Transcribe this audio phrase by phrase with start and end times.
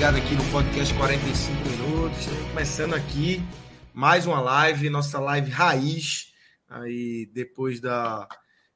[0.00, 2.20] Ligada aqui no podcast 45 minutos.
[2.20, 3.42] Estamos começando aqui
[3.92, 6.32] mais uma live, nossa live raiz.
[6.70, 8.26] Aí depois da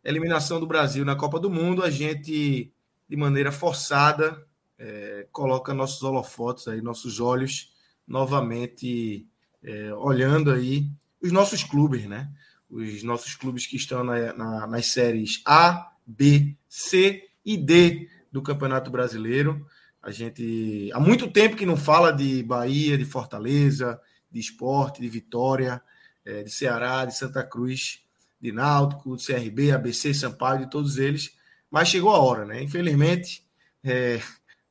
[0.05, 2.71] eliminação do Brasil na Copa do Mundo, a gente
[3.09, 4.47] de maneira forçada
[4.79, 7.73] é, coloca nossos holofotes aí, nossos olhos
[8.07, 9.27] novamente
[9.63, 10.91] é, olhando aí
[11.23, 12.31] os nossos clubes, né?
[12.69, 18.43] Os nossos clubes que estão na, na, nas séries A, B, C e D do
[18.43, 19.67] Campeonato Brasileiro.
[20.05, 23.99] A gente há muito tempo que não fala de Bahia, de Fortaleza,
[24.31, 25.81] de Esporte, de Vitória,
[26.27, 28.03] é, de Ceará, de Santa Cruz,
[28.39, 31.35] de Náutico, de CRB, ABC, Sampaio, de todos eles.
[31.71, 32.63] Mas chegou a hora, né?
[32.63, 33.47] Infelizmente,
[33.83, 34.21] é,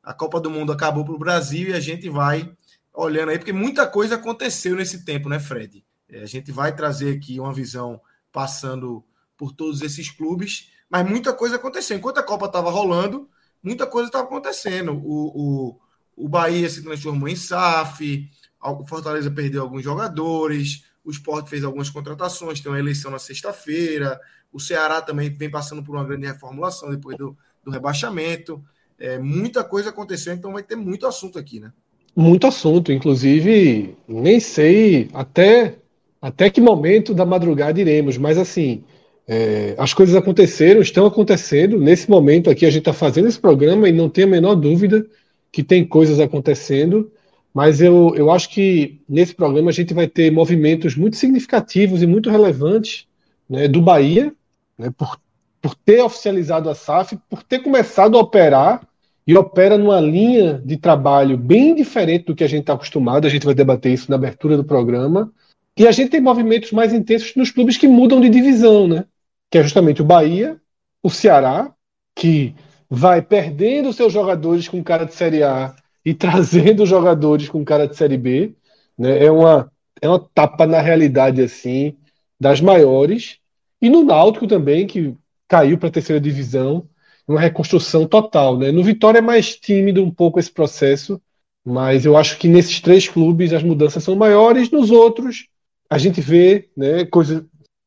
[0.04, 2.56] a Copa do Mundo acabou para o Brasil e a gente vai
[2.94, 5.84] olhando aí, porque muita coisa aconteceu nesse tempo, né, Fred?
[6.08, 8.00] É, a gente vai trazer aqui uma visão
[8.32, 9.04] passando
[9.36, 11.98] por todos esses clubes, mas muita coisa aconteceu.
[11.98, 13.28] Enquanto a Copa estava rolando,
[13.64, 14.92] muita coisa estava acontecendo.
[14.94, 15.78] O,
[16.18, 18.30] o, o Bahia se transformou em SAF,
[18.62, 24.20] o Fortaleza perdeu alguns jogadores, o Sport fez algumas contratações, tem uma eleição na sexta-feira,
[24.52, 28.64] o Ceará também vem passando por uma grande reformulação depois do, do rebaixamento.
[29.00, 31.72] É, muita coisa aconteceu, então vai ter muito assunto aqui, né?
[32.16, 35.80] Muito assunto, inclusive nem sei até,
[36.22, 38.84] até que momento da madrugada iremos, mas assim,
[39.28, 41.80] é, as coisas aconteceram, estão acontecendo.
[41.80, 45.06] Nesse momento aqui, a gente está fazendo esse programa e não tem a menor dúvida
[45.52, 47.12] que tem coisas acontecendo.
[47.54, 52.08] Mas eu, eu acho que nesse programa a gente vai ter movimentos muito significativos e
[52.08, 53.08] muito relevantes
[53.48, 54.34] né, do Bahia,
[54.78, 55.20] né, por,
[55.62, 58.86] por ter oficializado a SAF, por ter começado a operar
[59.26, 63.26] e opera numa linha de trabalho bem diferente do que a gente está acostumado.
[63.26, 65.32] A gente vai debater isso na abertura do programa.
[65.78, 69.06] E a gente tem movimentos mais intensos nos clubes que mudam de divisão, né?
[69.54, 70.60] Que é justamente o Bahia,
[71.04, 71.72] o Ceará,
[72.16, 72.56] que
[72.90, 77.96] vai perdendo seus jogadores com cara de Série A e trazendo jogadores com cara de
[77.96, 78.56] Série B.
[78.98, 79.26] Né?
[79.26, 79.72] É, uma,
[80.02, 81.96] é uma tapa na realidade assim
[82.40, 83.38] das maiores.
[83.80, 85.16] E no Náutico também, que
[85.48, 86.90] caiu para a terceira divisão,
[87.28, 88.58] uma reconstrução total.
[88.58, 88.72] Né?
[88.72, 91.22] No Vitória é mais tímido um pouco esse processo,
[91.64, 95.48] mas eu acho que nesses três clubes as mudanças são maiores, nos outros
[95.94, 97.44] a gente vê né, coisas,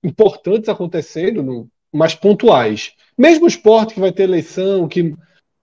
[0.07, 2.93] importantes acontecendo, no, mais pontuais.
[3.17, 5.15] Mesmo o esporte que vai ter eleição, que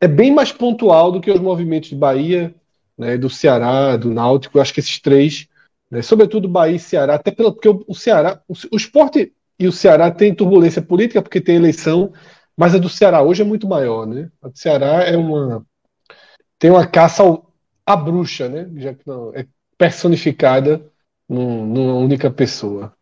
[0.01, 2.53] é bem mais pontual do que os movimentos de Bahia,
[2.97, 4.57] né, do Ceará, do Náutico.
[4.57, 5.47] Eu acho que esses três,
[5.89, 9.71] né, sobretudo Bahia e Ceará, até pelo, porque o, Ceará, o, o esporte e o
[9.71, 12.11] Ceará têm turbulência política porque tem eleição,
[12.57, 14.29] mas a do Ceará hoje é muito maior, né?
[14.41, 15.65] A do Ceará é uma
[16.59, 17.23] tem uma caça
[17.85, 18.69] à bruxa, né?
[18.77, 19.45] Já que não é
[19.77, 20.85] personificada
[21.27, 22.93] num, numa única pessoa.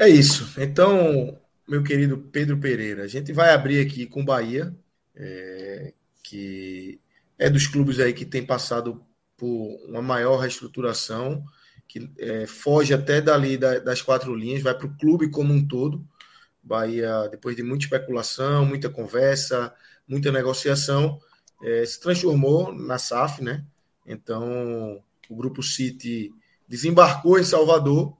[0.00, 0.58] É isso.
[0.58, 1.38] Então,
[1.68, 4.74] meu querido Pedro Pereira, a gente vai abrir aqui com Bahia,
[5.14, 6.98] é, que
[7.38, 9.04] é dos clubes aí que tem passado
[9.36, 11.44] por uma maior reestruturação,
[11.86, 15.68] que é, foge até dali da, das quatro linhas, vai para o clube como um
[15.68, 16.02] todo.
[16.62, 19.70] Bahia, depois de muita especulação, muita conversa,
[20.08, 21.20] muita negociação,
[21.62, 23.66] é, se transformou na SAF, né?
[24.06, 26.32] Então, o Grupo City
[26.66, 28.16] desembarcou em Salvador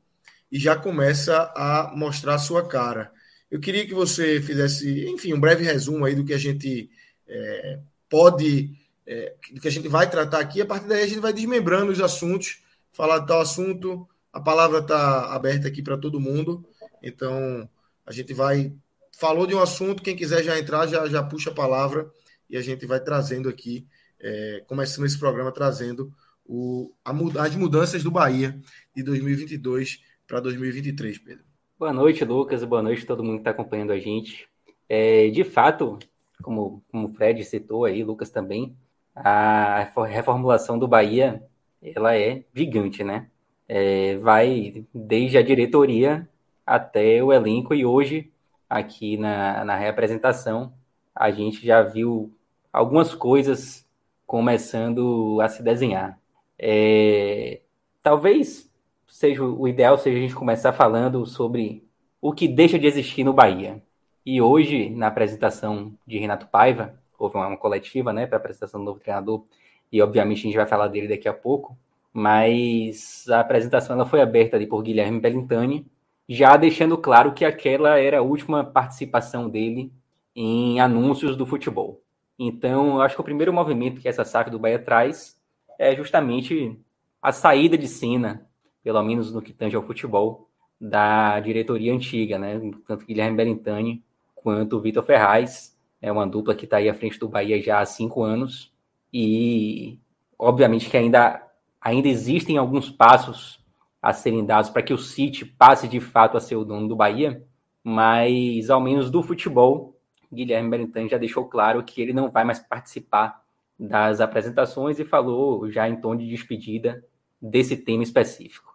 [0.50, 3.12] e já começa a mostrar a sua cara.
[3.50, 6.90] Eu queria que você fizesse, enfim, um breve resumo aí do que a gente
[7.26, 8.76] é, pode,
[9.06, 10.60] é, do que a gente vai tratar aqui.
[10.60, 12.62] A partir daí a gente vai desmembrando os assuntos,
[12.92, 14.08] falar de tal assunto.
[14.32, 16.64] A palavra está aberta aqui para todo mundo.
[17.02, 17.68] Então
[18.06, 18.72] a gente vai
[19.12, 22.10] falou de um assunto, quem quiser já entrar já já puxa a palavra
[22.48, 23.86] e a gente vai trazendo aqui,
[24.18, 26.10] é, começando esse programa trazendo
[26.46, 27.12] o, a,
[27.44, 28.58] as mudanças do Bahia
[28.96, 30.00] de 2022
[30.30, 31.44] para 2023, Pedro.
[31.76, 34.48] Boa noite, Lucas, boa noite a todo mundo que está acompanhando a gente.
[34.88, 35.98] É, de fato,
[36.40, 38.76] como, como o Fred citou aí, Lucas também,
[39.12, 41.42] a reformulação do Bahia
[41.82, 43.28] ela é gigante, né?
[43.66, 46.28] É, vai desde a diretoria
[46.64, 48.32] até o elenco e hoje
[48.68, 50.72] aqui na, na reapresentação,
[51.12, 52.32] a gente já viu
[52.72, 53.84] algumas coisas
[54.26, 56.20] começando a se desenhar.
[56.56, 57.62] É,
[58.00, 58.69] talvez
[59.10, 61.84] seja o ideal seja a gente começar falando sobre
[62.20, 63.82] o que deixa de existir no Bahia.
[64.24, 68.84] E hoje, na apresentação de Renato Paiva, houve uma, coletiva né, para a apresentação do
[68.86, 69.44] novo treinador,
[69.92, 71.76] e obviamente a gente vai falar dele daqui a pouco,
[72.12, 75.86] mas a apresentação ela foi aberta ali por Guilherme Bellintani,
[76.28, 79.92] já deixando claro que aquela era a última participação dele
[80.34, 82.00] em anúncios do futebol.
[82.38, 85.36] Então, eu acho que o primeiro movimento que essa SAF do Bahia traz
[85.78, 86.78] é justamente
[87.20, 88.46] a saída de cena,
[88.82, 90.48] pelo menos no que tange ao futebol,
[90.80, 92.58] da diretoria antiga, né?
[92.86, 94.02] Tanto Guilherme Bellintani
[94.34, 95.76] quanto o Vitor Ferraz.
[96.00, 98.72] É uma dupla que está aí à frente do Bahia já há cinco anos.
[99.12, 99.98] E,
[100.38, 101.46] obviamente, que ainda,
[101.80, 103.62] ainda existem alguns passos
[104.00, 106.96] a serem dados para que o City passe de fato a ser o dono do
[106.96, 107.44] Bahia,
[107.84, 109.94] mas, ao menos do futebol,
[110.32, 113.42] Guilherme Bellintani já deixou claro que ele não vai mais participar
[113.78, 117.04] das apresentações e falou já em tom de despedida
[117.40, 118.69] desse tema específico.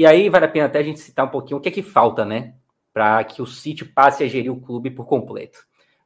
[0.00, 1.82] E aí vale a pena até a gente citar um pouquinho o que é que
[1.82, 2.54] falta, né,
[2.90, 5.58] para que o City passe a gerir o clube por completo.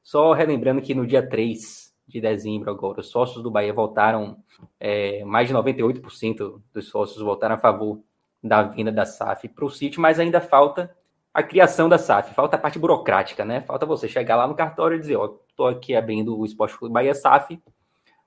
[0.02, 4.36] Só relembrando que no dia 3 de dezembro agora, os sócios do Bahia votaram,
[4.80, 8.00] é, mais de 98% dos sócios votaram a favor
[8.42, 10.92] da vinda da SAF para o City, mas ainda falta
[11.32, 13.60] a criação da SAF, falta a parte burocrática, né?
[13.60, 16.92] Falta você chegar lá no cartório e dizer, ó, estou aqui abrindo o Esporte Clube
[16.92, 17.62] Bahia SAF,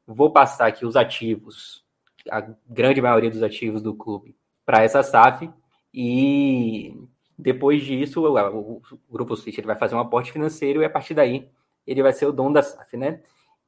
[0.08, 1.84] vou passar aqui os ativos,
[2.32, 4.34] a grande maioria dos ativos do clube,
[4.68, 5.50] para essa SAF
[5.94, 6.94] e
[7.40, 11.50] depois disso, o, Grupo City ele vai fazer um aporte financeiro e a partir daí
[11.86, 13.22] ele vai ser o dono da SAF, né?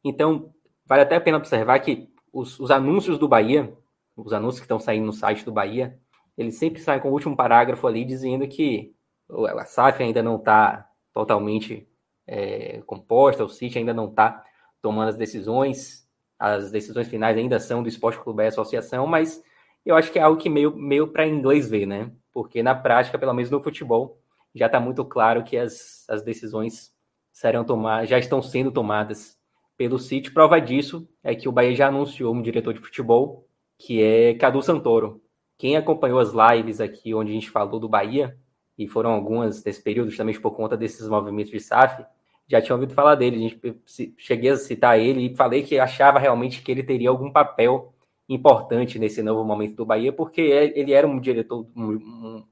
[0.03, 0.53] Então,
[0.85, 3.73] vale até a pena observar que os, os anúncios do Bahia,
[4.13, 5.97] os anúncios que estão saindo no site do Bahia,
[6.37, 8.93] eles sempre saem com o último parágrafo ali dizendo que
[9.29, 11.87] a SAF ainda não está totalmente
[12.27, 14.43] é, composta, o City ainda não está
[14.81, 16.05] tomando as decisões,
[16.37, 19.41] as decisões finais ainda são do Esporte Clube Bahia Associação, mas
[19.85, 22.11] eu acho que é algo que meio, meio para inglês ver, né?
[22.39, 24.17] porque na prática, pelo menos no futebol,
[24.55, 26.91] já está muito claro que as, as decisões
[27.31, 29.37] serão tomadas, já estão sendo tomadas
[29.77, 30.31] pelo City.
[30.31, 33.47] Prova disso é que o Bahia já anunciou um diretor de futebol,
[33.77, 35.21] que é Cadu Santoro.
[35.57, 38.37] Quem acompanhou as lives aqui onde a gente falou do Bahia,
[38.77, 42.05] e foram algumas desse período, justamente por conta desses movimentos de SAF,
[42.47, 43.35] já tinha ouvido falar dele.
[43.35, 47.29] A gente cheguei a citar ele e falei que achava realmente que ele teria algum
[47.29, 47.93] papel
[48.29, 52.43] importante nesse novo momento do Bahia, porque é, ele era um diretor, um,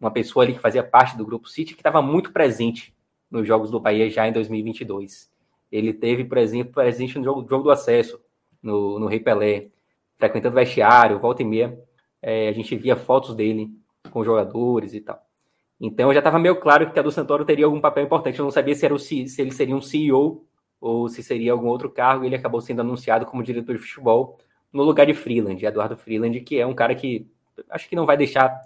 [0.00, 2.92] uma pessoa ali que fazia parte do Grupo City, que estava muito presente
[3.30, 5.30] nos jogos do Bahia já em 2022.
[5.70, 8.20] Ele teve, por exemplo, presente no jogo, jogo do acesso,
[8.60, 9.68] no, no Rei Pelé,
[10.16, 11.78] frequentando vestiário, volta e meia,
[12.20, 13.70] é, a gente via fotos dele
[14.10, 15.24] com jogadores e tal.
[15.80, 18.38] Então já estava meio claro que o Cadu Santoro teria algum papel importante.
[18.38, 20.44] Eu não sabia se, era o, se ele seria um CEO
[20.80, 22.24] ou se seria algum outro cargo.
[22.24, 24.38] Ele acabou sendo anunciado como diretor de futebol
[24.72, 27.30] no lugar de Freeland, Eduardo Freeland, que é um cara que
[27.68, 28.60] acho que não vai deixar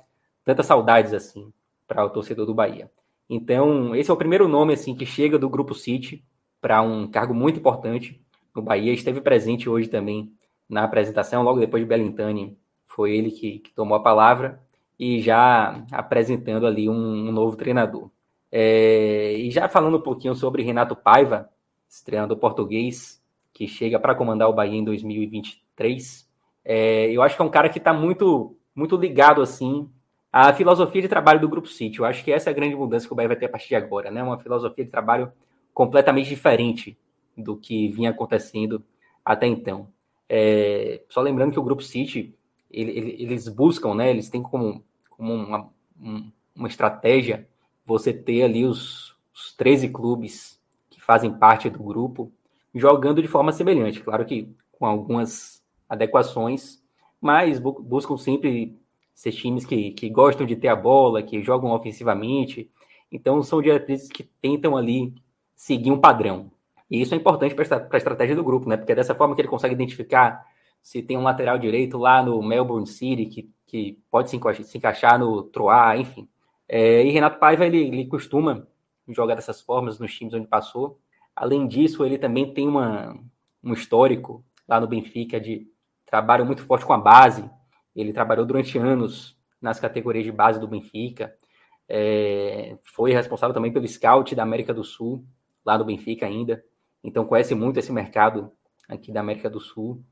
[0.45, 1.53] tantas saudades assim
[1.87, 2.91] para o torcedor do Bahia.
[3.29, 6.25] Então, esse é o primeiro nome assim que chega do grupo City
[6.61, 8.21] para um cargo muito importante
[8.55, 8.93] no Bahia.
[8.93, 10.33] Esteve presente hoje também
[10.69, 12.57] na apresentação, logo depois de Bellintani,
[12.87, 14.61] foi ele que, que tomou a palavra
[14.99, 18.11] e já apresentando ali um, um novo treinador.
[18.51, 21.51] É, e já falando um pouquinho sobre Renato Paiva,
[21.91, 23.23] esse treinador português
[23.57, 26.29] que chega para comandar o Bahia em 2023 3.
[26.63, 29.89] É, eu acho que é um cara que está muito, muito ligado assim
[30.31, 32.01] à filosofia de trabalho do Grupo City.
[32.01, 33.69] Eu acho que essa é a grande mudança que o Bahia vai ter a partir
[33.69, 34.23] de agora, né?
[34.23, 35.33] Uma filosofia de trabalho
[35.73, 36.99] completamente diferente
[37.35, 38.85] do que vinha acontecendo
[39.25, 39.89] até então.
[40.29, 42.35] É, só lembrando que o Grupo City
[42.71, 44.11] ele, ele, eles buscam, né?
[44.11, 47.49] Eles têm como, como uma, um, uma estratégia
[47.87, 50.61] você ter ali os, os 13 clubes
[50.91, 52.33] que fazem parte do grupo
[52.77, 54.01] jogando de forma semelhante.
[54.01, 56.83] Claro que com algumas adequações,
[57.21, 58.79] mas bu buscam sempre
[59.15, 62.71] ser times que, que gostam de ter a bola, que jogam ofensivamente.
[63.11, 65.15] Então, são diretrizes que tentam ali
[65.55, 66.51] seguir um padrão.
[66.91, 68.77] E isso é importante para a estratégia do grupo, né?
[68.77, 70.45] Porque é dessa forma que ele consegue identificar
[70.83, 74.79] se tem um lateral direito lá no Melbourne City que, que pode se, encaixar, se
[74.79, 76.29] encaixar no Troá, enfim.
[76.69, 78.67] É, e Renato Paiva, ele, ele costuma
[79.09, 81.01] jogar dessas formas nos times onde passou.
[81.37, 83.15] Além disso, ele também tem uma,
[83.63, 85.69] um histórico lá no Benfica de
[86.07, 87.49] trabalho muito forte com a base.
[87.95, 91.37] Ele trabalhou durante anos nas categorias de base do Benfica.
[91.89, 95.25] É, foi responsável também pelo scout da América do Sul,
[95.65, 96.65] lá do Benfica ainda.
[97.05, 98.51] Então conhece muito esse mercado
[98.89, 100.03] aqui da América do Sul.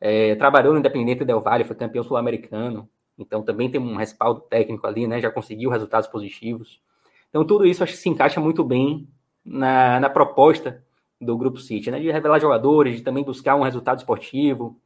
[0.00, 2.88] É, trabalhou no Independente Del Valle, foi campeão sul-americano.
[3.18, 5.20] Então também tem um respaldo técnico ali, né?
[5.20, 6.80] Já conseguiu resultados positivos.
[7.32, 9.08] Então, tudo isso acho que se encaixa muito bem
[9.44, 10.82] na, na proposta
[11.20, 12.00] do Grupo City, né?
[12.00, 14.80] De revelar jogadores, de também buscar um resultado esportivo,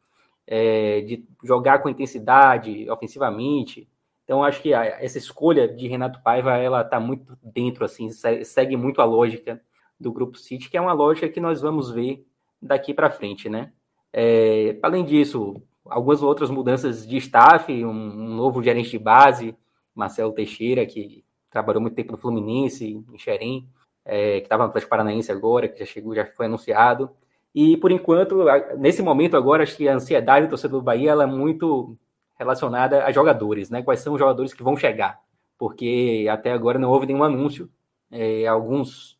[0.46, 3.88] é, de jogar com intensidade ofensivamente.
[4.24, 9.00] Então, acho que essa escolha de Renato Paiva, ela está muito dentro, assim, segue muito
[9.00, 9.60] a lógica
[9.98, 12.26] do Grupo City, que é uma lógica que nós vamos ver
[12.60, 13.72] daqui para frente, né?
[14.12, 19.56] É, além disso, algumas outras mudanças de staff, um, um, novo gerente de base,
[19.94, 23.68] Marcelo Teixeira, que trabalhou muito tempo no Fluminense, em Xerém,
[24.06, 27.10] é, que estava no Atlético Paranaense agora, que já chegou, já foi anunciado.
[27.54, 28.44] E por enquanto,
[28.78, 31.96] nesse momento agora, acho que a ansiedade do torcedor do Bahia é muito
[32.38, 33.82] relacionada a jogadores, né?
[33.82, 35.20] Quais são os jogadores que vão chegar?
[35.58, 37.70] Porque até agora não houve nenhum anúncio.
[38.10, 39.18] É, alguns,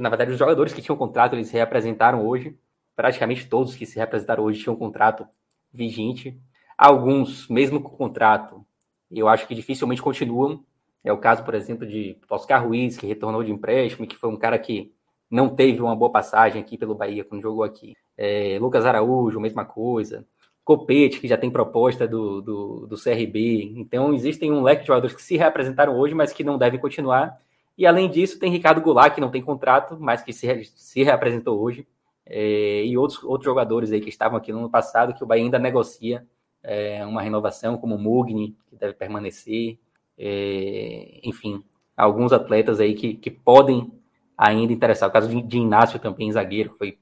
[0.00, 2.56] na verdade, os jogadores que tinham contrato eles se reapresentaram hoje.
[2.94, 5.26] Praticamente todos que se reapresentaram hoje tinham contrato
[5.72, 6.38] vigente.
[6.76, 8.64] Alguns, mesmo com contrato,
[9.10, 10.62] eu acho que dificilmente continuam.
[11.04, 14.36] É o caso, por exemplo, de Oscar Ruiz, que retornou de empréstimo, que foi um
[14.36, 14.92] cara que
[15.30, 17.94] não teve uma boa passagem aqui pelo Bahia quando jogou aqui.
[18.16, 20.26] É, Lucas Araújo, mesma coisa.
[20.64, 23.72] Copete, que já tem proposta do, do, do, CRB.
[23.76, 27.38] Então, existem um leque de jogadores que se reapresentaram hoje, mas que não devem continuar.
[27.76, 31.58] E, além disso, tem Ricardo Goulart, que não tem contrato, mas que se, se reapresentou
[31.58, 31.86] hoje.
[32.26, 35.44] É, e outros, outros jogadores aí que estavam aqui no ano passado, que o Bahia
[35.44, 36.26] ainda negocia
[36.62, 39.78] é, uma renovação, como o Mugni, que deve permanecer
[40.18, 41.62] é, enfim,
[41.96, 43.92] alguns atletas aí que, que podem
[44.36, 45.08] ainda interessar.
[45.08, 46.98] O caso de, de Inácio também, zagueiro, foi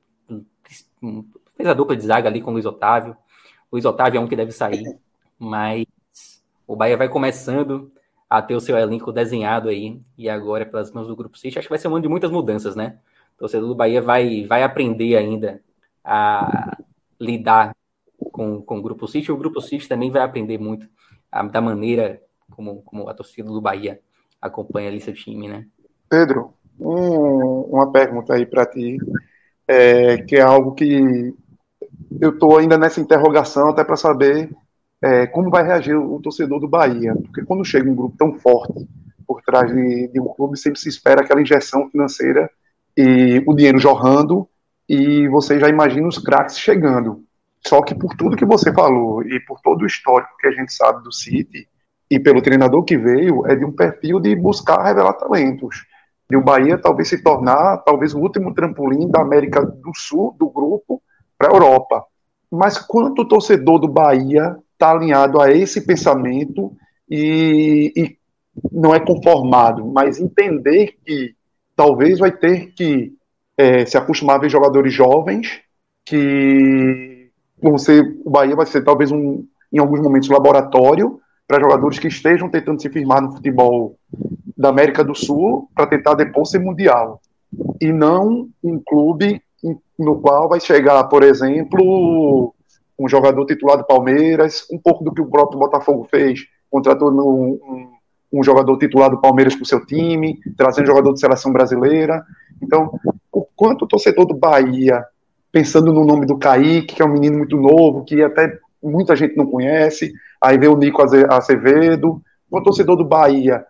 [1.57, 3.17] fez a dupla de zaga ali com o Luiz Otávio.
[3.71, 4.99] O Luiz Otávio é um que deve sair,
[5.39, 5.87] mas
[6.67, 7.91] o Bahia vai começando
[8.29, 11.69] a ter o seu elenco desenhado aí, e agora pelas mãos do Grupo City, acho
[11.69, 12.99] que vai ser um ano de muitas mudanças, né?
[13.37, 15.63] O torcedor do Bahia vai, vai aprender ainda
[16.05, 16.77] a
[17.21, 17.75] lidar
[18.33, 20.89] com, com o Grupo City, o Grupo City também vai aprender muito
[21.31, 22.21] a, da maneira
[22.57, 24.01] como, como a torcida do Bahia
[24.41, 25.67] acompanha ali seu time, né?
[26.09, 28.97] Pedro, um, uma pergunta aí para ti,
[29.69, 31.35] é, que é algo que
[32.21, 34.51] eu estou ainda nessa interrogação até para saber
[35.03, 38.87] é, como vai reagir o, torcedor do Bahia, porque quando chega um grupo tão forte
[39.27, 42.51] por trás de, de um clube, sempre se espera aquela injeção financeira
[42.97, 44.49] e o dinheiro jorrando
[44.89, 47.25] e você já imagina os craques chegando.
[47.67, 50.73] Só que por tudo que você falou e por todo o histórico que a gente
[50.73, 51.69] sabe do City,
[52.11, 55.85] e pelo treinador que veio, é de um perfil de buscar revelar talentos.
[56.29, 60.49] De o Bahia talvez se tornar, talvez, o último trampolim da América do Sul, do
[60.49, 61.03] grupo,
[61.39, 62.05] para a Europa.
[62.51, 66.73] Mas quanto o torcedor do Bahia está alinhado a esse pensamento
[67.09, 68.17] e, e
[68.73, 71.35] não é conformado, mas entender que
[71.75, 73.13] talvez vai ter que
[73.57, 75.61] é, se acostumar a ver jogadores jovens
[76.05, 81.99] que vão ser, o Bahia vai ser talvez um, em alguns momentos, laboratório, para jogadores
[81.99, 83.97] que estejam tentando se firmar no futebol
[84.57, 87.21] da América do Sul para tentar depois ser mundial.
[87.81, 89.41] E não um clube
[89.99, 92.55] no qual vai chegar, por exemplo,
[92.99, 97.88] um jogador titular do Palmeiras, um pouco do que o próprio Botafogo fez, contratou um,
[98.33, 102.25] um, jogador titular do Palmeiras para o seu time, trazendo jogador de seleção brasileira.
[102.62, 102.99] Então,
[103.33, 105.05] o quanto o torcedor do Bahia,
[105.53, 109.37] pensando no nome do Kaique, que é um menino muito novo, que até muita gente
[109.37, 110.12] não conhece,
[110.43, 113.64] aí vê o Nico Acevedo, o torcedor do Bahia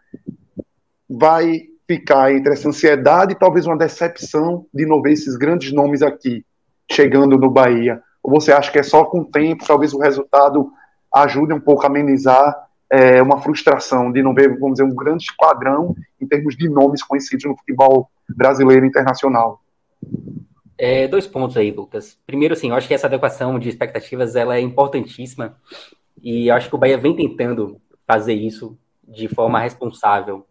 [1.09, 6.03] vai ficar entre essa ansiedade e talvez uma decepção de não ver esses grandes nomes
[6.03, 6.45] aqui
[6.91, 8.03] chegando no Bahia?
[8.23, 10.71] Ou você acha que é só com o tempo, talvez o resultado
[11.15, 12.55] ajude um pouco a amenizar
[12.91, 17.03] é, uma frustração de não ver, vamos dizer, um grande esquadrão em termos de nomes
[17.03, 19.61] conhecidos no futebol brasileiro e internacional?
[20.79, 22.19] É, dois pontos aí, Lucas.
[22.27, 25.57] Primeiro, assim, eu acho que essa adequação de expectativas ela é importantíssima
[26.23, 30.47] e acho que o Bahia vem tentando fazer isso de forma responsável.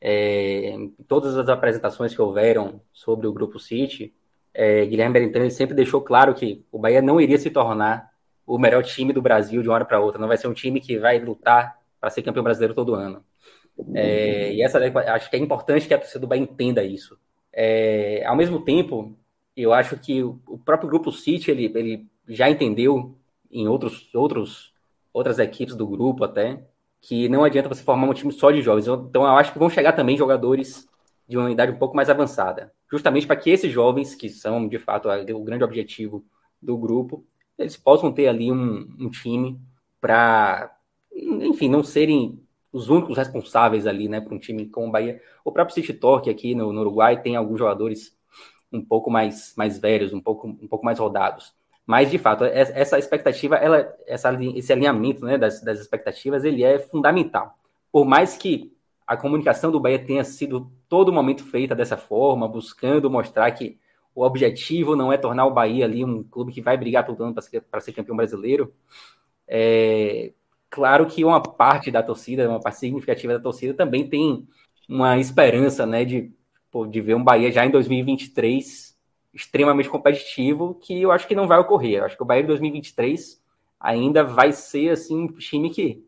[0.00, 4.12] É, todas as apresentações que houveram sobre o Grupo City,
[4.52, 8.10] é, Guilherme Berentani sempre deixou claro que o Bahia não iria se tornar
[8.46, 10.20] o melhor time do Brasil de uma hora para outra.
[10.20, 13.24] Não vai ser um time que vai lutar para ser campeão brasileiro todo ano.
[13.94, 14.78] É, e essa
[15.14, 17.18] acho que é importante que a torcida do Bahia entenda isso.
[17.52, 19.16] É, ao mesmo tempo,
[19.56, 23.16] eu acho que o próprio grupo City ele, ele já entendeu
[23.50, 24.71] em outros, outros
[25.12, 26.64] outras equipes do grupo até
[27.00, 28.86] que não adianta você formar um time só de jovens.
[28.86, 30.88] Então eu acho que vão chegar também jogadores
[31.28, 34.78] de uma idade um pouco mais avançada, justamente para que esses jovens que são de
[34.78, 36.24] fato o grande objetivo
[36.60, 37.24] do grupo
[37.58, 39.60] eles possam ter ali um, um time
[40.00, 40.76] para
[41.12, 42.40] enfim não serem
[42.72, 45.20] os únicos responsáveis ali, né, para um time como o Bahia.
[45.44, 48.16] O próprio City Torque aqui no, no Uruguai tem alguns jogadores
[48.72, 51.52] um pouco mais, mais velhos, um pouco, um pouco mais rodados.
[51.86, 56.78] Mas, de fato, essa expectativa, ela, essa, esse alinhamento né, das, das expectativas, ele é
[56.78, 57.58] fundamental.
[57.90, 58.72] Por mais que
[59.06, 63.78] a comunicação do Bahia tenha sido todo momento feita dessa forma, buscando mostrar que
[64.14, 67.34] o objetivo não é tornar o Bahia ali um clube que vai brigar todo ano
[67.34, 68.72] para ser, ser campeão brasileiro.
[69.48, 70.32] É,
[70.70, 74.46] claro que uma parte da torcida, uma parte significativa da torcida também tem
[74.88, 76.32] uma esperança, né, de,
[76.90, 78.91] de ver um Bahia já em 2023
[79.32, 81.98] extremamente competitivo, que eu acho que não vai ocorrer.
[81.98, 83.40] Eu acho que o Bahia em 2023
[83.80, 86.04] ainda vai ser assim um time que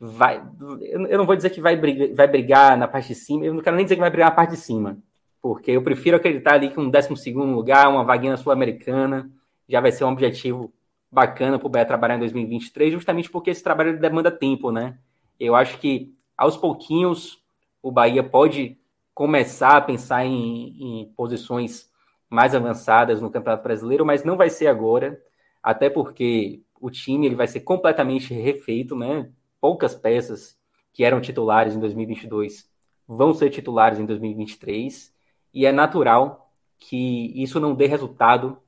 [0.00, 0.42] vai.
[0.80, 3.62] Eu não vou dizer que vai brigar, vai brigar na parte de cima, eu não
[3.62, 4.98] quero nem dizer que vai brigar na parte de cima,
[5.42, 9.30] porque eu prefiro acreditar ali que um 12 lugar, uma vaguinha sul-americana,
[9.68, 10.72] já vai ser um objetivo
[11.10, 14.98] bacana para o Bahia trabalhar em 2023, justamente porque esse trabalho demanda tempo, né?
[15.38, 17.38] Eu acho que aos pouquinhos
[17.82, 18.76] o Bahia pode
[19.14, 21.87] começar a pensar em, em posições
[22.30, 25.20] mais avançadas no Campeonato Brasileiro, mas não vai ser agora,
[25.62, 29.30] até porque o time ele vai ser completamente refeito, né?
[29.60, 30.58] Poucas peças
[30.92, 32.68] que eram titulares em 2022
[33.08, 35.12] vão ser titulares em 2023
[35.54, 38.58] e é natural que isso não dê resultado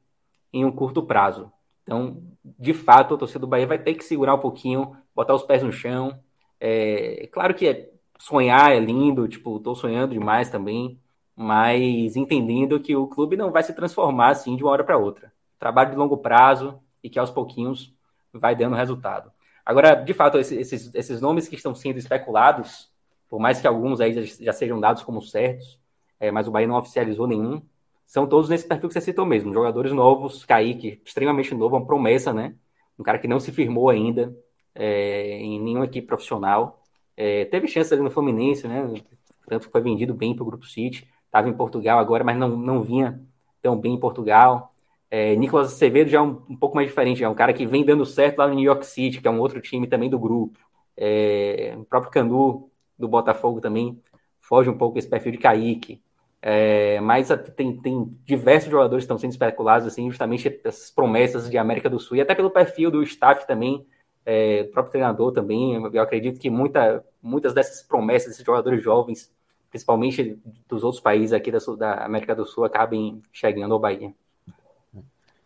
[0.53, 1.53] em um curto prazo.
[1.83, 2.23] Então,
[2.59, 5.63] de fato, a torcida do Bahia vai ter que segurar um pouquinho, botar os pés
[5.63, 6.19] no chão.
[6.59, 10.99] É, claro que é, sonhar é lindo, tipo, estou sonhando demais também,
[11.43, 15.33] mas entendendo que o clube não vai se transformar assim de uma hora para outra.
[15.59, 17.95] Trabalho de longo prazo e que aos pouquinhos
[18.31, 19.33] vai dando resultado.
[19.65, 22.93] Agora, de fato, esses, esses nomes que estão sendo especulados,
[23.27, 25.81] por mais que alguns aí já, já sejam dados como certos,
[26.21, 27.63] é, mas o Bahia não oficializou nenhum,
[28.05, 29.55] são todos nesse perfil que você citou mesmo.
[29.55, 32.55] Jogadores novos, Kaique, extremamente novo, uma promessa, né?
[32.99, 34.37] Um cara que não se firmou ainda
[34.75, 36.83] é, em nenhuma equipe profissional.
[37.17, 39.03] É, teve chance ali no Fluminense, né?
[39.49, 41.09] Tanto que foi vendido bem para o Grupo City.
[41.31, 43.23] Estava em Portugal agora, mas não, não vinha
[43.63, 44.75] tão bem em Portugal.
[45.09, 47.85] É, Nicolas Acevedo já é um, um, pouco mais diferente, é um cara que vem
[47.85, 50.59] dando certo lá no New York City, que é um outro time também do grupo.
[50.97, 52.69] É, o próprio Canu,
[52.99, 54.01] do Botafogo, também
[54.41, 56.03] foge um pouco desse perfil de Kaique.
[56.43, 61.57] É, mas tem, tem diversos jogadores que estão sendo especulados, assim, justamente essas promessas de
[61.59, 63.87] América do Sul, e até pelo perfil do staff também,
[64.25, 65.75] é, próprio treinador também.
[65.75, 69.31] Eu acredito que muita, muitas dessas promessas, desses jogadores jovens,
[69.71, 70.37] principalmente
[70.69, 74.13] dos outros países aqui da, da América do Sul, acabem chegando ao Bahia.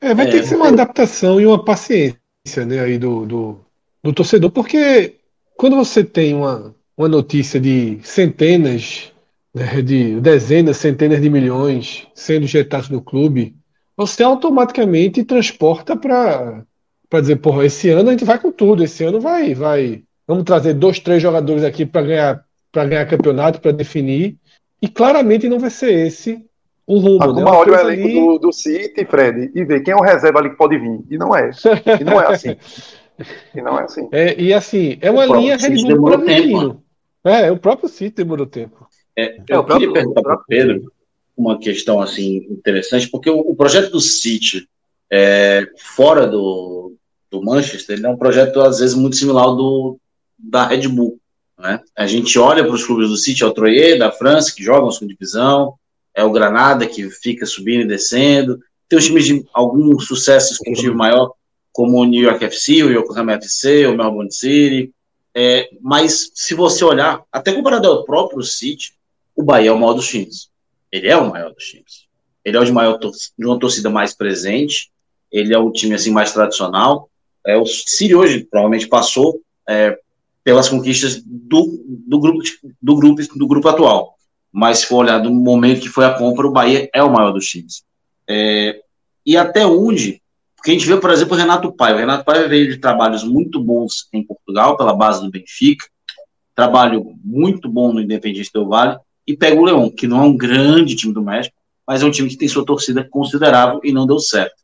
[0.00, 2.18] É, vai é, ter que ser uma adaptação e uma paciência
[2.66, 3.60] né, aí do, do,
[4.02, 5.16] do, torcedor, porque
[5.56, 9.12] quando você tem uma, uma notícia de centenas,
[9.54, 13.56] né, de dezenas, centenas de milhões sendo injetados no clube,
[13.96, 16.64] você automaticamente transporta para
[17.20, 20.02] dizer, porra, esse ano a gente vai com tudo, esse ano vai, vai.
[20.26, 24.36] Vamos trazer dois, três jogadores aqui para ganhar, para ganhar campeonato, para definir.
[24.82, 26.44] E claramente não vai ser esse
[26.86, 27.22] um rumo.
[27.22, 27.42] A né?
[27.44, 28.20] olha o elenco ali...
[28.20, 31.00] do, do City, Fred, e vê quem é o reserva ali que pode vir.
[31.08, 31.50] E não é.
[32.00, 32.56] E não é assim.
[33.54, 34.08] e não é assim.
[34.12, 36.82] É, e assim, é uma linha Red Bull Bragantino.
[37.24, 38.86] É, é, o próprio City demorou tempo.
[39.16, 40.92] É, eu é, queria perguntar para o Pedro
[41.36, 44.68] uma questão assim interessante, porque o, o projeto do City
[45.10, 46.94] é, fora do,
[47.30, 49.98] do Manchester ele é um projeto às vezes muito similar ao do
[50.38, 51.18] da Red Bull.
[51.64, 51.80] Né?
[51.96, 54.90] A gente olha para os clubes do City, é o Troyer da França, que jogam
[54.90, 55.74] segunda divisão,
[56.14, 58.60] é o Granada, que fica subindo e descendo.
[58.86, 61.32] Tem os times de algum sucesso esportivo maior,
[61.72, 64.92] como o New York FC, o Yokohama FC, o Melbourne City.
[65.34, 68.92] É, mas se você olhar, até comparado ao próprio City,
[69.34, 70.50] o Bahia é o maior dos times.
[70.92, 72.04] Ele é o maior dos times.
[72.44, 74.92] Ele é o de, maior de uma torcida mais presente.
[75.32, 77.08] Ele é o time assim mais tradicional.
[77.46, 79.98] É, o City hoje provavelmente passou é,
[80.44, 82.38] pelas conquistas do, do, grupo,
[82.80, 84.14] do, grupo, do grupo atual
[84.54, 87.32] mas se for olhar do momento que foi a compra, o Bahia é o maior
[87.32, 87.82] dos times.
[88.30, 88.80] É,
[89.26, 90.22] e até onde,
[90.54, 91.96] porque a gente vê, por exemplo, o Renato Paiva.
[91.96, 95.84] O Renato Paiva veio de trabalhos muito bons em Portugal, pela base do Benfica,
[96.54, 100.36] trabalho muito bom no Independente do Vale, e pega o Leão, que não é um
[100.36, 104.06] grande time do México, mas é um time que tem sua torcida considerável e não
[104.06, 104.54] deu certo.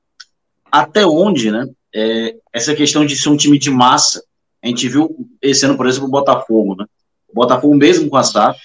[0.71, 4.23] Até onde, né, é, essa questão de ser um time de massa,
[4.63, 6.87] a gente viu esse ano, por exemplo, o Botafogo, né?
[7.29, 8.59] O Botafogo, mesmo com a SAF,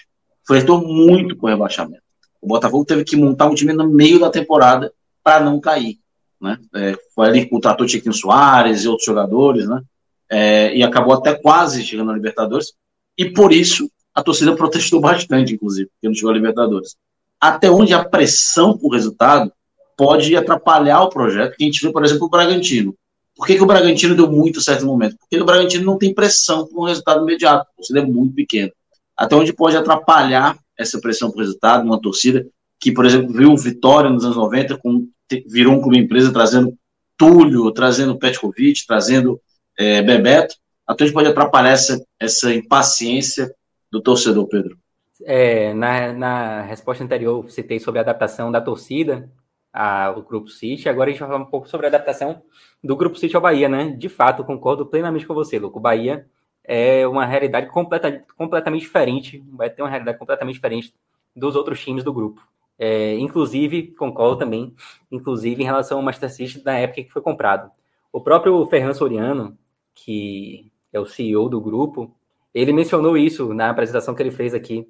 [0.46, 2.04] flertou muito com o rebaixamento.
[2.42, 5.98] O Botafogo teve que montar um time no meio da temporada para não cair.
[6.40, 6.60] Né?
[6.76, 9.82] É, foi ali que contratou Tiquinho Soares e outros jogadores, né?
[10.30, 12.74] É, e acabou até quase chegando na Libertadores.
[13.18, 16.96] E por isso a torcida protestou bastante, inclusive, porque não chegou a Libertadores.
[17.40, 19.52] Até onde a pressão por resultado
[19.98, 22.96] pode atrapalhar o projeto, que a gente vê, por exemplo, o Bragantino.
[23.36, 25.18] Por que, que o Bragantino deu muito certo momento?
[25.20, 28.72] Porque o Bragantino não tem pressão por um resultado imediato, a torcida é muito pequena
[29.16, 32.46] até onde pode atrapalhar essa pressão por resultado, uma torcida
[32.80, 35.08] que, por exemplo, viu Vitória nos anos 90, com,
[35.48, 36.76] virou um clube empresa trazendo
[37.18, 39.40] Túlio, trazendo Petkovic, trazendo
[39.80, 43.50] é, Bebeto, até onde pode atrapalhar essa, essa impaciência
[43.90, 44.78] do torcedor, Pedro?
[45.24, 49.30] É, na, na resposta anterior, citei sobre a adaptação da torcida
[49.76, 50.88] ao Grupo City.
[50.88, 52.42] Agora a gente vai falar um pouco sobre a adaptação
[52.82, 53.90] do Grupo City ao Bahia, né?
[53.90, 55.80] De fato, concordo plenamente com você, Luco.
[55.80, 56.26] O Bahia
[56.64, 60.94] é uma realidade completa, completamente diferente, vai ter uma realidade completamente diferente
[61.36, 62.42] dos outros times do grupo.
[62.80, 64.74] É, inclusive, concordo também,
[65.12, 67.70] inclusive em relação ao Master City na época que foi comprado.
[68.14, 69.58] O próprio Ferran Soriano,
[69.94, 72.16] que é o CEO do grupo,
[72.54, 74.88] ele mencionou isso na apresentação que ele fez aqui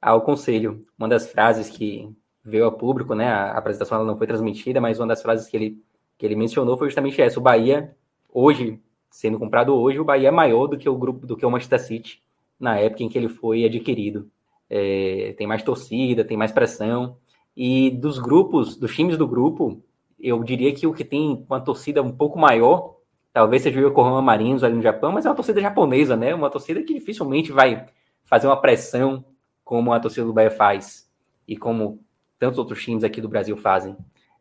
[0.00, 0.82] ao conselho.
[0.98, 2.14] Uma das frases que
[2.48, 3.28] veio ao público, né?
[3.28, 5.82] A apresentação não foi transmitida, mas uma das frases que ele,
[6.16, 7.94] que ele mencionou foi justamente essa: o Bahia,
[8.28, 8.80] hoje,
[9.10, 11.80] sendo comprado hoje, o Bahia é maior do que o grupo, do que o Manchester
[11.80, 12.22] City
[12.58, 14.30] na época em que ele foi adquirido.
[14.68, 17.16] É, tem mais torcida, tem mais pressão.
[17.56, 19.82] E dos grupos, dos times do grupo,
[20.18, 22.96] eu diria que o que tem uma torcida um pouco maior,
[23.32, 26.34] talvez seja o Yokohama Marinos ali no Japão, mas é uma torcida japonesa, né?
[26.34, 27.86] Uma torcida que dificilmente vai
[28.24, 29.24] fazer uma pressão
[29.64, 31.08] como a torcida do Bahia faz
[31.46, 32.00] e como
[32.38, 33.96] tantos outros times aqui do Brasil fazem.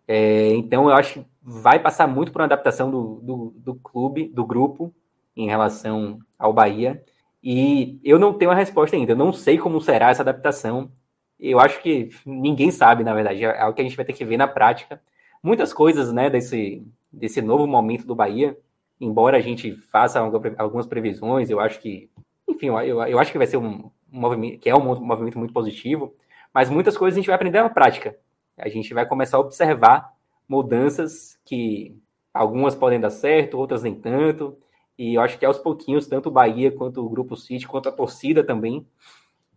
[0.08, 4.28] É, então, eu acho que vai passar muito por uma adaptação do, do, do, clube,
[4.30, 4.94] do grupo,
[5.36, 7.04] em relação ao Bahia.
[7.44, 9.12] E eu não tenho a resposta ainda.
[9.12, 10.92] Eu não sei como será essa adaptação.
[11.40, 13.44] Eu acho que ninguém sabe, na verdade.
[13.44, 15.02] É algo que a gente vai ter que ver na prática.
[15.44, 18.58] Muitas coisas, né, desse, desse novo momento do Bahia,
[19.00, 20.20] embora a gente faça
[20.58, 22.10] algumas previsões, eu acho que,
[22.48, 25.54] enfim, eu, eu acho que vai ser um, um movimento, que é um movimento muito
[25.54, 26.14] positivo,
[26.58, 28.18] mas muitas coisas a gente vai aprender na prática.
[28.58, 30.12] A gente vai começar a observar
[30.50, 31.96] mudanças que
[32.34, 34.58] algumas podem dar certo, outras nem tanto.
[34.98, 37.92] E eu acho que aos pouquinhos, tanto o Bahia quanto o Grupo City, quanto a
[37.92, 38.88] torcida também,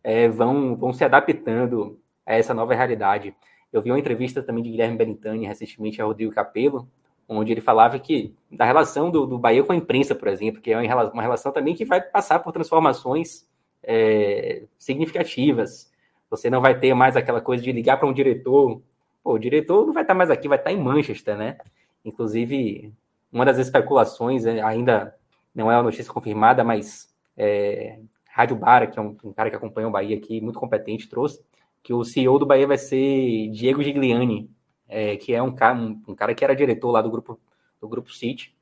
[0.04, 3.34] é, vão, vão se adaptando a essa nova realidade.
[3.72, 6.86] Eu vi uma entrevista também de Guilherme Belintani recentemente a Rodrigo Capello,
[7.26, 10.70] onde ele falava que da relação do, do Bahia com a imprensa, por exemplo, que
[10.70, 13.48] é uma relação também que vai passar por transformações
[13.82, 15.90] é, significativas.
[16.30, 18.80] Você não vai ter mais aquela coisa de ligar para um diretor.
[19.22, 21.58] Pô, o diretor não vai estar mais aqui, vai estar em Manchester, né?
[22.04, 22.92] Inclusive,
[23.32, 25.14] uma das especulações, é, ainda
[25.54, 27.98] não é uma notícia confirmada, mas é,
[28.30, 31.42] Rádio Bara, que é um, um, cara que acompanha o Bahia aqui, muito competente, trouxe
[31.82, 34.50] que o CEO do Bahia vai ser Diego Gigliani,
[34.88, 37.38] é, que é um cara, um, um, cara que era diretor lá do grupo
[37.80, 38.54] do grupo City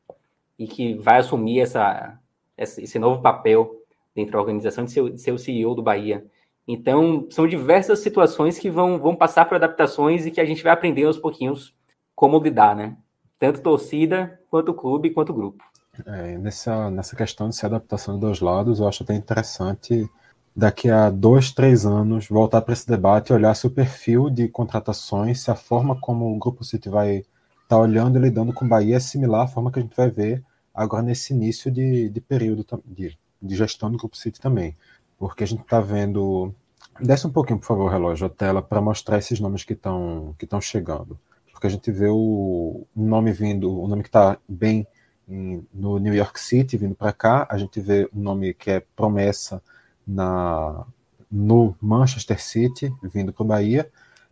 [0.59, 2.19] e que vai assumir essa,
[2.57, 3.83] esse novo papel
[4.15, 6.25] dentro da organização de ser, de ser o CEO do Bahia.
[6.69, 10.71] Então, são diversas situações que vão, vão passar por adaptações e que a gente vai
[10.71, 11.75] aprender aos pouquinhos
[12.15, 12.95] como lidar, né?
[13.39, 15.65] Tanto torcida, quanto clube, quanto grupo.
[16.05, 20.07] É, nessa, nessa questão de se adaptação dos dois lados, eu acho até interessante
[20.55, 24.47] daqui a dois, três anos voltar para esse debate e olhar se o perfil de
[24.49, 27.29] contratações, se a forma como o Grupo City vai estar
[27.69, 30.11] tá olhando e lidando com o Bahia é similar à forma que a gente vai
[30.11, 34.77] ver agora nesse início de, de período de, de gestão do Grupo City também.
[35.19, 36.55] Porque a gente está vendo.
[37.01, 40.47] Desce um pouquinho, por favor, relógio, a tela, para mostrar esses nomes que estão que
[40.61, 41.19] chegando.
[41.53, 44.87] Porque a gente vê o nome vindo, o nome que está bem
[45.29, 48.81] em, no New York City vindo para cá, a gente vê um nome que é
[48.97, 49.63] promessa
[50.07, 50.87] na,
[51.31, 53.91] no Manchester City vindo para o Bahia.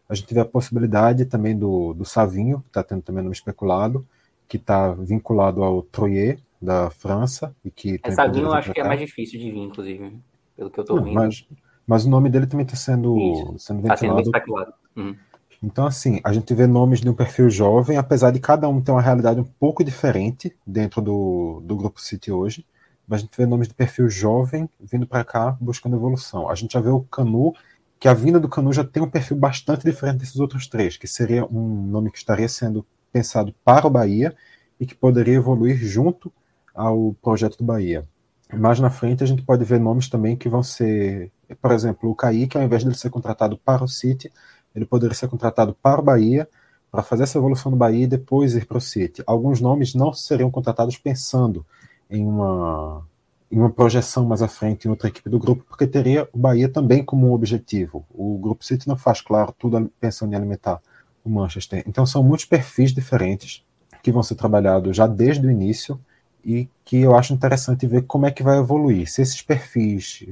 [0.08, 4.06] A gente vê a possibilidade também do, do Savinho, que está tendo também nome especulado,
[4.48, 7.54] que está vinculado ao Troyer, da França.
[7.64, 10.18] E que Essa vinho eu acho que é mais difícil de vir, inclusive,
[10.56, 11.14] pelo que eu estou vendo.
[11.14, 11.46] Mas,
[11.86, 13.88] mas o nome dele também está sendo, sendo ventilado.
[13.88, 14.72] Tá sendo especulado.
[14.96, 15.16] Uhum.
[15.62, 18.92] Então, assim, a gente vê nomes de um perfil jovem, apesar de cada um ter
[18.92, 22.64] uma realidade um pouco diferente dentro do, do Grupo City hoje,
[23.08, 26.50] mas a gente vê nomes de perfil jovem vindo para cá buscando evolução.
[26.50, 27.54] A gente já vê o Canu,
[27.98, 31.06] que a vinda do Canu já tem um perfil bastante diferente desses outros três, que
[31.06, 34.36] seria um nome que estaria sendo pensado para o Bahia
[34.78, 36.32] e que poderia evoluir junto
[36.74, 38.06] ao projeto do Bahia.
[38.52, 42.14] Mais na frente a gente pode ver nomes também que vão ser, por exemplo, o
[42.14, 44.32] Kaique, ao invés de ele ser contratado para o City,
[44.74, 46.48] ele poderia ser contratado para o Bahia,
[46.90, 49.22] para fazer essa evolução do Bahia e depois ir para o City.
[49.26, 51.66] Alguns nomes não seriam contratados pensando
[52.08, 53.04] em uma,
[53.50, 56.68] em uma projeção mais à frente em outra equipe do grupo, porque teria o Bahia
[56.68, 58.06] também como um objetivo.
[58.10, 60.80] O Grupo City não faz, claro, tudo pensando em alimentar
[61.24, 61.82] o Manchester.
[61.86, 63.64] Então são muitos perfis diferentes
[64.02, 66.00] que vão ser trabalhados já desde o início
[66.46, 69.10] e que eu acho interessante ver como é que vai evoluir.
[69.10, 70.24] Se esses perfis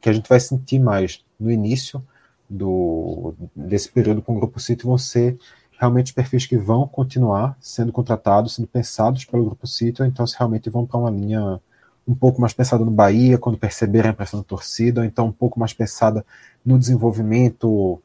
[0.00, 2.02] que a gente vai sentir mais no início
[2.48, 5.38] do, desse período com o Grupo City vão ser
[5.78, 10.38] realmente perfis que vão continuar sendo contratados, sendo pensados pelo Grupo City, ou então se
[10.38, 11.60] realmente vão para uma linha
[12.08, 15.32] um pouco mais pensada no Bahia, quando perceberem a pressão da torcida, ou então um
[15.32, 16.24] pouco mais pensada
[16.64, 18.00] no desenvolvimento,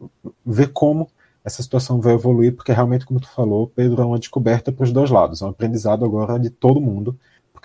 [0.45, 1.07] ver como
[1.45, 4.91] essa situação vai evoluir, porque realmente, como tu falou, Pedro, é uma descoberta para os
[4.91, 7.17] dois lados, é um aprendizado agora de todo mundo,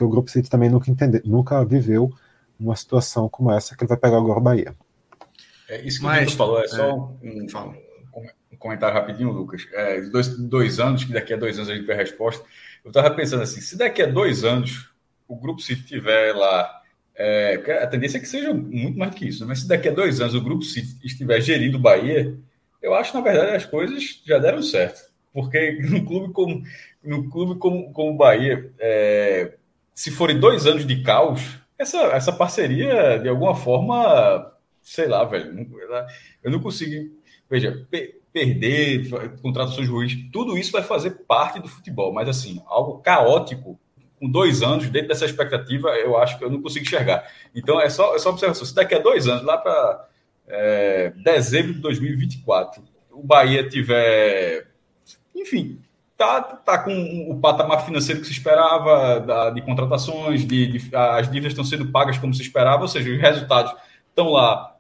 [0.03, 2.13] porque o Grupo City também nunca, entende, nunca viveu
[2.59, 4.75] uma situação como essa que ele vai pegar agora o Bahia.
[5.69, 7.47] É, isso que Mas, o falou é só é, um,
[8.53, 9.67] um, comentário rapidinho, Lucas.
[9.73, 12.45] É, dois, dois anos, que daqui a dois anos a gente vê a resposta.
[12.85, 14.91] Eu estava pensando assim, se daqui a dois anos
[15.27, 16.83] o grupo se tiver lá
[17.15, 19.49] é, a tendência é que seja muito mais do que isso, né?
[19.49, 22.37] mas se daqui a dois anos o grupo se estiver gerindo o Bahia,
[22.81, 25.13] eu acho que na verdade as coisas já deram certo.
[25.33, 26.63] Porque no clube como,
[27.03, 29.53] no clube como, como o Bahia, é,
[29.95, 31.41] se forem dois anos de caos,
[31.79, 35.69] essa, essa parceria, de alguma forma, sei lá, velho,
[36.43, 37.21] eu não consigo.
[37.51, 37.87] Veja,
[38.33, 39.11] perder,
[39.43, 43.79] contratações ruins, tudo isso vai fazer parte do futebol, mas assim, algo caótico
[44.19, 47.29] com dois anos, dentro dessa expectativa, eu acho que eu não consigo enxergar.
[47.55, 48.65] Então, é só, é só observação.
[48.65, 50.09] Se daqui a dois anos, lá para
[50.47, 54.69] é, dezembro de 2024, o Bahia tiver,
[55.35, 55.81] enfim,
[56.17, 61.27] tá, tá com o patamar financeiro que se esperava, da, de contratações, de, de, as
[61.27, 63.75] dívidas estão sendo pagas como se esperava, ou seja, os resultados
[64.09, 64.77] estão lá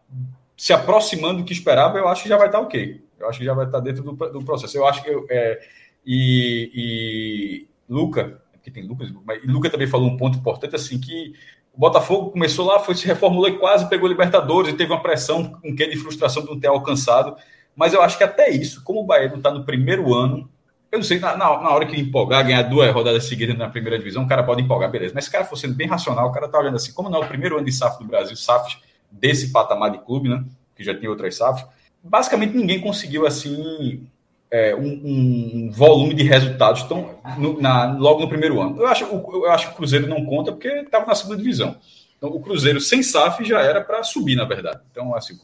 [0.56, 3.02] se aproximando do que esperava, eu acho que já vai estar ok.
[3.18, 4.76] Eu acho que já vai estar dentro do, do processo.
[4.76, 5.10] Eu acho que.
[5.10, 5.60] Eu, é,
[6.04, 11.32] e, e Luca, porque tem Lucas, mas Lucas também falou um ponto importante, assim, que
[11.72, 15.58] o Botafogo começou lá, foi se reformulou e quase pegou Libertadores e teve uma pressão,
[15.64, 17.36] um quê de frustração de não ter alcançado.
[17.74, 20.50] Mas eu acho que até isso, como o Bahia não está no primeiro ano,
[20.92, 24.24] eu não sei, na, na, hora que empolgar, ganhar duas rodadas seguidas na primeira divisão,
[24.24, 25.14] o cara pode empolgar, beleza.
[25.14, 27.22] Mas se o cara for sendo bem racional, o cara tá olhando assim, como não
[27.22, 28.76] é o primeiro ano de SAF do Brasil, SAF
[29.10, 30.44] desse patamar de clube, né?
[30.76, 31.64] Que já tinha outras SAFs,
[32.02, 34.06] basicamente ninguém conseguiu assim
[34.50, 38.78] é, um, um, volume de resultados tão, no, na, logo no primeiro ano.
[38.78, 41.74] Eu acho, eu acho que o Cruzeiro não conta porque estava na segunda divisão.
[42.18, 44.80] Então, o Cruzeiro sem SAF já era para subir, na verdade.
[44.90, 45.38] Então, assim,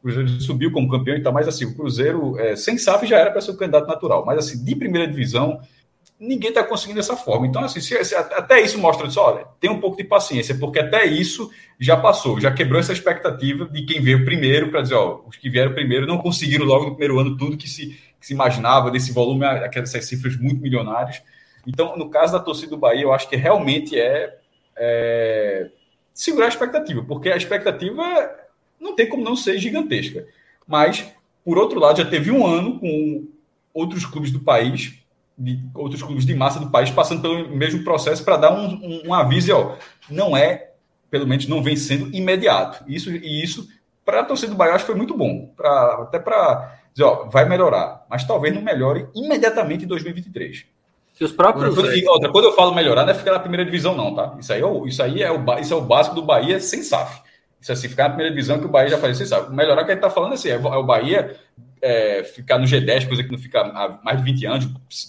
[0.00, 3.18] o Cruzeiro subiu como campeão e tal, mas assim, o Cruzeiro é, sem SAF já
[3.18, 4.24] era para ser o candidato natural.
[4.24, 5.60] Mas assim, de primeira divisão,
[6.18, 7.46] ninguém está conseguindo dessa forma.
[7.46, 10.78] Então, assim, se, se, até isso mostra só, olha, tem um pouco de paciência, porque
[10.78, 15.20] até isso já passou, já quebrou essa expectativa de quem veio primeiro para dizer, ó,
[15.26, 18.34] os que vieram primeiro não conseguiram logo no primeiro ano tudo que se que se
[18.34, 21.22] imaginava, desse volume, aquelas cifras muito milionárias.
[21.66, 24.36] Então, no caso da torcida do Bahia, eu acho que realmente é,
[24.76, 25.70] é
[26.12, 28.02] segurar a expectativa, porque a expectativa
[28.80, 30.26] não tem como não ser gigantesca.
[30.66, 31.06] Mas,
[31.44, 33.28] por outro lado, já teve um ano com
[33.74, 34.94] outros clubes do país,
[35.36, 39.02] de, outros clubes de massa do país, passando pelo mesmo processo para dar um, um,
[39.08, 39.76] um aviso, ó,
[40.08, 40.70] não é,
[41.10, 42.84] pelo menos não vem sendo imediato.
[42.86, 43.68] Isso, e isso,
[44.04, 47.28] para a torcida do Bahia, acho que foi muito bom, pra, até para dizer, ó,
[47.28, 50.66] vai melhorar, mas talvez não melhore imediatamente em 2023.
[51.20, 51.76] E os próprios.
[51.76, 54.36] E outra, quando eu falo melhorar, não é ficar na primeira divisão, não, tá?
[54.38, 56.82] Isso aí é o, isso aí é o, isso é o básico do Bahia sem
[56.82, 57.20] SAF.
[57.68, 59.52] É assim, ficar na primeira divisão que o Bahia já faz sem SAF.
[59.52, 61.38] Melhorar que a gente tá falando assim, é, é o Bahia
[61.80, 64.66] é, ficar no G10, coisa que não fica há mais de 20 anos,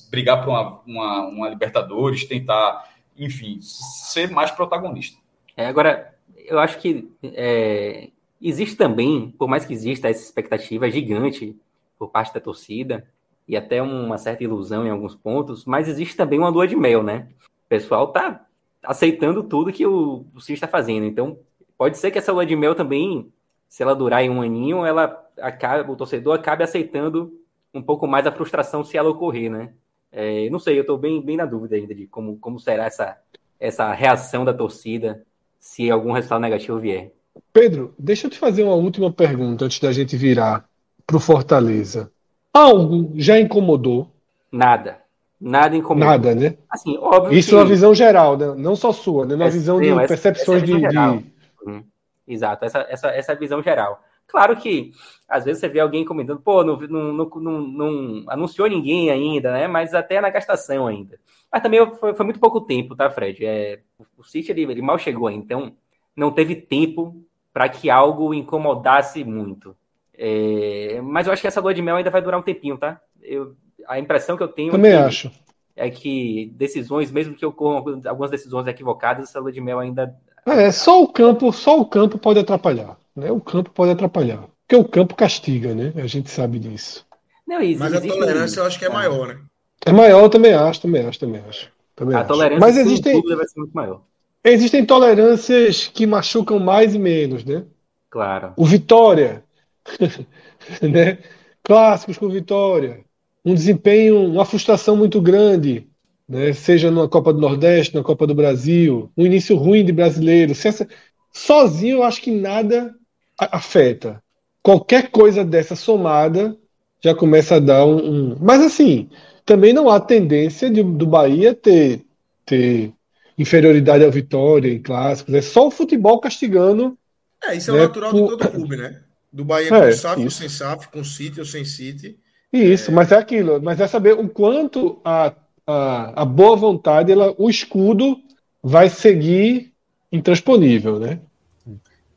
[0.10, 5.18] brigar por uma, uma, uma Libertadores, tentar, enfim, ser mais protagonista.
[5.56, 8.10] É, agora, eu acho que é,
[8.42, 11.56] existe também, por mais que exista essa expectativa gigante
[11.98, 13.08] por parte da torcida
[13.48, 17.04] e até uma certa ilusão em alguns pontos, mas existe também uma lua de mel,
[17.04, 17.28] né?
[17.66, 18.46] O pessoal tá
[18.84, 21.06] aceitando tudo que o, o CIS está fazendo.
[21.06, 21.38] Então,
[21.82, 23.34] pode ser que essa lua de mel também,
[23.68, 27.34] se ela durar em um aninho, ela acabe, o torcedor acabe aceitando
[27.74, 29.72] um pouco mais a frustração se ela ocorrer, né?
[30.12, 33.18] É, não sei, eu estou bem, bem na dúvida ainda de como, como será essa,
[33.60, 35.24] essa reação da torcida
[35.60, 37.14] se algum resultado negativo vier.
[37.52, 40.70] Pedro, deixa eu te fazer uma última pergunta antes da gente virar
[41.08, 42.12] para o Fortaleza.
[42.54, 44.08] Algo já incomodou?
[44.52, 45.00] Nada.
[45.40, 46.10] Nada incomodou.
[46.12, 46.58] Nada, né?
[46.70, 47.56] Assim, óbvio Isso que...
[47.56, 48.54] na visão geral, né?
[48.56, 49.36] não só sua, né?
[49.36, 51.41] na essa, visão de percepções essa visão de.
[51.66, 51.84] Uhum.
[52.28, 54.04] Exato, essa, essa, essa visão geral.
[54.28, 54.92] Claro que
[55.28, 59.68] às vezes você vê alguém comentando, pô, não, não, não, não, anunciou ninguém ainda, né?
[59.68, 61.20] Mas até na gastação ainda.
[61.52, 63.46] Mas também foi, foi muito pouco tempo, tá, Fred?
[63.46, 65.76] É, o, o City ele, ele mal chegou, então
[66.16, 67.22] não teve tempo
[67.54, 69.76] para que algo incomodasse muito.
[70.14, 73.02] É, mas eu acho que essa lua de mel ainda vai durar um tempinho, tá?
[73.22, 73.56] Eu,
[73.88, 75.32] a impressão que eu tenho Também é que, acho.
[75.76, 80.16] é que decisões, mesmo que ocorram algumas decisões equivocadas, essa lua de mel ainda.
[80.46, 82.98] É, só o campo, só o campo pode atrapalhar.
[83.16, 83.32] Né?
[83.32, 84.44] O campo pode atrapalhar.
[84.68, 85.94] Porque o campo castiga, né?
[85.98, 87.06] A gente sabe disso.
[87.48, 89.40] Não, existe, mas a tolerância eu acho que é maior, né?
[89.86, 91.70] É maior, também acho, também acho, também acho.
[91.96, 92.28] Também a acho.
[92.28, 94.02] tolerância mas existem, vai ser muito maior.
[94.44, 97.64] Existem tolerâncias que machucam mais e menos, né?
[98.10, 98.54] Claro.
[98.56, 99.44] O Vitória
[100.82, 101.18] né?
[101.64, 103.04] Clássicos com vitória,
[103.46, 105.88] um desempenho, uma frustração muito grande,
[106.32, 106.54] né?
[106.54, 110.54] seja na Copa do Nordeste, na Copa do Brasil, um início ruim de brasileiro.
[110.54, 110.88] Essa...
[111.34, 112.94] Sozinho eu acho que nada
[113.38, 114.22] afeta.
[114.64, 116.56] Qualquer coisa dessa somada
[117.04, 117.98] já começa a dar um.
[117.98, 118.38] um...
[118.40, 119.10] Mas assim,
[119.46, 122.06] também não há tendência de, do Bahia ter,
[122.46, 122.94] ter
[123.38, 125.34] inferioridade ao Vitória em clássicos.
[125.34, 126.98] É só o futebol castigando.
[127.44, 128.22] É, isso é o né, natural por...
[128.22, 129.02] de todo clube, né?
[129.34, 132.18] Do Bahia é, com SAF ou sem SAF, com City ou sem City.
[132.54, 132.94] Isso, é...
[132.94, 133.62] mas é aquilo.
[133.62, 135.34] Mas é saber o quanto a,
[135.66, 138.18] a, a boa vontade, ela, o escudo
[138.62, 139.74] vai seguir
[140.12, 141.20] intransponível, né?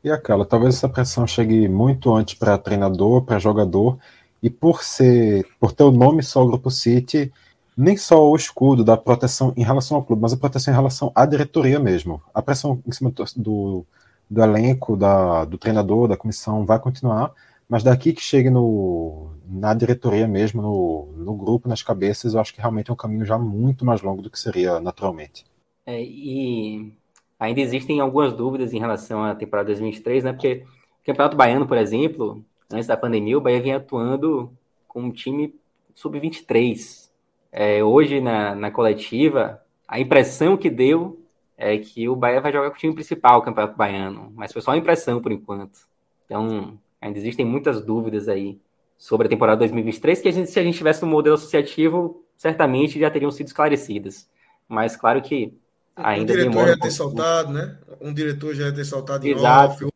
[0.03, 3.97] E aquela, talvez essa pressão chegue muito antes para treinador, para jogador,
[4.41, 7.33] e por ser, por ter o nome só o Grupo City,
[7.75, 11.11] nem só o escudo da proteção em relação ao clube, mas a proteção em relação
[11.15, 12.21] à diretoria mesmo.
[12.33, 13.85] A pressão em cima do,
[14.29, 17.31] do elenco, da, do treinador, da comissão vai continuar,
[17.67, 22.53] mas daqui que chegue no, na diretoria mesmo, no, no grupo, nas cabeças, eu acho
[22.53, 25.45] que realmente é um caminho já muito mais longo do que seria naturalmente.
[25.85, 26.93] É, e
[27.39, 30.33] ainda existem algumas dúvidas em relação à temporada 2023, né?
[30.33, 30.63] Porque
[31.01, 34.51] o Campeonato Baiano, por exemplo, antes da pandemia, o Bahia vinha atuando
[34.87, 35.53] com um time
[35.93, 37.09] sub-23.
[37.51, 41.19] É, hoje, na, na coletiva, a impressão que deu
[41.57, 44.61] é que o Bahia vai jogar com o time principal, o Campeonato Baiano, mas foi
[44.61, 45.79] só uma impressão por enquanto.
[46.25, 48.59] Então, ainda existem muitas dúvidas aí
[48.97, 52.99] sobre a temporada 2023, que a gente, se a gente tivesse no modelo associativo, certamente
[52.99, 54.29] já teriam sido esclarecidas.
[54.67, 55.53] Mas claro que
[55.95, 57.77] Ainda um diretor já ter saltado, né?
[58.01, 59.85] Um diretor já ter saltado em Exato.
[59.85, 59.95] off,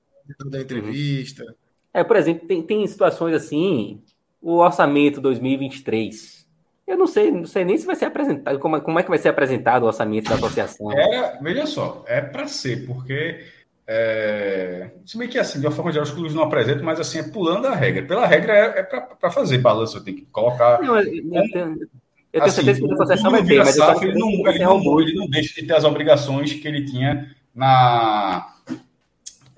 [0.50, 1.44] da entrevista.
[1.44, 1.54] Uhum.
[1.94, 4.02] É, por exemplo, tem, tem situações assim,
[4.42, 6.48] o orçamento 2023.
[6.88, 9.18] Eu não sei, não sei nem se vai ser apresentado, como, como é que vai
[9.18, 10.92] ser apresentado o orçamento da associação.
[10.92, 13.44] É, veja só, é para ser, porque
[13.92, 17.18] é, se bem que assim, de uma forma geral, os clubes não apresentam, mas assim,
[17.18, 18.06] é pulando a regra.
[18.06, 20.80] Pela regra é, é para fazer balanço, tem que colocar.
[20.80, 21.90] Não, eu, eu, eu
[22.32, 25.14] tenho assim, certeza que a associação vai ter, mas SAF, ele, não, ele, não, ele
[25.16, 28.54] não deixa de ter as obrigações que ele tinha na.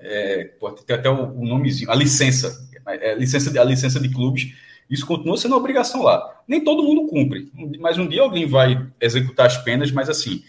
[0.00, 4.08] É, pode ter até o, o nomezinho, a licença, é, licença de, a licença de
[4.08, 4.54] clubes.
[4.88, 6.40] Isso continua sendo uma obrigação lá.
[6.48, 10.42] Nem todo mundo cumpre, mas um dia alguém vai executar as penas, mas assim,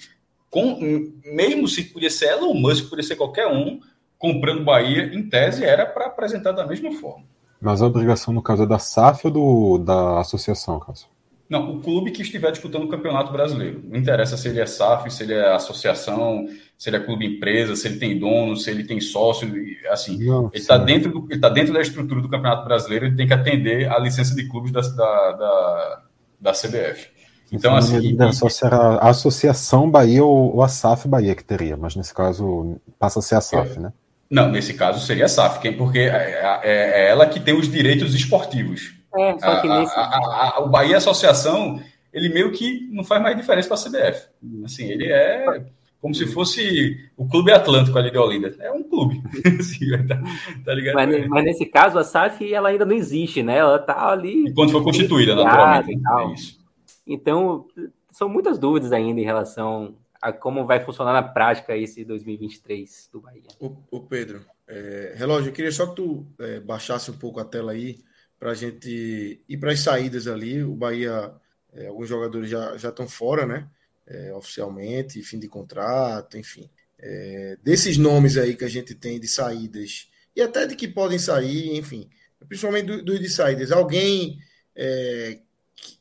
[0.53, 3.79] com, mesmo se podia ser Elon Musk, podia ser qualquer um,
[4.19, 7.25] comprando Bahia, em tese, era para apresentar da mesma forma.
[7.59, 11.07] Mas a obrigação, no caso, é da SAF ou do, da associação, caso?
[11.49, 13.81] Não, o clube que estiver disputando o Campeonato Brasileiro.
[13.83, 17.75] Não interessa se ele é SAF, se ele é associação, se ele é clube empresa,
[17.75, 19.51] se ele tem dono, se ele tem sócio,
[19.89, 20.21] assim.
[20.21, 23.33] Ele está dentro, do, ele tá dentro da estrutura do Campeonato Brasileiro, ele tem que
[23.33, 26.03] atender a licença de clubes da, da, da,
[26.39, 27.12] da CBF.
[27.53, 28.17] Então, assim.
[28.33, 33.19] Só será a Associação Bahia ou a SAF Bahia que teria, mas nesse caso passa
[33.19, 33.79] a ser a SAF, é.
[33.79, 33.93] né?
[34.29, 38.15] Não, nesse caso seria a SAF, porque é, é, é ela que tem os direitos
[38.15, 38.95] esportivos.
[39.15, 39.95] É, só que nesse...
[39.95, 41.79] a, a, a, o Bahia Associação,
[42.11, 44.27] ele meio que não faz mais diferença para a CBF.
[44.65, 45.63] Assim, ele é
[46.01, 48.55] como se fosse o Clube Atlântico ali de Olinda.
[48.59, 49.21] É um clube.
[49.59, 50.19] assim, tá,
[50.65, 50.95] tá ligado?
[50.95, 53.59] Mas, mas, nesse caso, a SAF ela ainda não existe, né?
[53.59, 54.47] Ela tá ali.
[54.47, 56.01] E quando foi constituída, naturalmente.
[56.05, 56.62] É isso.
[57.05, 57.67] Então,
[58.11, 63.19] são muitas dúvidas ainda em relação a como vai funcionar na prática esse 2023 do
[63.19, 63.43] Bahia.
[63.59, 67.73] O, Pedro, é, relógio, eu queria só que tu é, baixasse um pouco a tela
[67.73, 67.99] aí
[68.39, 70.63] para a gente ir para as saídas ali.
[70.63, 71.33] O Bahia,
[71.73, 73.67] é, alguns jogadores já, já estão fora, né?
[74.07, 76.69] É, oficialmente, fim de contrato, enfim.
[76.97, 81.19] É, desses nomes aí que a gente tem de saídas e até de que podem
[81.19, 82.09] sair, enfim,
[82.47, 84.39] principalmente dos do de saídas, alguém
[84.75, 85.39] é,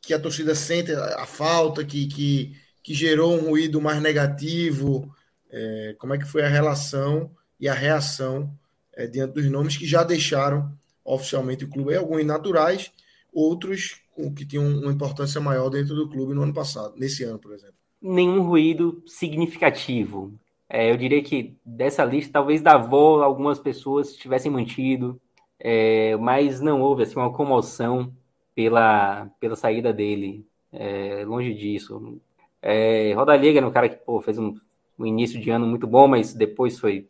[0.00, 5.14] que, a torcida sente a, a falta, que, que, que, gerou um ruído mais negativo,
[5.50, 8.52] é, como é que foi a relação e a reação
[8.94, 10.72] é, diante dos nomes que já deixaram
[11.04, 12.92] oficialmente o clube, alguns naturais,
[13.32, 14.00] outros
[14.36, 17.74] que tinham uma importância maior dentro do clube no ano passado, nesse ano, por exemplo.
[18.00, 20.32] Nenhum ruído significativo.
[20.68, 25.20] É, eu diria que dessa lista, talvez da avó, algumas pessoas tivessem mantido,
[25.58, 28.12] é, mas não houve assim, uma comoção
[28.54, 30.46] pela, pela saída dele.
[30.72, 32.20] É, longe disso.
[32.60, 34.54] É, Rodallega era um cara que pô, fez um,
[34.98, 37.08] um, início de ano muito bom, mas depois foi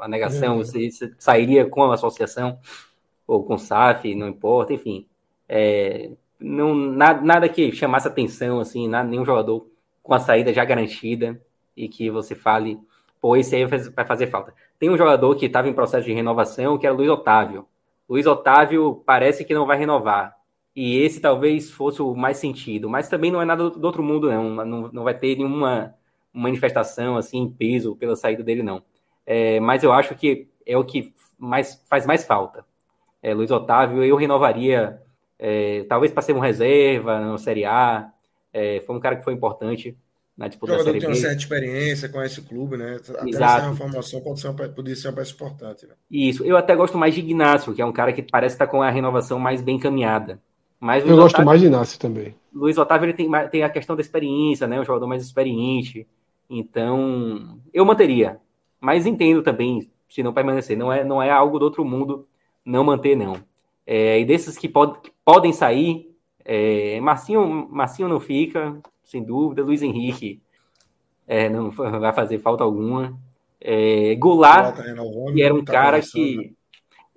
[0.00, 0.56] a negação, é.
[0.58, 2.58] você, você sairia com a associação
[3.26, 5.06] ou com SAF, não importa, enfim.
[5.48, 9.66] É, não, nada, nada que chamasse atenção, assim, nada, nenhum jogador
[10.02, 11.40] com a saída já garantida
[11.76, 12.78] e que você fale,
[13.20, 14.54] pô, esse aí vai fazer falta.
[14.78, 17.66] Tem um jogador que estava em processo de renovação, que era Luiz Otávio.
[18.08, 20.36] Luiz Otávio parece que não vai renovar.
[20.76, 24.30] E esse talvez fosse o mais sentido, mas também não é nada do outro mundo,
[24.30, 24.64] não.
[24.64, 25.94] Não, não vai ter nenhuma
[26.32, 28.82] manifestação assim em peso pela saída dele, não.
[29.24, 32.64] É, mas eu acho que é o que mais, faz mais falta
[33.26, 35.02] é, Luiz Otávio, eu renovaria,
[35.36, 38.08] é, talvez para ser um reserva na Série A.
[38.52, 39.98] É, foi um cara que foi importante
[40.36, 41.00] na disputa o da Série B.
[41.00, 43.00] tem uma certa experiência, conhece o clube, né?
[43.00, 43.66] Até Exato.
[43.66, 45.86] essa formação pode ser uma, poderia ser uma peça importante.
[45.86, 45.94] Né?
[46.08, 48.80] Isso, eu até gosto mais de Ignacio, que é um cara que parece estar com
[48.80, 50.40] a renovação mais bem caminhada.
[50.78, 52.34] Mas eu gosto mais de Ignacio também.
[52.52, 54.80] Luiz Otávio ele tem, tem a questão da experiência, né?
[54.80, 56.06] Um jogador mais experiente.
[56.48, 58.38] Então, eu manteria.
[58.80, 60.76] Mas entendo também se não permanecer.
[60.76, 62.26] Não é, não é algo do outro mundo
[62.64, 63.36] não manter, não.
[63.86, 66.10] É, e desses que, pod, que podem sair,
[66.44, 69.62] é, Marcinho, Marcinho não fica, sem dúvida.
[69.62, 70.42] Luiz Henrique
[71.26, 73.18] é, não vai fazer falta alguma.
[73.60, 74.76] É, Goulart,
[75.32, 76.54] que era um tá cara que.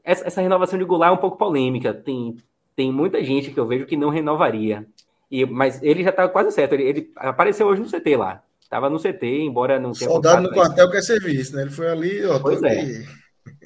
[0.04, 1.94] Essa, essa, renovação de Goulart é um pouco polêmica.
[1.94, 2.36] Tem,
[2.80, 4.86] tem muita gente que eu vejo que não renovaria.
[5.30, 6.72] E, mas ele já está quase certo.
[6.72, 8.42] Ele, ele, apareceu hoje no CT lá.
[8.62, 10.10] Estava no CT, embora não tenha.
[10.10, 11.64] Soldado no quartel quer serviço, né?
[11.64, 12.40] Ele foi ali, ó.
[12.40, 12.80] Pois é.
[12.80, 13.06] Ali.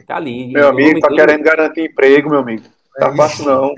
[0.07, 0.51] Tá ali.
[0.51, 1.19] Meu amigo, tá dele...
[1.19, 2.63] querendo garantir emprego, meu amigo.
[2.95, 3.75] Tá é fácil não.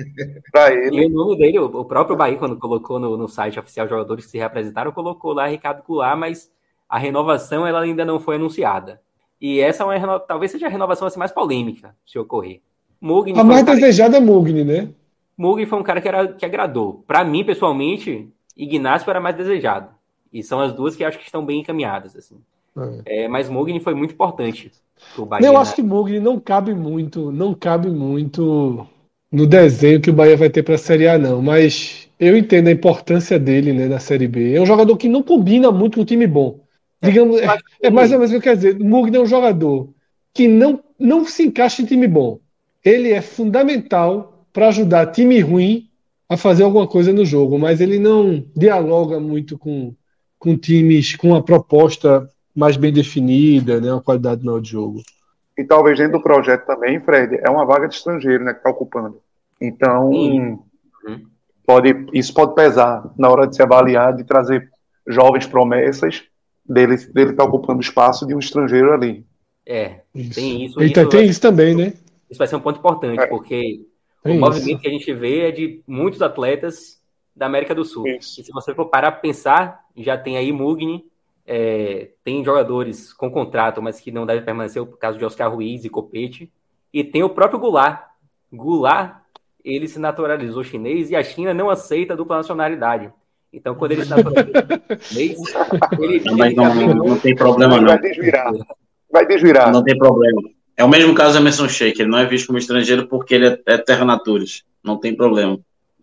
[0.54, 1.04] Pra ele.
[1.04, 4.32] E o nome dele, o próprio Bahia, quando colocou no, no site oficial jogadores que
[4.32, 6.50] se representaram, colocou lá Ricardo Goulart, mas
[6.88, 9.02] a renovação ela ainda não foi anunciada.
[9.42, 12.62] E essa é uma talvez seja a renovação assim, mais polêmica, se ocorrer.
[13.02, 14.88] Mugni a mais desejada é Mugni, né?
[15.38, 17.04] Mugni foi um cara que, era, que agradou.
[17.06, 19.90] Para mim, pessoalmente, Ignacio era mais desejado.
[20.32, 22.16] E são as duas que acho que estão bem encaminhadas.
[22.16, 22.36] Assim.
[23.06, 23.24] É.
[23.24, 24.72] É, mas Mugni foi muito importante.
[25.28, 28.88] Bahia, eu acho que Mugni não cabe muito, não cabe muito
[29.32, 31.42] no desenho que o Bahia vai ter para a Série A, não.
[31.42, 34.54] Mas eu entendo a importância dele né, na Série B.
[34.54, 36.60] É um jogador que não combina muito com o time bom.
[37.02, 37.48] Digamos, é,
[37.82, 38.80] é mais ou menos o que eu quero dizer.
[38.80, 39.90] Mugni é um jogador
[40.34, 42.40] que não, não se encaixa em time bom.
[42.84, 45.90] Ele é fundamental para ajudar time ruim
[46.30, 49.94] a fazer alguma coisa no jogo, mas ele não dialoga muito com,
[50.40, 55.02] com times com uma proposta mais bem definida, né, uma qualidade maior de jogo.
[55.58, 58.70] E talvez dentro do projeto também, Fred, é uma vaga de estrangeiro né, que está
[58.70, 59.20] ocupando.
[59.62, 60.60] Então, uhum.
[61.66, 64.70] pode, isso pode pesar na hora de se avaliar, de trazer
[65.06, 66.24] jovens promessas
[66.66, 69.26] dele dele estar tá ocupando espaço de um estrangeiro ali.
[69.66, 70.36] É, isso.
[70.36, 70.82] tem isso.
[70.82, 71.94] Então, isso tem isso também, né?
[72.30, 73.28] Isso vai ser um ponto importante, é.
[73.28, 73.86] porque
[74.26, 74.80] o movimento isso.
[74.80, 77.02] que a gente vê é de muitos atletas
[77.36, 78.08] da América do Sul.
[78.08, 78.42] Isso.
[78.42, 81.06] E se você for parar para pensar, já tem aí Mugni,
[81.46, 85.86] é, tem jogadores com contrato, mas que não devem permanecer, o caso de Oscar Ruiz
[85.86, 86.52] e Copete,
[86.92, 88.08] e tem o próprio Goulart.
[88.52, 89.22] Goulart,
[89.64, 93.12] ele se naturalizou chinês e a China não aceita a dupla nacionalidade.
[93.52, 94.16] Então, quando ele está
[95.14, 95.38] mês,
[96.00, 97.88] ele, não, mas não, não, não, tem problema, não.
[97.88, 98.54] Vai desvirar.
[99.12, 99.72] Vai desvirar.
[99.72, 100.42] Não tem problema.
[100.78, 102.02] É o mesmo caso do Emerson Sheik.
[102.02, 104.64] Ele não é visto como estrangeiro porque ele é, é terra naturis.
[104.84, 105.60] Não tem problema.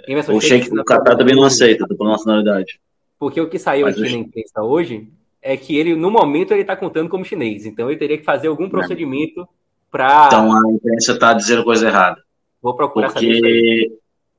[0.06, 2.80] Emerson o Sheik do Qatar também não aceita dupla nacionalidade.
[3.18, 5.08] Porque o que saiu mas aqui na imprensa hoje
[5.40, 7.66] é que ele, no momento, ele está contando como chinês.
[7.66, 9.46] Então, ele teria que fazer algum procedimento
[9.90, 10.26] para.
[10.26, 12.22] Então, a imprensa está dizendo coisa errada.
[12.60, 13.34] Vou procurar porque...
[13.34, 13.92] saber.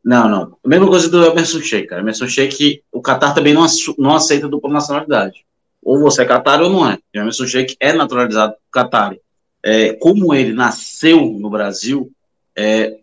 [0.03, 0.57] Não, não.
[0.65, 2.01] A mesma coisa do Emerson Sheik, cara.
[2.01, 3.65] Emerson Sheik, o Qatar também não,
[3.97, 5.45] não aceita dupla nacionalidade.
[5.81, 6.95] Ou você é Qatar ou não é.
[7.15, 9.15] O Emerson Sheik é naturalizado Qatar.
[9.63, 12.11] É, como ele nasceu no Brasil,
[12.55, 12.97] é,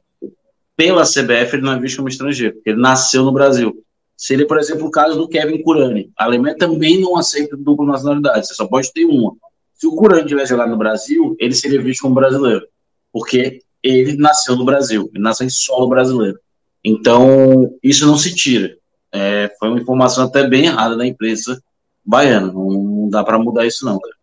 [0.77, 3.83] pela CBF ele não é visto como estrangeiro, porque ele nasceu no Brasil.
[4.17, 6.11] Seria, por exemplo, o caso do Kevin Curani.
[6.19, 9.35] A Alemanha também não aceita dupla nacionalidade, você só pode ter uma.
[9.75, 12.67] Se o Curani tivesse jogado no Brasil, ele seria visto como brasileiro,
[13.11, 16.39] porque ele nasceu no Brasil, ele nasceu em solo brasileiro.
[16.85, 18.77] Então, isso não se tira.
[19.13, 21.63] É, foi uma informação até bem errada da imprensa
[22.05, 22.53] baiana.
[22.53, 23.99] Não, dá para mudar isso, não.
[23.99, 24.15] Cara.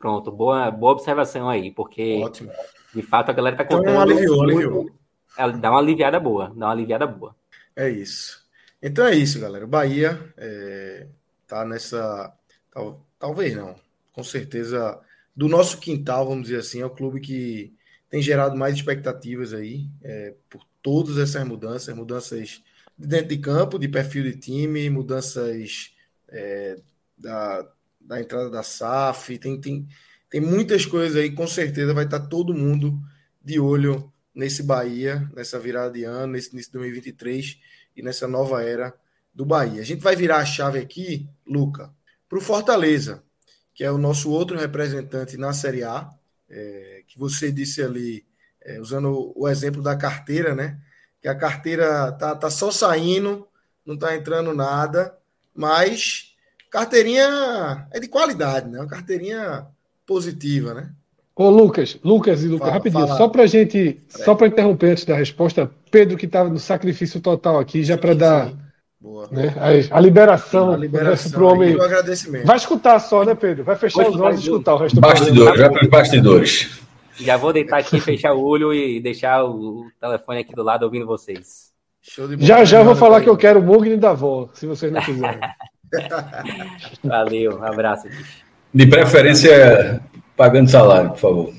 [0.00, 2.50] Pronto, boa, boa observação aí, porque Ótimo.
[2.94, 3.90] de fato a galera está contando.
[3.90, 4.90] Então, aliviou, aliviou.
[5.60, 7.36] Dá uma aliviada boa, dá uma aliviada boa.
[7.76, 8.42] É isso.
[8.82, 9.66] Então é isso, galera.
[9.66, 11.06] O Bahia é,
[11.46, 12.34] tá nessa.
[12.72, 13.74] Tal, talvez não,
[14.14, 14.98] com certeza.
[15.36, 17.74] Do nosso quintal, vamos dizer assim, é o clube que
[18.08, 22.62] tem gerado mais expectativas aí é, por todas essas mudanças, mudanças
[22.96, 25.94] dentro de campo, de perfil de time, mudanças
[26.28, 26.76] é,
[27.18, 27.70] da,
[28.10, 29.86] da entrada da SAF, tem, tem,
[30.28, 33.00] tem muitas coisas aí, com certeza vai estar todo mundo
[33.40, 37.60] de olho nesse Bahia, nessa virada de ano, nesse início de 2023
[37.96, 38.92] e nessa nova era
[39.32, 39.80] do Bahia.
[39.80, 41.94] A gente vai virar a chave aqui, Luca,
[42.28, 43.22] para o Fortaleza,
[43.72, 46.10] que é o nosso outro representante na Série A,
[46.48, 48.26] é, que você disse ali
[48.60, 50.80] é, usando o exemplo da carteira, né?
[51.22, 53.46] Que a carteira tá, tá só saindo,
[53.86, 55.16] não tá entrando nada,
[55.54, 56.29] mas
[56.70, 58.78] carteirinha é de qualidade, né?
[58.78, 59.66] Uma carteirinha
[60.06, 60.90] positiva, né?
[61.34, 63.16] Ô, Lucas, Lucas e Lucas, fala, rapidinho, fala.
[63.16, 64.24] só para gente, é.
[64.24, 68.14] só para interromper antes da resposta, Pedro que estava no sacrifício total aqui, já para
[68.14, 68.52] dar
[69.30, 71.76] né, a, a, liberação, a liberação para o homem.
[72.44, 73.64] Vai escutar só, né, Pedro?
[73.64, 76.80] Vai fechar os olhos e escutar o resto do Bastidores, já para os bastidores.
[77.16, 81.06] Já vou deitar aqui, fechar o olho e deixar o telefone aqui do lado ouvindo
[81.06, 81.70] vocês.
[82.38, 85.40] já já vou falar que eu quero o Mugni da avó, se vocês não quiserem.
[87.04, 88.08] Valeu, um abraço.
[88.72, 90.00] De preferência,
[90.36, 91.54] pagando salário, por favor.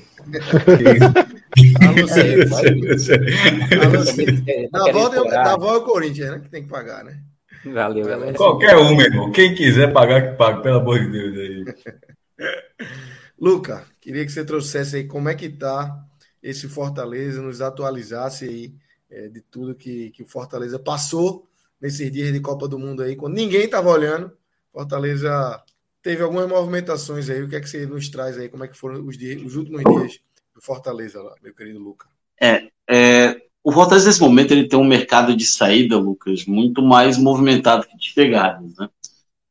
[4.72, 6.40] Na avó é o Corinthians, né?
[6.40, 7.18] Que tem que pagar, né?
[7.64, 8.32] Valeu, galera.
[8.34, 9.30] Qualquer um, meu irmão.
[9.30, 11.36] Quem quiser pagar, que pague, pelo amor de Deus.
[11.38, 11.64] Aí.
[13.38, 15.96] Luca, queria que você trouxesse aí como é que tá
[16.42, 18.74] esse Fortaleza, nos atualizasse aí
[19.10, 21.48] é, de tudo que, que o Fortaleza passou
[21.82, 24.30] nesses dias de Copa do Mundo aí, quando ninguém estava olhando.
[24.72, 25.60] Fortaleza
[26.00, 27.42] teve algumas movimentações aí.
[27.42, 28.48] O que é que você nos traz aí?
[28.48, 30.20] Como é que foram os, dias, os últimos dias
[30.54, 32.08] do Fortaleza lá, meu querido Lucas?
[32.40, 37.18] É, é, o Fortaleza nesse momento ele tem um mercado de saída, Lucas, muito mais
[37.18, 38.88] movimentado que de chegadas, né?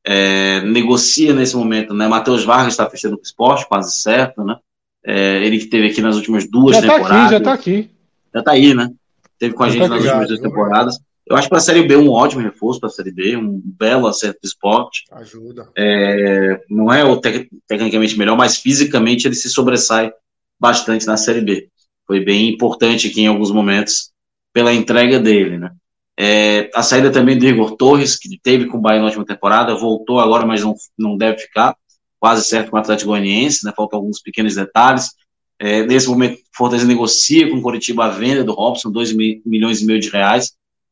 [0.03, 2.07] É, negocia nesse momento, né?
[2.07, 4.57] Matheus Vargas está fechando com o esporte, quase certo, né?
[5.03, 7.09] É, ele que teve aqui nas últimas duas já temporadas.
[7.09, 7.89] Tá aqui, já está aqui.
[8.33, 8.91] Já está aí, né?
[9.37, 10.99] Teve com a já gente tá nas últimas duas temporadas.
[11.25, 13.61] Eu acho que para a Série B um ótimo reforço para a Série B, um
[13.63, 15.03] belo acerto do esporte.
[15.11, 15.69] Ajuda.
[15.77, 20.11] É, não é o tec tecnicamente melhor, mas fisicamente ele se sobressai
[20.59, 21.69] bastante na Série B.
[22.05, 24.11] Foi bem importante aqui em alguns momentos
[24.53, 25.71] pela entrega dele, né?
[26.19, 29.73] É, a saída também do Igor Torres, que teve com o Bahia na última temporada,
[29.73, 31.75] voltou agora, mas não, não deve ficar.
[32.19, 33.71] Quase certo com o Atlético Goianiense, né?
[33.75, 35.11] Faltam alguns pequenos detalhes.
[35.57, 39.85] É, nesse momento, Fortaleza negocia com o Curitiba a venda do Robson, 2 milhões e
[39.85, 40.51] meio de reais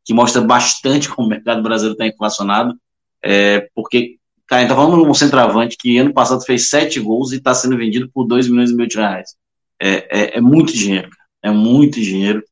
[0.09, 2.75] que mostra bastante como o mercado brasileiro está inflacionado,
[3.23, 4.15] é, porque,
[4.47, 7.35] cara, a gente tá falando de um centroavante que ano passado fez sete gols e
[7.35, 9.35] está sendo vendido por 2 milhões e meio de reais.
[9.79, 11.11] É, é, é muito dinheiro,
[11.43, 12.43] é muito dinheiro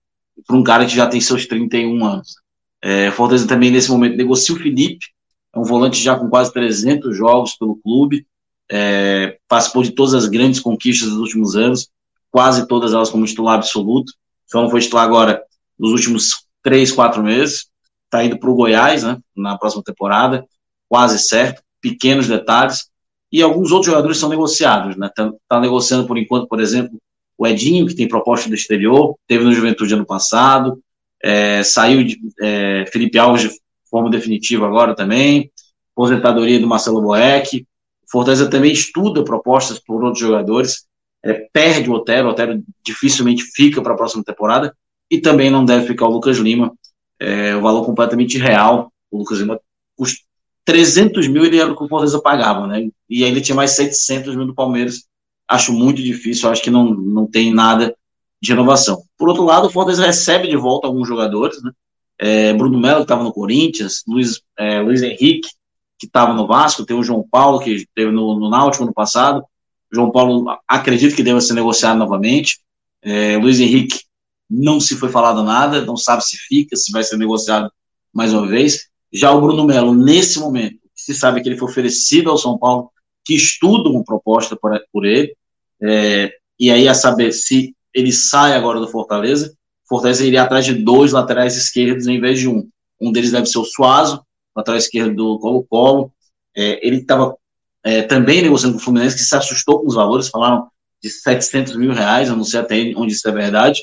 [0.45, 2.35] para um cara que já tem seus 31 anos.
[2.79, 5.07] É, Fortaleza também, nesse momento, negocia o Felipe,
[5.51, 8.27] é um volante já com quase 300 jogos pelo clube,
[8.71, 11.89] é, participou de todas as grandes conquistas dos últimos anos,
[12.29, 14.13] quase todas elas como titular absoluto,
[14.45, 15.41] só não foi titular agora
[15.79, 17.67] nos últimos três, quatro meses.
[18.03, 20.45] Está indo para o Goiás, né, na próxima temporada,
[20.89, 21.63] quase certo.
[21.79, 22.89] Pequenos detalhes.
[23.31, 25.07] E alguns outros jogadores são negociados, né?
[25.07, 26.97] Está tá negociando por enquanto, por exemplo,
[27.37, 30.81] o Edinho, que tem proposta do exterior, teve no Juventude ano passado,
[31.23, 33.51] é, saiu de é, Felipe Alves de
[33.89, 35.49] forma definitiva agora também,
[35.93, 37.65] aposentadoria do Marcelo Boeck.
[38.09, 40.85] Fortaleza também estuda propostas por outros jogadores,
[41.23, 44.75] é, perde o Otero, o Otero dificilmente fica para a próxima temporada,
[45.09, 46.73] e também não deve ficar o Lucas Lima.
[47.19, 48.91] É um valor completamente real.
[49.09, 49.59] O Lucas Lima
[49.95, 50.27] custa
[50.67, 52.89] 300 mil, ele era o que o Fortaleza pagava, né?
[53.09, 55.05] E ainda tinha mais 700 mil do Palmeiras.
[55.47, 57.95] Acho muito difícil, acho que não, não tem nada
[58.41, 59.01] de renovação.
[59.17, 61.71] Por outro lado, o Fortaleza recebe de volta alguns jogadores, né?
[62.19, 65.49] É, Bruno Melo, que estava no Corinthians, Luiz, é, Luiz Henrique,
[65.97, 69.45] que estava no Vasco, tem o João Paulo, que esteve no, no Náutico no passado.
[69.89, 72.59] João Paulo, acredito que deva ser negociado novamente.
[73.01, 74.01] É, Luiz Henrique
[74.49, 77.71] não se foi falado nada, não sabe se fica, se vai ser negociado
[78.13, 78.87] mais uma vez.
[79.11, 82.91] Já o Bruno Melo, nesse momento, se sabe que ele foi oferecido ao São Paulo,
[83.25, 85.35] que estuda uma proposta por, por ele,
[85.81, 89.55] é, e aí a saber se ele sai agora do Fortaleza,
[89.87, 92.67] Fortaleza iria atrás de dois laterais esquerdos em vez de um.
[92.99, 94.21] Um deles deve ser o Suazo,
[94.55, 96.11] lateral esquerdo do Colo-Colo.
[96.55, 97.35] É, ele estava
[97.83, 100.67] é, também negociando com o Fluminense, que se assustou com os valores, falaram
[101.01, 103.81] de 700 mil reais, eu não sei até onde isso é verdade.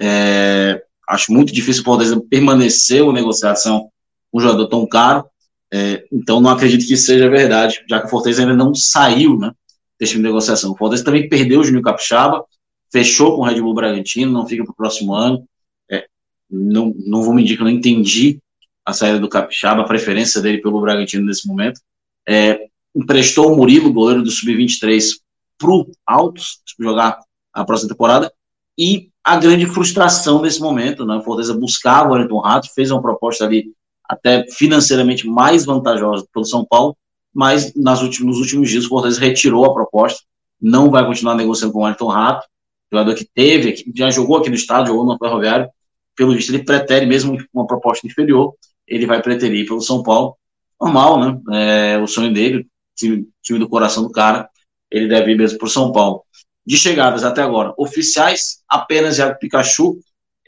[0.00, 3.90] É, acho muito difícil o Fortaleza permanecer uma negociação
[4.30, 5.24] com um jogador tão caro.
[5.72, 9.52] É, então não acredito que seja verdade, já que o Fortaleza ainda não saiu né,
[9.98, 10.72] desse tipo de negociação.
[10.72, 12.44] O Fortaleza também perdeu o Júnior Capixaba,
[12.92, 15.44] fechou com o Red Bull Bragantino, não fica para o próximo ano.
[15.90, 16.06] É,
[16.50, 18.38] não, não vou mentir que eu não entendi
[18.84, 21.80] a saída do Capixaba, a preferência dele pelo Bragantino nesse momento.
[22.28, 25.18] É, emprestou o Murilo, goleiro do Sub-23,
[25.58, 27.18] para o Altos, jogar
[27.52, 28.32] a próxima temporada,
[28.78, 31.16] e a grande frustração nesse momento, né?
[31.16, 33.72] O Fortaleza buscava o Wellington Rato, fez uma proposta ali
[34.06, 36.94] até financeiramente mais vantajosa pelo São Paulo,
[37.32, 40.22] mas nas últimos, nos últimos dias o Fortaleza retirou a proposta,
[40.60, 42.46] não vai continuar negociando com o Wellington Rato,
[42.92, 45.70] jogador que teve, já jogou aqui no estado, jogou no Ferroviário,
[46.14, 48.54] pelo visto ele pretere mesmo uma proposta inferior,
[48.86, 50.36] ele vai preterir pelo São Paulo,
[50.78, 51.40] normal, né?
[51.52, 54.48] É, o sonho dele, time, time do coração do cara,
[54.90, 56.22] ele deve ir mesmo para o São Paulo
[56.66, 59.98] de chegadas até agora oficiais, apenas Iago Pikachu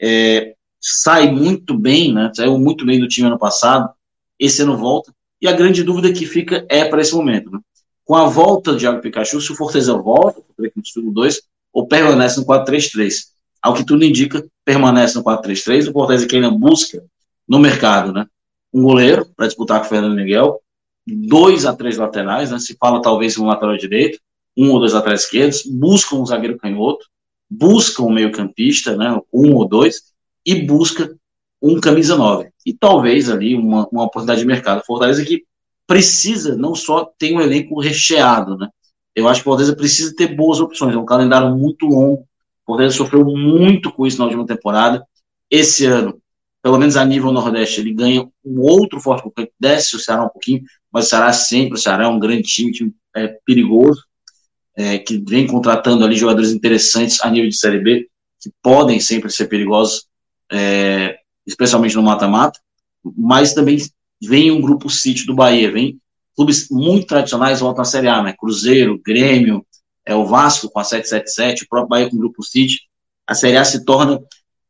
[0.01, 2.31] é, sai muito bem, né?
[2.35, 3.89] Saiu muito bem do time ano passado,
[4.39, 7.59] esse ano volta, e a grande dúvida que fica é para esse momento, né?
[8.03, 11.41] Com a volta de Iago Pikachu, se o Fortaleza volta, no segundo 2,
[11.73, 13.27] ou permanece no 4-3-3.
[13.61, 17.03] Ao que tudo indica, permanece no 4-3-3, o Fortaleza que ainda busca
[17.47, 18.25] no mercado, né?
[18.73, 20.61] Um goleiro para disputar com o Fernando Miguel,
[21.05, 22.59] dois a três laterais, né?
[22.59, 24.19] Se fala talvez um lateral direito,
[24.57, 27.05] um ou dois laterais esquerdos, buscam um zagueiro canhoto,
[27.49, 30.01] buscam um meio-campista, né, um ou dois,
[30.45, 31.15] e busca
[31.61, 32.49] um camisa 9.
[32.65, 34.83] E talvez ali uma, uma oportunidade de mercado.
[34.85, 35.43] Fortaleza que
[35.85, 38.67] precisa não só ter um elenco recheado, né?
[39.15, 40.93] Eu acho que o Fortaleza precisa ter boas opções.
[40.93, 42.21] É um calendário muito longo.
[42.21, 45.03] O Fortaleza sofreu muito com isso na última temporada.
[45.49, 46.21] Esse ano,
[46.61, 50.29] pelo menos a nível Nordeste, ele ganha um outro forte concorrente, desce o Ceará um
[50.29, 54.06] pouquinho, mas o Ceará sempre, o Ceará é um grande time, time é, perigoso
[54.77, 58.07] é, que vem contratando ali jogadores interessantes a nível de Série B,
[58.39, 60.05] que podem sempre ser perigosos,
[60.51, 62.59] é, especialmente no mata-mata,
[63.17, 63.77] mas também
[64.21, 65.99] vem um grupo City do Bahia, vem
[66.35, 68.35] clubes muito tradicionais voltam à Série A, né?
[68.37, 69.65] Cruzeiro, Grêmio,
[70.05, 72.81] é o Vasco com a 777, o próprio Bahia com o grupo City.
[73.25, 74.21] A Série A se torna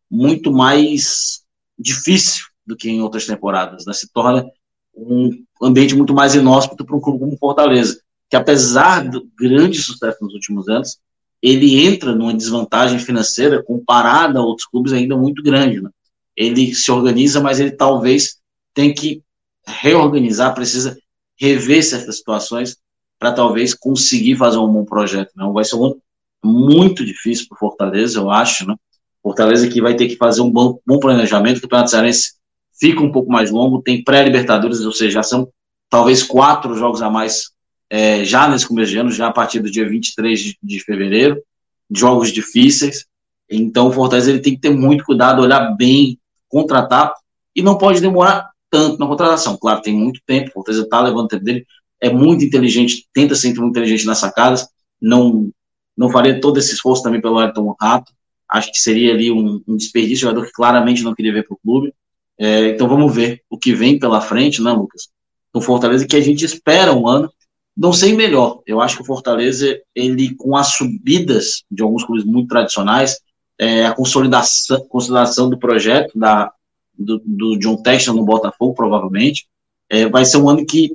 [0.09, 1.41] muito mais
[1.77, 3.91] difícil do que em outras temporadas, né?
[3.91, 4.49] Se torna
[4.95, 5.29] um
[5.61, 10.33] ambiente muito mais inóspito para um clube como Fortaleza, que apesar do grande sucesso nos
[10.33, 10.99] últimos anos,
[11.41, 15.81] ele entra numa desvantagem financeira comparada a outros clubes ainda muito grande.
[15.81, 15.89] Né?
[16.35, 18.37] Ele se organiza, mas ele talvez
[18.73, 19.23] tem que
[19.65, 20.97] reorganizar, precisa
[21.39, 22.77] rever certas situações
[23.19, 25.31] para talvez conseguir fazer um bom projeto.
[25.35, 25.47] Né?
[25.53, 26.01] vai ser um ano
[26.43, 28.75] muito difícil para o Fortaleza, eu acho, né?
[29.21, 31.57] Fortaleza que vai ter que fazer um bom, bom planejamento.
[31.57, 32.33] O Campeonato Cearense
[32.79, 35.49] fica um pouco mais longo, tem pré-Libertadores, ou seja, já são
[35.89, 37.51] talvez quatro jogos a mais
[37.89, 41.41] é, já nesse começo de ano, já a partir do dia 23 de, de fevereiro,
[41.89, 43.05] jogos difíceis.
[43.49, 46.19] Então o Fortaleza ele tem que ter muito cuidado, olhar bem,
[46.49, 47.13] contratar,
[47.55, 49.57] e não pode demorar tanto na contratação.
[49.57, 51.65] Claro, tem muito tempo, o Fortaleza está levando o tempo dele,
[51.99, 54.67] é muito inteligente, tenta ser muito inteligente nas sacadas,
[55.01, 55.49] não,
[55.95, 58.11] não faria todo esse esforço também pelo Ayrton Rato,
[58.49, 61.59] acho que seria ali um, um desperdício, jogador que claramente não queria ver para o
[61.59, 61.93] clube.
[62.39, 65.09] É, então vamos ver o que vem pela frente, né, Lucas?
[65.53, 67.31] No Fortaleza que a gente espera um ano,
[67.77, 68.61] não sei melhor.
[68.65, 73.19] Eu acho que o Fortaleza, ele com as subidas de alguns clubes muito tradicionais,
[73.59, 76.51] é, a consolidação, consolidação do projeto da,
[76.97, 79.47] do, do John Texton no Botafogo, provavelmente,
[79.89, 80.91] é, vai ser um ano que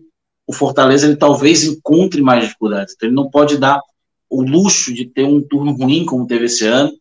[0.46, 2.94] o Fortaleza ele talvez encontre mais dificuldades.
[2.94, 3.80] Então ele não pode dar
[4.28, 6.92] o luxo de ter um turno ruim como teve esse ano,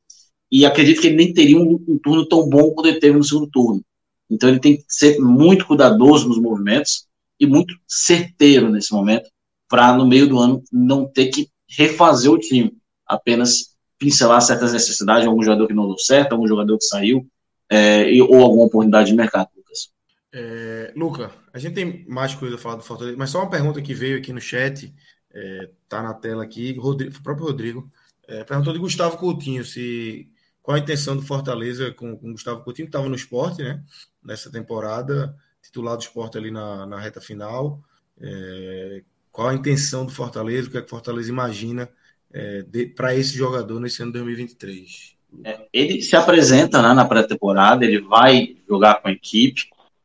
[0.51, 3.23] e acredito que ele nem teria um, um turno tão bom quando ele teve no
[3.23, 3.81] segundo turno.
[4.29, 7.07] Então ele tem que ser muito cuidadoso nos movimentos
[7.39, 9.29] e muito certeiro nesse momento,
[9.71, 15.25] para no meio do ano não ter que refazer o time, apenas pincelar certas necessidades,
[15.25, 17.25] algum jogador que não deu certo, algum jogador que saiu,
[17.69, 19.89] é, ou alguma oportunidade de mercado, Lucas.
[20.33, 23.81] É, Luca, a gente tem mais coisa a falar do Fortaleza, mas só uma pergunta
[23.81, 24.93] que veio aqui no chat,
[25.33, 27.89] é, tá na tela aqui, Rodrigo, o próprio Rodrigo,
[28.27, 30.29] é, perguntou de Gustavo Coutinho se
[30.61, 33.81] qual a intenção do Fortaleza com, com Gustavo Coutinho, que estava no esporte, né?
[34.21, 37.81] Nessa temporada, titular do esporte ali na, na reta final.
[38.19, 41.89] É, qual a intenção do Fortaleza, o que é que o Fortaleza imagina
[42.33, 42.63] é,
[42.95, 45.15] para esse jogador nesse ano 2023?
[45.43, 49.63] É, ele se apresenta né, na pré-temporada, ele vai jogar com a equipe.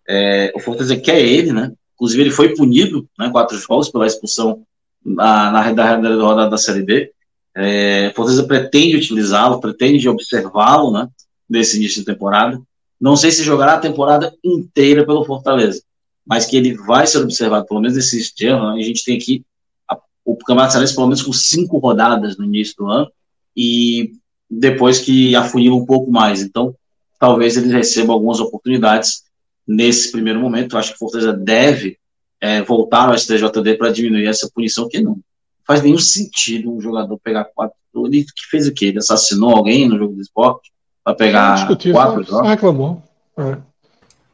[0.09, 1.73] É, o Fortaleza quer ele, né?
[1.95, 3.29] Inclusive, ele foi punido, né?
[3.31, 4.63] Quatro jogos pela expulsão
[5.05, 7.13] na, na, rodada da Série B.
[7.55, 11.09] É, Fortaleza pretende utilizá-lo, pretende observá-lo, né?
[11.49, 12.61] Nesse início de temporada.
[13.01, 15.83] Não sei se jogará a temporada inteira pelo Fortaleza,
[16.27, 18.75] mas que ele vai ser observado, pelo menos nesse ano.
[18.75, 18.81] Né?
[18.81, 19.45] A gente tem aqui
[19.89, 23.11] a, o Campeonato Cearense, pelo menos com cinco rodadas no início do ano,
[23.57, 24.13] e
[24.51, 26.43] depois que afunila um pouco mais.
[26.43, 26.75] Então,
[27.19, 29.23] talvez ele receba algumas oportunidades
[29.67, 30.75] nesse primeiro momento.
[30.75, 31.99] Eu acho que Fortaleza deve
[32.41, 35.19] é, voltar ao STJD para diminuir essa punição, que não
[35.67, 37.77] faz nenhum sentido um jogador pegar quatro.
[38.05, 38.87] Ele que fez o quê?
[38.87, 40.71] Ele assassinou alguém no jogo do esporte
[41.03, 42.49] para pegar quatro só, jogos?
[42.49, 43.03] reclamou.
[43.39, 43.59] É.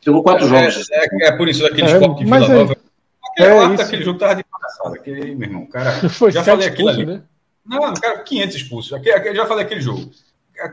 [0.05, 0.91] Jogou quatro é, jogos.
[0.91, 2.77] É, é, é, por isso daquele é, esporte de Vila Nova.
[3.39, 4.97] É, é aquele jogo tava de palhaçada.
[4.97, 5.93] Aquele, meu irmão, cara.
[6.11, 7.07] Foi já falei aquilo ali.
[7.07, 7.23] Né?
[7.65, 8.93] Não, cara, 500 expulsos.
[8.93, 10.11] Aqui, aqui, já falei aquele jogo.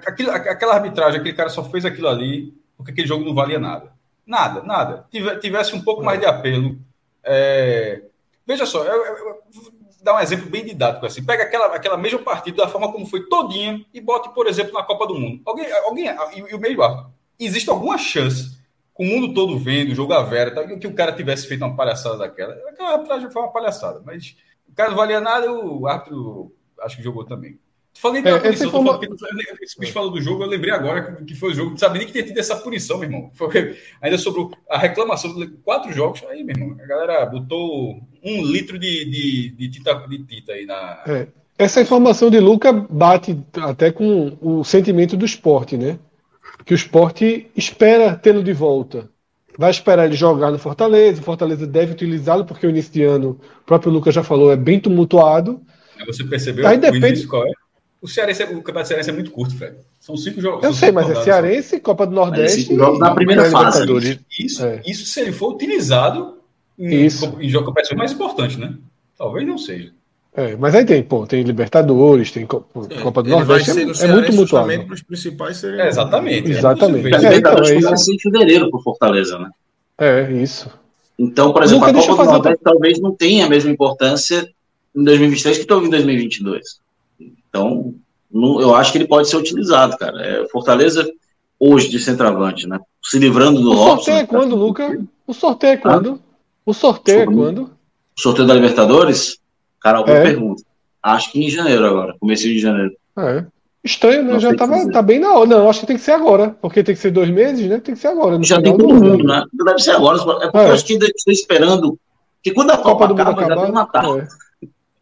[0.05, 3.91] Aquilo, aquela arbitragem, aquele cara só fez aquilo ali porque aquele jogo não valia nada.
[4.25, 5.05] Nada, nada.
[5.41, 6.79] Tivesse um pouco mais de apelo.
[7.21, 8.03] É...
[8.47, 9.43] Veja só, eu, eu, eu,
[10.01, 11.23] dar um exemplo bem didático assim.
[11.23, 14.83] Pega aquela, aquela mesma partida, da forma como foi todinha, e bote, por exemplo, na
[14.83, 15.41] Copa do Mundo.
[15.45, 17.09] Alguém, alguém e, e o meio ar.
[17.37, 18.57] Existe alguma chance,
[18.99, 21.63] com o mundo todo vendo, o jogo a vera, tá, que o cara tivesse feito
[21.63, 22.53] uma palhaçada daquela?
[22.67, 24.35] Aquela arbitragem foi uma palhaçada, mas
[24.67, 27.57] o cara não valia nada, o árbitro acho que jogou também.
[27.93, 28.89] Falei da é, punição, como...
[28.89, 29.07] falando,
[29.61, 31.71] esse bicho falou do jogo, eu lembrei agora que, que foi o jogo.
[31.71, 33.31] Não sabia nem que tinha tido essa punição, meu irmão.
[33.33, 38.43] Foi, ainda sobre a reclamação de quatro jogos, aí, meu irmão, a galera botou um
[38.43, 41.03] litro de, de, de, tinta, de tinta aí na.
[41.07, 41.27] É.
[41.57, 45.97] Essa informação de Luca bate até com o sentimento do esporte, né?
[46.65, 49.09] Que o esporte espera tê-lo de volta.
[49.57, 53.39] Vai esperar ele jogar no Fortaleza, o Fortaleza deve utilizá-lo, porque o início de ano,
[53.61, 55.61] o próprio Lucas já falou, é bem tumultuado.
[56.05, 57.27] Você percebeu Aí depende...
[57.27, 57.51] qual é?
[58.01, 59.75] O, Cearense, o Campeonato Cearense é muito curto, Fred.
[59.99, 60.63] São cinco jogos.
[60.63, 62.73] Eu sei, mas é Cearense, Copa do Nordeste.
[62.73, 63.85] Jogos na primeira fase.
[64.39, 64.81] Isso, é.
[64.85, 66.37] isso se ele for utilizado
[66.77, 67.35] em, isso.
[67.41, 68.75] em jogo competição mais importante, né?
[69.17, 69.91] Talvez não seja.
[70.35, 74.33] É, mas aí tem, pô, tem Libertadores, tem Copa, é, do Nordeste, é, é muito
[74.33, 74.71] mutuado.
[74.93, 75.81] Os principais seriam...
[75.81, 76.51] É, exatamente.
[76.51, 77.07] Exatamente.
[77.07, 78.11] É, é, então, é isso.
[78.11, 79.49] em fevereiro para Fortaleza, né?
[79.97, 80.69] É, isso.
[81.17, 84.47] Então, por exemplo, Nunca a Copa do Nordeste talvez não tenha a mesma importância
[84.95, 86.79] em 2023 que teve em 2022.
[87.49, 87.93] Então,
[88.31, 90.21] eu acho que ele pode ser utilizado, cara.
[90.21, 91.11] É, Fortaleza
[91.59, 92.79] hoje de centroavante, né?
[93.03, 94.99] Se livrando do O sorteio é quando, Luca?
[95.27, 96.11] O sorteio é quando?
[96.13, 96.29] Ah?
[96.65, 97.63] O sorteio é quando?
[98.17, 99.38] O sorteio da Libertadores?
[99.81, 100.23] Cara, boa é.
[100.23, 100.63] pergunta.
[101.01, 102.95] Acho que em janeiro agora, comecinho de janeiro.
[103.17, 103.45] É.
[103.83, 104.33] Estranho, né?
[104.33, 105.49] Não Já tava, tá bem na hora.
[105.49, 106.55] Não, acho que tem que ser agora.
[106.61, 107.79] Porque tem que ser dois meses, né?
[107.79, 108.41] Tem que ser agora.
[108.43, 109.43] Já tem todo mundo, né?
[109.53, 110.17] Deve ser agora.
[110.17, 110.67] É porque é.
[110.67, 111.99] eu acho que ainda estou esperando.
[112.43, 114.19] Que quando a, a Copa, Copa acaba, acabar, já tem Natal.
[114.19, 114.27] É.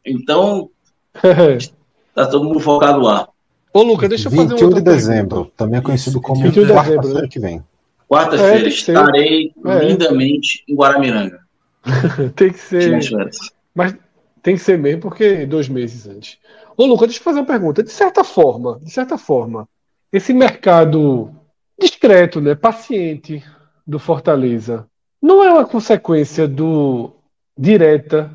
[0.05, 0.69] Então,
[2.13, 3.27] tá todo mundo focado lá.
[3.73, 7.27] Ô, Luca, deixa eu fazer 21 de dezembro, também é conhecido como quarta-feira né?
[7.29, 7.63] que vem.
[8.09, 9.85] Quarta-feira, é, estarei é.
[9.85, 11.41] lindamente em Guaramiranga.
[12.35, 12.99] tem que ser.
[13.75, 13.95] Mas
[14.47, 16.37] tem que ser mesmo, porque dois meses antes.
[16.77, 17.83] Ô, Lucas, deixa eu fazer uma pergunta.
[17.83, 19.67] De certa forma, de certa forma,
[20.09, 21.35] esse mercado
[21.77, 23.43] discreto, né, paciente
[23.85, 24.87] do Fortaleza,
[25.21, 27.11] não é uma consequência do
[27.57, 28.31] direta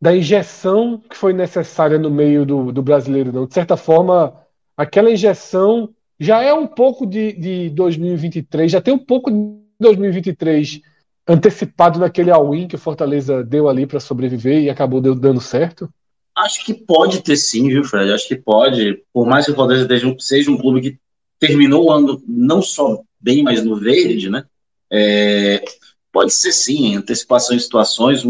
[0.00, 3.44] da injeção que foi necessária no meio do, do brasileiro, não.
[3.44, 4.40] De certa forma,
[4.76, 10.80] aquela injeção já é um pouco de, de 2023, já tem um pouco de 2023
[11.26, 15.88] antecipado naquele all-in que o Fortaleza deu ali para sobreviver e acabou dando certo?
[16.36, 18.12] Acho que pode ter sim, viu, Fred?
[18.12, 19.02] Acho que pode.
[19.12, 20.98] Por mais que o Fortaleza seja um clube que
[21.40, 24.44] terminou o ano não só bem, mas no verde, né?
[24.90, 25.64] É,
[26.12, 28.22] pode ser sim, antecipação em situações.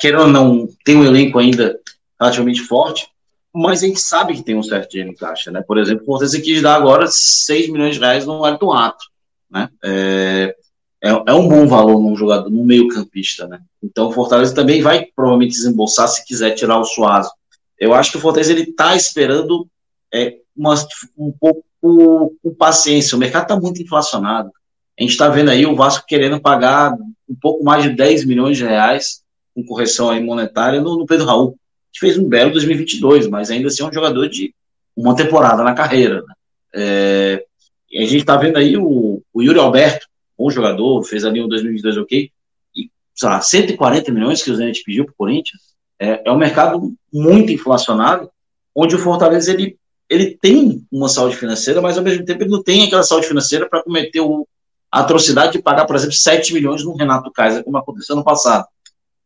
[0.00, 1.78] Querendo ou não, tem um elenco ainda
[2.20, 3.08] relativamente forte,
[3.54, 5.62] mas a gente sabe que tem um certo dinheiro em caixa, né?
[5.62, 9.04] Por exemplo, o Fortaleza quis dar agora 6 milhões de reais no Ayrton Ato,
[9.50, 9.68] né?
[9.82, 10.54] É,
[11.02, 13.60] é, é um bom valor num jogador, num meio campista, né?
[13.82, 17.30] Então o Fortaleza também vai provavelmente desembolsar se quiser tirar o Suazo.
[17.78, 19.66] Eu acho que o Fortaleza ele está esperando
[20.14, 20.74] é, uma,
[21.18, 23.16] um pouco com paciência.
[23.16, 24.52] O mercado está muito inflacionado.
[24.96, 26.96] A gente está vendo aí o Vasco querendo pagar
[27.28, 29.22] um pouco mais de 10 milhões de reais
[29.52, 31.58] com correção aí monetária no, no Pedro Raul.
[31.92, 34.54] Gente fez um belo 2022, mas ainda assim é um jogador de
[34.96, 36.22] uma temporada na carreira.
[36.22, 36.34] Né?
[36.74, 37.44] É,
[37.92, 40.06] a gente está vendo aí o, o Yuri Alberto,
[40.36, 42.30] bom jogador, fez ali um 2022 ok,
[42.74, 45.60] e, sei lá, 140 milhões que o Zenit pediu para o Corinthians,
[45.98, 48.30] é, é um mercado muito inflacionado,
[48.74, 49.78] onde o Fortaleza, ele,
[50.08, 53.68] ele tem uma saúde financeira, mas ao mesmo tempo ele não tem aquela saúde financeira
[53.68, 54.46] para cometer o,
[54.90, 58.66] a atrocidade de pagar, por exemplo, 7 milhões no Renato Kaiser, como aconteceu no passado.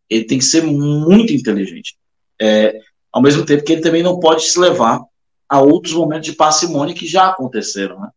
[0.09, 1.97] Ele tem que ser muito inteligente.
[2.41, 2.81] É,
[3.13, 5.03] ao mesmo tempo que ele também não pode se levar
[5.49, 7.99] a outros momentos de parcimônia que já aconteceram.
[8.01, 8.09] Né?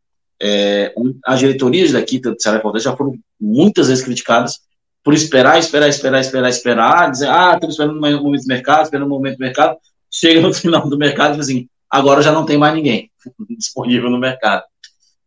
[0.42, 0.94] É,
[1.26, 4.60] as diretorias daqui do Ceará Fortaleza já foram muitas vezes criticadas
[5.04, 9.06] por esperar, esperar, esperar, esperar, esperar, dizer, ah, estamos esperando um momento do mercado, esperando
[9.06, 9.78] um momento do mercado,
[10.12, 13.10] chega no final do mercado e assim, agora já não tem mais ninguém
[13.58, 14.64] disponível no mercado.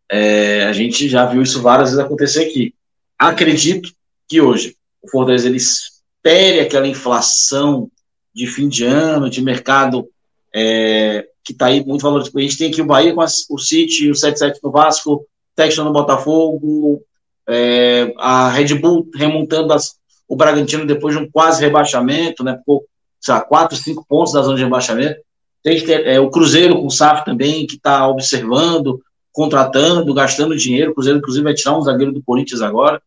[0.09, 2.73] É, a gente já viu isso várias vezes acontecer aqui.
[3.17, 3.91] Acredito
[4.27, 7.89] que hoje o Fortaleza ele espere aquela inflação
[8.33, 10.07] de fim de ano, de mercado
[10.53, 12.37] é, que está aí muito valorizado.
[12.37, 15.25] A gente tem aqui o Bahia com o City, o 7-7 no Vasco,
[15.55, 17.01] Texas no Botafogo,
[17.47, 19.95] é, a Red Bull remontando as,
[20.27, 22.57] o Bragantino depois de um quase rebaixamento, né?
[22.57, 22.85] Ficou,
[23.19, 25.19] sei lá, 4, 5 pontos da zona de rebaixamento.
[25.61, 30.57] Tem que ter, é, o Cruzeiro com o SAF também, que está observando, contratando, gastando
[30.57, 30.91] dinheiro.
[30.91, 33.01] O Cruzeiro, inclusive, vai tirar um zagueiro do Corinthians agora.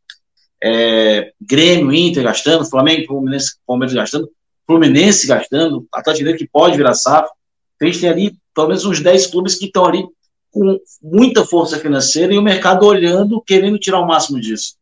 [0.62, 4.30] É, Grêmio, Inter gastando, Flamengo, Palmeiras, Palmeiras gastando,
[4.66, 7.28] Fluminense gastando, Atlético que pode virar SAF.
[7.82, 10.06] Gente tem ali pelo menos uns 10 clubes que estão ali
[10.50, 14.74] com muita força financeira e o mercado olhando, querendo tirar o máximo disso.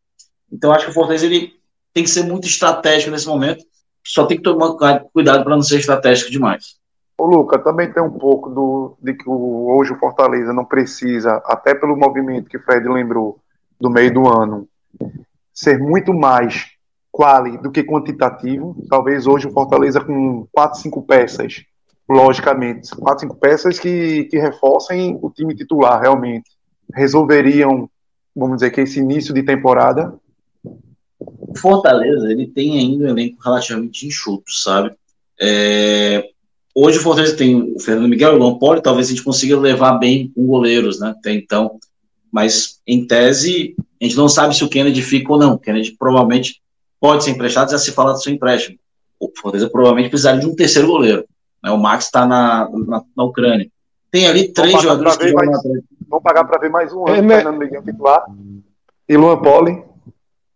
[0.53, 1.53] Então, acho que o Fortaleza ele
[1.93, 3.65] tem que ser muito estratégico nesse momento,
[4.07, 4.75] só tem que tomar
[5.13, 6.77] cuidado para não ser estratégico demais.
[7.19, 11.43] O Luca, também tem um pouco do, de que o, hoje o Fortaleza não precisa,
[11.45, 13.39] até pelo movimento que o Fred lembrou
[13.81, 14.69] do meio do ano,
[15.53, 16.67] ser muito mais
[17.11, 18.77] quali do que quantitativo.
[18.89, 21.65] Talvez hoje o Fortaleza com quatro, cinco peças
[22.09, 26.51] logicamente, quatro, cinco peças que, que reforcem o time titular realmente.
[26.93, 27.89] Resolveriam,
[28.35, 30.15] vamos dizer que esse início de temporada.
[31.57, 34.93] Fortaleza, ele tem ainda um elenco relativamente enxuto, sabe?
[35.41, 36.29] É...
[36.75, 39.93] Hoje o Fortaleza tem o Fernando Miguel e o Lampoli, talvez a gente consiga levar
[39.99, 41.15] bem com goleiros, né?
[41.17, 41.79] Até então.
[42.33, 45.55] Mas, em tese, a gente não sabe se o Kennedy fica ou não.
[45.55, 46.61] O Kennedy provavelmente
[47.01, 48.77] pode ser emprestado, já se fala do seu empréstimo.
[49.21, 51.25] O Fortaleza provavelmente precisaria de um terceiro goleiro.
[51.65, 51.71] Né?
[51.71, 53.67] O Max está na, na, na, Ucrânia.
[54.11, 55.51] Tem ali três jogadores que mais,
[56.07, 58.25] Vão pagar para ver mais um ano, é, Fernando Miguel titular
[59.09, 59.83] e Luan Poli.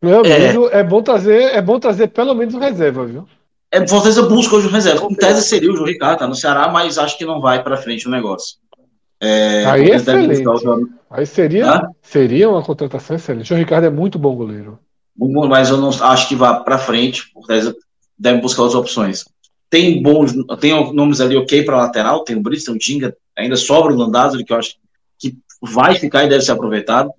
[0.00, 0.80] Meu amigo, é.
[0.80, 0.84] é.
[0.84, 3.26] bom trazer, é bom trazer pelo menos um reserva, viu?
[3.72, 5.04] É, Fortaleza busca hoje um reserva.
[5.11, 7.76] Em tese seria o João Ricardo, tá no Ceará, mas acho que não vai para
[7.76, 8.59] frente o negócio.
[9.20, 10.44] É, Aí é excelente.
[11.11, 13.46] Aí seria, seria uma contratação excelente.
[13.46, 14.78] O João Ricardo é muito bom goleiro.
[15.48, 17.22] Mas eu não acho que vá para frente.
[17.34, 17.74] O Fortaleza
[18.16, 19.24] deve buscar outras opções
[19.71, 23.57] tem bons, tem nomes ali ok para lateral, tem o Brits, tem o Tinga, Ainda
[23.57, 24.75] sobra o Landázuri, que eu acho
[25.16, 27.11] que vai ficar e deve ser aproveitado.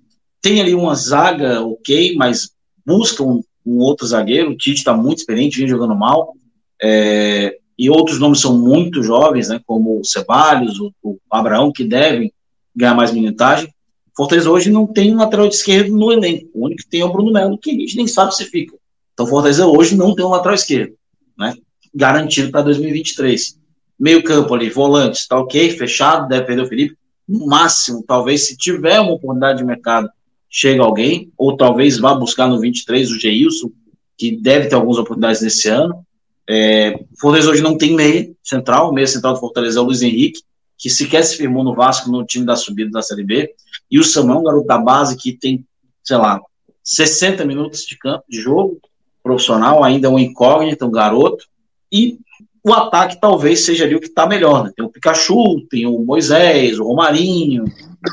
[0.42, 2.50] Tem ali uma zaga ok, mas
[2.84, 4.50] busca um, um outro zagueiro.
[4.50, 6.34] O Tite está muito experiente, vem jogando mal.
[6.80, 11.84] É, e outros nomes são muito jovens, né, como o Ceballos, o, o Abraão, que
[11.84, 12.30] devem
[12.76, 13.72] ganhar mais minutagem.
[14.14, 16.50] Fortaleza hoje não tem um lateral de esquerdo no elenco.
[16.52, 18.76] O único que tem é o Bruno Melo, que a gente nem sabe se fica.
[19.14, 20.94] Então, Fortaleza hoje não tem um lateral esquerdo,
[21.38, 21.54] né?
[21.94, 23.58] Garantido para 2023.
[23.98, 26.96] Meio campo ali, volantes, tá ok, fechado, deve perder o Felipe.
[27.28, 30.08] No máximo, talvez, se tiver uma oportunidade de mercado,
[30.48, 33.70] chega alguém, ou talvez vá buscar no 23 o Geilson,
[34.16, 36.04] que deve ter algumas oportunidades nesse ano.
[36.48, 40.02] É, Fortaleza hoje não tem meia central, o meia central do Fortaleza é o Luiz
[40.02, 40.42] Henrique,
[40.76, 43.54] que sequer se firmou no Vasco no time da subida da Série B,
[43.90, 45.64] e o um garoto da base que tem,
[46.02, 46.40] sei lá,
[46.82, 48.80] 60 minutos de campo, de jogo,
[49.22, 51.44] profissional, ainda é um incógnito, um garoto,
[51.92, 52.18] e
[52.62, 54.64] o ataque talvez seja ali o que está melhor.
[54.64, 54.72] Né?
[54.76, 57.64] Tem o Pikachu, tem o Moisés, o Romarinho,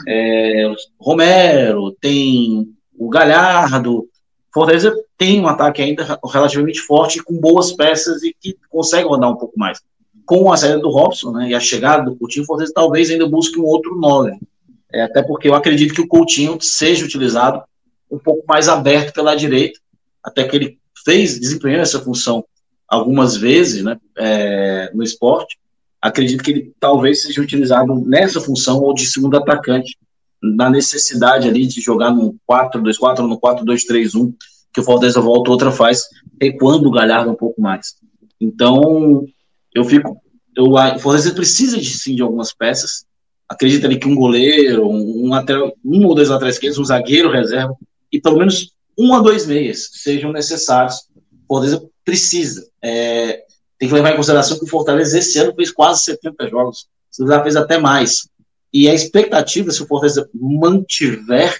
[0.08, 2.68] é, Romero, tem
[2.98, 4.08] o Galhardo.
[4.54, 9.36] Fortaleza tem um ataque ainda relativamente forte, com boas peças e que consegue rodar um
[9.36, 9.80] pouco mais.
[10.26, 13.60] Com a saída do Robson né, e a chegada do Coutinho, Fortaleza talvez ainda busque
[13.60, 14.32] um outro nove.
[14.92, 17.62] É, até porque eu acredito que o Coutinho seja utilizado
[18.10, 19.80] um pouco mais aberto pela direita,
[20.24, 22.44] até que ele fez, desempenhou essa função
[22.88, 25.58] algumas vezes né, é, no esporte,
[26.02, 29.98] acredito que ele talvez seja utilizado nessa função ou de segundo atacante,
[30.42, 34.34] na necessidade ali de jogar no 4-2-4 ou no 4-2-3-1,
[34.74, 36.04] que o Fortaleza volta, outra faz,
[36.40, 37.96] recuando o Galhardo um pouco mais.
[38.40, 39.26] Então,
[39.74, 40.22] eu fico.
[40.56, 43.06] Eu, o Fortaleza precisa de, sim de algumas peças.
[43.50, 47.76] Acredito ali que um goleiro, um, um, um ou dois laterais esquerdos, um zagueiro reserva,
[48.12, 51.08] e pelo menos um a dois meias sejam necessários.
[51.48, 52.68] Fortaleza precisa.
[52.82, 53.44] É,
[53.80, 56.88] tem que levar em consideração que o Fortaleza esse ano fez quase 70 jogos.
[57.20, 58.28] O já fez até mais.
[58.74, 61.56] E a expectativa, se o Fortaleza mantiver,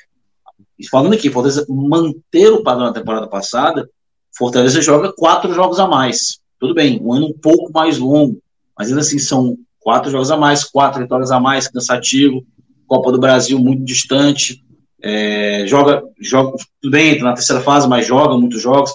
[0.92, 3.90] falando aqui, Fortaleza manter o padrão da temporada passada,
[4.38, 6.40] Fortaleza joga quatro jogos a mais.
[6.60, 8.40] Tudo bem, um ano um pouco mais longo,
[8.78, 12.46] mas ainda assim são quatro jogos a mais, quatro vitórias a mais, cansativo,
[12.86, 14.64] Copa do Brasil muito distante,
[15.02, 18.92] é, joga, joga, tudo bem, entra na terceira fase, mas joga muitos jogos.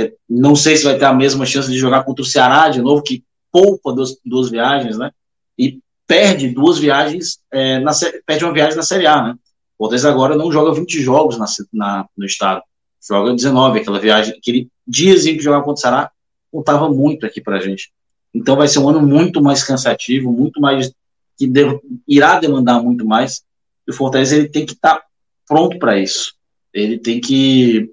[0.00, 2.80] É, não sei se vai ter a mesma chance de jogar contra o Ceará de
[2.80, 5.10] novo, que poupa duas, duas viagens, né?
[5.58, 7.92] E perde duas viagens, é, na,
[8.26, 9.34] perde uma viagem na Série A, né?
[9.78, 12.62] O Fortaleza agora não joga 20 jogos na, na, no estado,
[13.06, 16.10] joga 19, aquela viagem, aquele diazinho que jogava contra o Ceará,
[16.50, 17.90] contava muito aqui pra gente.
[18.34, 20.92] Então vai ser um ano muito mais cansativo, muito mais,
[21.38, 23.42] que deve, irá demandar muito mais,
[23.86, 25.04] e o Fortaleza ele tem que estar tá
[25.46, 26.34] pronto para isso.
[26.72, 27.90] Ele tem que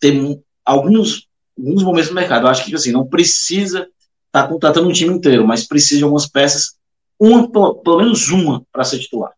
[0.00, 1.26] ter alguns
[1.60, 2.46] alguns momentos no mercado.
[2.46, 3.88] Eu acho que assim, não precisa
[4.26, 6.76] estar tá contratando um time inteiro, mas precisa de algumas peças,
[7.18, 9.32] uma, pelo menos uma, para ser titular.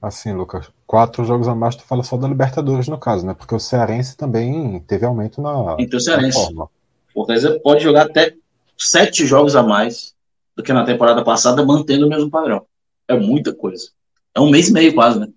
[0.00, 3.34] Assim, Lucas, quatro jogos a mais, tu fala só da Libertadores no caso, né?
[3.34, 6.38] Porque o Cearense também teve aumento na, então, o Cearense.
[6.38, 6.68] forma.
[7.12, 8.34] Fortaleza pode jogar até
[8.76, 10.14] sete jogos a mais
[10.54, 12.66] do que na temporada passada, mantendo o mesmo padrão.
[13.08, 13.88] É muita coisa.
[14.34, 15.28] É um mês e meio quase, né?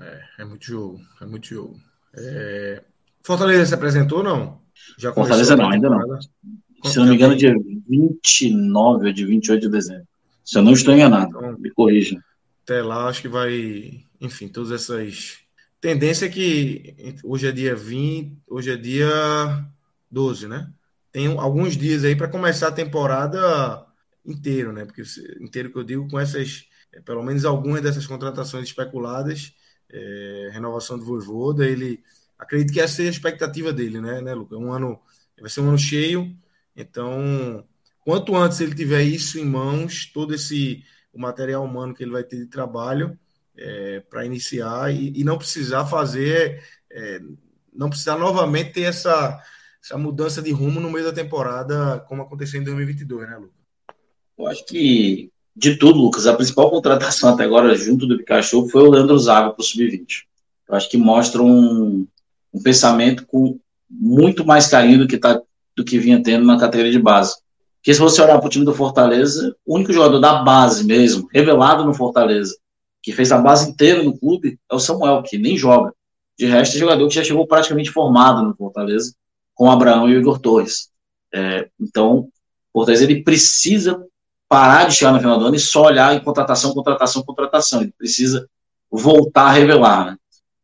[0.00, 1.00] É, é muito jogo.
[1.20, 1.76] É muito jogo.
[2.14, 2.82] É...
[3.22, 4.65] Fortaleza se apresentou ou não?
[4.98, 6.20] Já Fortaleza não, ainda não.
[6.84, 7.54] Se não me engano, dia
[7.88, 10.06] 29 ou de 28 de dezembro.
[10.44, 12.22] Se eu não estou enganado, então, me corrija.
[12.62, 14.04] Até lá, acho que vai.
[14.20, 15.38] Enfim, todas essas.
[15.80, 19.66] Tendência é que hoje é dia 20, hoje é dia
[20.10, 20.70] 12, né?
[21.12, 23.86] Tem alguns dias aí para começar a temporada
[24.24, 24.84] inteiro, né?
[24.84, 25.02] Porque
[25.40, 29.52] inteiro que eu digo com essas, é, pelo menos algumas dessas contratações especuladas,
[29.90, 32.02] é, renovação do Voivoda, ele
[32.38, 34.56] acredito que essa é a expectativa dele, né, né, Luca?
[34.56, 35.00] Um ano
[35.40, 36.36] vai ser um ano cheio,
[36.74, 37.64] então
[38.00, 42.22] quanto antes ele tiver isso em mãos, todo esse o material humano que ele vai
[42.22, 43.18] ter de trabalho
[43.56, 46.62] é, para iniciar e, e, não precisar fazer,
[46.92, 47.20] é,
[47.72, 49.42] não precisar novamente ter essa,
[49.82, 53.56] essa mudança de rumo no meio da temporada, como aconteceu em 2022, né, Lucas?
[54.38, 58.82] Eu acho que de tudo, Lucas, a principal contratação até agora junto do Pikachu foi
[58.82, 60.24] o Leandro Zaga para o Sub-20.
[60.68, 62.06] Eu acho que mostra um,
[62.56, 65.40] um pensamento com muito mais carinho do que, tá,
[65.76, 67.36] do que vinha tendo na categoria de base.
[67.76, 71.28] Porque se você olhar para o time do Fortaleza, o único jogador da base mesmo,
[71.32, 72.56] revelado no Fortaleza,
[73.02, 75.92] que fez a base inteira no clube, é o Samuel, que nem joga.
[76.36, 79.14] De resto, é jogador que já chegou praticamente formado no Fortaleza,
[79.54, 80.88] com o Abraão e o Igor Torres.
[81.32, 82.28] É, então,
[82.72, 84.02] o Fortaleza ele precisa
[84.48, 87.82] parar de chegar no final do ano e só olhar em contratação, contratação, contratação.
[87.82, 88.48] Ele precisa
[88.90, 90.06] voltar a revelar.
[90.06, 90.16] Né?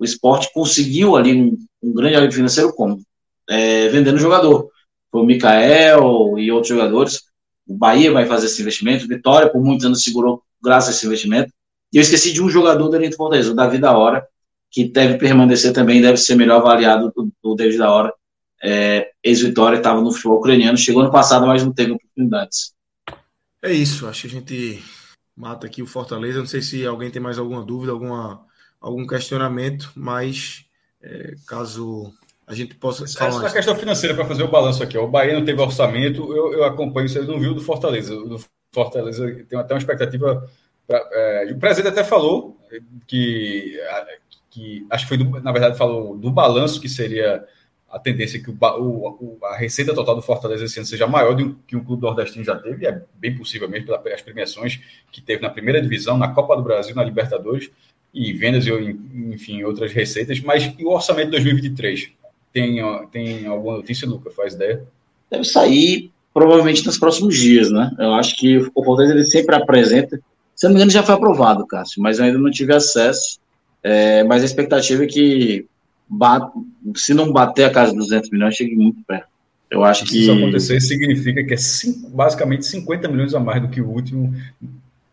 [0.03, 3.01] O esporte conseguiu ali um, um grande alívio financeiro como?
[3.49, 4.69] É, vendendo jogador.
[5.13, 7.21] Foi o Mikael e outros jogadores.
[7.65, 9.07] O Bahia vai fazer esse investimento.
[9.07, 11.53] Vitória, por muitos anos, segurou graças a esse investimento.
[11.93, 14.27] E eu esqueci de um jogador do elenco Fortaleza, o Davi da Hora,
[14.73, 18.13] que deve permanecer também, deve ser melhor avaliado do, do David da Hora.
[18.61, 22.75] É, Ex-Vitória estava no futebol ucraniano, chegou no passado, mas não teve oportunidades.
[23.63, 24.83] É isso, acho que a gente
[25.37, 26.41] mata aqui o Fortaleza.
[26.41, 28.45] Não sei se alguém tem mais alguma dúvida, alguma,
[28.83, 30.67] algum questionamento, mas
[31.01, 32.13] é, caso
[32.47, 33.05] a gente possa.
[33.05, 34.99] Essa é a questão financeira para fazer o balanço aqui.
[34.99, 35.05] Ó.
[35.05, 38.15] O Bahia não teve orçamento, eu, eu acompanho, você não viu do Fortaleza.
[38.15, 38.39] Do
[38.75, 40.51] Fortaleza tem até uma expectativa.
[40.87, 42.59] Pra, é, o presidente até falou
[43.07, 43.79] que,
[44.51, 47.47] que acho que foi, do, na verdade, falou do balanço que seria
[47.89, 51.55] a tendência que o, o, a receita total do Fortaleza esse ano seja maior do
[51.67, 54.81] que o clube nordestino já teve, é bem possível mesmo pelas premiações
[55.13, 57.71] que teve na primeira divisão, na Copa do Brasil, na Libertadores
[58.13, 62.11] e vendas enfim outras receitas, mas e o orçamento de 2023
[62.53, 62.79] tem
[63.11, 64.31] tem alguma notícia, Luca?
[64.31, 64.85] Faz ideia?
[65.31, 67.91] Deve sair provavelmente nos próximos dias, né?
[67.99, 70.21] Eu acho que o Fortaleza ele sempre apresenta,
[70.55, 73.41] se não me engano já foi aprovado, Cássio, mas eu ainda não tive acesso.
[73.83, 75.67] É, mas a expectativa é que
[76.09, 76.53] bate,
[76.95, 79.27] se não bater a casa dos 200 milhões, chegue muito perto.
[79.71, 80.11] Eu acho que.
[80.11, 83.89] Se isso acontecer, significa que é cinco, basicamente 50 milhões a mais do que o
[83.89, 84.35] último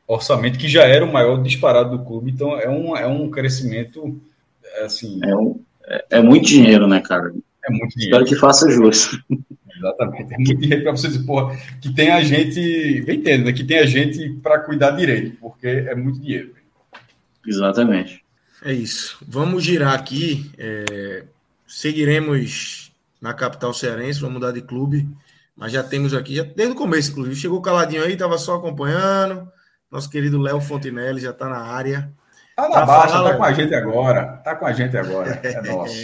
[0.09, 2.31] orçamento, que já era o maior disparado do clube.
[2.31, 4.19] Então, é um, é um crescimento.
[4.83, 7.33] Assim, é, um, é, é muito dinheiro, né, cara?
[7.63, 8.23] É muito dinheiro.
[8.23, 9.23] Espero que faça justo.
[9.77, 10.33] Exatamente.
[10.33, 13.01] É muito dinheiro para você dizer, porra, que tem a gente.
[13.01, 13.53] Vem entendo, né?
[13.53, 16.53] Que tem a gente para cuidar direito, porque é muito dinheiro.
[17.45, 18.23] Exatamente.
[18.63, 19.17] É isso.
[19.25, 20.51] Vamos girar aqui.
[20.57, 21.23] É...
[21.67, 22.91] Seguiremos
[23.21, 25.07] na capital cearense, vamos mudar de clube.
[25.55, 27.35] Mas já temos aqui, já, desde o começo, inclusive.
[27.35, 29.47] Chegou caladinho aí, estava só acompanhando.
[29.91, 32.11] Nosso querido Léo Fontinelli já está na área.
[32.55, 34.41] Tá na baixa, falar, tá com a gente agora.
[34.43, 35.39] Tá com a gente agora.
[35.41, 35.95] É nosso.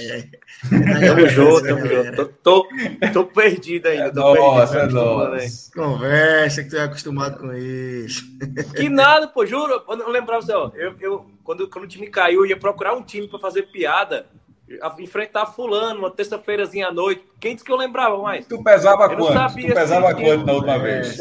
[0.69, 2.15] tamo junto, tamo junto.
[2.15, 2.67] Tô, tô,
[3.11, 4.13] tô perdido ainda.
[4.13, 5.71] Tô nossa, perdido, é nossa.
[5.73, 8.23] Conversa que tu é acostumado com isso.
[8.75, 9.83] Que nada, pô, juro.
[9.87, 10.71] Eu lembrava assim, ó.
[10.73, 14.25] Eu, eu, quando, quando o time caiu, eu ia procurar um time para fazer piada.
[14.99, 17.23] Enfrentar fulano, uma terça-feirazinha à noite.
[17.39, 18.47] Quem disse que eu lembrava mais?
[18.47, 19.33] Tu pesava eu quanto?
[19.33, 21.17] Sabia, tu pesava assim, quanto na última vez?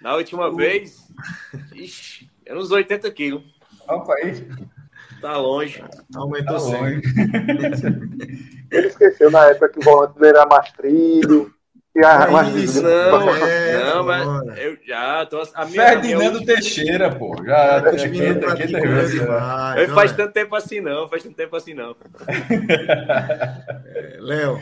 [0.00, 1.08] Na última vez?
[1.74, 3.42] Ixi, era uns 80 quilos.
[3.88, 4.48] Opa aí.
[5.20, 5.84] Tá longe.
[6.14, 7.02] Aumentou tá longe.
[8.70, 11.52] Ele esqueceu na época que o volante era Mastrilho.
[11.94, 12.88] E a, é isso, não,
[13.34, 15.42] é, não, mas eu já tô.
[15.54, 16.46] A minha, Ferdinando minha...
[16.46, 17.36] Teixeira, pô.
[17.44, 18.72] Já, tá aqui, aqui, aqui,
[19.88, 21.08] não faz tanto tempo assim, não.
[21.08, 21.96] Faz tanto tempo assim, não.
[23.86, 24.60] é, Léo,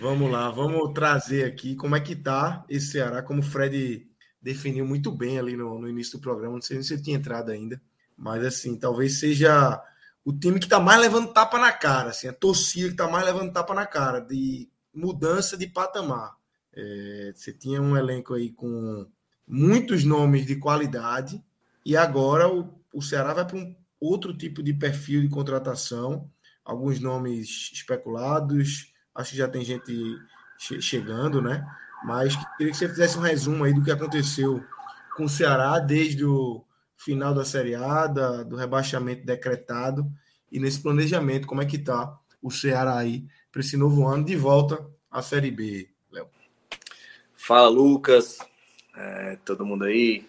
[0.00, 0.50] vamos lá.
[0.50, 4.06] Vamos trazer aqui como é que tá esse Ceará, como o Fred
[4.40, 6.54] definiu muito bem ali no, no início do programa.
[6.54, 7.78] Não sei se você tinha entrado ainda.
[8.16, 9.82] Mas, assim, talvez seja
[10.24, 13.24] o time que está mais levando tapa na cara, assim, a torcida que está mais
[13.26, 16.34] levando tapa na cara, de mudança de patamar.
[16.76, 19.06] É, você tinha um elenco aí com
[19.46, 21.42] muitos nomes de qualidade,
[21.84, 26.30] e agora o, o Ceará vai para um outro tipo de perfil de contratação,
[26.64, 29.92] alguns nomes especulados, acho que já tem gente
[30.58, 31.66] che chegando, né?
[32.04, 34.62] Mas queria que você fizesse um resumo aí do que aconteceu
[35.16, 36.64] com o Ceará desde o
[36.96, 40.10] final da Série A, da, do rebaixamento decretado
[40.50, 44.36] e nesse planejamento, como é que tá o Ceará aí para esse novo ano de
[44.36, 45.93] volta à Série B?
[47.46, 48.38] Fala, Lucas,
[48.96, 50.26] é, todo mundo aí.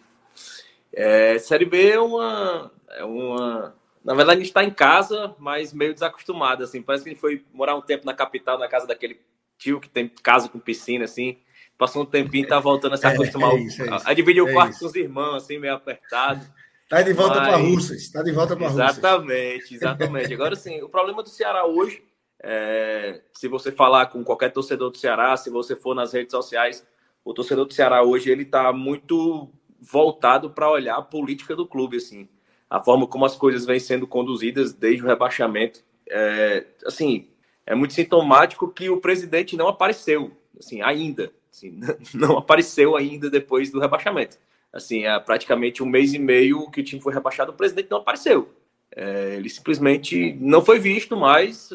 [0.93, 3.73] É, série B é uma, é uma.
[4.03, 6.81] Na verdade, a gente está em casa, mas meio desacostumado, assim.
[6.81, 9.21] Parece que a gente foi morar um tempo na capital, na casa daquele
[9.57, 11.37] tio que tem casa com piscina, assim.
[11.77, 14.09] Passou um tempinho e tá voltando a se é, acostumar é, é isso, é isso,
[14.09, 16.45] a, dividir o quarto com os irmãos, assim, meio apertado.
[16.89, 17.47] Tá de volta Mas...
[17.47, 18.09] para Russas.
[18.09, 18.97] Tá de volta para Russas.
[18.97, 20.33] Exatamente, exatamente.
[20.33, 22.03] Agora sim, o problema do Ceará hoje,
[22.43, 26.85] é, se você falar com qualquer torcedor do Ceará, se você for nas redes sociais,
[27.25, 29.49] o torcedor do Ceará hoje ele tá muito
[29.81, 32.29] voltado para olhar a política do clube, assim,
[32.69, 35.83] a forma como as coisas vêm sendo conduzidas desde o rebaixamento.
[36.09, 37.27] É, assim,
[37.65, 41.77] é muito sintomático que o presidente não apareceu, assim, ainda, assim,
[42.13, 44.37] não apareceu ainda depois do rebaixamento
[44.75, 47.99] assim, há praticamente um mês e meio que o time foi rebaixado, o presidente não
[47.99, 48.53] apareceu.
[48.93, 51.71] É, ele simplesmente não foi visto mais.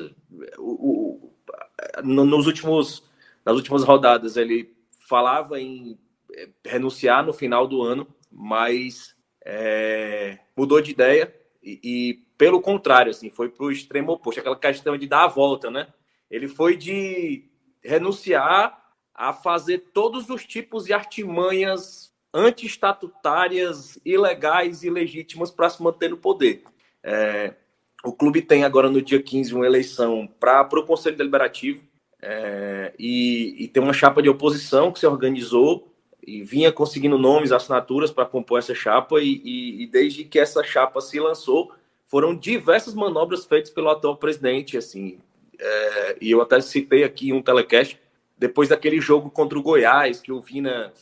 [0.59, 1.32] O, o,
[2.05, 3.03] nos últimos,
[3.44, 4.70] nas últimas rodadas, ele
[5.11, 5.98] falava em
[6.32, 13.11] é, renunciar no final do ano, mas é, mudou de ideia e, e, pelo contrário,
[13.11, 15.88] assim, foi para o extremo oposto, aquela questão de dar a volta, né?
[16.30, 17.50] Ele foi de
[17.82, 18.80] renunciar
[19.12, 26.16] a fazer todos os tipos de artimanhas anti-estatutárias, ilegais e ilegítimas para se manter no
[26.16, 26.62] poder.
[27.02, 27.54] É,
[28.04, 31.89] o clube tem agora no dia 15 uma eleição para o Conselho Deliberativo
[32.22, 35.88] é, e, e, tem uma chapa de oposição que se organizou
[36.26, 40.62] e vinha conseguindo nomes, assinaturas para compor essa chapa, e, e, e, desde que essa
[40.62, 41.72] chapa se lançou,
[42.04, 45.18] foram diversas manobras feitas pelo atual presidente, assim,
[45.58, 47.98] é, e eu até citei aqui um telecast,
[48.36, 50.92] depois daquele jogo contra o Goiás, que o Vina,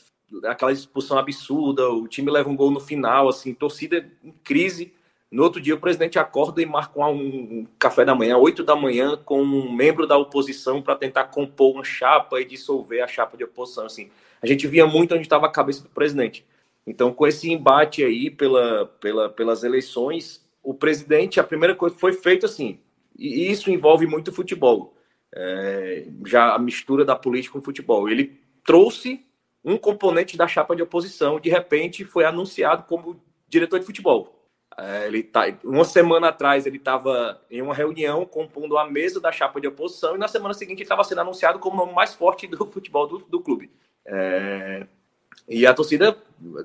[0.44, 4.92] aquela expulsão absurda, o time leva um gol no final, assim, torcida em crise,
[5.30, 9.16] no outro dia, o presidente acorda e marca um, café da manhã, 8 da manhã,
[9.16, 13.44] com um membro da oposição para tentar compor uma chapa e dissolver a chapa de
[13.44, 13.84] oposição.
[13.84, 14.10] Assim,
[14.40, 16.46] a gente via muito onde estava a cabeça do presidente.
[16.86, 22.14] Então, com esse embate aí pela, pela, pelas eleições, o presidente, a primeira coisa foi
[22.14, 22.78] feita assim,
[23.18, 24.94] e isso envolve muito futebol,
[25.34, 28.08] é, já a mistura da política com o futebol.
[28.08, 29.26] Ele trouxe
[29.62, 34.37] um componente da chapa de oposição, de repente foi anunciado como diretor de futebol.
[34.78, 39.32] É, ele tá, uma semana atrás ele estava em uma reunião compondo a mesa da
[39.32, 42.14] chapa de oposição e na semana seguinte ele estava sendo anunciado como o nome mais
[42.14, 43.72] forte do futebol do, do clube.
[44.06, 44.86] É,
[45.48, 46.16] e a torcida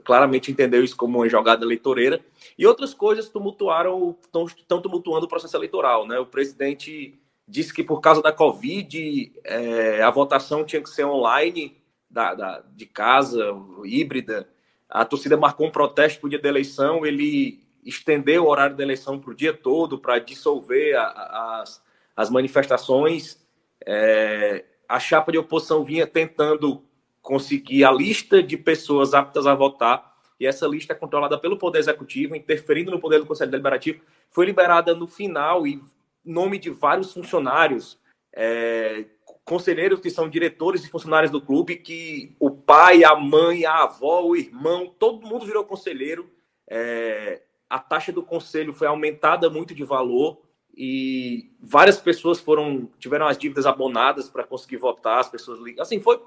[0.04, 2.24] claramente entendeu isso como uma jogada eleitoreira
[2.56, 6.06] e outras coisas tumultuaram, estão tumultuando o processo eleitoral.
[6.06, 6.20] Né?
[6.20, 11.82] O presidente disse que por causa da Covid é, a votação tinha que ser online,
[12.08, 13.44] da, da, de casa,
[13.84, 14.48] híbrida.
[14.88, 18.84] A torcida marcou um protesto para o dia da eleição, ele estender o horário da
[18.84, 21.84] eleição para o dia todo, para dissolver a, a, as,
[22.16, 23.42] as manifestações.
[23.86, 26.84] É, a chapa de oposição vinha tentando
[27.22, 31.80] conseguir a lista de pessoas aptas a votar, e essa lista é controlada pelo Poder
[31.80, 35.82] Executivo, interferindo no poder do Conselho Deliberativo, foi liberada no final e
[36.24, 37.98] nome de vários funcionários,
[38.36, 39.06] é,
[39.46, 44.24] conselheiros que são diretores e funcionários do clube, que o pai, a mãe, a avó,
[44.24, 46.30] o irmão, todo mundo virou conselheiro.
[46.68, 47.42] É,
[47.74, 50.40] a taxa do conselho foi aumentada muito de valor
[50.78, 56.22] e várias pessoas foram tiveram as dívidas abonadas para conseguir votar, as pessoas assim foi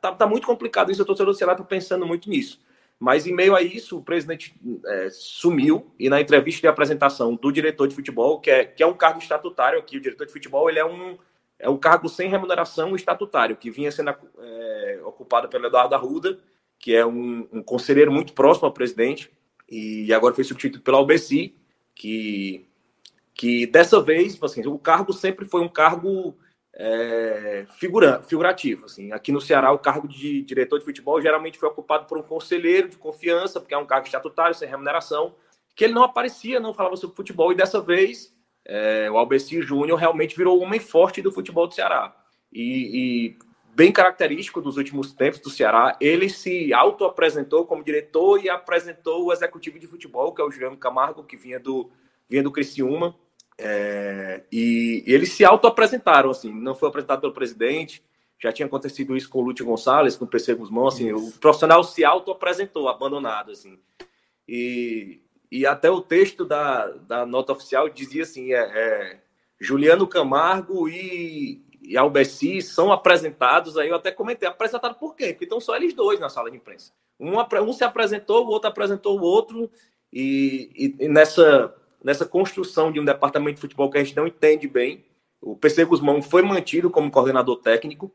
[0.00, 2.60] tá, tá muito complicado isso, eu estou do Ceará pensando muito nisso.
[2.98, 4.54] Mas em meio a isso, o presidente
[4.84, 8.86] é, sumiu e na entrevista de apresentação do diretor de futebol, que é, que é
[8.86, 11.16] um cargo estatutário aqui, o diretor de futebol, ele é um
[11.60, 16.40] é um cargo sem remuneração estatutário, que vinha sendo é, ocupado pelo Eduardo Arruda,
[16.76, 19.30] que é um, um conselheiro muito próximo ao presidente,
[19.72, 21.54] e agora foi substituído pelo Albeci,
[21.94, 22.68] que,
[23.34, 26.36] que dessa vez, tipo assim, o cargo sempre foi um cargo
[26.74, 28.84] é, figura, figurativo.
[28.84, 29.12] Assim.
[29.12, 32.90] Aqui no Ceará, o cargo de diretor de futebol geralmente foi ocupado por um conselheiro
[32.90, 35.34] de confiança, porque é um cargo estatutário, sem remuneração,
[35.74, 38.30] que ele não aparecia, não falava sobre futebol, e dessa vez
[38.66, 42.14] é, o Albeci Júnior realmente virou o homem forte do futebol do Ceará.
[42.52, 43.38] E, e
[43.74, 45.96] bem característico dos últimos tempos do Ceará.
[46.00, 50.76] Ele se auto-apresentou como diretor e apresentou o executivo de futebol, que é o Juliano
[50.76, 51.90] Camargo, que vinha do,
[52.28, 53.16] vinha do Criciúma.
[53.58, 58.02] É, e eles se auto-apresentaram, assim, não foi apresentado pelo presidente.
[58.38, 61.82] Já tinha acontecido isso com o Lúcio Gonçalves, com o PC Guzmão, assim, o profissional
[61.84, 63.78] se auto-apresentou, abandonado, assim.
[64.48, 65.20] E,
[65.50, 69.20] e até o texto da, da nota oficial dizia assim, é, é
[69.60, 75.28] Juliano Camargo e, e Albeci são apresentados, aí eu até comentei, apresentado por quê?
[75.28, 76.92] Porque estão só eles dois na sala de imprensa.
[77.18, 79.68] Um, um se apresentou, o outro apresentou o outro,
[80.12, 84.26] e, e, e, nessa, nessa construção de um departamento de futebol que a gente não
[84.26, 85.04] entende bem,
[85.40, 88.12] o PC Guzmão foi mantido como coordenador técnico,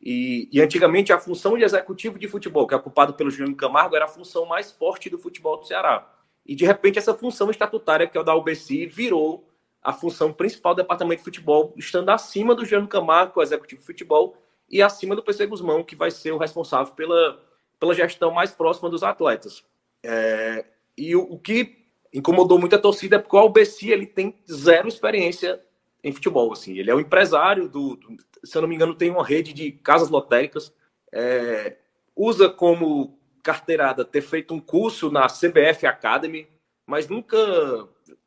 [0.00, 3.96] e, e, antigamente a função de executivo de futebol, que é ocupado pelo Juliano Camargo,
[3.96, 6.12] era a função mais forte do futebol do Ceará.
[6.44, 9.45] E de repente essa função estatutária, que é o da UBC, virou
[9.86, 13.80] a função principal do departamento de futebol, estando acima do Jean Camargo, é o executivo
[13.80, 14.36] de futebol,
[14.68, 17.40] e acima do PC Guzmão, que vai ser o responsável pela,
[17.78, 19.62] pela gestão mais próxima dos atletas.
[20.02, 20.64] É,
[20.98, 24.88] e o, o, que incomodou muito a torcida é porque o Albeci ele tem zero
[24.88, 25.62] experiência
[26.02, 26.52] em futebol.
[26.52, 26.76] Assim.
[26.76, 29.70] Ele é o empresário do, do se eu não me engano, tem uma rede de
[29.70, 30.74] casas lotéricas,
[31.12, 31.76] é,
[32.16, 36.48] usa como carteirada ter feito um curso na CBF Academy,
[36.84, 37.38] mas nunca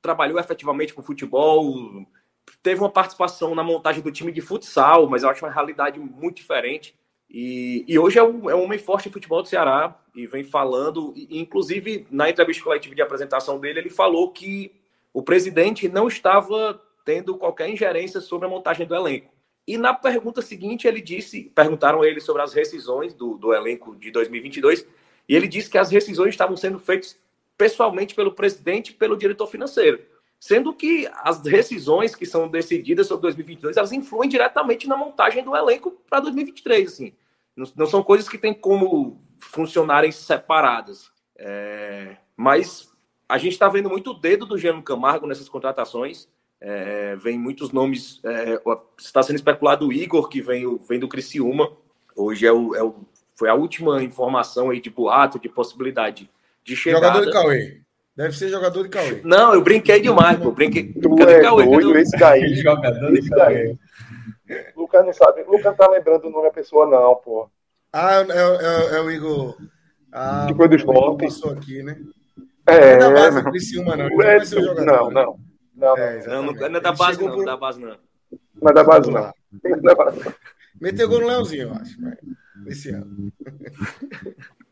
[0.01, 2.05] trabalhou efetivamente com futebol,
[2.61, 6.37] teve uma participação na montagem do time de futsal, mas eu acho uma realidade muito
[6.37, 6.95] diferente.
[7.29, 10.43] E, e hoje é um, é um homem forte em futebol do Ceará e vem
[10.43, 14.73] falando, e, inclusive na entrevista coletiva de apresentação dele, ele falou que
[15.13, 19.31] o presidente não estava tendo qualquer ingerência sobre a montagem do elenco.
[19.67, 24.09] E na pergunta seguinte, ele disse: perguntaram ele sobre as rescisões do, do elenco de
[24.09, 24.85] 2022,
[25.27, 27.19] e ele disse que as rescisões estavam sendo feitas
[27.59, 30.01] pessoalmente pelo presidente e pelo diretor financeiro.
[30.39, 35.53] Sendo que as decisões que são decididas sobre 2022, elas influem diretamente na montagem do
[35.53, 36.87] elenco para 2023.
[36.87, 37.13] Assim.
[37.53, 41.11] Não, não, são coisas que têm como funcionarem separadas.
[41.35, 42.89] É, mas
[43.27, 46.29] a gente está vendo muito o dedo do Jean Camargo nessas contratações.
[46.61, 48.21] É, vem muitos nomes.
[48.23, 48.61] É,
[48.97, 51.69] está sendo especulado o Igor, que vem, vem do Criciúma.
[52.15, 52.95] Hoje é o, é o
[53.35, 56.29] foi a última informação aí de boato, de possibilidade
[56.69, 57.07] de chegada.
[57.07, 57.81] Jogador de Cauê.
[58.15, 59.21] Deve ser jogador de Cauê.
[59.23, 60.51] Não, eu brinquei demais, pô.
[60.51, 60.93] Brinquei.
[60.93, 62.55] Tu é Cauê, doido, esse daí.
[62.55, 63.77] jogador de Cauê.
[64.75, 65.43] Lucas não sabe.
[65.43, 67.49] Lucas não tá lembrando o nome da pessoa, não, pô.
[67.91, 69.57] Ah, é, é, é o Igor.
[70.11, 71.25] Ah, que foi do esporte.
[71.25, 71.97] passou aqui, né?
[72.67, 74.09] É, não é da base do Criciúma, não.
[74.09, 75.39] Não, é, jogador, não, não.
[75.75, 77.35] Não, é, não, não, não é da base, não.
[77.35, 77.97] Não é da base, não.
[78.61, 80.33] Não é da base, não.
[80.79, 81.97] Meteu gol no Leãozinho, eu acho.
[82.67, 83.31] Esse ano.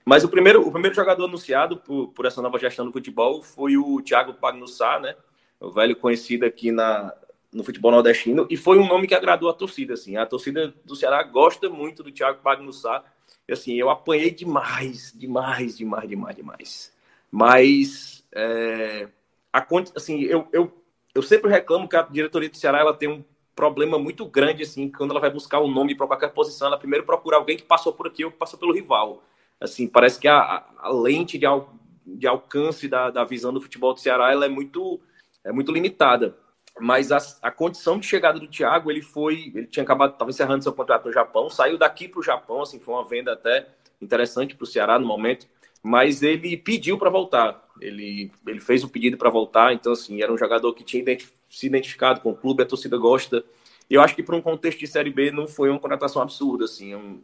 [0.07, 3.75] Mas o primeiro, o primeiro jogador anunciado por, por essa nova gestão do futebol foi
[3.75, 5.17] o Thiago Pagnussá, né?
[5.59, 7.13] O velho conhecido aqui na,
[7.51, 10.15] no futebol nordestino, e foi um nome que agradou a torcida, assim.
[10.15, 13.03] A torcida do Ceará gosta muito do Thiago Pagnussá.
[13.45, 16.93] E, assim, eu apanhei demais, demais, demais, demais, demais.
[17.29, 19.09] Mas, é,
[19.51, 20.71] a, assim, eu, eu,
[21.13, 24.89] eu sempre reclamo que a diretoria do Ceará ela tem um problema muito grande, assim,
[24.89, 27.91] quando ela vai buscar um nome para qualquer posição, ela primeiro procura alguém que passou
[27.91, 29.21] por aqui ou que passou pelo rival.
[29.59, 31.73] Assim, parece que a, a lente de, al,
[32.05, 34.99] de alcance da, da visão do futebol do Ceará ela é muito,
[35.43, 36.37] é muito limitada.
[36.79, 40.63] Mas a, a condição de chegada do Thiago, ele foi, ele tinha acabado, estava encerrando
[40.63, 43.67] seu contrato no Japão, saiu daqui para o Japão, assim, foi uma venda até
[43.99, 45.47] interessante para o Ceará no momento,
[45.81, 47.65] mas ele pediu para voltar.
[47.81, 51.37] Ele, ele fez o pedido para voltar, então, assim, era um jogador que tinha identificado
[51.49, 53.43] se identificado com o clube, a torcida gosta.
[53.89, 56.93] Eu acho que para um contexto de Série B não foi uma contratação absurda, assim.
[56.93, 57.21] Um,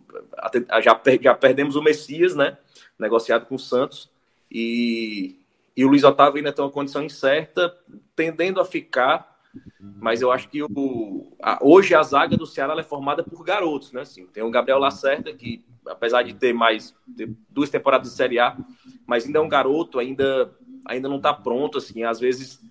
[0.81, 2.57] já, já perdemos o Messias, né?
[2.97, 4.09] Negociado com o Santos.
[4.49, 5.39] E,
[5.75, 7.75] e o Luiz Otávio ainda tem uma condição incerta,
[8.15, 9.33] tendendo a ficar.
[9.79, 13.91] Mas eu acho que o, a, hoje a zaga do Ceará é formada por garotos,
[13.91, 14.01] né?
[14.01, 16.95] Assim, tem o Gabriel Lacerda, que apesar de ter mais
[17.49, 18.57] duas temporadas de Série A,
[19.05, 20.49] mas ainda é um garoto, ainda,
[20.85, 22.03] ainda não está pronto, assim.
[22.03, 22.61] Às vezes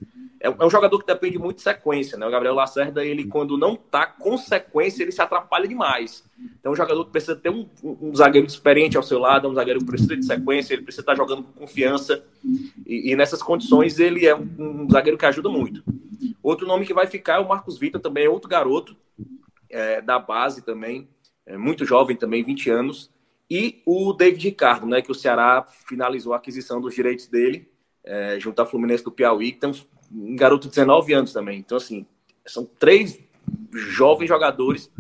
[0.42, 2.26] é, é, um jogador que depende muito de sequência, né?
[2.26, 6.24] O Gabriel Lacerda, ele quando não tá com sequência, ele se atrapalha demais.
[6.58, 9.50] Então, é um jogador que precisa ter um, um zagueiro experiente ao seu lado, é
[9.50, 12.24] um zagueiro que precisa de sequência, ele precisa estar jogando com confiança.
[12.84, 15.84] E, e nessas condições, ele é um, um, zagueiro que ajuda muito.
[16.42, 18.96] Outro nome que vai ficar é o Marcos Vitor, também é outro garoto
[19.70, 21.08] é, da base também,
[21.46, 23.10] é muito jovem também, 20 anos.
[23.48, 25.02] E o David Ricardo, né?
[25.02, 27.68] Que o Ceará finalizou a aquisição dos direitos dele.
[28.04, 31.58] É, junto à Fluminense do Piauí, que tem uns um garoto de 19 anos também.
[31.58, 32.06] Então, assim,
[32.46, 33.18] são três
[33.72, 34.90] jovens jogadores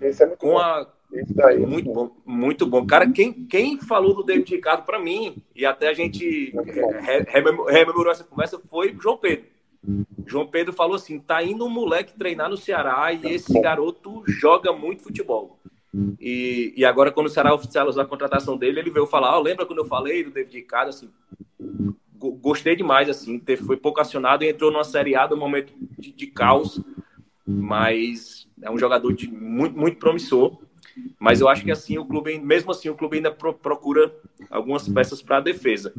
[0.00, 0.58] é com bom.
[0.58, 0.86] a.
[1.30, 2.84] Daí, muito bom, muito bom.
[2.84, 6.52] Cara, quem, quem falou do David Ricardo para mim, e até a gente
[7.68, 9.46] rememorou essa conversa, foi o João Pedro.
[10.26, 14.72] João Pedro falou assim: tá indo um moleque treinar no Ceará e esse garoto joga
[14.72, 15.58] muito futebol.
[16.20, 19.64] E, e agora, quando o Ceará oficializou a contratação dele, ele veio falar: oh, lembra
[19.64, 20.88] quando eu falei do David Ricardo?
[20.88, 21.08] Assim,
[22.32, 26.26] gostei demais, assim, foi pouco acionado e entrou numa Série A do momento de, de
[26.26, 26.80] caos,
[27.46, 30.58] mas é um jogador de muito, muito promissor.
[31.18, 34.14] Mas eu acho que assim o clube, mesmo assim, o clube ainda pro, procura
[34.50, 35.92] algumas peças para a defesa.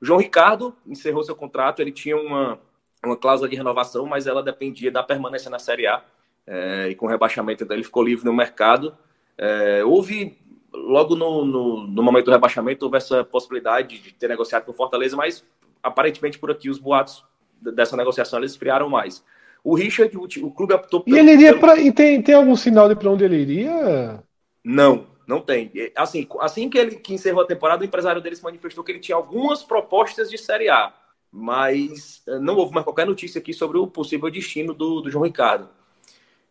[0.00, 2.58] O João Ricardo encerrou seu contrato, ele tinha uma,
[3.04, 6.04] uma cláusula de renovação, mas ela dependia da permanência na Série A.
[6.46, 8.96] É, e com o rebaixamento ele ficou livre no mercado.
[9.38, 10.38] É, houve,
[10.72, 14.74] logo no, no, no, momento do rebaixamento, houve essa possibilidade de ter negociado com o
[14.74, 15.44] Fortaleza, mas
[15.82, 17.24] aparentemente por aqui os boatos
[17.60, 19.24] dessa negociação eles esfriaram mais.
[19.64, 22.88] O Richard, o, o clube optou E ele iria para e tem, tem algum sinal
[22.88, 24.22] de para onde ele iria?
[24.64, 25.70] Não, não tem.
[25.96, 28.98] Assim, assim que ele que encerrou a temporada, o empresário dele se manifestou que ele
[28.98, 30.92] tinha algumas propostas de Série A,
[31.30, 35.24] mas eh, não houve mais qualquer notícia aqui sobre o possível destino do, do João
[35.24, 35.68] Ricardo.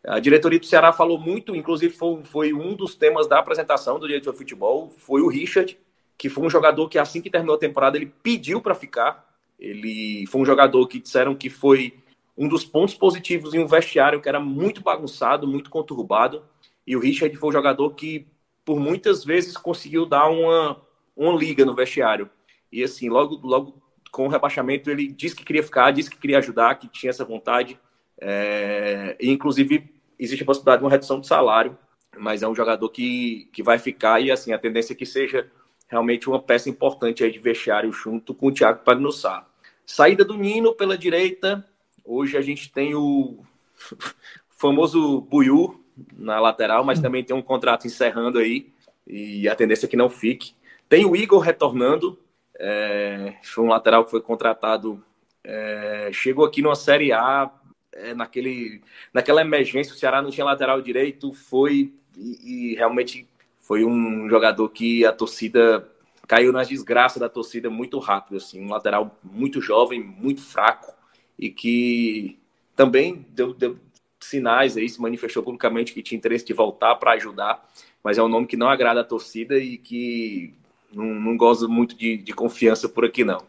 [0.03, 4.08] A diretoria do Ceará falou muito, inclusive foi, foi um dos temas da apresentação do
[4.08, 5.78] diretor de futebol, foi o Richard,
[6.22, 9.27] que foi um jogador que assim que terminou a temporada ele pediu para ficar.
[9.60, 11.98] Ele foi um jogador que disseram que foi
[12.38, 16.43] um dos pontos positivos em um vestiário que era muito bagunçado, muito conturbado.
[16.85, 18.27] E o Richard foi um jogador que
[18.64, 20.80] por muitas vezes conseguiu dar uma,
[21.18, 22.30] uma liga no vestiário.
[22.72, 23.81] E assim, logo, logo
[24.11, 27.26] com o rebaixamento, ele disse que queria ficar, disse que queria ajudar, que tinha essa
[27.26, 27.80] vontade.
[28.19, 29.18] É...
[29.19, 31.76] E, inclusive, existe a possibilidade de uma redução de salário,
[32.15, 35.49] mas é um jogador que, que vai ficar e assim, a tendência é que seja
[35.91, 39.45] realmente uma peça importante aí de vestiário junto com o Thiago Pagnussá.
[39.85, 41.68] Saída do Nino pela direita.
[42.05, 43.43] Hoje a gente tem o
[44.49, 45.84] famoso Buiu
[46.18, 48.72] na lateral, mas também tem um contrato encerrando aí
[49.05, 50.53] e a tendência é que não fique.
[50.88, 52.18] Tem o Igor retornando,
[52.57, 55.03] é, foi um lateral que foi contratado,
[55.43, 57.51] é, chegou aqui numa Série A,
[57.91, 58.81] é, naquele,
[59.13, 63.27] naquela emergência, o Ceará não tinha lateral direito, foi e, e realmente
[63.72, 65.89] foi um jogador que a torcida
[66.27, 70.93] caiu nas desgraças da torcida muito rápido, assim, um lateral muito jovem, muito fraco
[71.39, 72.38] e que
[72.76, 73.77] também deu, deu
[74.19, 77.65] sinais aí, se manifestou publicamente que tinha interesse de voltar para ajudar.
[78.03, 80.53] mas é um nome que não agrada a torcida e que
[80.91, 83.41] não, não goza muito de, de, confiança por aqui, não.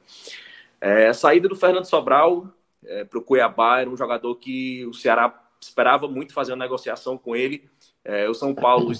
[0.80, 2.46] É, a saída do Fernando Sobral
[2.84, 7.18] é, para o Cuiabá era um jogador que o Ceará esperava muito fazer uma negociação
[7.18, 7.68] com ele.
[8.04, 8.92] É, o São Paulo,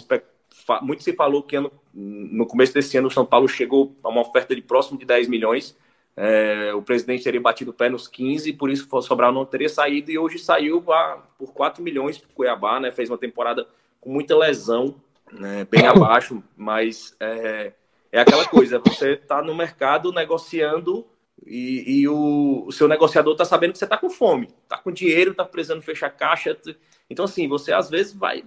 [0.83, 4.20] muito se falou que ano, no começo desse ano o São Paulo chegou a uma
[4.20, 5.77] oferta de próximo de 10 milhões.
[6.15, 9.69] É, o presidente teria batido o pé nos 15, por isso o Sobral não teria
[9.69, 12.91] saído e hoje saiu a, por 4 milhões para o Cuiabá, né?
[12.91, 13.66] Fez uma temporada
[14.01, 14.95] com muita lesão,
[15.33, 15.66] né?
[15.70, 17.73] bem abaixo, mas é,
[18.11, 21.07] é aquela coisa, você está no mercado negociando
[21.47, 24.93] e, e o, o, seu negociador está sabendo que você está com fome, está com
[24.93, 26.56] dinheiro, está precisando fechar caixa.
[27.10, 28.44] Então, assim, você às vezes vai.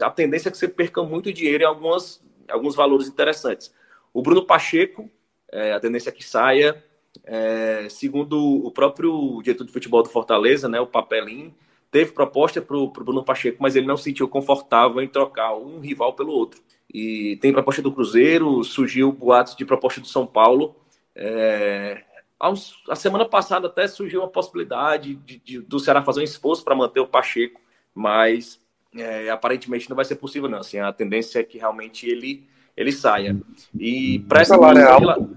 [0.00, 3.74] A tendência é que você perca muito dinheiro em algumas, alguns valores interessantes.
[4.12, 5.10] O Bruno Pacheco,
[5.50, 6.82] é, a tendência é que saia.
[7.24, 11.54] É, segundo o próprio diretor de futebol do Fortaleza, né, o Papelim,
[11.90, 15.80] teve proposta para o Bruno Pacheco, mas ele não se sentiu confortável em trocar um
[15.80, 16.60] rival pelo outro.
[16.92, 20.76] E tem proposta do Cruzeiro, surgiu boatos de proposta do São Paulo.
[21.14, 22.04] É,
[22.38, 26.74] a semana passada até surgiu a possibilidade de, de, do Ceará fazer um esforço para
[26.74, 27.60] manter o Pacheco,
[27.94, 28.60] mas
[28.94, 30.58] é, aparentemente não vai ser possível, não.
[30.58, 32.46] Assim, a tendência é que realmente ele,
[32.76, 33.36] ele saia.
[33.78, 35.36] E para essa salário é alto.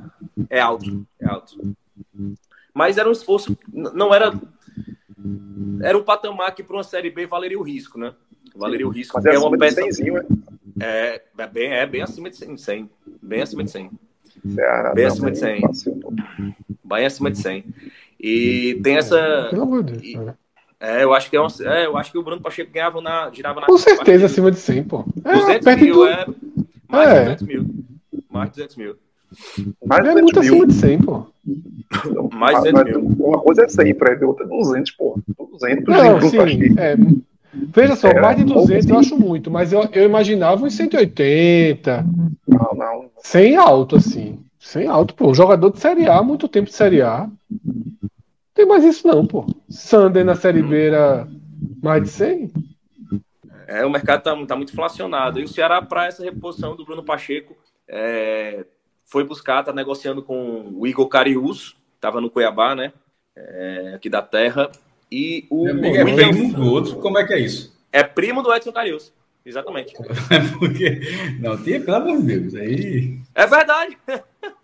[0.50, 1.76] é alto, é alto.
[2.74, 4.34] Mas era um esforço, não era.
[5.82, 8.14] Era um patamar que para uma Série B valeria o risco, né?
[8.56, 9.16] Valeria o risco.
[9.16, 9.82] Mas é, é uma peça.
[10.82, 12.90] É, é, bem, é bem acima de 100.
[13.22, 13.92] Bem acima de 100.
[14.54, 15.62] Ceará bem acima de 100.
[16.90, 17.64] Bem acima de 100.
[18.20, 19.48] E tem essa.
[19.50, 20.04] Pelo amor de Deus.
[20.04, 20.34] E,
[20.80, 23.30] é, eu acho que é, um, é, eu acho que o Bruno Pacheco ganhava na,
[23.32, 23.68] girava na.
[23.68, 25.06] Com certeza acima de 100, pô.
[25.26, 26.08] É, 200 mil do...
[26.08, 26.26] é
[26.90, 27.20] mais é.
[27.36, 27.66] de 200 mil.
[28.30, 28.96] Mais de 200 mil.
[29.86, 30.54] Mais é muito mil.
[30.54, 31.28] acima de 100, pô.
[32.34, 33.28] Mais de 200 mil.
[33.28, 35.20] Uma coisa é 100, Fred, outra é 200, pô.
[35.52, 36.96] 200 Não, sim, é,
[37.52, 42.06] Veja só, é, mais de 200 eu acho muito, mas eu, eu imaginava uns 180.
[42.48, 43.10] Não, não.
[43.24, 44.40] Sem alto, assim.
[44.60, 45.34] Sem alto, pô.
[45.34, 47.30] Jogador de Série A, muito tempo de Série A.
[47.50, 48.10] Não
[48.54, 49.48] tem mais isso, não, pô.
[49.70, 51.28] Sander na Série B era
[51.82, 52.52] mais de 100.
[53.66, 55.40] É, o mercado tá, tá muito inflacionado.
[55.40, 57.56] E o Ceará, para essa reposição do Bruno Pacheco,
[57.88, 58.66] é,
[59.06, 62.92] foi buscar, tá negociando com o Igor Carius, estava no Cuiabá, né?
[63.36, 64.70] É, aqui da terra.
[65.12, 65.68] E o.
[65.68, 67.74] é primo do outro, como é que é isso?
[67.92, 69.14] É primo do Edson Carius.
[69.46, 69.94] Exatamente.
[70.60, 71.02] Porque.
[71.40, 73.18] Não, tem, pelo amor de Deus, aí.
[73.34, 73.98] É verdade.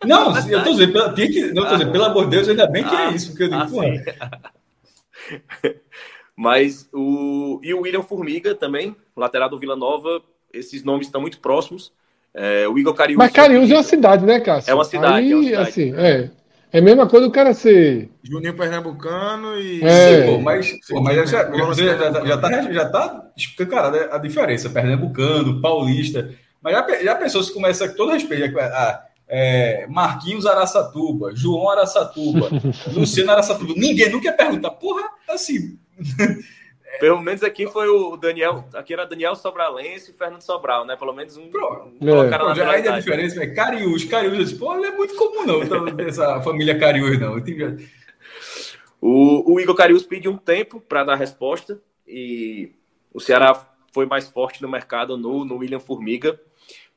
[0.04, 2.50] Não, é eu tô dizendo, pela, tem que, não, tô dizendo, pelo amor de Deus,
[2.50, 4.32] ainda bem que é ah, é isso, porque eu digo, ah,
[6.36, 7.60] Mas o.
[7.64, 10.22] E o William Formiga também, lateral do Vila Nova,
[10.54, 11.94] esses nomes estão muito próximos.
[12.34, 13.18] É, o Igor Carius.
[13.18, 14.72] Mas Carius é uma cidade, né, Cássio?
[14.72, 15.14] É uma cidade.
[15.14, 15.70] Aí, é uma cidade.
[15.70, 16.32] Assim, é.
[16.74, 18.10] É a mesma coisa o cara ser.
[18.22, 19.82] Juninho Pernambucano e.
[19.82, 20.26] É.
[20.26, 24.70] Pô, mas, pô, mas já, já, já, já, tá, já tá escancarada a diferença.
[24.70, 26.34] Pernambucano, paulista.
[26.62, 28.60] Mas já, já pensou se começa com todo respeito.
[28.60, 32.50] Ah, é, Marquinhos Araçatuba, João Araçatuba,
[32.94, 33.74] Luciano Araçatuba.
[33.76, 35.80] Ninguém nunca pergunta, porra, assim.
[37.00, 38.66] Pelo menos aqui foi o Daniel.
[38.74, 40.96] Aqui era Daniel Sobralense e Fernando Sobral, né?
[40.96, 41.50] Pelo menos um.
[41.50, 41.98] Pronto.
[42.00, 42.76] Colocaram é.
[42.76, 44.06] ainda a diferença é Cariús.
[44.06, 47.36] Cariús, disse, pô, não é muito comum, não, então, essa família Cariús, não.
[49.02, 52.72] O, o Igor Cariús pediu um tempo para dar resposta e
[53.14, 56.40] o Ceará foi mais forte no mercado no, no William Formiga.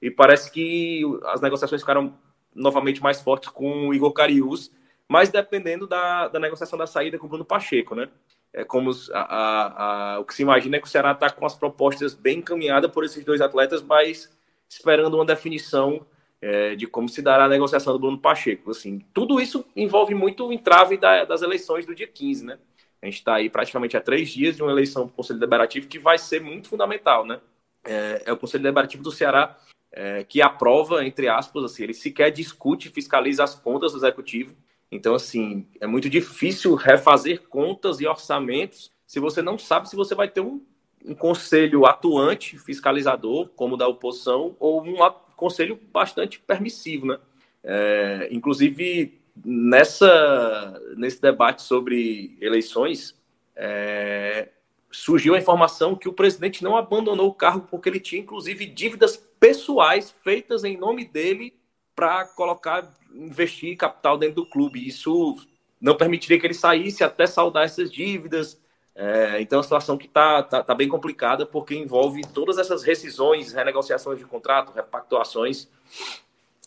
[0.00, 2.14] E parece que as negociações ficaram
[2.54, 4.70] novamente mais fortes com o Igor Cariús,
[5.08, 8.08] mas dependendo da, da negociação da saída com o Bruno Pacheco, né?
[8.52, 11.44] é como a, a, a, o que se imagina é que o Ceará está com
[11.44, 14.30] as propostas bem encaminhadas por esses dois atletas, mas
[14.68, 16.06] esperando uma definição
[16.40, 18.70] é, de como se dará a negociação do Bruno Pacheco.
[18.70, 22.58] Assim, tudo isso envolve muito o entrave da, das eleições do dia 15, né?
[23.00, 25.98] A gente está aí praticamente há três dias de uma eleição do Conselho Deliberativo que
[25.98, 27.40] vai ser muito fundamental, né?
[27.84, 29.56] É, é o Conselho Deliberativo do Ceará
[29.92, 34.54] é, que aprova, entre aspas, assim, ele sequer discute fiscaliza as contas do Executivo.
[34.90, 40.14] Então, assim, é muito difícil refazer contas e orçamentos se você não sabe se você
[40.14, 40.60] vai ter um,
[41.02, 44.96] um conselho atuante, fiscalizador, como da oposição, ou um
[45.34, 47.18] conselho bastante permissivo, né?
[47.64, 53.18] É, inclusive, nessa, nesse debate sobre eleições,
[53.56, 54.50] é,
[54.90, 59.27] surgiu a informação que o presidente não abandonou o cargo porque ele tinha, inclusive, dívidas
[59.38, 61.54] pessoais feitas em nome dele
[61.94, 64.86] para colocar investir capital dentro do clube.
[64.86, 65.36] Isso
[65.80, 68.60] não permitiria que ele saísse até saldar essas dívidas.
[68.94, 72.82] É, então, é uma situação que está tá, tá, bem complicada, porque envolve todas essas
[72.82, 75.68] rescisões, renegociações de contrato, repactuações.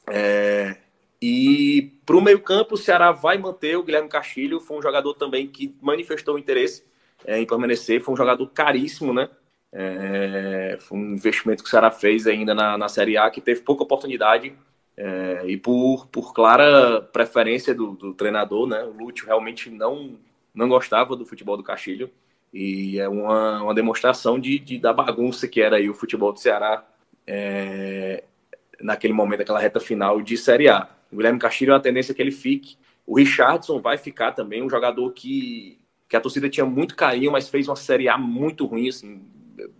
[0.07, 0.77] É,
[1.22, 5.48] e para o meio-campo, o Ceará vai manter o Guilherme Castilho, foi um jogador também
[5.48, 6.84] que manifestou interesse
[7.26, 9.30] é, em permanecer, foi um jogador caríssimo, né?
[9.73, 13.61] É, foi um investimento que o Ceará fez ainda na, na Série A, que teve
[13.61, 14.53] pouca oportunidade
[14.98, 18.84] é, e por, por clara preferência do, do, treinador, né?
[18.84, 20.18] O Lúcio realmente não,
[20.53, 22.10] não gostava do futebol do Castilho
[22.53, 26.39] e é uma, uma demonstração de, de, da bagunça que era aí o futebol do
[26.39, 26.85] Ceará
[27.26, 28.26] é,
[28.81, 30.89] naquele momento, aquela reta final de Série A.
[31.11, 32.77] O Guilherme Castilho é uma tendência que ele fique.
[33.06, 35.80] O Richardson vai ficar também, um jogador que,
[36.10, 39.22] que a torcida tinha muito carinho, mas fez uma Série A muito ruim, assim,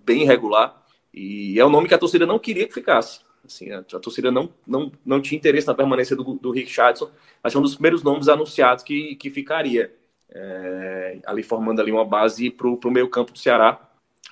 [0.04, 0.82] bem irregular.
[1.14, 3.20] E é um nome que a torcida não queria que ficasse.
[3.46, 7.10] Assim, a, a torcida não, não, não tinha interesse na permanência do, do Richardson,
[7.44, 9.94] mas é um dos primeiros nomes anunciados que, que ficaria.
[10.34, 13.82] É, ali formando ali uma base para o meio campo do Ceará,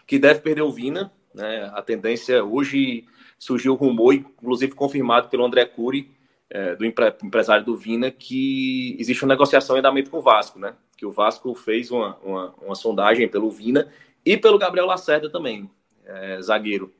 [0.07, 1.11] que deve perder o Vina.
[1.33, 1.69] Né?
[1.73, 3.05] A tendência hoje
[3.37, 6.09] surgiu o rumor, inclusive confirmado pelo André Cury,
[6.49, 10.57] é, do empre, empresário do Vina, que existe uma negociação em andamento com o Vasco,
[10.57, 10.73] né?
[10.97, 13.91] Que o Vasco fez uma, uma, uma sondagem pelo Vina
[14.25, 15.69] e pelo Gabriel Lacerda também,
[16.05, 16.93] é, zagueiro.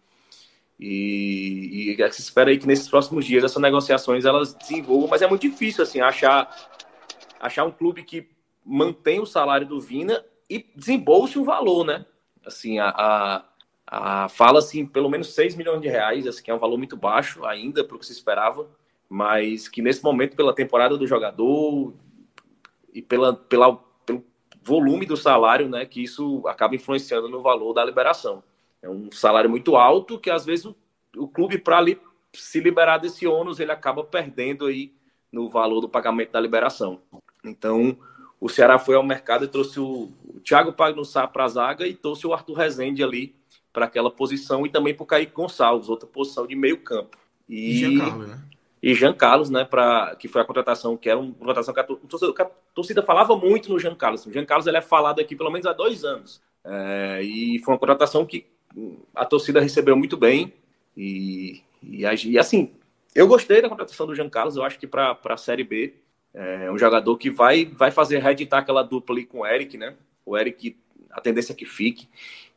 [0.80, 5.28] E, e se espera aí que nesses próximos dias essas negociações elas desenvolvam, mas é
[5.28, 6.50] muito difícil assim achar
[7.40, 8.30] achar um clube que
[8.66, 12.06] mantém o salário do Vina e desembolse um valor, né?
[12.46, 13.46] Assim, a, a,
[13.88, 16.98] a fala assim, pelo menos 6 milhões de reais, assim, que é um valor muito
[16.98, 18.68] baixo ainda para o que se esperava,
[19.08, 21.94] mas que nesse momento pela temporada do jogador
[22.94, 23.84] e pela, pela
[24.64, 28.44] volume do salário, né, que isso acaba influenciando no valor da liberação.
[28.82, 30.76] É um salário muito alto que às vezes o,
[31.18, 31.84] o clube, para
[32.34, 34.94] se liberar desse ônus, ele acaba perdendo aí
[35.32, 37.02] no valor do pagamento da liberação.
[37.44, 37.98] Então,
[38.40, 41.94] o Ceará foi ao mercado e trouxe o, o Thiago Pagnussá para a zaga e
[41.94, 43.36] trouxe o Arthur Rezende ali
[43.72, 47.18] para aquela posição e também para o Kaique Gonçalves, outra posição de meio campo.
[47.48, 48.42] E, e Jean Carlos, né?
[48.82, 51.84] E Jean Carlos, né, pra, que foi a contratação, que era uma contratação que a,
[51.84, 54.26] torcida, que a torcida falava muito no Jean Carlos.
[54.26, 56.42] O Jean Carlos ele é falado aqui pelo menos há dois anos.
[56.64, 58.46] É, e foi uma contratação que
[59.14, 60.54] a torcida recebeu muito bem.
[60.96, 62.72] E, e, e, assim,
[63.14, 64.56] eu gostei da contratação do Jean Carlos.
[64.56, 65.94] Eu acho que para a Série B
[66.34, 69.96] é um jogador que vai, vai fazer reeditar aquela dupla ali com o Eric, né?
[70.26, 70.78] O Eric,
[71.12, 72.08] a tendência é que fique.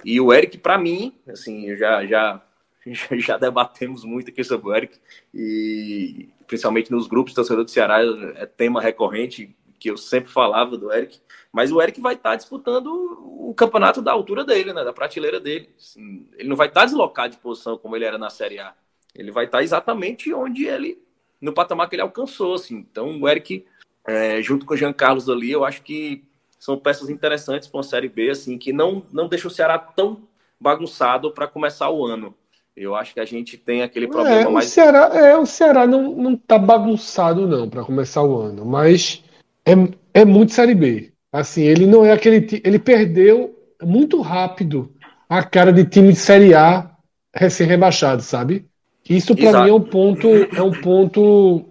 [0.05, 2.43] E o Eric, para mim, assim, eu já, já,
[3.19, 4.99] já debatemos muito aqui sobre o Eric.
[5.35, 8.01] E principalmente nos grupos do torcedor do Ceará,
[8.37, 11.21] é tema recorrente que eu sempre falava do Eric.
[11.53, 14.85] Mas o Eric vai estar disputando o campeonato da altura dele, né?
[14.85, 15.69] Da prateleira dele.
[15.77, 18.75] Assim, ele não vai estar deslocado de posição como ele era na Série A.
[19.15, 21.03] Ele vai estar exatamente onde ele,
[21.41, 22.77] no patamar que ele alcançou, assim.
[22.77, 23.67] Então, o Eric,
[24.07, 26.25] é, junto com o Jean Carlos ali, eu acho que
[26.59, 30.29] são peças interessantes para uma Série B, assim, que não, não deixa o Ceará tão
[30.61, 32.35] bagunçado para começar o ano.
[32.77, 34.66] Eu acho que a gente tem aquele problema é, mais.
[34.66, 39.23] O Ceará, é, o Ceará não, não tá bagunçado, não, para começar o ano, mas
[39.66, 39.73] é,
[40.15, 41.12] é muito Série B.
[41.31, 42.47] Assim, ele não é aquele.
[42.65, 44.93] Ele perdeu muito rápido
[45.28, 46.90] a cara de time de Série A
[47.35, 48.66] recém-rebaixado, sabe?
[49.09, 51.66] Isso para mim é um ponto, é um ponto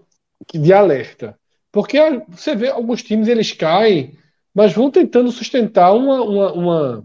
[0.53, 1.37] de alerta.
[1.71, 1.97] Porque
[2.27, 4.17] você vê alguns times eles caem,
[4.53, 7.03] mas vão tentando sustentar uma, uma, uma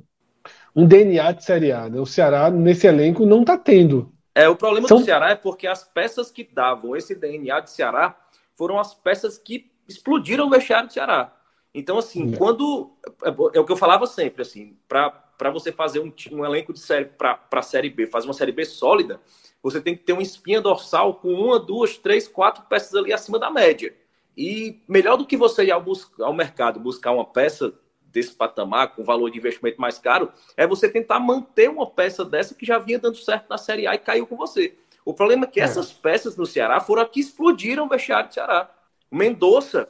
[0.76, 1.88] um DNA de Série A.
[1.88, 1.98] Né?
[1.98, 4.12] O Ceará, nesse elenco, não está tendo.
[4.34, 4.98] É, o problema São...
[4.98, 8.14] do Ceará é porque as peças que davam esse DNA de Ceará
[8.54, 11.32] foram as peças que explodiram o vestiário do Ceará.
[11.74, 12.36] Então, assim, é.
[12.36, 12.92] quando.
[13.24, 16.80] É, é o que eu falava sempre, assim, para você fazer um, um elenco de
[16.80, 19.20] série para a Série B, fazer uma Série B sólida,
[19.62, 23.38] você tem que ter uma espinha dorsal com uma, duas, três, quatro peças ali acima
[23.38, 23.94] da média.
[24.36, 25.82] E melhor do que você ir ao,
[26.20, 27.72] ao mercado buscar uma peça
[28.16, 32.54] desse patamar, com valor de investimento mais caro, é você tentar manter uma peça dessa
[32.54, 34.74] que já vinha dando certo na Série A e caiu com você.
[35.04, 35.64] O problema é que é.
[35.64, 38.70] essas peças no Ceará foram as que explodiram o vestiário do Ceará.
[39.10, 39.86] O Mendonça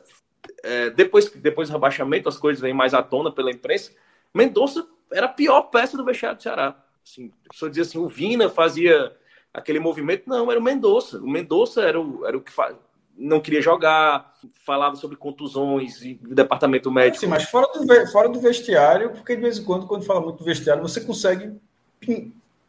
[0.63, 3.93] é, depois, depois do rebaixamento, as coisas vêm mais à tona pela imprensa.
[4.35, 6.77] Mendonça era a pior peça do vestiário do Ceará.
[7.07, 9.17] Assim, a pessoa dizia assim: o Vina fazia
[9.55, 10.25] aquele movimento.
[10.27, 11.19] Não, era o Mendonça.
[11.19, 12.77] O Mendonça era o, era o que faz,
[13.17, 14.35] não queria jogar,
[14.65, 17.21] falava sobre contusões e departamento médico.
[17.21, 20.39] Sim, mas fora do, fora do vestiário, porque de vez em quando, quando fala muito
[20.39, 21.53] do vestiário, você consegue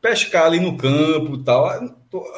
[0.02, 1.66] pescar ali no campo e tal.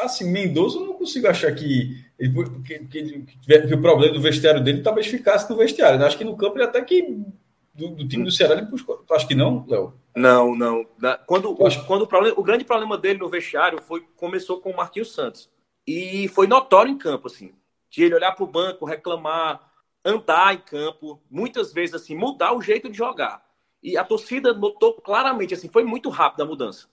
[0.02, 2.34] Assim, Mendonça eu não consigo achar que ele,
[2.66, 6.00] que, que, que, o problema do vestiário dele talvez ficasse no vestiário.
[6.00, 6.06] Né?
[6.06, 7.24] acho que no campo ele até que.
[7.74, 8.98] Do, do time do Ceará ele buscou.
[8.98, 9.94] Tu acha que não, Léo?
[10.16, 10.86] Não, não.
[11.26, 14.76] Quando, o, quando o, problema, o grande problema dele no vestiário foi começou com o
[14.76, 15.50] Marquinhos Santos.
[15.88, 17.52] E foi notório em campo, assim.
[17.90, 19.72] De ele olhar para o banco, reclamar,
[20.04, 23.44] andar em campo, muitas vezes assim, mudar o jeito de jogar.
[23.82, 26.88] E a torcida notou claramente, assim, foi muito rápida a mudança.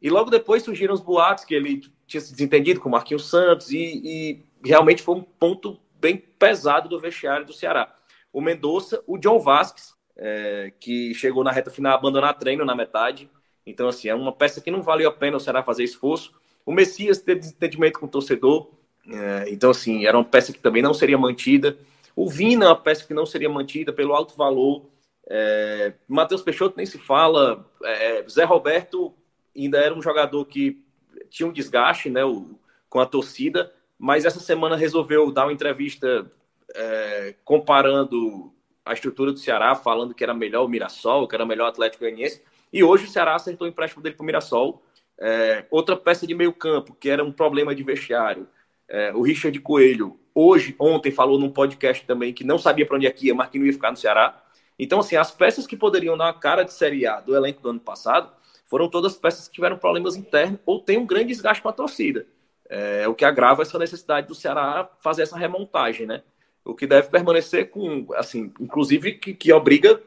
[0.00, 3.70] E logo depois surgiram os boatos que ele tinha se desentendido com o Marquinhos Santos
[3.70, 7.94] e, e realmente foi um ponto bem pesado do vestiário do Ceará.
[8.32, 12.74] O Mendonça, o John Vasquez, é, que chegou na reta final a abandonar treino na
[12.74, 13.30] metade,
[13.66, 16.32] Então, assim, é uma peça que não valeu a pena o Ceará fazer esforço.
[16.64, 18.70] O Messias teve desentendimento com o torcedor.
[19.08, 21.76] É, então, assim, era uma peça que também não seria mantida.
[22.14, 24.86] O Vina, uma peça que não seria mantida pelo alto valor.
[25.28, 27.68] É, Matheus Peixoto nem se fala.
[27.82, 29.14] É, Zé Roberto
[29.56, 30.82] ainda era um jogador que
[31.30, 32.58] tinha um desgaste né, o,
[32.88, 36.30] com a torcida, mas essa semana resolveu dar uma entrevista
[36.74, 38.52] é, comparando
[38.84, 42.04] a estrutura do Ceará, falando que era melhor o Mirassol, que era melhor o Atlético
[42.04, 42.42] Goianiense,
[42.72, 44.82] e hoje o Ceará acertou o empréstimo dele para o Mirassol.
[45.18, 48.46] É, outra peça de meio campo, que era um problema de vestiário,
[48.88, 53.06] é, o Richard Coelho, hoje, ontem, falou num podcast também que não sabia para onde
[53.06, 54.42] é ia, mas que não ia ficar no Ceará.
[54.78, 57.70] Então, assim, as peças que poderiam dar a cara de Série A do elenco do
[57.70, 58.30] ano passado
[58.66, 62.26] foram todas peças que tiveram problemas internos ou tem um grande desgaste com a torcida.
[62.68, 66.22] É, o que agrava essa necessidade do Ceará fazer essa remontagem, né?
[66.64, 70.02] O que deve permanecer com, assim, inclusive que, que obriga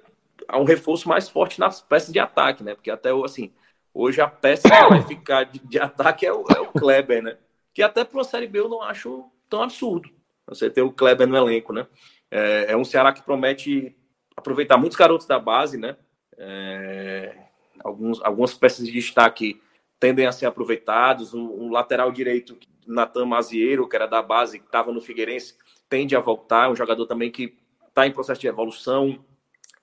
[0.47, 2.75] a um reforço mais forte nas peças de ataque, né?
[2.75, 3.51] Porque até, assim,
[3.93, 7.37] hoje a peça que vai ficar de, de ataque é o, é o Kleber, né?
[7.79, 10.09] Que até para uma Série B eu não acho tão absurdo
[10.45, 11.87] você ter o Kleber no elenco, né?
[12.29, 13.95] É, é um Ceará que promete
[14.35, 15.95] aproveitar muitos garotos da base, né?
[16.37, 17.37] É,
[17.81, 19.61] alguns, algumas peças de destaque
[19.97, 21.33] tendem a ser aproveitados.
[21.33, 25.55] O, o lateral direito, Natan Mazieiro, que era da base, que estava no Figueirense,
[25.87, 26.69] tende a voltar.
[26.69, 27.57] Um jogador também que
[27.87, 29.23] está em processo de evolução,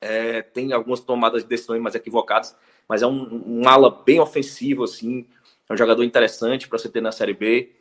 [0.03, 2.55] é, tem algumas tomadas de decisões mais equivocadas,
[2.87, 5.27] mas é um, um ala bem ofensivo, assim.
[5.67, 7.76] É um jogador interessante para você ter na Série B.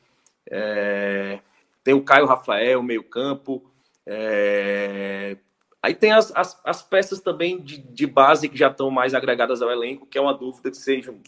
[0.50, 1.40] É,
[1.84, 3.64] tem o Caio Rafael, meio-campo.
[4.06, 5.38] É,
[5.86, 9.62] Aí tem as, as, as peças também de, de, base que já estão mais agregadas
[9.62, 11.22] ao elenco, que é uma dúvida que sejam.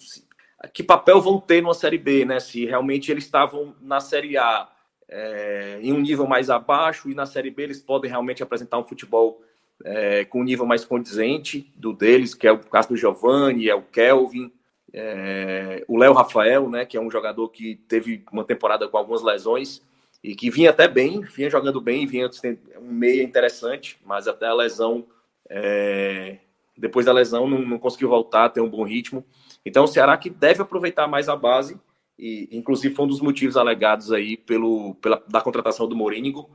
[0.73, 2.39] Que papel vão ter numa Série B, né?
[2.39, 4.68] Se realmente eles estavam na Série A
[5.07, 8.84] é, em um nível mais abaixo e na Série B eles podem realmente apresentar um
[8.84, 9.44] futebol
[9.85, 13.76] é, com um nível mais condizente do deles, que é o caso do Giovanni, é
[13.76, 14.52] o Kelvin,
[14.93, 16.85] é, o Léo Rafael, né?
[16.85, 19.81] Que é um jogador que teve uma temporada com algumas lesões
[20.23, 22.30] e que vinha até bem, vinha jogando bem, vinha
[22.80, 25.05] um meia interessante, mas até a lesão,
[25.49, 26.38] é...
[26.77, 29.23] depois da lesão, não, não, conseguiu voltar, ter um bom ritmo.
[29.65, 31.80] Então o Ceará que deve aproveitar mais a base,
[32.18, 36.49] e inclusive foi um dos motivos alegados aí pelo, pela, da contratação do Morínigo,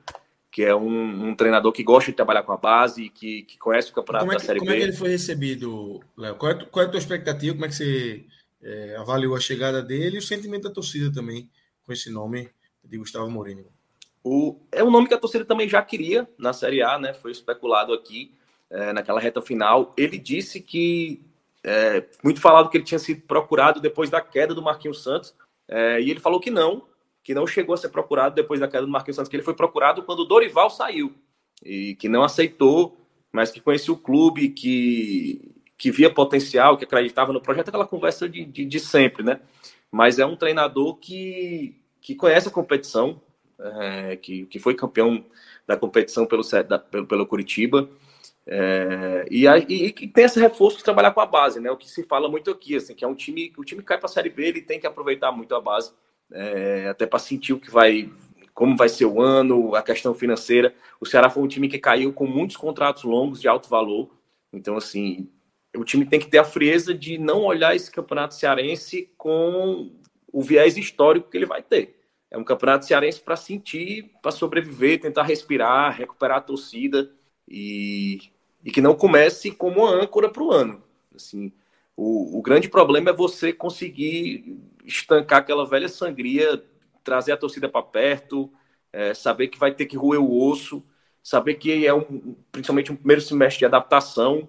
[0.53, 3.91] que é um, um, treinador que gosta de trabalhar com a base, que, que conhece
[3.91, 4.77] o campeonato é que, da Série como B.
[4.77, 6.37] Como é que ele foi recebido, Léo?
[6.37, 7.55] Qual, é, qual é a tua expectativa?
[7.55, 8.25] Como é que você
[8.63, 11.51] é, avaliou a chegada dele e o sentimento da torcida também
[11.85, 12.51] com esse nome?
[12.85, 13.67] de Gustavo Mourinho.
[14.25, 17.13] O, é um nome que a torcida também já queria na Série A, né?
[17.13, 18.35] Foi especulado aqui
[18.71, 19.93] é, naquela reta final.
[19.97, 21.25] Ele disse que
[21.65, 25.35] é, muito falado que ele tinha sido procurado depois da queda do Marquinhos Santos,
[25.67, 26.87] é, e ele falou que não,
[27.23, 29.55] que não chegou a ser procurado depois da queda do Marquinhos Santos, que ele foi
[29.55, 31.15] procurado quando o Dorival saiu
[31.65, 32.97] e que não aceitou,
[33.33, 38.29] mas que conhecia o clube, que, que via potencial, que acreditava no projeto, aquela conversa
[38.29, 39.41] de, de, de sempre, né?
[39.91, 43.23] Mas é um treinador que que conhece a competição,
[43.59, 45.25] é, que, que foi campeão
[45.67, 47.89] da competição pelo, da, pelo, pelo Curitiba,
[48.45, 51.71] é, e, e, e, tem esse reforço de trabalhar com a base, né?
[51.71, 54.07] O que se fala muito aqui, assim, que é um time, o time cai para
[54.07, 55.93] a Série B, ele tem que aproveitar muito a base,
[56.33, 58.11] é, até para sentir o que vai,
[58.55, 60.75] como vai ser o ano, a questão financeira.
[61.01, 64.11] O Ceará foi um time que caiu com muitos contratos longos de alto valor,
[64.53, 65.29] então assim,
[65.77, 69.91] o time tem que ter a frieza de não olhar esse campeonato cearense com
[70.33, 71.99] o viés histórico que ele vai ter.
[72.31, 77.11] É um campeonato cearense para sentir, para sobreviver, tentar respirar, recuperar a torcida
[77.47, 78.19] e,
[78.65, 80.83] e que não comece como âncora para o ano.
[81.15, 81.53] Assim,
[81.95, 86.63] o, o grande problema é você conseguir estancar aquela velha sangria,
[87.03, 88.53] trazer a torcida para perto,
[88.93, 90.83] é, saber que vai ter que roer o osso,
[91.23, 94.49] saber que é um, principalmente um primeiro semestre de adaptação,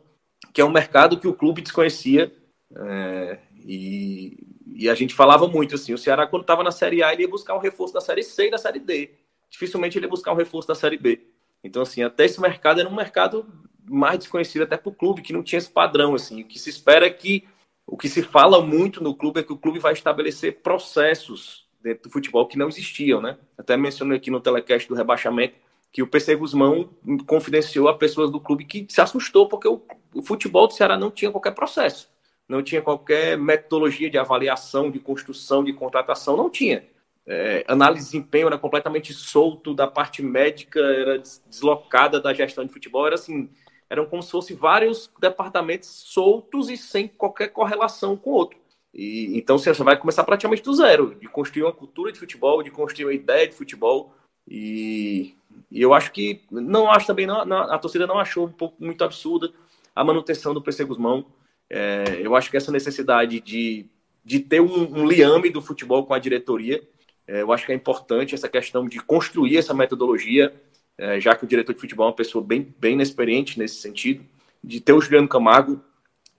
[0.51, 2.33] que é um mercado que o clube desconhecia.
[2.75, 4.37] É, e,
[4.75, 7.29] e a gente falava muito assim, o Ceará quando estava na Série A ele ia
[7.29, 9.11] buscar um reforço da Série C e da Série D.
[9.49, 11.21] Dificilmente ele ia buscar um reforço da Série B.
[11.63, 13.45] Então assim, até esse mercado era um mercado
[13.85, 16.41] mais desconhecido até para o clube, que não tinha esse padrão assim.
[16.41, 17.45] O que se espera é que
[17.85, 22.03] o que se fala muito no clube é que o clube vai estabelecer processos dentro
[22.03, 23.37] do futebol que não existiam, né?
[23.57, 25.55] Até mencionei aqui no telecast do rebaixamento
[25.91, 26.89] que o PC Guzmão
[27.27, 29.81] confidenciou a pessoas do clube que se assustou porque o,
[30.15, 32.11] o futebol do Ceará não tinha qualquer processo
[32.47, 36.85] não tinha qualquer metodologia de avaliação, de construção, de contratação, não tinha.
[37.25, 42.73] É, análise de desempenho era completamente solto da parte médica, era deslocada da gestão de
[42.73, 43.49] futebol, era assim,
[43.93, 48.57] eram como se fossem vários departamentos soltos e sem qualquer correlação com o outro.
[48.91, 52.71] E, então você vai começar praticamente do zero, de construir uma cultura de futebol, de
[52.71, 54.11] construir uma ideia de futebol.
[54.47, 55.35] E,
[55.69, 59.03] e eu acho que não acho também, não, a torcida não achou um pouco muito
[59.03, 59.53] absurda
[59.95, 61.27] a manutenção do PC Guzmão.
[61.69, 63.85] É, eu acho que essa necessidade de,
[64.25, 66.81] de ter um, um liame do futebol com a diretoria,
[67.27, 70.51] é, eu acho que é importante essa questão de construir essa metodologia,
[70.97, 74.23] é, já que o diretor de futebol é uma pessoa bem, bem inexperiente nesse sentido,
[74.63, 75.81] de ter o Juliano Camargo.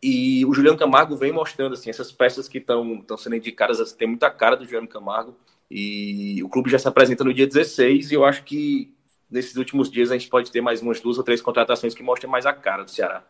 [0.03, 4.09] E o Juliano Camargo vem mostrando assim, essas peças que estão sendo indicadas, assim, tem
[4.09, 5.35] muita cara do Juliano Camargo.
[5.71, 8.95] E o clube já se apresenta no dia 16, e eu acho que
[9.31, 12.31] nesses últimos dias a gente pode ter mais umas duas ou três contratações que mostrem
[12.31, 13.25] mais a cara do Ceará.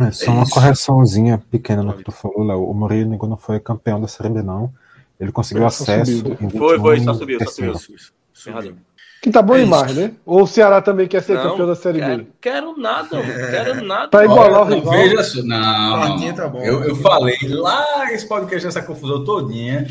[0.00, 2.64] É, só é uma correçãozinha pequena no que tu falou, Léo.
[2.64, 4.72] O Murilo não foi campeão da Série B, não.
[5.18, 6.24] Ele conseguiu acesso.
[6.50, 7.78] Foi, foi, só subiu, só subiu.
[7.78, 8.76] subiu.
[9.24, 10.12] Que tá bom é demais, né?
[10.26, 12.26] Ou o Ceará também quer ser não, campeão da Série quero, B?
[12.42, 14.08] Quero nada, quero nada.
[14.08, 14.92] Pra igualar o rival.
[14.92, 16.34] Veja só, não, não.
[16.34, 19.88] Tá bom, eu, eu falei lá esse podcast, essa confusão todinha,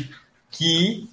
[0.52, 1.08] que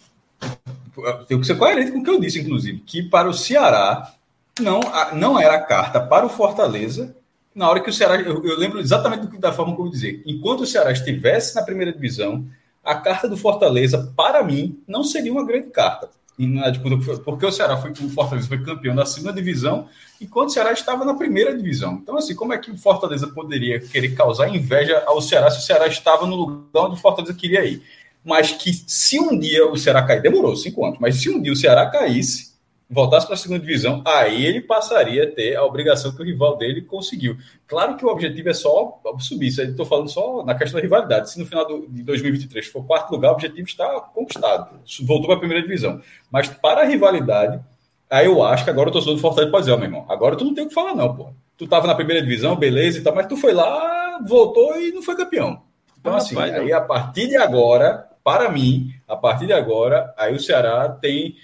[1.27, 4.13] tenho que ser coerente com o que eu disse, inclusive, que para o Ceará
[4.59, 4.81] não,
[5.13, 7.15] não era a carta para o Fortaleza.
[7.55, 10.61] Na hora que o Ceará, eu, eu lembro exatamente da forma como eu dizer, enquanto
[10.61, 12.45] o Ceará estivesse na primeira divisão,
[12.83, 16.11] a carta do Fortaleza, para mim, não seria uma grande carta.
[16.47, 19.87] Disputa, porque o Ceará foi o Fortaleza foi campeão da segunda divisão,
[20.19, 21.99] enquanto o Ceará estava na primeira divisão.
[22.01, 25.61] Então, assim, como é que o Fortaleza poderia querer causar inveja ao Ceará se o
[25.61, 27.81] Ceará estava no lugar onde o Fortaleza queria ir?
[28.23, 31.51] mas que se um dia o Ceará cair, demorou cinco anos, mas se um dia
[31.51, 32.50] o Ceará caísse,
[32.91, 36.57] voltasse para a segunda divisão, aí ele passaria a ter a obrigação que o rival
[36.57, 37.37] dele conseguiu.
[37.65, 41.31] Claro que o objetivo é só subir, estou falando só na questão da rivalidade.
[41.31, 45.35] Se no final do, de 2023 for quarto lugar, o objetivo está conquistado, voltou para
[45.35, 46.01] a primeira divisão.
[46.29, 47.63] Mas para a rivalidade,
[48.09, 50.35] aí eu acho que agora o torcedor do Fortaleza pode dizer, oh, meu irmão, agora
[50.35, 51.29] tu não tem o que falar não, pô.
[51.57, 55.01] Tu estava na primeira divisão, beleza e tal, mas tu foi lá, voltou e não
[55.01, 55.61] foi campeão.
[55.97, 60.13] Então, ah, assim, rapaz, aí a partir de agora, para mim, a partir de agora,
[60.17, 61.35] aí o Ceará tem,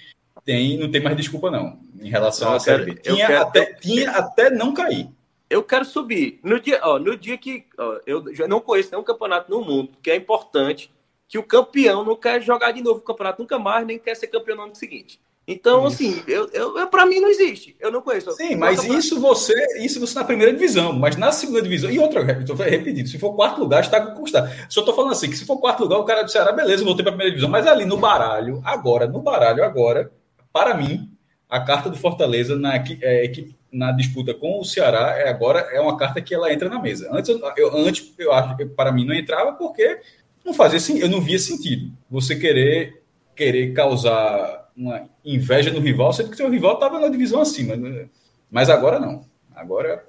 [0.48, 2.94] tem não tem mais desculpa não em relação à Série B.
[2.94, 5.06] Tinha, quero, até, eu, tinha até não cair.
[5.50, 6.40] Eu quero subir.
[6.42, 9.90] No dia, ó, no dia que ó, eu já não conheço nenhum campeonato no mundo
[10.02, 10.90] que é importante
[11.28, 14.28] que o campeão não quer jogar de novo o campeonato nunca mais, nem quer ser
[14.28, 15.20] campeão no ano seguinte.
[15.46, 15.96] Então, isso.
[15.96, 17.76] assim, eu, eu, eu para mim não existe.
[17.78, 18.32] Eu não conheço.
[18.32, 21.90] Sim, mas isso você, isso você na primeira divisão, mas na segunda divisão.
[21.90, 24.50] E outra, estou repetindo, se for quarto lugar, está conquistado.
[24.68, 27.02] Só estou falando assim, que se for quarto lugar, o cara do Ceará, beleza, voltei
[27.02, 27.50] para a primeira divisão.
[27.50, 30.10] Mas ali no baralho, agora, no baralho, agora,
[30.52, 31.10] para mim,
[31.48, 33.32] a carta do Fortaleza na, é,
[33.72, 37.08] na disputa com o Ceará é agora é uma carta que ela entra na mesa.
[37.12, 40.00] Antes, eu, antes eu acho que para mim não entrava porque
[40.44, 41.92] não fazia assim, eu não via sentido.
[42.10, 43.02] Você querer
[43.34, 47.76] querer causar uma inveja no rival, sendo que seu rival estava na divisão acima.
[47.76, 48.08] Né?
[48.50, 49.22] Mas agora não.
[49.54, 50.04] Agora,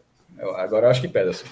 [0.56, 1.46] agora eu acho que pede assim.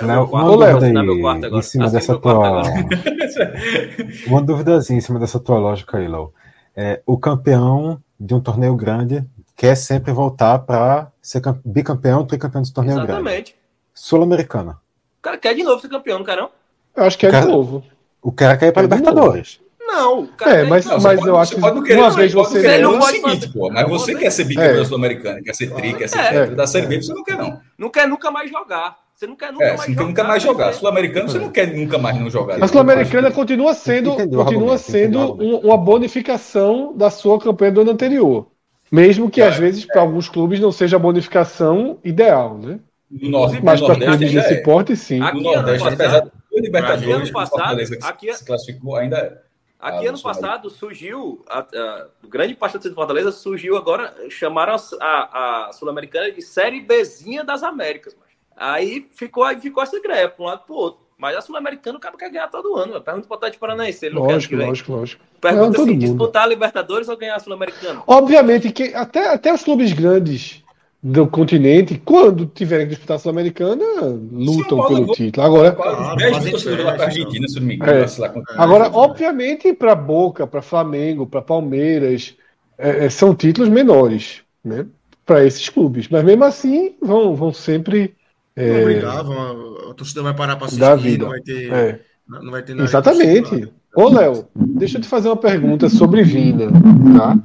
[0.00, 2.62] Léo, uma dúvida aí, em cima dessa tua...
[4.26, 6.32] uma duvidazinha em cima dessa tua lógica aí, Léo.
[6.74, 9.24] É, o campeão de um torneio grande
[9.56, 13.14] quer sempre voltar para ser bicampeão, tricampeão de torneio Exatamente.
[13.14, 13.30] grande.
[13.30, 13.56] Exatamente.
[13.94, 14.72] Sul-Americana.
[15.18, 16.50] O cara quer de novo ser campeão, não quer não?
[16.96, 17.84] Eu acho que é de novo.
[18.22, 19.60] O cara quer ir para Libertadores.
[19.84, 21.60] Não, é, mas, não, mas pode, eu acho que
[21.94, 22.60] uma vez você.
[22.60, 24.84] Você não pode seguinte, pô, mas você quer ser bicampeão é.
[24.84, 26.46] sul-americana, quer ser tri, quer ser é.
[26.46, 27.60] da Série B, você não quer, não.
[27.76, 28.96] Não quer nunca mais jogar.
[29.22, 30.04] Você não quer nunca é, mais jogar.
[30.04, 30.72] nunca mais jogar.
[30.72, 32.60] Sul-americano, você não quer nunca mais não jogar.
[32.60, 38.48] A Sul-Americana continua sendo, continua sendo uma bonificação da sua campanha do ano anterior.
[38.90, 42.80] Mesmo que às vezes para alguns clubes não seja a bonificação ideal, né?
[43.08, 44.60] No Norte, mas para clubes desse é.
[44.60, 45.22] porte, sim.
[45.22, 49.52] Aqui, no Nordeste, apesar do Libertadores, o Fortaleza que se classificou ainda é.
[49.78, 55.68] Aqui ah, ano passado surgiu, a, a, grande parte do Fortaleza surgiu agora, chamaram a,
[55.68, 58.16] a Sul-Americana de Série Bzinha das Américas.
[58.62, 61.02] Aí ficou, aí ficou essa greia para um lado para o outro.
[61.18, 63.00] Mas a Sul-Americana o cara quer ganhar todo ano.
[63.00, 64.06] Pergunta para o Tati Paranaense.
[64.06, 65.24] Ele lógico, não lógico, lógico.
[65.40, 68.02] Pergunta não, assim, disputar a Libertadores ou ganhar a Sul-Americana?
[68.06, 70.62] Obviamente que até, até os clubes grandes
[71.02, 73.84] do continente, quando tiverem que disputar a Sul-Americana,
[74.30, 75.46] lutam Sim, pelo título.
[75.46, 75.76] Agora,
[77.00, 77.92] Argentina, se não me engano.
[77.92, 78.06] É.
[78.56, 82.36] Agora, obviamente, para Boca, para Flamengo, para Palmeiras,
[82.78, 84.86] é, é, são títulos menores, né?
[85.26, 86.08] Para esses clubes.
[86.08, 88.14] Mas mesmo assim, vão, vão sempre.
[88.54, 91.24] É, brigar, vão, a torcida vai parar para assistir, vida.
[91.24, 91.72] não vai ter.
[91.72, 92.00] É.
[92.28, 93.72] Não vai ter nada Exatamente.
[93.94, 96.70] Ô, Léo, deixa eu te fazer uma pergunta sobre Vina,
[97.16, 97.38] tá?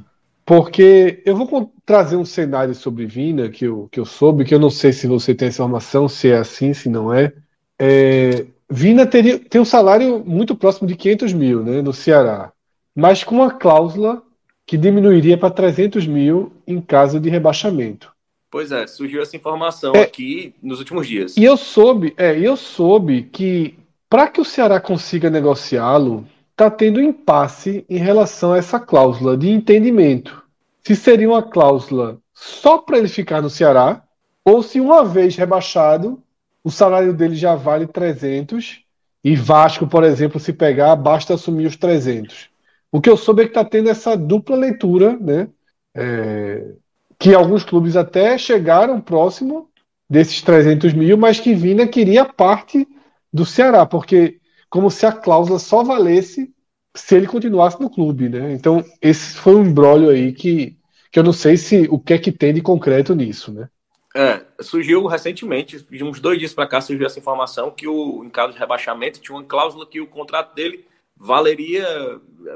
[0.46, 4.58] Porque eu vou trazer um cenário sobre Vina que eu, que eu soube, que eu
[4.58, 7.32] não sei se você tem essa informação, se é assim, se não é.
[7.78, 12.52] é Vina teria, tem um salário muito próximo de 500 mil né, no Ceará,
[12.94, 14.22] mas com uma cláusula
[14.66, 18.12] que diminuiria para 300 mil em caso de rebaixamento.
[18.50, 21.36] Pois é, surgiu essa informação é, aqui nos últimos dias.
[21.36, 27.00] E eu soube, é, eu soube que para que o Ceará consiga negociá-lo, está tendo
[27.00, 30.42] impasse em relação a essa cláusula de entendimento.
[30.82, 34.02] Se seria uma cláusula só para ele ficar no Ceará,
[34.44, 36.22] ou se uma vez rebaixado,
[36.64, 38.82] o salário dele já vale 300
[39.22, 42.48] e Vasco, por exemplo, se pegar, basta assumir os 300.
[42.90, 45.48] O que eu soube é que está tendo essa dupla leitura, né?
[45.94, 46.72] É,
[47.18, 49.68] que alguns clubes até chegaram próximo
[50.08, 52.86] desses 300 mil, mas que Vina queria parte
[53.32, 54.40] do Ceará, porque
[54.70, 56.52] como se a cláusula só valesse
[56.94, 58.52] se ele continuasse no clube, né?
[58.52, 60.76] Então, esse foi um embrólio aí que,
[61.12, 63.68] que eu não sei se o que é que tem de concreto nisso, né?
[64.16, 68.30] É, surgiu recentemente, de uns dois dias para cá, surgiu essa informação que o, em
[68.30, 70.84] caso de rebaixamento, tinha uma cláusula que o contrato dele
[71.16, 71.86] valeria,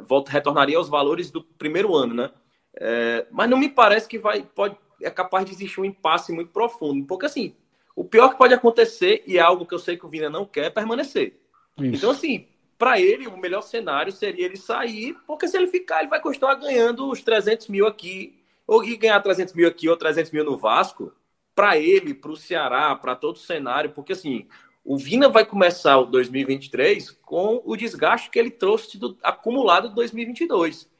[0.08, 2.30] volta, retornaria aos valores do primeiro ano, né?
[2.76, 6.50] É, mas não me parece que vai, pode, é capaz de existir um impasse muito
[6.50, 7.54] profundo, porque assim,
[7.94, 10.46] o pior que pode acontecer, e é algo que eu sei que o Vina não
[10.46, 11.38] quer, é permanecer.
[11.78, 11.96] Isso.
[11.96, 12.46] Então, assim,
[12.78, 16.54] para ele, o melhor cenário seria ele sair, porque se ele ficar, ele vai continuar
[16.54, 20.56] ganhando os 300 mil aqui, ou e ganhar 300 mil aqui ou 300 mil no
[20.56, 21.12] Vasco,
[21.54, 24.46] para ele, para o Ceará, para todo o cenário, porque assim,
[24.84, 29.94] o Vina vai começar o 2023 com o desgaste que ele trouxe do, acumulado de
[29.94, 30.90] 2022.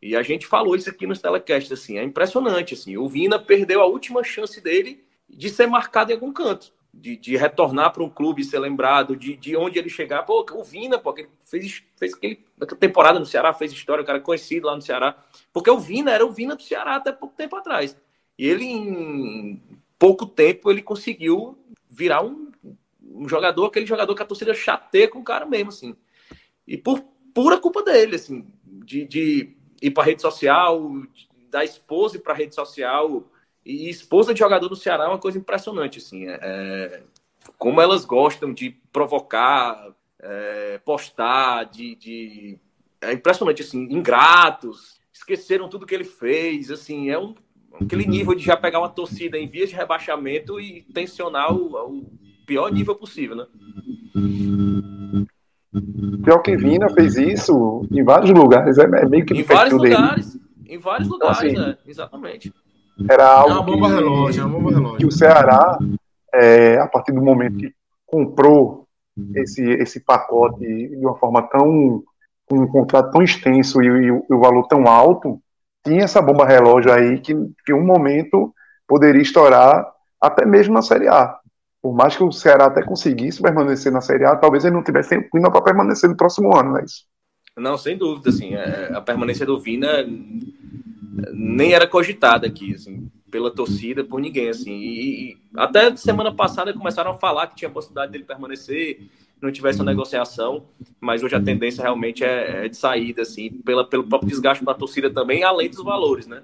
[0.00, 3.80] E a gente falou isso aqui nos telecasts, assim, é impressionante, assim, o Vina perdeu
[3.80, 8.08] a última chance dele de ser marcado em algum canto de, de retornar para um
[8.08, 10.22] clube ser lembrado, de, de onde ele chegar.
[10.22, 12.44] Pô, o Vina, pô, ele fez, fez aquele,
[12.80, 15.16] temporada no Ceará, fez história, o cara conhecido lá no Ceará.
[15.52, 17.96] Porque o Vina era o Vina do Ceará até pouco tempo atrás.
[18.38, 19.62] E ele, em
[19.98, 21.58] pouco tempo, ele conseguiu
[21.88, 22.50] virar um,
[23.02, 25.94] um jogador, aquele jogador que a torcida chateia com o cara mesmo, assim.
[26.66, 27.00] E por
[27.34, 30.90] pura culpa dele, assim, de, de ir para rede social,
[31.50, 33.24] da esposa para rede social,
[33.64, 36.28] e esposa de jogador do Ceará é uma coisa impressionante, assim.
[36.28, 37.02] É, é,
[37.58, 42.58] como elas gostam de provocar, é, postar, de, de,
[43.00, 47.34] É impressionante, assim, ingratos, esqueceram tudo que ele fez, assim, é um,
[47.80, 48.10] aquele uhum.
[48.10, 52.06] nível de já pegar uma torcida em vias de rebaixamento e tensionar o, o
[52.46, 53.46] pior nível possível, né?
[56.24, 60.44] Pior que Vina fez isso em vários lugares, é, meio que Em vários lugares, dele.
[60.68, 61.78] em vários então, lugares, então, assim, né?
[61.86, 62.54] Exatamente.
[63.08, 64.98] Era algo é uma bomba que, relógio, é uma bomba relógio.
[64.98, 65.78] que o Ceará,
[66.34, 67.72] é, a partir do momento que
[68.06, 68.86] comprou
[69.34, 72.02] esse, esse pacote de uma forma tão
[72.46, 75.40] com um contrato tão extenso e, e, o valor tão alto,
[75.84, 77.34] tinha essa bomba relógio aí que,
[77.64, 78.54] que um momento
[78.86, 79.84] poderia estourar
[80.20, 81.38] até mesmo na Série A.
[81.86, 85.22] Por mais que o Ceará até conseguisse permanecer na Série A, talvez ele não tivesse
[85.30, 87.04] clima para permanecer no próximo ano, não é isso?
[87.56, 90.04] Não, sem dúvida, assim, é, a permanência do Vina
[91.32, 94.72] nem era cogitada aqui, assim, pela torcida, por ninguém, assim.
[94.72, 99.02] E, e, até semana passada começaram a falar que tinha possibilidade dele permanecer,
[99.40, 100.66] não tivesse uma negociação,
[101.00, 104.74] mas hoje a tendência realmente é, é de saída, assim, pela, pelo próprio desgaste da
[104.74, 106.42] torcida também, além dos valores, né?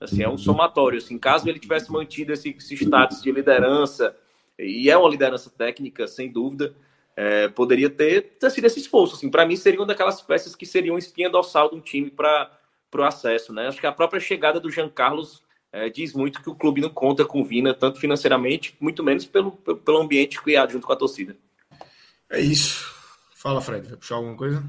[0.00, 4.16] Assim, é um somatório, assim, caso ele tivesse mantido esse, esse status de liderança,
[4.58, 6.74] e é uma liderança técnica, sem dúvida,
[7.16, 10.66] é, poderia ter, ter sido esse esforço, assim, para mim seria uma daquelas peças que
[10.66, 12.50] seriam espinha dorsal de um time para
[12.90, 13.68] para o acesso, né?
[13.68, 16.90] Acho que a própria chegada do Jean Carlos é, diz muito que o clube não
[16.90, 20.96] conta com o Vina, tanto financeiramente, muito menos pelo, pelo ambiente criado junto com a
[20.96, 21.36] torcida.
[22.30, 22.92] É isso.
[23.34, 24.64] Fala, Fred, vai puxar alguma coisa?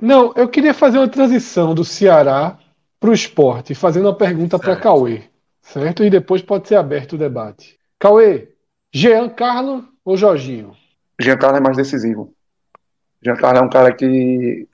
[0.00, 2.58] Não, eu queria fazer uma transição do Ceará
[3.00, 5.24] para o esporte, fazendo uma pergunta para Cauê,
[5.60, 6.04] certo?
[6.04, 7.78] E depois pode ser aberto o debate.
[7.98, 8.51] Cauê,
[8.92, 10.76] Jean Carlos ou Jorginho?
[11.20, 12.34] Jean Carlos é mais decisivo.
[13.22, 14.68] Jean Carlos é um cara que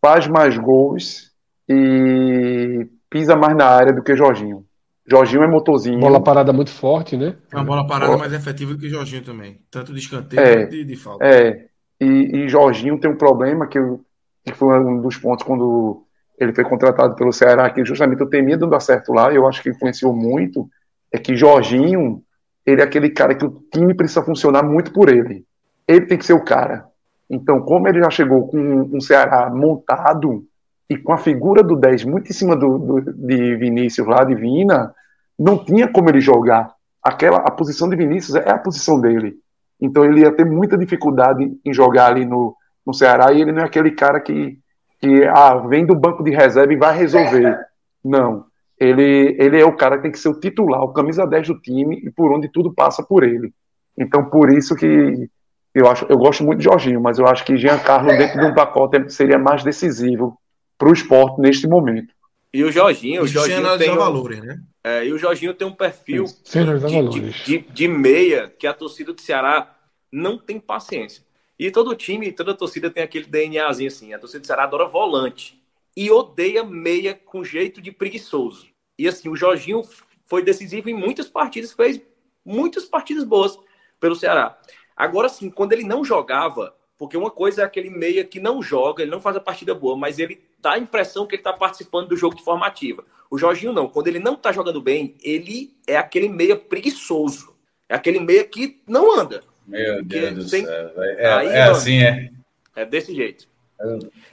[0.00, 1.30] faz mais gols
[1.68, 4.64] e pisa mais na área do que Jorginho.
[5.06, 5.98] Jorginho é motorzinho.
[5.98, 7.36] Bola parada muito forte, né?
[7.52, 9.60] É uma bola parada mais efetiva do que Jorginho também.
[9.70, 11.24] Tanto de escanteio é, quanto de, de falta.
[11.24, 11.66] É.
[12.00, 14.04] E, e, Jorginho tem um problema que, eu,
[14.44, 16.04] que foi um dos pontos quando
[16.38, 19.62] ele foi contratado pelo Ceará, que justamente eu temia não dar certo lá, eu acho
[19.62, 20.66] que influenciou muito,
[21.12, 22.22] é que Jorginho,
[22.64, 25.44] ele é aquele cara que o time precisa funcionar muito por ele.
[25.86, 26.86] Ele tem que ser o cara.
[27.28, 28.58] Então, como ele já chegou com
[28.92, 30.44] um Ceará montado,
[30.90, 34.34] e com a figura do 10 muito em cima do, do, de Vinícius lá, de
[34.34, 34.92] Vina,
[35.38, 36.74] não tinha como ele jogar.
[37.00, 39.36] Aquela, a posição de Vinícius é a posição dele.
[39.80, 43.62] Então ele ia ter muita dificuldade em jogar ali no, no Ceará e ele não
[43.62, 44.58] é aquele cara que,
[45.00, 47.56] que ah, vem do banco de reserva e vai resolver.
[48.04, 48.46] Não.
[48.80, 51.60] Ele, ele é o cara que tem que ser o titular, o camisa 10 do
[51.60, 53.52] time e por onde tudo passa por ele.
[53.96, 55.28] Então por isso que
[55.74, 58.46] eu acho, eu gosto muito de Jorginho, mas eu acho que Jean Carlos dentro de
[58.46, 60.36] um pacote seria mais decisivo
[60.78, 62.12] para o esporte neste momento.
[62.52, 64.60] E o Jorginho, o Jorginho tem um, valores, né?
[64.82, 69.12] É, e o Jorginho tem um perfil de, de, de, de, meia que a torcida
[69.12, 69.76] do Ceará
[70.10, 71.22] não tem paciência.
[71.58, 74.14] E todo time, toda torcida tem aquele DNAzinho assim.
[74.14, 75.62] A torcida do Ceará adora volante
[75.96, 78.66] e odeia meia com jeito de preguiçoso.
[79.00, 79.82] E assim, o Jorginho
[80.26, 82.02] foi decisivo em muitas partidas, fez
[82.44, 83.58] muitas partidas boas
[83.98, 84.58] pelo Ceará.
[84.94, 89.02] Agora sim, quando ele não jogava, porque uma coisa é aquele meia que não joga,
[89.02, 92.08] ele não faz a partida boa, mas ele dá a impressão que ele está participando
[92.08, 93.02] do jogo de forma ativa.
[93.30, 97.56] O Jorginho não, quando ele não está jogando bem, ele é aquele meia preguiçoso.
[97.88, 99.42] É aquele meia que não anda.
[99.66, 100.66] Meu Deus do tem...
[100.66, 100.92] céu.
[101.02, 102.30] É, Aí, é assim, é.
[102.76, 103.48] É desse jeito.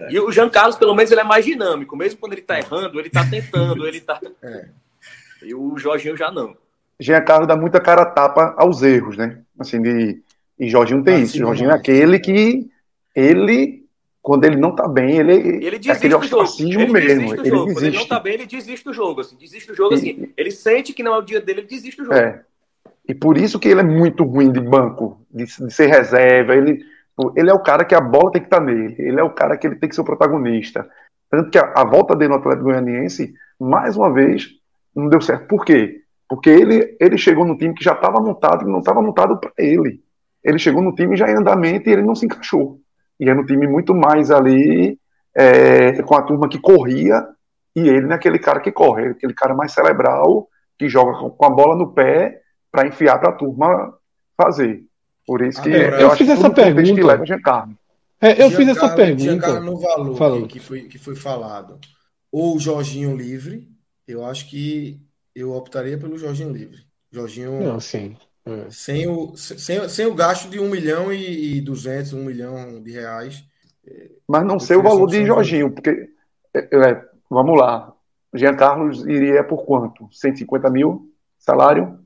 [0.10, 1.95] E o Jean Carlos, pelo menos, ele é mais dinâmico.
[1.95, 4.19] Mesmo quando ele tá errando, ele tá tentando, ele tá.
[4.44, 4.68] É.
[5.44, 6.56] E o Jorginho já não.
[6.99, 9.40] Jean Carlos dá muita cara tapa aos erros, né?
[9.60, 10.22] Assim, de...
[10.60, 11.38] E Jorginho tem ah, isso.
[11.38, 12.68] Jorginho é aquele que
[13.15, 13.86] ele,
[14.22, 17.36] quando ele não tá bem, ele, ele desiste é aquele ostracismo ele mesmo.
[17.36, 17.52] Ele desiste.
[17.52, 19.22] Quando ele não tá bem, ele desiste do jogo.
[19.22, 19.98] Assim, desiste do jogo, e...
[19.98, 20.34] assim.
[20.36, 22.18] Ele sente que não é o dia dele, ele desiste do jogo.
[22.18, 22.44] É.
[23.07, 26.56] E por isso que ele é muito ruim de banco, de, de ser reserva.
[26.56, 26.84] Ele
[27.35, 28.95] ele é o cara que a bola tem que estar tá nele.
[28.99, 30.88] Ele é o cara que ele tem que ser o protagonista.
[31.30, 34.48] Tanto que a, a volta dele no Atlético Goianiense, mais uma vez,
[34.95, 35.48] não deu certo.
[35.48, 36.02] Por quê?
[36.30, 39.52] Porque ele, ele chegou no time que já estava montado e não estava montado para
[39.57, 40.02] ele.
[40.44, 42.80] Ele chegou no time já em andamento e ele não se encaixou.
[43.19, 44.99] E era um time muito mais ali
[45.35, 47.26] é, com a turma que corria
[47.76, 51.76] e ele naquele cara que corre, aquele cara mais cerebral que joga com a bola
[51.76, 52.41] no pé
[52.72, 53.94] para enfiar para a turma
[54.35, 54.84] fazer.
[55.27, 56.95] Por isso que eu, eu fiz essa pergunta.
[56.95, 57.77] Que leva Giancarlo.
[58.21, 59.23] É, eu fiz essa pergunta.
[59.23, 59.65] Giancarlo
[60.05, 61.77] no valor que, foi, que foi falado.
[62.31, 63.67] Ou o Jorginho livre,
[64.07, 65.01] eu acho que
[65.35, 66.77] eu optaria pelo Jorginho livre.
[67.11, 67.61] Jorginho.
[67.61, 68.15] Não, sim.
[68.45, 68.69] É.
[68.69, 72.91] Sem, o, sem, sem o gasto de 1 milhão e, e 200, 1 milhão de
[72.91, 73.43] reais.
[74.25, 76.09] Mas não sei o valor de Jorginho, porque.
[76.53, 77.93] É, é, vamos lá.
[78.33, 80.07] Jean Carlos iria por quanto?
[80.11, 81.99] 150 mil salário?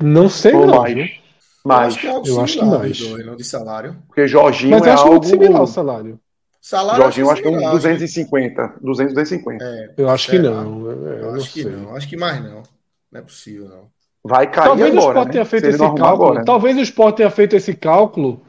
[0.00, 0.76] Não sei, Ou não.
[0.76, 1.19] Mais.
[1.64, 1.82] Mais.
[1.82, 3.26] Eu acho que, é eu acho que mais.
[3.26, 3.96] não de salário.
[4.06, 5.14] Porque Jorginho Mas é acho algo...
[5.14, 6.20] muito similar o salário.
[6.60, 8.74] Salário Jorginho eu acho que é uns 250.
[8.80, 9.64] 200, 250.
[9.64, 10.90] É, eu acho que não.
[10.90, 11.96] Eu, eu acho que não.
[11.96, 12.62] Acho que mais não.
[13.10, 13.88] Não é possível, não.
[14.22, 15.32] Vai cair Talvez agora, o Sport né?
[15.32, 16.06] tenha feito esse cálculo.
[16.06, 16.44] Agora, né?
[16.44, 18.42] Talvez o Sport tenha feito esse cálculo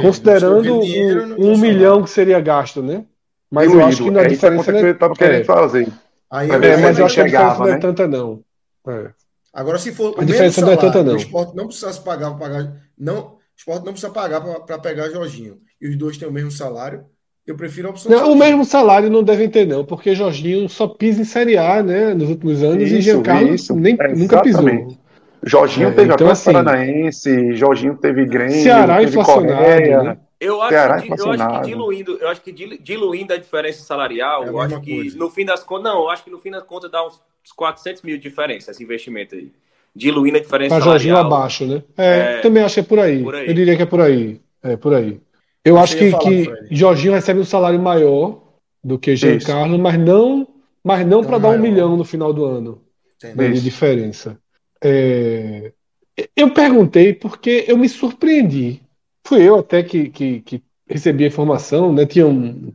[0.00, 3.04] considerando dinheiro, um, um milhão que seria gasto, né?
[3.50, 4.72] Mas eu acho que na é diferença.
[4.72, 5.44] Que eu estava querendo é.
[5.44, 5.88] fazer.
[6.30, 8.40] Aí, é, mas eu acho que a diferença não é tanta, não.
[8.86, 9.10] É.
[9.58, 11.14] Agora, se for a diferença salário, não é tanta, não.
[11.14, 12.76] O esporte não precisasse pagar para pagar.
[12.96, 15.58] Não, o esporte não precisa pagar para pegar Jorginho.
[15.80, 17.04] E os dois têm o mesmo salário.
[17.44, 18.12] Eu prefiro a opção.
[18.12, 21.82] Não, o mesmo salário não devem ter, não, porque Jorginho só pisa em Série A,
[21.82, 22.14] né?
[22.14, 23.74] Nos últimos anos, isso, e Giancarlo isso.
[23.74, 24.96] nem, é, nunca pisou.
[25.42, 30.18] Jorginho é, teve então, assim, Paranaense, Jorginho teve Grêmio, Ceará teve inflacionado, Coreia, né?
[30.40, 34.48] Eu acho, que, eu acho que diluindo, eu acho que diluindo a diferença salarial, é
[34.48, 35.18] eu acho que coisa.
[35.18, 37.20] no fim das contas, não, eu acho que no fim das contas dá uns
[37.56, 39.52] 400 mil de diferença esse investimento aí
[39.98, 41.82] diluindo a diferença Para Jorginho abaixo, né?
[41.96, 43.22] É, é, também acho que é por aí.
[43.22, 43.48] por aí.
[43.48, 44.40] Eu diria que é por aí.
[44.62, 45.20] É por aí.
[45.64, 48.40] Eu, acho que, que Jorginho recebe um salário maior
[48.82, 50.46] do que Giancarlo, mas não,
[50.82, 52.80] mas não para dar um milhão no final do ano
[53.22, 54.38] né, de diferença.
[54.82, 55.72] É,
[56.36, 58.80] eu perguntei porque eu me surpreendi.
[59.28, 62.06] Fui eu até que, que, que recebi a informação, né?
[62.06, 62.72] Tinha um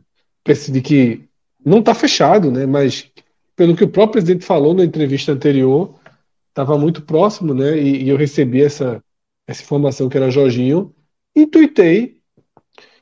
[0.70, 1.24] de que
[1.66, 2.64] não está fechado, né?
[2.64, 3.10] Mas
[3.56, 5.96] pelo que o próprio presidente falou na entrevista anterior,
[6.50, 7.76] estava muito próximo, né?
[7.76, 9.02] E, e, eu recebi essa,
[9.48, 10.94] essa informação que era Jorginho,
[11.34, 12.18] intuitei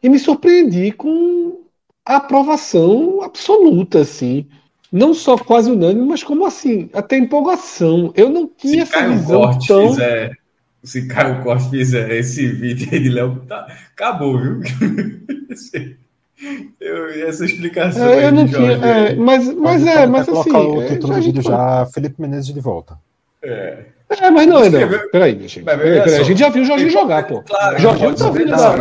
[0.02, 1.60] e me surpreendi com
[2.06, 4.46] a aprovação absoluta, assim.
[4.90, 8.14] Não só quase unânime, mas como assim, até empolgação.
[8.16, 9.90] Eu não tinha se essa visão tão...
[9.90, 10.41] Fizer,
[10.82, 14.60] se Caio Corte fizer esse vídeo aí de Léo, tá, acabou, viu?
[16.80, 20.50] Eu, essa explicação é, eu não tinha, é, mas, mas é, mas assim.
[20.50, 22.98] o título do vídeo já, Felipe Menezes de volta.
[23.44, 23.84] É.
[24.20, 24.70] É, mas não, não.
[24.70, 25.10] Peraí, eu...
[25.10, 26.14] peraí, peraí.
[26.16, 27.42] A gente já viu o Jorginho jogar, pô.
[27.42, 28.76] Claro, Jorginho não tá vindo da.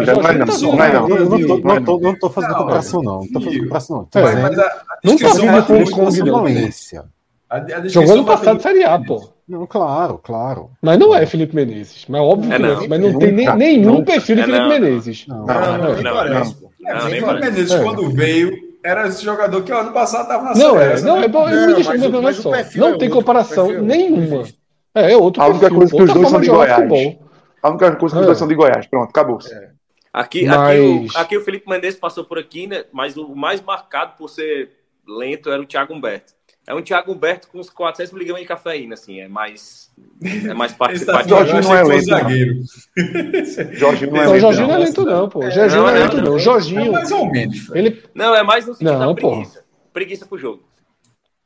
[1.80, 3.20] Não, não tô fazendo comparação, não.
[3.20, 4.02] Não tô fazendo comparação, não.
[4.02, 7.90] Não tá vindo com não.
[7.90, 9.30] Jogou no passado Série A, pô.
[9.52, 10.72] Não, claro, claro.
[10.82, 12.06] Mas não é Felipe Menezes.
[12.08, 12.88] Mas óbvio é que não.
[12.88, 15.28] Mas não tem nenhum perfil de Felipe Menezes.
[15.28, 17.02] Não, não, não.
[17.02, 21.02] Felipe Menezes, quando veio, era esse jogador que o ano passado estava na Não, é,
[21.02, 21.26] não, né?
[21.26, 22.52] é bom, não, não, mas, mas, mas só.
[22.78, 24.46] Não é tem comparação é nenhuma.
[24.96, 27.18] É, é outro A única perfil, coisa que os dois são de Goiás.
[27.62, 28.88] A única coisa que os dois são de Goiás.
[28.88, 29.40] Pronto, acabou.
[29.52, 29.70] É.
[30.14, 30.58] Aqui, mas...
[30.58, 32.86] aqui, o, aqui o Felipe Mendes passou por aqui, né?
[32.94, 34.72] Mas o mais marcado por ser
[35.06, 36.34] lento era o Thiago Humberto.
[36.68, 39.90] É um Thiago Humberto com uns 400 miligramas de cafeína, assim, é mais,
[40.24, 41.30] é mais participativo.
[41.30, 42.54] Jorginho não é lento, zagueiro.
[43.74, 44.40] Jorginho não é lento.
[44.40, 45.50] Jorginho não é lento, não, pô.
[45.50, 46.40] Jorginho não é lento, não.
[46.40, 46.82] Jorginho.
[46.82, 47.70] É mais ou menos.
[47.74, 48.04] Ele...
[48.14, 49.60] Não, é mais no sentido não, da preguiça.
[49.60, 49.66] Pô.
[49.92, 50.64] Preguiça pro jogo.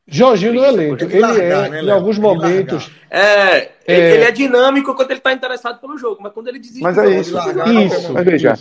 [0.07, 1.03] Jorginho não é lento.
[1.05, 2.91] Ele é, né, em alguns momentos.
[3.09, 6.83] É, é, ele é dinâmico quando ele está interessado pelo jogo, mas quando ele desiste.
[6.83, 7.33] Mas é isso.
[7.33, 8.13] Largar, isso.
[8.13, 8.53] Mas veja,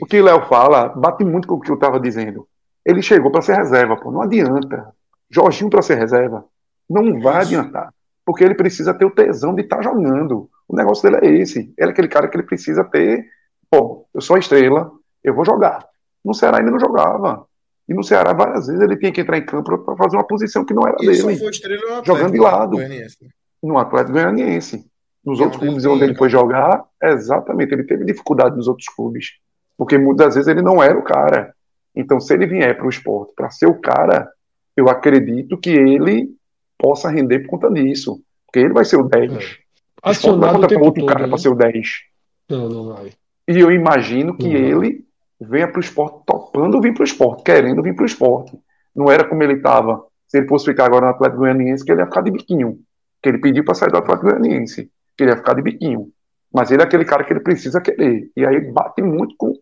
[0.00, 2.46] o que Léo fala bate muito com o que eu estava dizendo.
[2.84, 4.10] Ele chegou para ser reserva, pô.
[4.10, 4.94] Não adianta.
[5.30, 6.44] Jorginho para ser reserva.
[6.88, 7.92] Não vai adiantar.
[8.24, 10.50] porque ele precisa ter o tesão de estar tá jogando.
[10.68, 11.72] O negócio dele é esse.
[11.78, 13.24] Ele é aquele cara que ele precisa ter.
[13.70, 14.90] Pô, eu sou a estrela,
[15.22, 15.86] eu vou jogar.
[16.24, 17.46] No Ceará ainda não jogava.
[17.88, 20.64] E no Ceará, várias vezes, ele tinha que entrar em campo para fazer uma posição
[20.64, 21.48] que não era Ele dele.
[21.50, 22.76] estrela Atlético Jogando de lado.
[23.62, 24.84] No Atlético Goianiense.
[25.24, 28.88] Nos é outros clubes ele onde ele foi jogar, exatamente, ele teve dificuldade nos outros
[28.88, 29.32] clubes.
[29.76, 31.54] Porque muitas vezes ele não era o cara.
[31.94, 34.30] Então, se ele vier para o esporte para ser o cara,
[34.76, 36.28] eu acredito que ele
[36.78, 38.20] possa render por conta disso.
[38.46, 39.32] Porque ele vai ser o 10.
[39.32, 41.28] O esporte não vai Acionado outro todo, cara né?
[41.28, 41.88] para ser o 10.
[42.50, 43.12] Não, não vai.
[43.48, 44.82] E eu imagino que Uhum.
[44.82, 45.04] ele
[45.40, 48.56] venha para o esporte topando vir para o esporte, querendo vir para o esporte.
[48.94, 50.02] Não era como ele estava.
[50.26, 52.78] Se ele fosse ficar agora no Atlético Goianiense, que ele ia ficar de biquinho.
[53.22, 54.90] Que ele pediu para sair do Atlético Goianiense.
[55.16, 56.08] Que ele ia ficar de biquinho.
[56.52, 58.30] Mas ele é aquele cara que ele precisa querer.
[58.36, 59.52] E aí bate muito com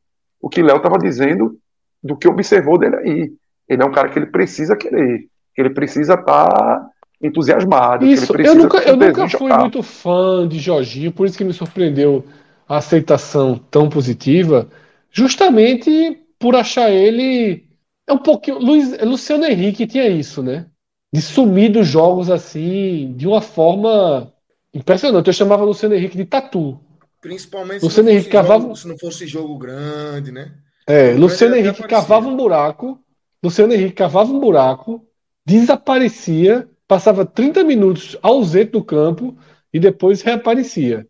[0.41, 1.59] o que Léo estava dizendo
[2.03, 3.33] do que observou dele aí.
[3.69, 5.27] Ele é um cara que ele precisa querer.
[5.55, 6.87] Que ele precisa estar
[7.23, 8.05] entusiasmado.
[8.07, 9.61] Isso, que ele eu nunca, eu nunca fui jogar.
[9.61, 12.25] muito fã de Jorginho, por isso que me surpreendeu
[12.69, 14.69] a aceitação tão positiva,
[15.11, 17.65] justamente por achar ele
[18.07, 18.59] é um pouquinho.
[18.59, 20.67] Luiz, Luciano Henrique tinha isso, né?
[21.13, 24.33] De sumir dos jogos assim, de uma forma
[24.75, 25.29] impressionante.
[25.29, 26.79] Eu chamava Luciano Henrique de tatu.
[27.23, 30.53] Principalmente Luciano se, não Henrique fosse cavava- jogo, se não fosse jogo grande, né?
[30.87, 32.99] É, O Luciano Henrique cavava um buraco,
[33.45, 35.05] Luciano Henrique cavava um buraco,
[35.45, 39.37] desaparecia, passava 30 minutos ausente do campo
[39.73, 41.07] e depois reaparecia.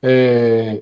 [0.00, 0.80] É,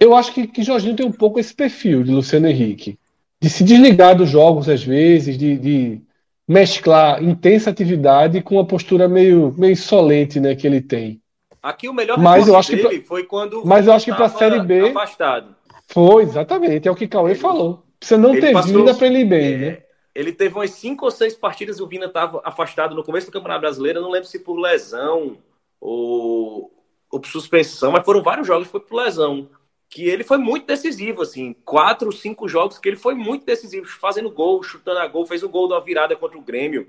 [0.00, 2.98] eu acho que, que Jorginho tem um pouco esse perfil de Luciano Henrique,
[3.40, 6.00] de se desligar dos jogos às vezes, de, de
[6.48, 11.20] mesclar intensa atividade com uma postura meio, meio insolente, né, que ele tem.
[11.62, 14.28] Aqui o melhor Mas eu acho que dele foi quando mas eu acho que pra
[14.28, 15.54] tava Série B- afastado.
[15.86, 17.84] Foi, exatamente, é o que Cauê falou.
[18.00, 19.78] Precisa não Ele ter passou- para ele ir bem, É, né?
[20.20, 23.32] Ele teve umas cinco ou seis partidas e o Vina estava afastado no começo do
[23.32, 23.98] Campeonato Brasileiro.
[23.98, 25.38] Eu não lembro se por lesão
[25.80, 26.70] ou,
[27.10, 29.48] ou por suspensão, mas foram vários jogos que foi por lesão.
[29.88, 31.54] Que ele foi muito decisivo, assim.
[31.64, 35.48] Quatro, cinco jogos que ele foi muito decisivo, fazendo gol, chutando a gol, fez o
[35.48, 36.86] gol da virada contra o Grêmio.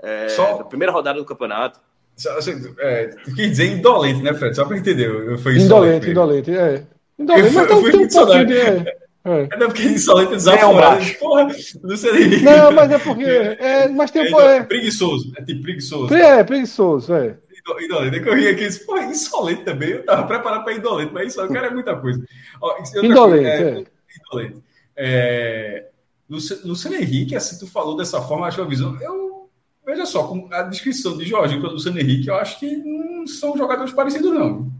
[0.00, 1.80] É, Só- na primeira rodada do campeonato.
[2.16, 4.54] Só, assim, é, tu quis dizer indolente, né, Fred?
[4.54, 5.08] Só pra entender.
[5.08, 6.84] Eu fui Indolente, indolente, é.
[7.18, 8.58] Indolente, Eu mas eu tem, um pouquinho de.
[8.58, 9.48] É, é.
[9.52, 11.04] É não, porque é um desaforado.
[11.18, 11.48] Porra,
[11.82, 12.44] Luciano Henrique.
[12.44, 13.24] Não, mas é porque.
[13.24, 14.44] É, mas tem É, pouco.
[14.46, 15.32] É, preguiçoso.
[15.36, 16.14] É tipo preguiçoso.
[16.14, 17.36] é, preguiçoso, é.
[17.52, 18.16] Indo- Indolente.
[18.16, 19.90] É que eu ri aqui disse, porra, insolente também.
[19.90, 22.24] Eu tava preparado para indolente, mas isso, o cara é muita coisa.
[22.60, 23.84] Ó, é Indolente, coisa, é.
[24.26, 24.62] Indolente.
[24.96, 25.86] É,
[26.28, 28.96] Luci- Luciano Henrique, assim, tu falou dessa forma, acho que a visão.
[29.00, 29.48] Eu,
[29.86, 33.56] veja só, com a descrição de Jorginho para Luciano Henrique, eu acho que não são
[33.56, 34.70] jogadores parecidos, não.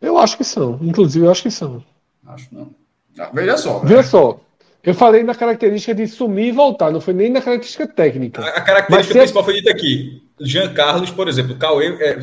[0.00, 0.78] Eu acho que são.
[0.82, 1.82] Inclusive, eu acho que são.
[2.26, 2.70] Acho não.
[3.18, 3.78] Ah, veja só.
[3.80, 4.40] Veja só.
[4.82, 8.42] Eu falei na característica de sumir e voltar, não foi nem na característica técnica.
[8.42, 10.22] A a característica se- principal foi dita aqui.
[10.40, 12.18] Jean Carlos, por exemplo, Cauê, é,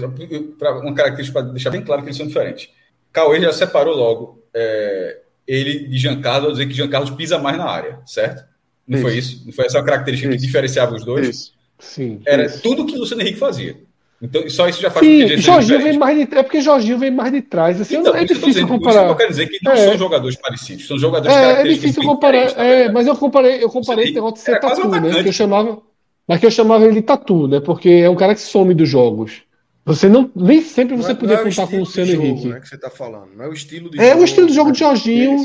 [0.83, 2.69] uma característica para deixar bem claro que eles são diferentes.
[3.11, 7.39] Cauê já separou logo é, ele de Jean Carlos, ao dizer que Jean Carlos pisa
[7.39, 8.43] mais na área, certo?
[8.87, 9.43] Não foi isso?
[9.45, 10.39] Não foi essa a característica Isso.
[10.41, 11.27] que diferenciava os dois?
[11.29, 11.53] Isso.
[11.79, 12.21] Sim.
[12.25, 12.61] Era isso.
[12.61, 13.77] tudo que o Luciano Henrique fazia.
[14.21, 16.35] Então, só isso já faz com que Sim, eles sejam Jorginho vem mais de.
[16.37, 17.81] É porque Jorginho vem mais de trás.
[17.81, 19.15] Assim, Então, é que difícil dizendo, isso que eu comparar.
[19.15, 19.77] quero dizer que não É.
[19.77, 22.37] são jogadores parecidos, são jogadores É, é difícil comparar.
[22.37, 22.93] É, verdade.
[22.93, 25.23] mas eu comparei, eu comparei esse negócio de ser um tatu, né?
[25.23, 25.79] Que eu chamava,
[26.27, 27.59] mas que eu chamava ele de tatu, né?
[27.59, 29.41] Porque é um cara que some dos jogos.
[29.83, 32.11] Você não, nem sempre você Não é- podia não é o contar com o Luciano
[32.11, 32.47] jogo, Henrique.
[32.49, 33.29] Né, que você tá falando.
[33.35, 34.21] Não é o estilo de É jogo.
[34.21, 35.37] o estilo de jogo de Jorginho.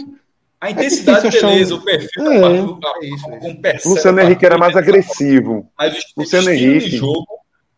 [0.61, 2.37] A intensidade, achar beleza, um- o perfil, É.
[2.43, 2.53] a, a,
[3.03, 3.27] É isso,
[3.65, 3.89] é isso.
[3.89, 5.67] Luciano Henrique era mais agressivo.
[5.79, 6.97] Mas o Luciano estilo Henrique.
[6.97, 7.27] jogo,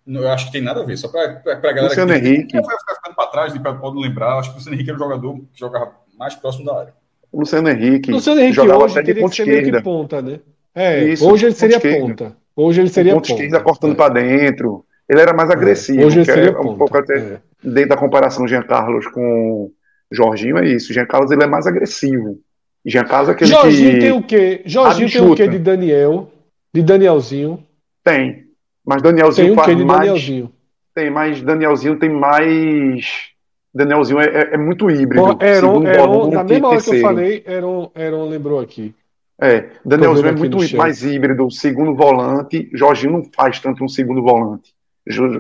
[0.09, 0.97] eu acho que tem nada a ver.
[0.97, 2.61] Só para a galera Luciano que Henrique.
[2.61, 4.39] vai ficar ficando para trás, pode não lembrar.
[4.39, 6.95] Acho que o Luciano Henrique era um jogador que jogava mais próximo da área.
[7.33, 9.83] Luciano Henrique, Luciano Henrique jogava hoje até de ponta ser meio que esquerda.
[9.83, 10.41] ponta, né?
[10.75, 12.01] É, Isso, hoje ele ponta seria esquerda.
[12.07, 12.37] ponta.
[12.57, 13.43] Hoje ele seria ponta ponta.
[13.43, 13.95] esquerda cortando É.
[13.95, 14.85] para dentro.
[15.09, 16.79] Ele era mais agressivo, Hoje ele que seria é um ponta.
[16.79, 17.41] pouco até é.
[17.63, 19.71] dentro da comparação Jean Carlos com
[20.11, 20.93] Jorginho é isso.
[20.93, 22.39] Jean Carlos ele é mais agressivo.
[22.85, 24.63] Jean Carlos é aquele Jorginho que tem o quê?
[24.65, 26.31] Jorginho tem o quê de Daniel?
[26.73, 27.63] De Danielzinho?
[28.05, 28.48] tem,
[28.89, 30.53] mas Tem Danielzinho o faz quê de mais Danielzinho?
[30.95, 33.29] tem mais Danielzinho tem mais
[33.75, 35.23] Danielzinho é, é- é muito híbrido.
[35.27, 37.07] Bom, Heron, segundo Heron, volante na mesma hora que eu terceiro.
[37.09, 38.95] falei, Heron, Heron lembrou aqui.
[39.41, 42.69] É, Danielzinho é muito mais híbrido, segundo volante.
[42.73, 44.75] Jorginho não faz tanto um segundo volante.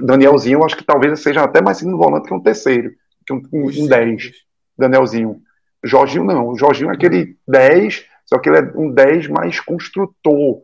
[0.02, 2.92] Danielzinho, eu acho que talvez seja até mais segundo volante que um terceiro,
[3.26, 4.14] que um, um, um sim, 10.
[4.14, 4.34] hoje.
[4.78, 5.42] Jorginho.
[5.82, 6.48] Jorginho não.
[6.48, 10.60] O Jorginho é aquele 10, só que ele é um 10 mais construtor.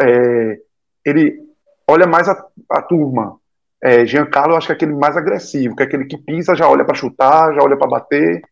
[0.00, 0.58] É,
[1.04, 1.47] ele
[1.88, 3.38] olha mais a, a turma.
[3.82, 6.68] É, Giancarlo, eu acho que é aquele mais agressivo, que é aquele que pisa, já
[6.68, 8.42] olha para chutar, já olha para bater.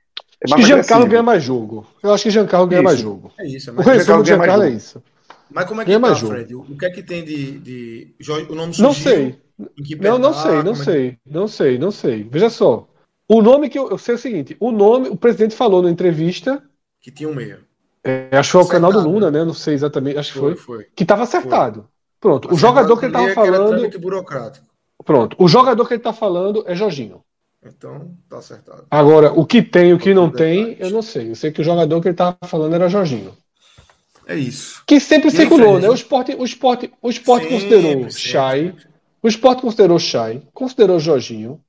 [0.41, 1.87] É Acho mais que Giancarlo ganha mais jogo.
[2.03, 2.85] Eu acho que Giancarlo ganha Isso.
[2.85, 3.33] mais jogo.
[3.39, 3.73] É isso.
[3.73, 4.77] O resumo de Giancarlo é jogo.
[4.77, 5.03] isso.
[5.51, 6.33] mas como é que ganha tá, mais jogo.
[6.33, 6.55] Fred?
[6.55, 7.59] O que é que tem de.
[7.59, 8.15] de...
[8.49, 9.39] O nome Não surgiu, sei.
[10.01, 12.29] não, não sei, não sei, não sei, não sei.
[12.31, 12.87] Veja só.
[13.29, 15.91] O nome que eu, eu sei é o seguinte: o nome, o presidente falou na
[15.91, 16.63] entrevista.
[17.01, 17.61] Que tinha um meia.
[18.05, 19.45] É, acho que foi o canal do Luna, né?
[19.45, 20.55] Não sei exatamente, acho que foi.
[20.55, 20.77] foi.
[20.77, 20.87] foi.
[20.95, 21.81] Que estava acertado.
[21.81, 21.96] Foi.
[22.27, 22.53] Pronto.
[22.53, 24.01] O jogador que ele estava falando.
[24.01, 24.67] burocrático.
[25.05, 25.37] Pronto.
[25.39, 27.23] O jogador que ele está falando é Jorginho.
[27.65, 28.85] Então, tá acertado.
[28.91, 31.31] Agora, o que tem e o que não tem, eu não sei.
[31.31, 33.33] Eu sei que o jogador que ele estava falando era Jorginho.
[34.27, 34.83] É isso.
[34.85, 35.89] Que sempre e circulou, né?
[35.89, 38.75] O esporte, o esporte, o esporte considerou Chay.
[39.23, 41.61] O esporte considerou Chay, considerou Jorginho.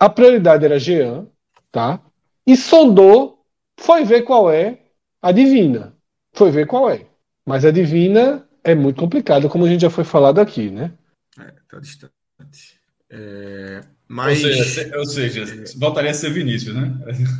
[0.00, 1.26] A prioridade era Jean,
[1.70, 2.00] tá?
[2.46, 3.42] E sondou,
[3.78, 4.78] foi ver qual é
[5.20, 5.94] a divina.
[6.32, 7.04] Foi ver qual é.
[7.44, 10.92] Mas a divina é muito complicada, como a gente já foi falado aqui, né?
[11.38, 12.12] É, tá distante.
[13.08, 14.42] É, mas...
[14.44, 16.92] Ou seja, ou seja, voltaria a ser Vinícius, né?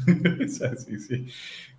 [0.48, 1.26] se, se,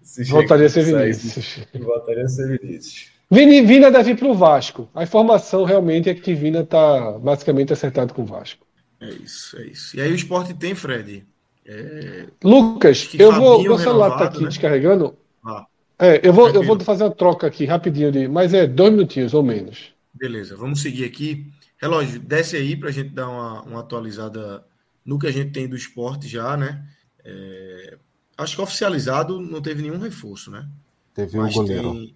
[0.02, 1.60] se voltaria a ser Vinícius.
[1.74, 3.12] Voltaria a ser Vinícius.
[3.30, 4.90] Vini, Vina deve ir para o Vasco.
[4.96, 8.66] A informação realmente é que Vina está basicamente acertado com o Vasco.
[9.02, 9.98] É isso, é isso.
[9.98, 11.26] E aí o esporte tem, Fred.
[11.66, 12.28] É...
[12.44, 13.62] Lucas, eu vou.
[13.62, 14.48] Meu celular está aqui né?
[14.48, 15.18] descarregando.
[15.44, 15.66] Ah,
[16.00, 19.34] é, eu vou, eu vou fazer uma troca aqui rapidinho, de, mas é dois minutinhos
[19.34, 19.94] ou menos.
[20.14, 21.52] Beleza, vamos seguir aqui.
[21.78, 24.64] Relógio, desce aí para a gente dar uma, uma atualizada
[25.06, 26.86] no que a gente tem do esporte já, né?
[27.24, 27.98] É,
[28.38, 30.68] acho que oficializado não teve nenhum reforço, né?
[31.14, 31.94] Teve um goleiro.
[31.94, 32.16] Tem,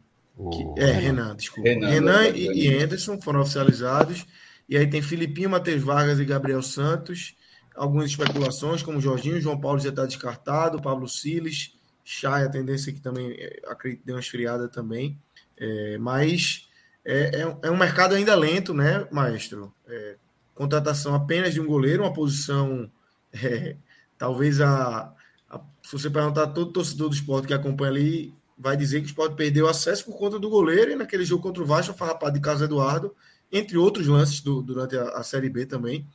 [0.52, 1.70] que, é, Renan, desculpa.
[1.70, 4.26] Renan, Renan e, e Anderson foram oficializados.
[4.68, 7.36] E aí tem Filipinho, Matheus Vargas e Gabriel Santos.
[7.76, 13.00] Algumas especulações, como Jorginho, João Paulo já está descartado, Pablo Siles, Chay, a tendência que
[13.00, 15.18] também é, acredito deu uma esfriada também.
[15.58, 16.68] É, mas
[17.06, 19.74] é, é, é, um mercado ainda lento, né, maestro?
[19.88, 20.16] É,
[20.54, 22.92] contratação apenas de um goleiro, uma posição.
[23.34, 23.78] É,
[24.18, 25.14] talvez a,
[25.50, 29.06] a, Se você perguntar a todo torcedor do esporte que acompanha ali, vai dizer que
[29.06, 32.34] o esporte perdeu acesso por conta do goleiro e naquele jogo contra o Vasco, farrapado
[32.34, 33.16] de Carlos Eduardo,
[33.52, 36.06] entre outros lances do, durante a, a, Série B também.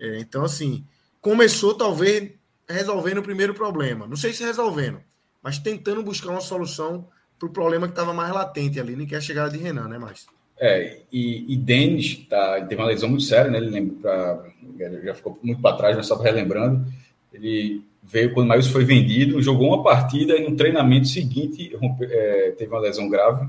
[0.00, 0.84] É, então, assim,
[1.20, 2.32] começou talvez
[2.68, 4.06] resolvendo o primeiro problema.
[4.06, 5.00] Não sei se resolvendo,
[5.42, 7.06] mas tentando buscar uma solução
[7.38, 9.88] para o problema que estava mais latente ali, nem que é a chegada de Renan,
[9.88, 10.28] né, Márcio?
[10.58, 13.58] É, e, e Denis tá, teve uma lesão muito séria, né?
[13.58, 16.86] Ele lembra, pra, já ficou muito para trás, mas só relembrando.
[17.32, 22.52] Ele veio quando o foi vendido, jogou uma partida e no treinamento seguinte rompe, é,
[22.52, 23.48] teve uma lesão grave,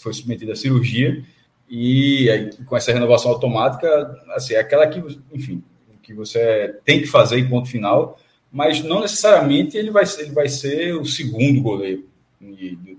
[0.00, 1.22] foi submetido à cirurgia.
[1.68, 3.88] E aí, com essa renovação automática,
[4.30, 5.00] assim, é aquela que,
[5.32, 5.62] enfim,
[6.02, 8.18] que você tem que fazer em ponto final,
[8.52, 12.10] mas não necessariamente ele vai, ele vai ser o segundo goleiro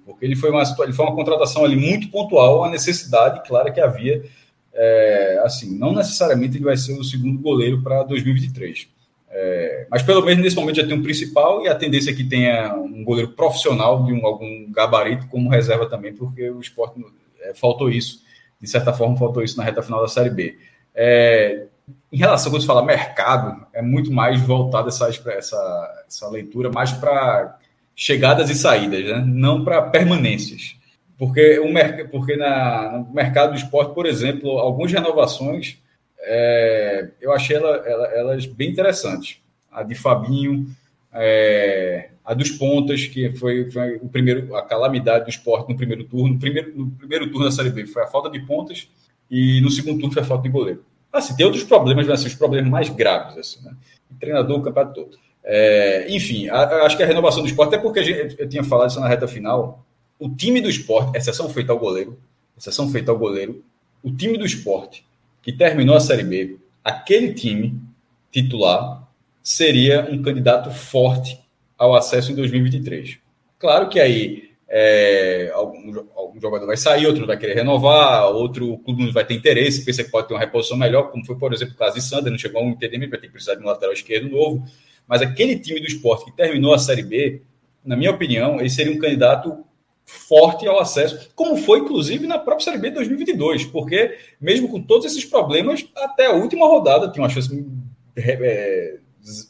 [0.06, 3.82] porque ele foi uma ele foi uma contratação ali muito pontual, a necessidade clara que
[3.82, 4.24] havia,
[4.74, 8.88] é, assim, não necessariamente ele vai ser o segundo goleiro para 2023.
[9.34, 12.24] É, mas pelo menos nesse momento já tem um principal e a tendência é que
[12.24, 17.04] tenha um goleiro profissional de um, algum gabarito como reserva também, porque o esporte
[17.42, 18.22] é, faltou isso,
[18.60, 20.58] de certa forma faltou isso na reta final da Série B.
[20.94, 21.66] É,
[22.12, 26.70] em relação a quando se fala mercado, é muito mais voltado essa, essa, essa leitura
[26.70, 27.58] mais para
[27.96, 29.24] chegadas e saídas, né?
[29.26, 30.76] não para permanências.
[31.18, 35.78] Porque, o, porque na, no mercado do esporte, por exemplo, algumas renovações
[36.24, 39.40] é, eu achei ela, ela, elas bem interessantes.
[39.72, 40.68] A de Fabinho,
[41.14, 46.04] é, a dos pontas, que foi, foi, o primeiro, a calamidade do esporte no primeiro
[46.04, 46.34] turno.
[46.34, 48.90] No primeiro, no primeiro turno da Série B foi a falta de pontas
[49.30, 50.86] e no segundo turno foi a falta de goleiro.
[51.12, 53.76] Assim, tem outros problemas, mas assim, os problemas mais graves, assim, né?
[54.20, 55.18] Treinador, o campeonato todo.
[55.44, 58.90] É, enfim, a, acho que a renovação do esporte, até porque gente, eu tinha falado
[58.90, 59.84] isso na reta final,
[60.20, 62.20] o time do esporte, exceção feita ao goleiro,
[62.58, 63.64] exceção feita ao goleiro,
[64.04, 65.06] o time do esporte
[65.42, 67.82] que terminou a Série B, aquele time
[68.32, 69.08] titular
[69.42, 71.40] seria um candidato forte
[71.78, 73.18] ao acesso em 2023.
[73.58, 79.06] Claro que aí é, algum, algum, jogador vai sair, outro vai querer renovar, outro clube
[79.06, 81.74] não vai ter interesse, pensa que pode ter uma reposição melhor, como foi, por exemplo,
[81.74, 83.66] o caso de Sander, não chegou a um entendimento, vai ter que precisar de um
[83.66, 84.64] lateral esquerdo novo.
[85.06, 87.42] Mas aquele time do esporte que terminou a Série B,
[87.84, 89.66] na minha opinião, ele seria um candidato
[90.06, 94.82] forte ao acesso, como foi, inclusive, na própria Série B de 2022, porque, mesmo com
[94.82, 97.50] todos esses problemas, até a última rodada tinha uma chance
[98.16, 99.00] é,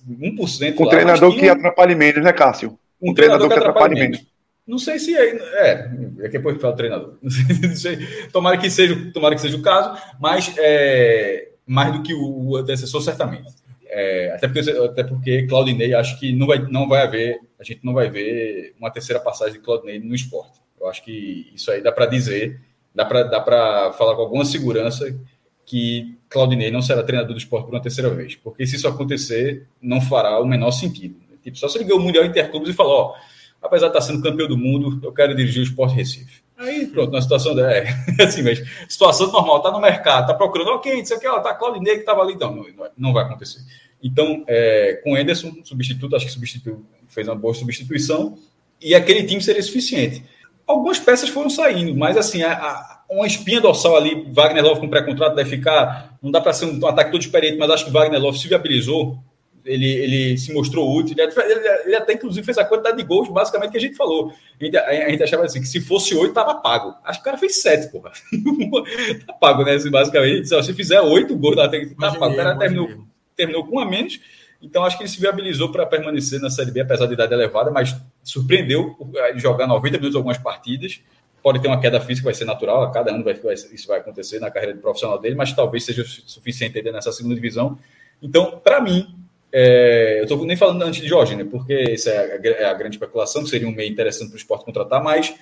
[0.10, 0.80] 1%.
[0.80, 2.80] Um lá, treinador que atrapalhe menos, né, Cássio?
[3.00, 4.18] Um, um treinador, treinador, que atrapalhe menos.
[4.18, 4.32] menos.
[4.66, 5.36] Não sei se é.
[5.36, 7.18] É, é depois que fala o treinador.
[7.22, 7.98] Não sei,
[8.32, 12.56] tomara, que seja, tomara que seja o caso, mas é, mais do que o, o
[12.58, 13.52] antecessor, certamente.
[13.88, 17.84] É, até, porque, até porque Claudinei acho que não vai, não vai haver, a gente
[17.84, 20.62] não vai ver uma terceira passagem de Claudinei no esporte.
[20.80, 22.62] Eu acho que isso aí dá para dizer,
[22.96, 23.42] dá para dá
[23.92, 25.14] falar com alguma segurança
[25.66, 28.36] que Claudinei não será treinador do esporte por uma terceira vez.
[28.36, 31.20] Porque se isso acontecer, não fará o menor sentido.
[31.44, 33.16] Tipo, só se ligar o Mundial Interclubes e falar, ó,
[33.62, 36.42] apesar de estar sendo campeão do mundo, eu quero dirigir o Esporte Recife.
[36.58, 40.72] Aí, pronto, na situação dela, é assim, mas situação normal, tá no mercado, tá procurando,
[40.72, 42.66] ok, isso aqui, ó, tá Claudinei que tava ali, então, não,
[42.98, 43.60] não vai acontecer.
[44.04, 48.38] Então, é, com o Anderson, substituto, acho que substituiu, fez uma boa substituição,
[48.82, 50.24] e aquele time seria suficiente.
[50.66, 54.90] Algumas peças foram saindo, mas assim, a, a, uma espinha dorsal ali, Wagner Love com
[54.90, 57.92] pré-contrato deve ficar, não dá para ser um, um, ataque todo diferente, mas acho que
[57.92, 59.20] Wagner Love se viabilizou,
[59.66, 63.30] ele, ele se mostrou útil, ele, ele, ele, até inclusive fez a quantidade de gols,
[63.30, 64.34] basicamente, que a gente falou.
[64.60, 66.96] A gente, a gente achava assim, que se fosse oito, tava pago.
[67.04, 68.12] Acho que o cara fez sete, porra.
[69.26, 69.74] tá pago, né?
[69.74, 72.34] Assim, basicamente, se fizer oito gols, tá, tá pago.
[72.34, 72.90] O cara terminou
[73.42, 74.20] terminou com um a menos,
[74.62, 77.72] então acho que ele se viabilizou para permanecer na Série B, apesar de idade elevada,
[77.72, 78.96] mas surpreendeu
[79.36, 81.02] jogar 90 minutos algumas partidas.
[81.42, 84.00] Pode ter uma queda física, vai ser natural, a cada ano vai, vai, isso vai
[84.00, 87.80] acontecer na carreira de profissional dele, mas talvez seja suficiente ainda nessa segunda divisão.
[88.22, 89.16] Então, para mim,
[89.52, 92.74] é, eu estou nem falando antes de Jorge, né, porque essa é a, é a
[92.74, 95.34] grande especulação, que seria um meio interessante para o esporte contratar, mas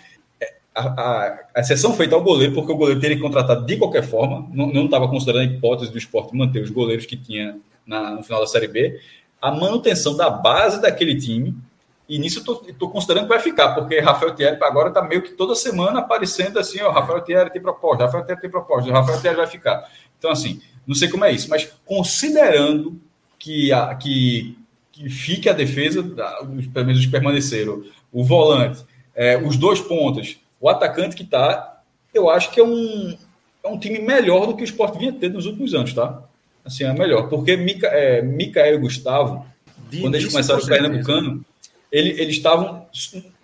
[0.41, 4.03] é, a, a, a exceção feita ao goleiro, porque o goleiro teria contratado de qualquer
[4.03, 8.23] forma, não estava considerando a hipótese do esporte manter os goleiros que tinha na, no
[8.23, 8.99] final da Série B,
[9.41, 11.55] a manutenção da base daquele time,
[12.07, 15.33] e nisso eu estou considerando que vai ficar, porque Rafael Thierry agora está meio que
[15.33, 19.37] toda semana aparecendo assim, ó, Rafael Thierry tem proposta, Rafael Thierry tem proposta, Rafael Thierry
[19.37, 19.87] vai ficar.
[20.17, 22.99] Então, assim, não sei como é isso, mas considerando
[23.39, 24.57] que, a, que,
[24.91, 28.83] que fique a defesa, pelo menos os que permaneceram, o volante,
[29.15, 31.81] é, os dois pontas, o atacante que está,
[32.13, 33.17] eu acho que é um,
[33.63, 36.21] é um time melhor do que o Sport vinha tendo nos últimos anos, tá?
[36.65, 37.29] Assim, é melhor.
[37.29, 39.45] Porque Mica, é, Micael e Gustavo,
[39.89, 41.45] de quando eles começaram o Pernambucano,
[41.91, 42.85] ele, eles estavam.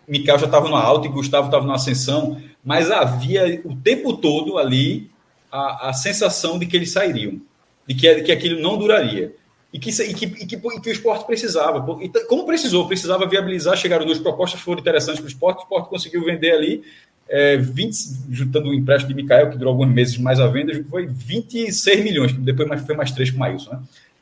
[0.08, 4.58] Micael já estava no alta e Gustavo estava na ascensão, mas havia o tempo todo
[4.58, 5.10] ali
[5.52, 7.42] a, a sensação de que eles sairiam,
[7.88, 9.34] de que, que aquilo não duraria.
[9.76, 11.86] E que, e que, e que, e que o esporte precisava.
[12.30, 12.88] Como precisou?
[12.88, 16.82] Precisava viabilizar, chegaram duas propostas, foram interessantes para o esporte, o esporte conseguiu vender ali
[17.28, 17.94] é, 20,
[18.32, 22.32] juntando o empréstimo de Mikael, que durou alguns meses mais a venda, foi 26 milhões,
[22.32, 23.82] depois foi mais 3 com o Maílson, né?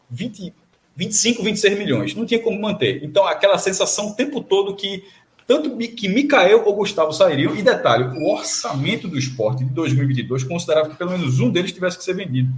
[0.09, 0.51] 20,
[0.95, 2.15] 25, 26 milhões.
[2.15, 3.03] Não tinha como manter.
[3.03, 5.03] Então, aquela sensação o tempo todo que
[5.45, 7.55] tanto que Mikael ou Gustavo sairiam.
[7.55, 11.95] E detalhe, o orçamento do esporte de 2022 considerava que pelo menos um deles tivesse
[11.95, 12.51] que ser vendido.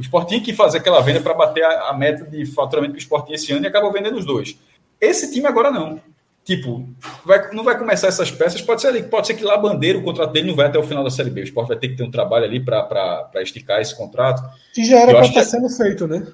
[0.00, 2.98] O esporte tinha que fazer aquela venda para bater a, a, meta de faturamento que
[2.98, 4.58] o esporte tinha esse ano e acabou vendendo os dois.
[4.98, 6.00] Esse time agora não.
[6.42, 6.88] Tipo,
[7.22, 8.62] vai, não vai começar essas peças.
[8.62, 10.82] Pode ser ali, pode ser que lá bandeira, o contrato dele não vai até o
[10.82, 11.42] final da Série B.
[11.42, 14.42] O esporte vai ter que ter um trabalho ali para esticar esse contrato.
[14.72, 16.26] Que já era para estar tá sendo feito, né?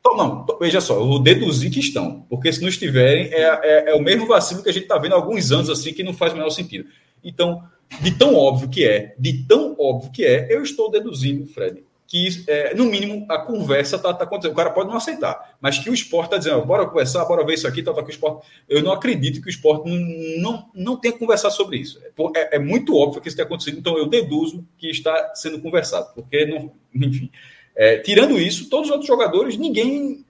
[0.00, 3.90] Então, não, veja só, eu vou deduzir que estão, porque se não estiverem, é, é,
[3.92, 6.12] é o mesmo vacilo que a gente está vendo há alguns anos assim, que não
[6.12, 6.84] faz o menor sentido.
[7.24, 7.62] Então,
[8.02, 11.82] de tão óbvio que é, de tão óbvio que é, eu estou deduzindo, Fred,
[12.14, 14.52] que, é, no mínimo, a conversa está tá acontecendo.
[14.52, 17.54] O cara pode não aceitar, mas que o esporte está dizendo, bora conversar, bora ver
[17.54, 18.46] isso aqui, tal, tal, que o esporte.
[18.68, 19.96] Eu não acredito que o esporte não,
[20.40, 22.00] não, não tenha conversado sobre isso.
[22.00, 25.60] É, é, é, muito óbvio que isso tem acontecido, então eu deduzo que está sendo
[25.60, 27.28] conversado, porque, não, enfim.
[27.74, 30.24] É, tirando isso, todos os outros jogadores, ninguém.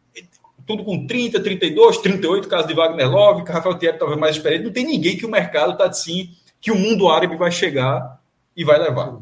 [0.67, 4.73] Tudo com 30, 32, 38, caso de Wagner Love, Rafael Thierry talvez mais experiente, não
[4.73, 8.19] tem ninguém que o mercado está assim, que o mundo árabe vai chegar
[8.57, 9.19] e vai levar.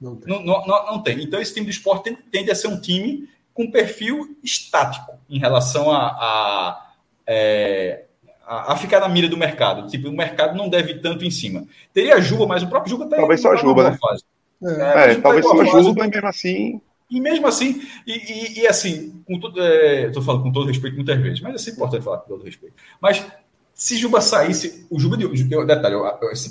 [0.00, 0.28] Não tem.
[0.28, 1.22] Não, não, não, tem.
[1.22, 5.38] Então, esse time do esporte tende, tende, a ser um time com perfil estático em
[5.38, 6.90] relação a, a,
[7.26, 8.04] é,
[8.46, 9.88] a, a, ficar na mira do mercado.
[9.88, 11.64] Tipo, o mercado não deve ir tanto em cima.
[11.92, 13.98] Teria a Juba, mas o próprio Juba está Talvez só a Juba, né?
[13.98, 14.24] Fase.
[14.62, 16.80] É, é, é talvez só a Juba, e mesmo assim.
[17.08, 20.96] E mesmo assim, e, e, e assim, com tudo, é, estou falando com todo respeito
[20.96, 22.74] muitas vezes, mas é sempre importante falar com todo respeito.
[23.00, 23.24] Mas
[23.72, 25.94] se Juba saísse, o Juba, de, detalhe,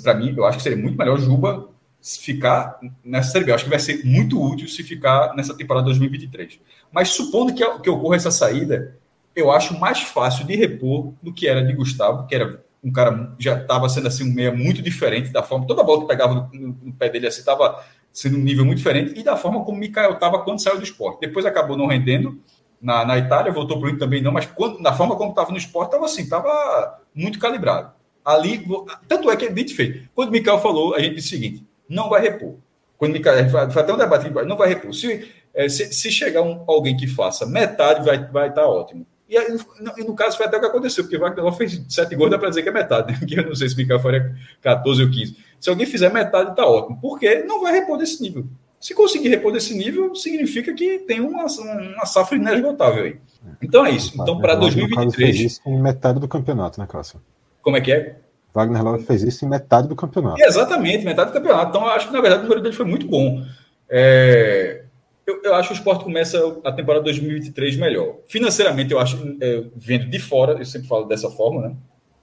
[0.02, 1.68] para mim, eu acho que seria muito melhor Juba
[2.14, 3.52] ficar nessa Série B.
[3.52, 6.60] Acho que vai ser muito útil se ficar nessa temporada 2023.
[6.92, 8.96] Mas supondo que, que ocorra essa saída,
[9.34, 13.34] eu acho mais fácil de repor do que era de Gustavo, que era um cara
[13.38, 16.78] já estava sendo assim um meia muito diferente da forma toda bola que pegava no,
[16.82, 19.80] no, pé dele assim estava sendo um nível muito diferente e da forma como o
[19.80, 21.20] Mikael estava quando saiu do esporte.
[21.20, 22.40] Depois acabou não rendendo
[22.80, 25.56] na, na Itália, voltou para o também não, mas quando, na forma como estava no
[25.56, 27.92] esporte estava assim, estava muito calibrado.
[28.24, 28.64] Ali,
[29.06, 30.08] tanto é que é bem feito.
[30.14, 32.56] Quando o Mikael falou, a gente disse o seguinte: não vai repor.
[32.98, 34.92] Quando me foi até um debate, não vai repor.
[34.94, 39.06] Se, é, se, se, chegar um, alguém que faça metade, vai, vai estar tá ótimo.
[39.28, 39.48] E, aí,
[39.80, 42.38] no, no, caso foi até o que aconteceu, porque o Wagner fez sete gols, dá
[42.38, 43.18] para dizer que é metade, né?
[43.26, 45.36] que eu não sei se o Mikael faria 14 ou 15.
[45.60, 48.46] Se alguém fizer metade, está ótimo, porque não vai repor desse nível.
[48.78, 53.16] Se conseguir repor desse nível, significa que tem uma, uma safra inesgotável aí.
[53.60, 54.12] Então é isso.
[54.14, 55.14] Então, para 2023.
[55.14, 57.20] Fez isso em metade do campeonato, né, Cássio?
[57.62, 58.16] Como é que é?
[58.56, 60.42] Wagner Love fez isso em metade do campeonato.
[60.42, 61.68] Exatamente, metade do campeonato.
[61.68, 63.44] Então, eu acho que, na verdade, o número dele foi muito bom.
[63.88, 64.82] É...
[65.26, 68.14] Eu, eu, acho que o esporte começa a temporada 2023 melhor.
[68.28, 71.76] Financeiramente, eu acho, é, vendo de fora, eu sempre falo dessa forma, né?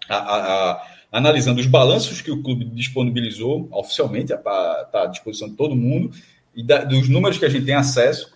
[0.09, 5.55] a, a, a, analisando os balanços que o clube disponibilizou oficialmente, está à disposição de
[5.55, 6.11] todo mundo,
[6.55, 8.33] e da, dos números que a gente tem acesso.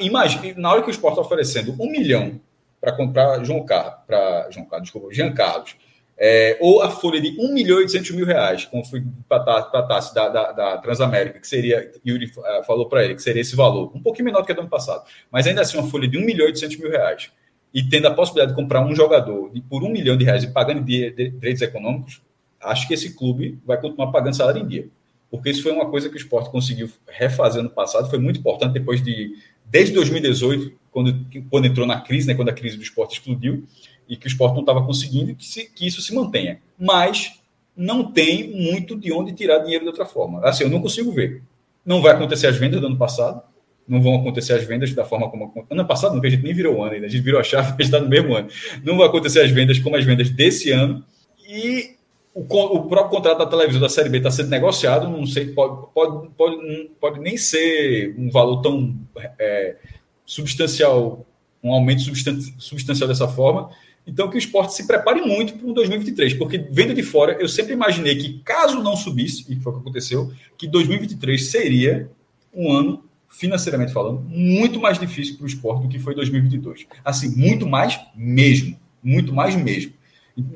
[0.00, 2.40] Imagine, na hora que o esporte está oferecendo um milhão
[2.80, 5.76] para comprar João Carlos, para João Carlos, desculpa, Jean Carlos,
[6.18, 10.14] é, ou a folha de 1 milhão e 800 mil reais, como foi a taxa
[10.14, 13.92] da, da, da, Transamérica, que seria, Yuri uh, falou para ele, que seria esse valor,
[13.94, 16.24] um pouquinho menor do que do ano passado, mas ainda assim uma folha de 1
[16.24, 17.30] milhão e 800 mil reais,
[17.72, 20.82] e tendo a possibilidade de comprar um jogador por 1 milhão de reais e pagando
[20.82, 22.22] de, de, direitos econômicos,
[22.62, 24.88] acho que esse clube vai continuar pagando salário em dia.
[25.30, 28.72] Porque isso foi uma coisa que o esporte conseguiu refazer no passado, foi muito importante
[28.72, 29.34] depois de,
[29.66, 33.64] desde 2018, quando, quando entrou na crise, né, quando a crise do esporte explodiu,
[34.08, 36.60] e que o esporte não estava conseguindo, que, se, que isso se mantenha.
[36.78, 37.40] Mas
[37.76, 40.40] não tem muito de onde tirar dinheiro de outra forma.
[40.46, 41.42] Assim, eu não consigo ver.
[41.84, 43.42] Não vai acontecer as vendas do ano passado,
[43.86, 45.52] não vão acontecer as vendas da forma como.
[45.70, 47.70] Ano passado, não, a gente nem virou ano ainda, a gente virou a chave, a
[47.70, 48.48] gente está no mesmo ano.
[48.82, 51.04] Não vai acontecer as vendas como as vendas desse ano.
[51.48, 51.96] E
[52.34, 55.86] o, o próprio contrato da televisão da Série B está sendo negociado, não sei, pode,
[55.94, 58.94] pode, pode, pode nem ser um valor tão
[59.38, 59.76] é,
[60.24, 61.24] substancial,
[61.62, 62.02] um aumento
[62.58, 63.70] substancial dessa forma,
[64.06, 67.48] então, que o esporte se prepare muito para o 2023, porque vendo de fora, eu
[67.48, 72.08] sempre imaginei que, caso não subisse, e foi o que aconteceu, que 2023 seria
[72.54, 76.86] um ano, financeiramente falando, muito mais difícil para o esporte do que foi 2022.
[77.04, 78.78] Assim, muito mais mesmo.
[79.02, 79.92] Muito mais mesmo.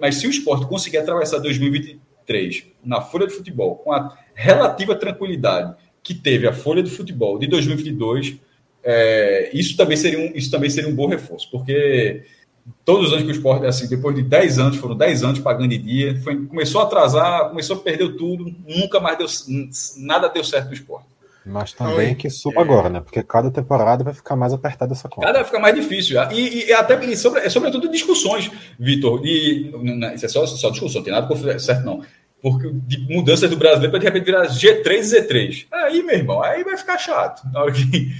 [0.00, 5.74] Mas se o esporte conseguir atravessar 2023 na folha de futebol com a relativa tranquilidade
[6.02, 8.36] que teve a folha de futebol de 2022,
[8.82, 12.22] é, isso, também seria um, isso também seria um bom reforço, porque
[12.84, 15.72] todos os anos que o esporte, assim, depois de 10 anos, foram 10 anos pagando
[15.72, 19.26] em dia, foi, começou a atrasar, começou a perder tudo, nunca mais deu,
[19.98, 21.06] nada deu certo no esporte.
[21.44, 22.62] Mas também que suba é.
[22.62, 23.00] agora, né?
[23.00, 25.26] Porque cada temporada vai ficar mais apertada essa conta.
[25.26, 26.16] Cada vai ficar mais difícil.
[26.30, 29.22] E, e até e sobre, é sobretudo discussões, Vitor.
[29.24, 29.72] E,
[30.14, 32.02] isso é só, só discussão, não tem nada certo, não.
[32.42, 35.66] Porque de mudanças do brasileiro para de repente virar G3 e Z3.
[35.72, 37.42] Aí, meu irmão, aí vai ficar chato.
[37.52, 38.14] Na hora que,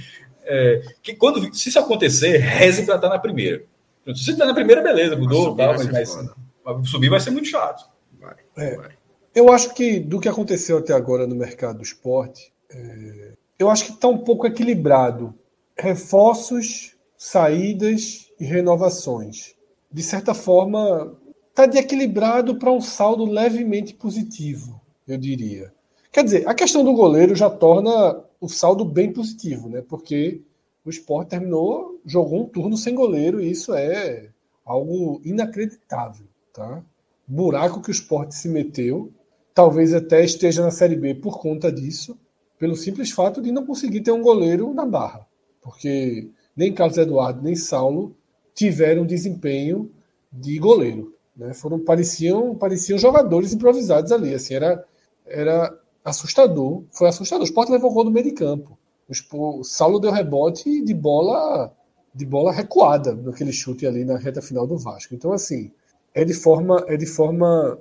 [0.45, 3.63] é, que quando, se isso acontecer, reze para estar na primeira.
[4.05, 7.89] Se você está na primeira, beleza, mudou, tal, mas, mas subir vai ser muito chato.
[8.19, 8.89] Vai, é, vai.
[9.33, 13.85] Eu acho que do que aconteceu até agora no mercado do esporte, é, eu acho
[13.85, 15.33] que está um pouco equilibrado.
[15.77, 19.55] Reforços, saídas e renovações.
[19.91, 21.15] De certa forma,
[21.49, 25.73] está de equilibrado para um saldo levemente positivo, eu diria.
[26.11, 29.81] Quer dizer, a questão do goleiro já torna o saldo bem positivo, né?
[29.87, 30.41] Porque
[30.85, 34.29] o Sport terminou, jogou um turno sem goleiro, e isso é
[34.65, 36.25] algo inacreditável.
[36.53, 36.83] Tá?
[37.27, 39.11] Buraco que o Sport se meteu,
[39.53, 42.17] talvez até esteja na Série B por conta disso,
[42.57, 45.27] pelo simples fato de não conseguir ter um goleiro na barra.
[45.61, 48.15] Porque nem Carlos Eduardo nem Saulo
[48.53, 49.91] tiveram desempenho
[50.31, 51.15] de goleiro.
[51.35, 51.53] Né?
[51.53, 54.33] Foram, pareciam, pareciam jogadores improvisados ali.
[54.33, 54.85] Assim, era,
[55.25, 56.83] era assustador.
[56.91, 57.43] Foi assustador.
[57.43, 58.77] O Sport levou gol no meio de campo.
[59.31, 61.73] O Saulo deu rebote de bola
[62.13, 65.15] de bola recuada naquele chute ali na reta final do Vasco.
[65.15, 65.71] Então, assim,
[66.13, 66.83] é de forma.
[66.87, 67.79] É de forma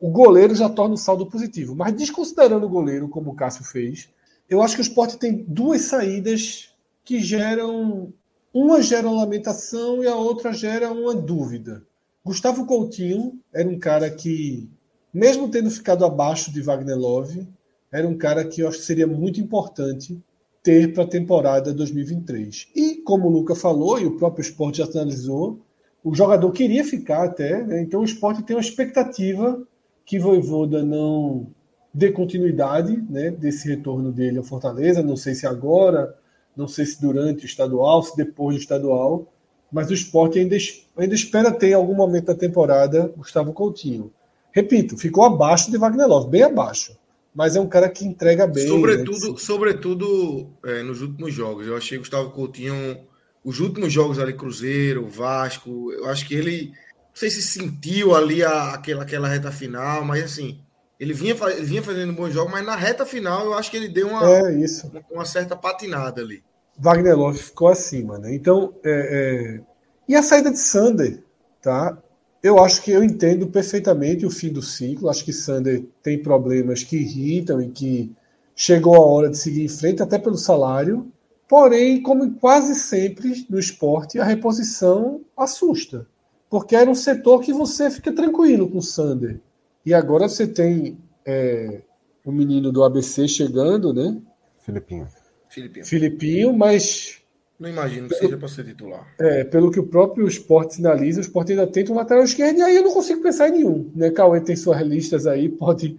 [0.00, 1.74] o goleiro já torna o saldo positivo.
[1.74, 4.08] Mas desconsiderando o goleiro, como o Cássio fez,
[4.48, 6.70] eu acho que o esporte tem duas saídas
[7.04, 8.12] que geram.
[8.52, 11.82] Uma gera uma lamentação e a outra gera uma dúvida.
[12.24, 14.66] Gustavo Coutinho era um cara que,
[15.12, 17.46] mesmo tendo ficado abaixo de Wagner Love,
[17.92, 20.18] era um cara que eu acho que seria muito importante
[20.66, 22.70] ter para a temporada 2023.
[22.74, 25.60] E, como o Luca falou, e o próprio esporte já analisou,
[26.02, 27.80] o jogador queria ficar até, né?
[27.80, 29.62] então o esporte tem uma expectativa
[30.04, 31.46] que Voivoda não
[31.94, 36.18] dê continuidade né, desse retorno dele ao Fortaleza, não sei se agora,
[36.56, 39.32] não sei se durante o estadual, se depois do estadual,
[39.70, 40.56] mas o esporte ainda,
[40.96, 44.12] ainda espera ter em algum momento da temporada Gustavo Coutinho.
[44.50, 46.96] Repito, ficou abaixo de Wagner Love, bem abaixo
[47.36, 48.66] mas é um cara que entrega bem.
[48.66, 49.38] Sobretudo, né?
[49.38, 51.66] sobretudo é, nos últimos jogos.
[51.66, 52.98] Eu achei Gustavo Coutinho,
[53.44, 58.42] os últimos jogos ali, Cruzeiro, Vasco, eu acho que ele, não sei se sentiu ali
[58.42, 60.62] a, aquela, aquela reta final, mas assim,
[60.98, 63.76] ele vinha, ele vinha fazendo um bom jogo, mas na reta final eu acho que
[63.76, 64.86] ele deu uma, é isso.
[64.88, 66.42] uma, uma certa patinada ali.
[66.78, 68.34] Wagner Love ficou acima, né?
[68.34, 69.60] Então, é, é...
[70.08, 71.22] e a saída de Sander,
[71.60, 71.98] tá?
[72.46, 75.10] Eu acho que eu entendo perfeitamente o fim do ciclo.
[75.10, 78.12] Acho que Sander tem problemas que irritam e que
[78.54, 81.10] chegou a hora de seguir em frente, até pelo salário.
[81.48, 86.06] Porém, como quase sempre no esporte, a reposição assusta.
[86.48, 89.40] Porque era um setor que você fica tranquilo com o Sander.
[89.84, 91.80] E agora você tem é,
[92.24, 94.16] o menino do ABC chegando, né?
[94.60, 95.08] Filipinho.
[95.48, 97.22] Filipinho, Filipinho mas
[97.58, 99.06] Não imagino que seja para ser titular.
[99.18, 102.62] É, pelo que o próprio esporte sinaliza, o esporte ainda tenta um lateral esquerdo, e
[102.62, 103.90] aí eu não consigo pensar em nenhum.
[103.94, 104.10] Né?
[104.10, 105.96] Cauê tem suas listas aí, pode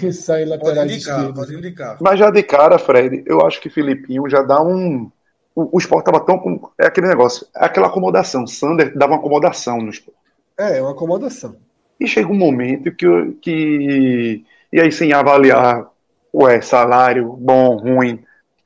[0.00, 1.34] pensar em laterais esquerdos.
[1.34, 1.96] Pode indicar.
[2.00, 5.10] Mas já de cara, Fred, eu acho que Filipinho já dá um.
[5.54, 6.38] O, o esporte estava tão.
[6.38, 6.70] Com...
[6.78, 8.46] É aquele negócio, é aquela acomodação.
[8.46, 10.18] Sander dava uma acomodação no esporte.
[10.58, 11.56] É, é uma acomodação.
[11.98, 13.06] E chega um momento que.
[13.40, 15.88] que e aí, sem avaliar,
[16.34, 18.22] ué, salário, bom, ruim,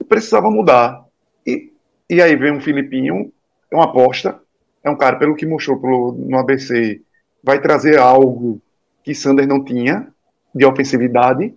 [0.08, 1.02] precisava mudar.
[2.08, 3.32] E aí vem um Filipinho,
[3.70, 4.40] é uma aposta,
[4.84, 7.00] é um cara, pelo que mostrou pelo, no ABC,
[7.42, 8.60] vai trazer algo
[9.02, 10.08] que Sander não tinha,
[10.54, 11.54] de ofensividade,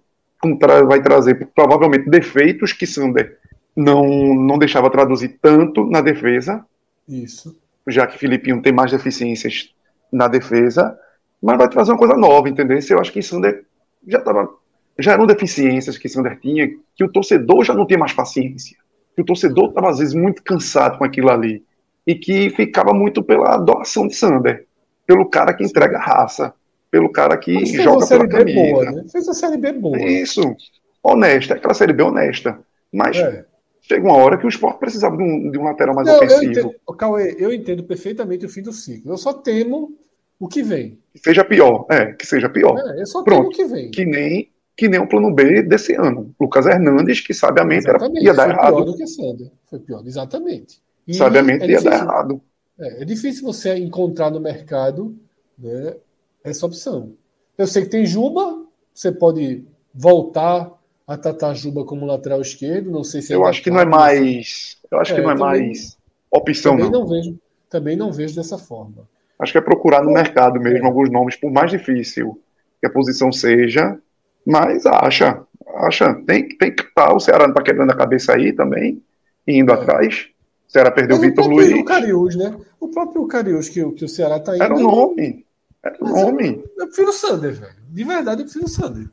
[0.87, 3.37] vai trazer provavelmente defeitos que Sander
[3.75, 6.65] não, não deixava traduzir tanto na defesa.
[7.07, 7.59] Isso.
[7.87, 9.73] Já que Filipinho tem mais deficiências
[10.11, 10.97] na defesa,
[11.41, 12.79] mas vai trazer uma coisa nova, entendeu?
[12.89, 13.65] Eu acho que Sander
[14.07, 14.49] já estava.
[14.97, 18.77] Já eram deficiências que Sander tinha, que o torcedor já não tinha mais paciência
[19.15, 21.63] que o torcedor estava às vezes muito cansado com aquilo ali
[22.05, 24.67] e que ficava muito pela doação de Sander,
[25.07, 26.53] pelo cara que entrega raça,
[26.91, 28.71] pelo cara que joga pela camisa.
[28.71, 29.05] Boa, né?
[29.11, 29.99] Fez a série B boa.
[29.99, 30.55] Isso,
[31.01, 32.59] honesta, aquela série B honesta.
[32.93, 33.45] Mas é.
[33.81, 36.43] chega uma hora que o esporte precisava de um, de um lateral mais Não, ofensivo.
[36.43, 39.11] Eu entendo, Cauê, eu entendo perfeitamente o fim do ciclo.
[39.11, 39.97] Eu só temo
[40.39, 40.99] o que vem.
[41.13, 42.77] Que seja pior, é, que seja pior.
[42.77, 43.91] É, eu só Pronto, temo o que vem.
[43.91, 46.33] Que nem que nem o plano B desse ano.
[46.39, 48.75] Lucas Hernandes, que sabiamente era, ia dar foi errado.
[48.75, 49.51] Pior do que Sander.
[49.69, 50.81] Foi pior, exatamente.
[51.07, 52.41] E sabiamente é ia dar errado.
[52.77, 55.15] É, é, difícil você encontrar no mercado
[55.57, 55.95] né,
[56.43, 57.13] essa opção.
[57.57, 60.71] Eu sei que tem Juba, você pode voltar
[61.07, 64.77] a tratar Juba como lateral esquerdo, não sei se Eu acho que não é mais.
[64.91, 65.97] Eu acho é, que não é também, mais
[66.29, 67.01] opção, também não.
[67.01, 67.07] não.
[67.07, 67.39] vejo,
[67.69, 69.07] também não vejo dessa forma.
[69.39, 70.87] Acho que é procurar no mercado mesmo é.
[70.87, 72.41] alguns nomes, por mais difícil
[72.81, 73.97] que a posição seja,
[74.45, 75.41] mas acha,
[75.77, 77.07] acha, tem, tem que estar.
[77.07, 79.01] Tá, o Ceará não está quebrando a cabeça aí também,
[79.47, 79.75] indo é.
[79.75, 80.27] atrás.
[80.67, 81.73] O Ceará perdeu o Vitor Luiz.
[81.73, 82.55] O Cariús, né?
[82.79, 84.63] O próprio Cariús que, que o Ceará está indo.
[84.63, 85.45] Era o nome.
[85.83, 86.47] Era o nome.
[86.47, 87.75] Eu, eu prefiro o Sander, velho.
[87.89, 89.09] De verdade, eu prefiro o Sander.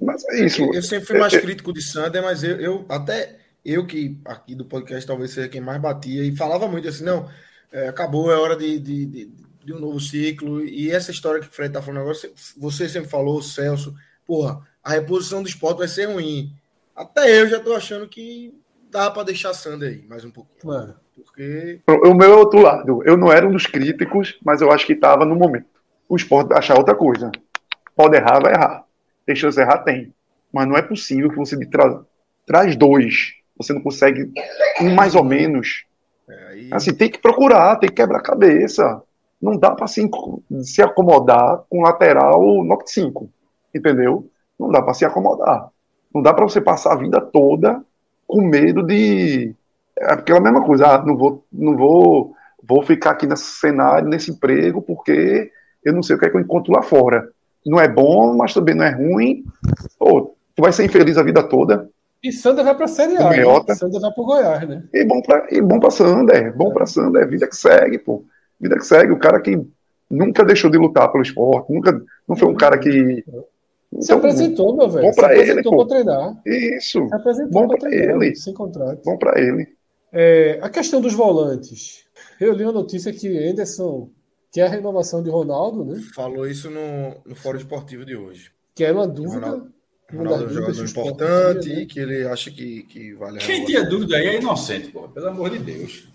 [0.00, 0.62] Mas é isso.
[0.62, 4.16] Eu, eu sempre fui mais é, crítico de Sander, mas eu, eu até eu que
[4.24, 7.28] aqui do podcast talvez seja quem mais batia e falava muito assim, não,
[7.72, 9.30] é, acabou, é hora de, de, de,
[9.64, 10.64] de, um novo ciclo.
[10.64, 12.16] E essa história que o Fred tá falando agora,
[12.56, 13.92] você sempre falou, Celso,
[14.26, 16.52] porra, a reposição do esporte vai ser ruim.
[16.94, 18.54] Até eu já tô achando que
[18.90, 20.58] dá para deixar Sander aí mais um pouquinho.
[20.64, 20.94] Mano.
[21.14, 21.80] Porque...
[21.86, 23.02] O meu é outro lado.
[23.04, 25.66] Eu não era um dos críticos, mas eu acho que estava no momento.
[26.08, 27.30] O esporte achar outra coisa.
[27.94, 28.84] Pode errar, vai errar.
[29.24, 29.78] Tem chance de errar?
[29.78, 30.12] Tem.
[30.52, 32.02] Mas não é possível que você tra
[32.46, 33.34] traz dois.
[33.56, 34.30] Você não consegue
[34.80, 35.84] um mais ou menos.
[36.28, 36.68] É, aí...
[36.72, 39.02] Assim, tem que procurar, tem que quebrar a cabeça.
[39.40, 40.08] Não dá para se,
[40.62, 43.30] se acomodar com lateral Noct 5
[43.76, 44.30] entendeu?
[44.58, 45.68] Não dá para se acomodar.
[46.14, 47.82] Não dá para você passar a vida toda
[48.26, 49.54] com medo de
[49.98, 54.30] é aquela mesma coisa, ah, não vou, não vou, vou ficar aqui nesse cenário, nesse
[54.30, 55.50] emprego, porque
[55.82, 57.26] eu não sei o que é que eu encontro lá fora.
[57.64, 59.42] Não é bom, mas também não é ruim.
[59.98, 61.88] Pô, tu vai ser infeliz a vida toda.
[62.22, 63.30] E Sander vai para a Série A.
[63.30, 63.74] Né?
[63.74, 64.84] Sander vai para o Goiás, né?
[64.92, 68.24] E bom para e bom para Sander, bom para Sander, vida que segue, pô.
[68.60, 69.60] Vida que segue, o cara que
[70.10, 73.24] nunca deixou de lutar pelo esporte, nunca não foi um cara que
[74.00, 75.06] se então, apresentou, meu velho.
[75.06, 76.42] Bom para ele, para treinar.
[76.44, 77.06] Isso.
[77.08, 78.34] Se apresentou bom para ele.
[78.36, 79.02] Sem contrato.
[79.04, 79.68] Bom para ele.
[80.12, 82.04] É, a questão dos volantes.
[82.40, 84.10] Eu li uma notícia que Anderson
[84.52, 86.00] quer a renovação de Ronaldo, né?
[86.14, 88.50] Falou isso no, no Fórum Esportivo de hoje.
[88.74, 89.46] Que era uma dúvida.
[89.46, 89.72] Ronaldo,
[90.12, 91.84] Ronaldo é um jogador importante né?
[91.86, 95.08] que ele acha que, que vale a Quem tinha dúvida aí é inocente, pô.
[95.08, 96.08] Pelo amor de Deus.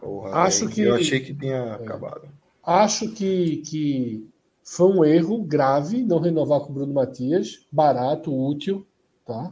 [0.00, 2.28] Porra, acho que, eu achei que tinha é, acabado.
[2.62, 4.27] Acho que, que
[4.70, 8.86] foi um erro grave não renovar com o Bruno Matias, barato, útil,
[9.26, 9.50] tá?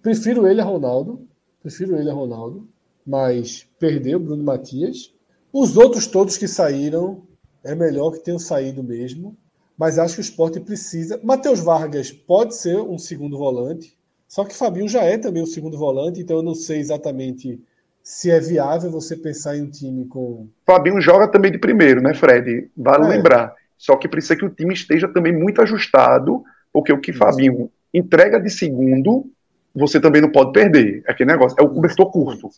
[0.00, 1.26] Prefiro ele a Ronaldo,
[1.60, 2.66] prefiro ele a Ronaldo,
[3.04, 5.12] mas perdeu o Bruno Matias.
[5.52, 7.22] Os outros todos que saíram,
[7.64, 9.36] é melhor que tenham saído mesmo,
[9.76, 11.20] mas acho que o esporte precisa.
[11.24, 13.98] Matheus Vargas pode ser um segundo volante,
[14.28, 17.60] só que Fabinho já é também um segundo volante, então eu não sei exatamente
[18.00, 20.46] se é viável você pensar em um time com.
[20.64, 22.70] Fabinho joga também de primeiro, né, Fred?
[22.76, 23.08] Vale é.
[23.08, 23.65] lembrar.
[23.76, 26.42] Só que precisa que o time esteja também muito ajustado,
[26.72, 27.18] porque o que Isso.
[27.18, 29.30] Fabinho entrega de segundo,
[29.74, 31.02] você também não pode perder.
[31.06, 32.48] É aquele negócio, é o cobertor curto.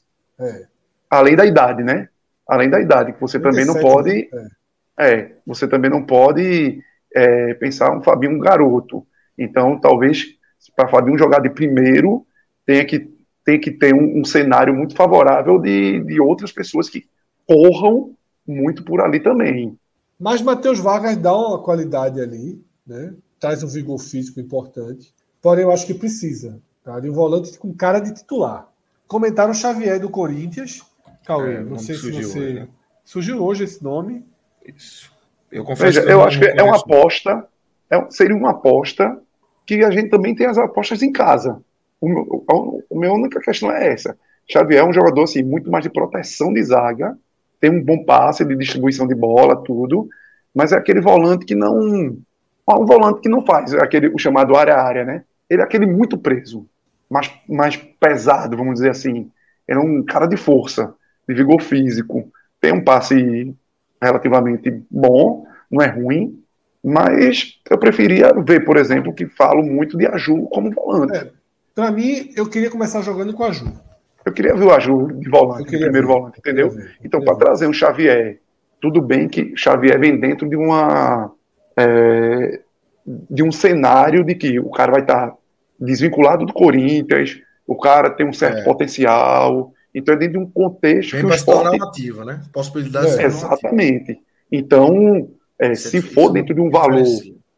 [0.41, 0.67] É.
[1.11, 2.09] Além da idade, né?
[2.47, 4.29] Além da idade, que você também não pode.
[4.33, 4.49] Né?
[4.99, 5.15] É.
[5.15, 5.33] é.
[5.47, 6.81] você também não pode
[7.15, 9.07] é, pensar um Fabinho um garoto.
[9.37, 10.27] Então, talvez,
[10.75, 12.27] para Fabinho jogar de primeiro,
[12.65, 13.11] tenha que,
[13.45, 17.07] tenha que ter um, um cenário muito favorável de, de outras pessoas que
[17.47, 18.15] corram
[18.47, 19.79] muito por ali também.
[20.19, 23.15] Mas Matheus Vargas dá uma qualidade ali, né?
[23.39, 25.15] traz um vigor físico importante.
[25.41, 26.99] Porém, eu acho que precisa tá?
[27.01, 28.69] de um volante com cara de titular.
[29.07, 30.83] Comentaram Xavier do Corinthians.
[31.25, 32.39] Cauê, é, não sei se surgiu você.
[32.39, 32.69] Hoje, né?
[33.05, 34.27] Surgiu hoje esse nome.
[34.65, 35.13] Isso.
[35.51, 37.47] Eu confesso Veja, que eu, eu acho que é uma aposta,
[37.89, 39.19] é, seria uma aposta
[39.65, 41.63] que a gente também tem as apostas em casa.
[42.01, 44.19] O meu, a, a minha única questão é essa.
[44.51, 47.19] Xavier é um jogador assim, muito mais de proteção de zaga,
[47.61, 50.09] tem um bom passe de distribuição de bola, tudo,
[50.55, 51.79] mas é aquele volante que não.
[51.79, 55.25] Um volante que não faz aquele, o chamado área-área, né?
[55.49, 56.67] Ele é aquele muito preso,
[57.09, 59.31] mais, mais pesado, vamos dizer assim.
[59.67, 60.95] Ele é um cara de força,
[61.27, 62.31] de vigor físico.
[62.61, 63.55] Tem um passe
[64.01, 66.43] relativamente bom, não é ruim,
[66.85, 71.17] mas eu preferia ver, por exemplo, que falo muito de Aju como volante.
[71.17, 71.31] É,
[71.75, 73.73] Para mim, eu queria começar jogando com Aju.
[74.29, 76.15] Eu queria ver o Aju de volante, de primeiro ver.
[76.15, 76.71] volante, entendeu?
[76.71, 78.39] Ver, então, para trazer um Xavier,
[78.81, 81.33] tudo bem que Xavier vem dentro de uma.
[81.77, 82.61] É,
[83.07, 85.37] de um cenário de que o cara vai estar tá
[85.81, 88.65] desvinculado do Corinthians, o cara tem um certo é.
[88.65, 91.79] potencial, então é dentro de um contexto Vem que o esporte...
[91.79, 92.43] narrativa, né?
[92.53, 94.19] Possibilidades é, Exatamente.
[94.53, 95.29] Então,
[95.59, 97.05] é, se for dentro de um valor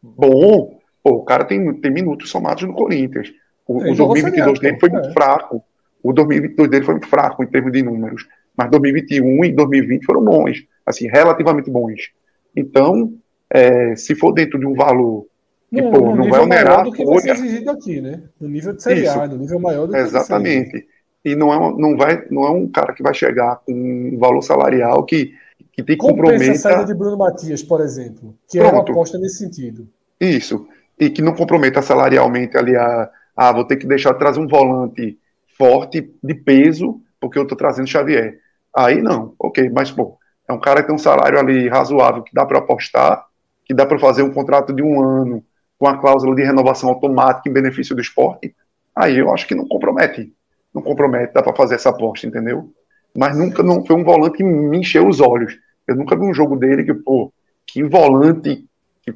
[0.01, 3.29] bom, pô, o cara tem, tem minutos somados no Corinthians.
[3.67, 5.13] O, o 2022 dele foi muito é.
[5.13, 5.61] fraco.
[6.03, 8.27] O 2022 dele foi fraco em termos de números.
[8.57, 12.11] Mas 2021 e 2020 foram bons, assim, relativamente bons.
[12.55, 13.13] Então,
[13.49, 15.25] é, se for dentro de um valor
[15.69, 18.23] que, no, pô, não vai onerar do que vai ser exigido aqui, né?
[18.39, 20.85] No nível de A, no nível maior do que Exatamente.
[21.23, 24.41] E não é, não, vai, não é um cara que vai chegar com um valor
[24.41, 25.33] salarial que,
[25.71, 26.51] que tem que comprometa...
[26.51, 28.73] a saída de Bruno Matias, por exemplo, que Pronto.
[28.73, 29.87] é uma aposta nesse sentido.
[30.19, 30.67] Isso.
[30.99, 34.47] E que não comprometa salarialmente ali a, ah, vou ter que deixar de trazer um
[34.47, 35.17] volante
[35.61, 38.39] forte, de peso, porque eu estou trazendo Xavier.
[38.75, 40.17] Aí não, ok, mas pô,
[40.49, 43.27] é um cara que tem um salário ali razoável que dá para apostar,
[43.63, 45.43] que dá para fazer um contrato de um ano
[45.77, 48.55] com a cláusula de renovação automática em benefício do esporte.
[48.95, 50.33] Aí eu acho que não compromete.
[50.73, 52.71] Não compromete, dá para fazer essa aposta, entendeu?
[53.15, 55.59] Mas nunca não foi um volante que me encheu os olhos.
[55.87, 57.31] Eu nunca vi um jogo dele que, pô,
[57.67, 58.65] que volante
[59.03, 59.13] que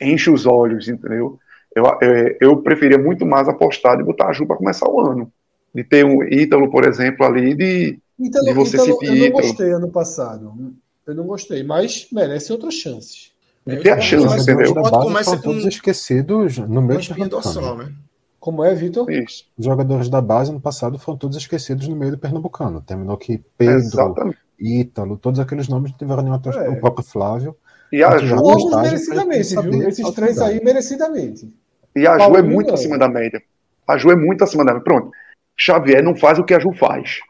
[0.00, 1.40] enche os olhos, entendeu?
[1.74, 5.32] Eu, eu, eu preferia muito mais apostar de botar a Ju para começar o ano
[5.74, 9.70] de ter um Ítalo, por exemplo, ali, de, Ítalo, de você Ítalo, Eu não gostei
[9.72, 10.74] ano passado.
[11.06, 13.32] Eu não gostei, mas merece outras chances.
[13.64, 14.74] Tem a chance, entendeu?
[14.74, 17.92] Pode começar com todos esquecidos no meio do dorsal, né?
[18.40, 19.10] Como é, Vitor?
[19.10, 19.46] Isso.
[19.58, 22.80] Os jogadores da base no passado foram todos esquecidos no meio do Pernambucano.
[22.80, 24.38] Terminou que Pedro, Exatamente.
[24.58, 26.68] Ítalo, todos aqueles nomes não tiveram nenhuma é.
[26.70, 27.56] o próprio Flávio.
[27.92, 28.36] E a Ju.
[28.80, 29.88] merecidamente, viu?
[29.88, 31.52] Esses três aí, merecidamente.
[31.96, 33.42] E a Ju é muito acima da média.
[33.86, 34.84] A Ju é muito acima da média.
[34.84, 35.10] Pronto.
[35.58, 37.20] Xavier não faz o que a Ju faz.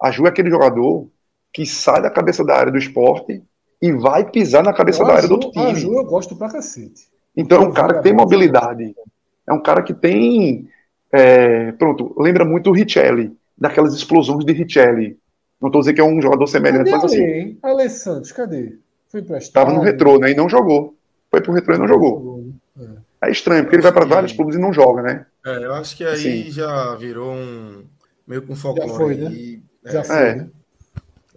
[0.00, 1.08] A Ju é aquele jogador
[1.52, 3.42] que sai da cabeça da área do esporte
[3.80, 5.66] e vai pisar na cabeça da área do outro time.
[5.66, 7.08] A Ju eu gosto pra cacete.
[7.36, 8.94] Então é um cara que tem mobilidade.
[9.48, 10.68] É um cara que tem.
[11.12, 15.16] É, pronto, lembra muito o Richelli, daquelas explosões de Richelli.
[15.60, 17.22] Não estou dizendo que é um jogador semelhante, cadê mas assim.
[17.22, 17.58] Hein?
[17.62, 18.76] Ale Santos, cadê?
[19.08, 19.68] Foi emprestado.
[19.68, 20.30] Estava no retrô, né?
[20.30, 20.94] E não jogou.
[21.30, 22.44] Foi pro retrô e não jogou.
[22.78, 22.84] É,
[23.22, 25.26] é estranho, porque ele vai para vários clubes e não joga, né?
[25.44, 26.50] É, eu acho que aí Sim.
[26.50, 27.84] já virou um.
[28.26, 28.88] meio com um folclore.
[28.88, 29.30] Já foi, né?
[29.32, 30.48] E, é, já foi, né?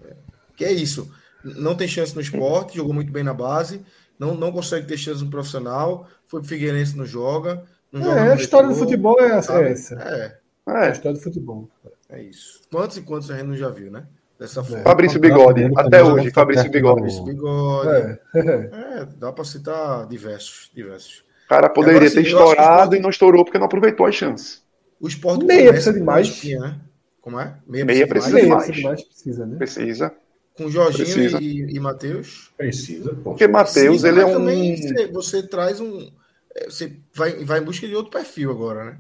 [0.06, 0.14] É.
[0.56, 1.12] Que é isso.
[1.44, 3.82] Não tem chance no esporte, jogou muito bem na base,
[4.18, 7.64] não, não consegue ter chance no profissional, foi pro Figueirense, não joga.
[7.92, 9.54] Não é, joga a história do futebol é essa.
[9.54, 9.96] É, essa.
[9.96, 10.38] É.
[10.68, 10.72] é.
[10.72, 11.70] a história do futebol.
[12.10, 12.62] É isso.
[12.70, 14.06] Quantos e quantos a gente não já viu, né?
[14.38, 14.84] Dessa forma.
[14.84, 16.96] Fabrício Bigode, até hoje, Fabrício Bigode.
[16.96, 17.90] Fabrício Bigode.
[17.90, 18.20] É.
[19.02, 23.58] é, dá para citar diversos, diversos cara poderia Agora, ter estourado e não estourou porque
[23.58, 24.64] não aproveitou as chances.
[25.02, 26.44] O esporte meia precisa de mais.
[26.44, 26.80] né?
[27.20, 27.56] Como é?
[27.68, 28.66] Meia, meia precisa, de mais.
[28.66, 29.04] Precisa, de mais.
[29.04, 29.58] precisa, né?
[29.58, 30.14] Precisa.
[30.56, 31.42] Com Jorginho precisa.
[31.42, 32.52] e, e Matheus?
[32.56, 33.10] Precisa.
[33.16, 33.32] Pô.
[33.32, 34.34] Porque Matheus, ele é um.
[34.34, 36.12] Também você, você, traz um.
[36.56, 38.98] É, você vai, vai em busca de outro perfil agora, né?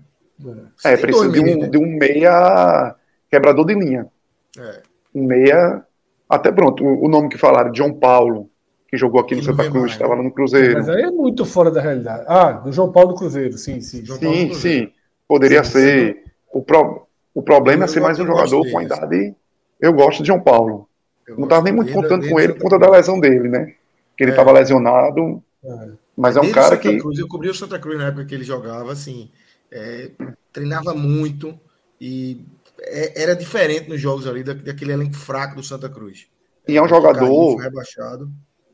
[0.77, 1.67] Você é, precisa de um, né?
[1.67, 2.95] de um meia
[3.29, 4.07] quebrador de linha.
[4.57, 4.81] É.
[5.13, 5.85] Um meia.
[6.27, 8.49] Até pronto, o, o nome que falaram, João Paulo
[8.89, 10.73] que jogou aqui no Santa Cruz, estava no Cruzeiro.
[10.73, 12.25] Mas aí é muito fora da realidade.
[12.27, 14.03] Ah, do João Paulo do Cruzeiro, sim, sim.
[14.03, 14.91] João sim, sim.
[15.27, 16.13] Poderia sim, ser.
[16.15, 16.31] Sim.
[16.51, 17.07] O, pro...
[17.35, 19.35] o problema é ser mais um jogador com a idade.
[19.79, 20.89] Eu gosto de João Paulo.
[21.27, 23.75] Eu não estava nem muito contando com ele por conta da lesão dele, né?
[24.17, 24.53] Que ele estava é.
[24.53, 25.43] lesionado.
[25.63, 25.89] É.
[26.17, 26.97] Mas é um cara que.
[26.97, 29.29] Cruz, eu cobri o Santa Cruz na época que ele jogava, assim.
[29.71, 30.09] É,
[30.51, 31.57] treinava muito
[32.01, 32.43] e
[32.81, 36.25] é, era diferente nos jogos ali daquele elenco fraco do Santa Cruz.
[36.67, 37.57] E é um jogador.
[37.57, 38.31] Rebaixado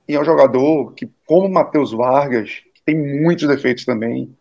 [0.07, 4.35] e é um jogador que, como o Matheus Vargas, tem muitos defeitos também,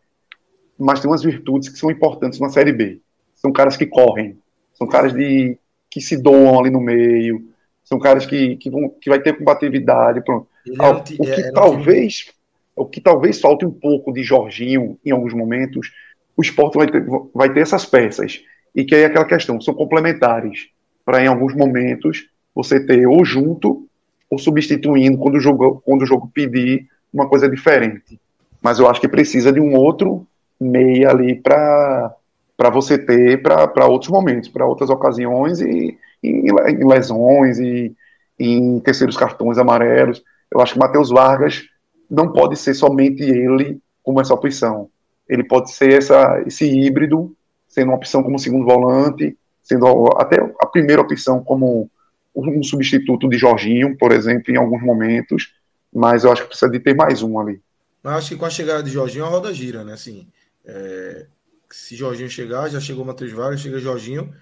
[0.79, 3.01] mas tem umas virtudes que são importantes na Série B.
[3.35, 4.39] São caras que correm,
[4.75, 5.59] são caras de,
[5.91, 7.49] que se doam ali no meio,
[7.85, 10.23] são caras que, que, vão, que vai ter combatividade.
[10.23, 10.49] Pronto.
[10.67, 12.33] É o que é, talvez
[12.77, 15.93] o que talvez falte um pouco de Jorginho em alguns momentos,
[16.37, 18.43] o esporte vai ter, vai ter essas peças.
[18.75, 20.69] E que aí é aquela questão, são complementares
[21.05, 23.89] para em alguns momentos você ter ou junto
[24.31, 28.21] ou substituindo quando o jogo, quando o jogo pedir uma coisa diferente.
[28.61, 30.27] Mas eu acho que precisa de um outro
[30.59, 32.15] meia ali para
[32.57, 37.93] para você ter para outros momentos, para outras ocasiões e, em lesões e,
[38.39, 40.23] em terceiros cartões amarelos.
[40.51, 41.65] Eu acho que Matheus Vargas
[42.09, 44.89] não pode ser somente ele como essa opção.
[45.29, 47.35] Ele pode ser essa, esse híbrido,
[47.67, 51.91] sendo uma opção como segundo volante, sendo até a primeira opção como
[52.35, 55.55] um substituto de Jorginho, por exemplo, em alguns momentos,
[55.93, 57.61] mas eu acho que precisa de ter mais um ali.
[58.03, 59.93] Mas acho que com a chegada de Jorginho a roda gira, né?
[59.93, 60.27] Assim,
[60.65, 61.27] é...
[61.71, 64.33] se Jorginho chegar, já chegou Matheus Vargas, chega Jorginho,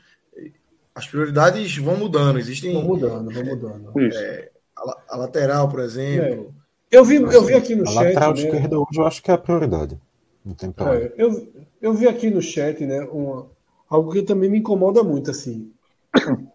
[0.94, 2.73] as prioridades vão mudando, existem.
[2.73, 3.93] Vão mudando, vão mudando.
[4.14, 6.55] É, a, a, lateral, por exemplo.
[6.90, 6.98] É.
[6.98, 7.98] Eu vi, eu vi aqui no a chat.
[7.98, 8.43] A lateral né?
[8.43, 9.98] esquerda hoje eu acho que é a prioridade.
[10.44, 11.05] Não tem problema.
[11.05, 13.47] É, eu, eu vi aqui no chat, né, uma,
[13.89, 15.73] algo que também me incomoda muito, assim.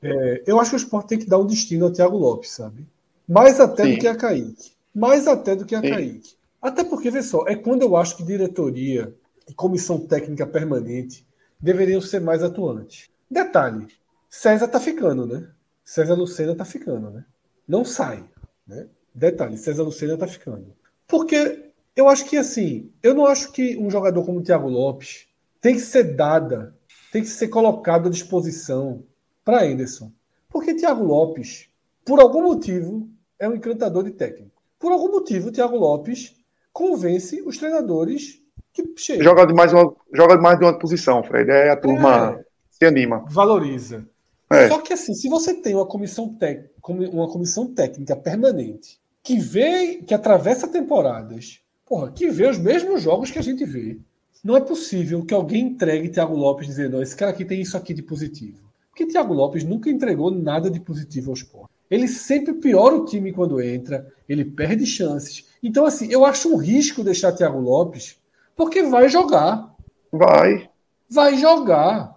[0.01, 2.87] É, eu acho que o esporte tem que dar um destino ao Thiago Lopes, sabe?
[3.27, 3.93] Mais até Sim.
[3.93, 4.71] do que a Kaique.
[4.93, 5.89] Mais até do que a Sim.
[5.89, 6.35] Kaique.
[6.61, 9.13] Até porque, vê só, é quando eu acho que diretoria
[9.47, 11.25] e comissão técnica permanente
[11.59, 13.09] deveriam ser mais atuantes.
[13.29, 13.87] Detalhe,
[14.29, 15.49] César tá ficando, né?
[15.83, 17.25] César Lucena tá ficando, né?
[17.67, 18.23] Não sai,
[18.65, 18.87] né?
[19.13, 20.73] Detalhe, César Lucena tá ficando.
[21.07, 25.27] Porque eu acho que, assim, eu não acho que um jogador como o Thiago Lopes
[25.61, 26.75] tem que ser dada,
[27.11, 29.03] tem que ser colocado à disposição
[29.47, 30.11] para Anderson.
[30.49, 31.69] Porque Thiago Lopes,
[32.03, 33.07] por algum motivo,
[33.39, 34.61] é um encantador de técnico.
[34.77, 36.35] Por algum motivo, Thiago Lopes
[36.73, 38.41] convence os treinadores
[38.73, 39.23] que chegam.
[39.23, 41.49] Joga de mais uma, joga de mais de uma posição, Fred.
[41.49, 43.23] É a turma é, se anima.
[43.29, 44.05] Valoriza.
[44.51, 44.67] É.
[44.67, 49.95] Só que assim, se você tem uma comissão, tec, uma comissão técnica permanente que vê,
[50.05, 53.97] que atravessa temporadas, porra, que vê os mesmos jogos que a gente vê,
[54.43, 57.93] não é possível que alguém entregue Thiago Lopes dizendo, esse cara aqui tem isso aqui
[57.93, 58.66] de positivo.
[58.97, 61.69] Porque Thiago Lopes nunca entregou nada de positivo ao esporte.
[61.87, 65.47] Ele sempre piora o time quando entra, ele perde chances.
[65.61, 68.19] Então, assim, eu acho um risco deixar Thiago Lopes,
[68.55, 69.71] porque vai jogar.
[70.11, 70.67] Vai.
[71.07, 72.15] Vai jogar.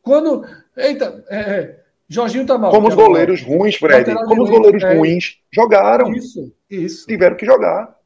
[0.00, 0.46] Quando.
[0.76, 2.70] Eita, é, é Jorginho tá mal.
[2.70, 4.14] Como os goleiros ruins, Fred.
[4.24, 6.12] Como os goleiros é, ruins jogaram.
[6.12, 7.04] Isso, isso.
[7.08, 7.96] Tiveram que jogar.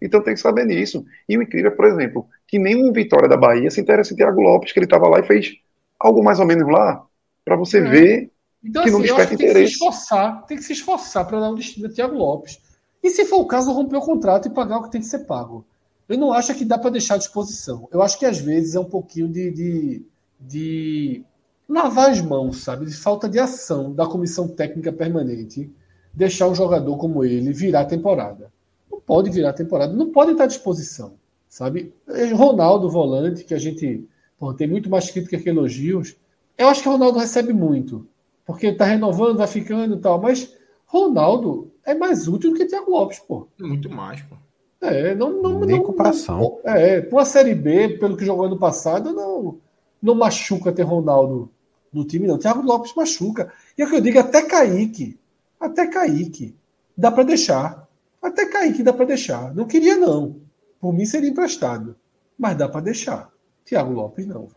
[0.00, 1.04] Então tem que saber nisso.
[1.28, 4.72] E o incrível, por exemplo, que nenhum Vitória da Bahia se interessa em Thiago Lopes,
[4.72, 5.52] que ele estava lá e fez
[6.00, 7.04] algo mais ou menos lá
[7.48, 7.90] para você é.
[7.90, 8.30] ver
[8.62, 9.54] então, que assim, não desperta interesse.
[9.54, 12.60] Tem que se esforçar, tem que se esforçar para dar um destino a Thiago Lopes.
[13.02, 15.20] E se for o caso, romper o contrato e pagar o que tem que ser
[15.20, 15.64] pago.
[16.08, 17.88] Eu não acho que dá para deixar à disposição.
[17.92, 20.06] Eu acho que às vezes é um pouquinho de, de,
[20.40, 21.24] de
[21.68, 22.86] lavar as mãos, sabe?
[22.86, 25.70] De falta de ação da comissão técnica permanente
[26.12, 28.50] deixar um jogador como ele virar temporada.
[28.90, 31.14] Não pode virar temporada, não pode estar à disposição,
[31.48, 31.94] sabe?
[32.34, 36.16] Ronaldo, volante, que a gente pô, tem muito mais crítica que elogios,
[36.58, 38.06] eu acho que o Ronaldo recebe muito,
[38.44, 40.52] porque ele tá renovando, vai ficando e tal, mas
[40.86, 43.46] Ronaldo é mais útil do que Thiago Lopes, pô.
[43.60, 44.36] Muito mais, pô.
[44.80, 46.60] É, não, não, Nem não, comparação.
[46.64, 49.58] Não, é, com a Série B, pelo que jogou ano passado, não,
[50.02, 51.50] não machuca ter Ronaldo
[51.92, 52.38] no time, não.
[52.38, 53.52] Thiago Lopes machuca.
[53.76, 55.18] E é o que eu digo, até Kaique.
[55.58, 56.54] Até Kaique.
[56.96, 57.88] Dá para deixar.
[58.22, 59.54] Até Kaique dá para deixar.
[59.54, 60.36] Não queria, não.
[60.80, 61.96] Por mim seria emprestado.
[62.38, 63.30] Mas dá para deixar.
[63.64, 64.48] Thiago Lopes não.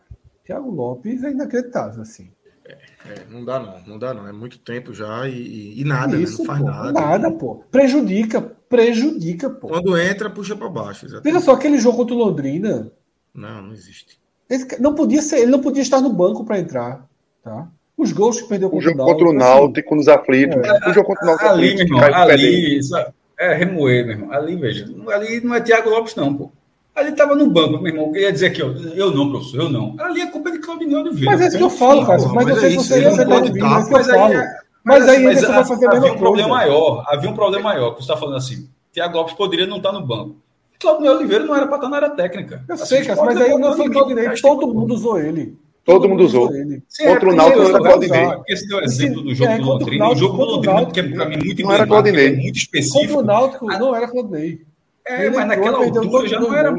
[0.44, 2.30] Thiago Lopes é inacreditável, assim.
[2.64, 2.72] É,
[3.06, 4.26] é, não dá não, não dá não.
[4.26, 6.38] É muito tempo já e, e nada, Isso, né?
[6.38, 6.92] não faz pô, nada.
[6.92, 7.64] Nada, pô.
[7.70, 9.68] Prejudica, prejudica, pô.
[9.68, 11.06] Quando entra, puxa para baixo.
[11.06, 11.24] Exatamente.
[11.24, 12.90] Veja só, aquele jogo contra o Londrina.
[13.34, 14.20] Não, não existe.
[14.48, 17.08] Esse, não podia ser, ele não podia estar no banco para entrar.
[17.42, 17.68] Tá?
[17.96, 19.18] Os gols que perdeu contra o Náutico.
[19.18, 20.56] contra o Náutico, assim, nos aflitos.
[20.56, 20.90] É.
[20.90, 21.48] O jogo contra o Náutico.
[21.48, 22.94] Ali, meu irmão, ali, isso
[23.38, 24.32] é remoer, meu irmão.
[24.32, 26.52] Ali, veja, ali não é Thiago Lopes, não, pô.
[26.94, 28.12] Ali estava no banco, meu irmão.
[28.14, 29.96] Eu ia dizer aqui, ó, eu não, professor, eu não.
[29.98, 31.30] Ali é culpa de Claudinei Oliveira.
[31.30, 32.22] Mas é isso que eu falo, cara.
[32.28, 35.40] Mas, eu sei se você ia pode estar, mas, mas aí, é- mas, aí mas,
[35.40, 37.04] vai fazer a havia um problema maior.
[37.08, 38.68] Havia um problema maior, que você está falando assim.
[38.92, 40.36] Thiago Lopes poderia não estar no banco.
[40.78, 42.62] Claudinei Oliveira não era para estar na área técnica.
[42.68, 45.56] Eu assim, sei, cara, mas aí não foi Claudinei, todo mundo usou ele.
[45.84, 46.52] Todo mundo usou.
[46.88, 48.28] Sim, Contra o Náutico não era Claudinei.
[48.48, 50.08] Esse deu exemplo do jogo do Londrina.
[50.10, 52.36] O jogo do Londrina, que é para mim muito Claudinei.
[52.36, 53.14] muito específico.
[53.14, 54.60] Contra o Náutico não era Claudinei.
[55.06, 56.72] É, mas naquela altura já não era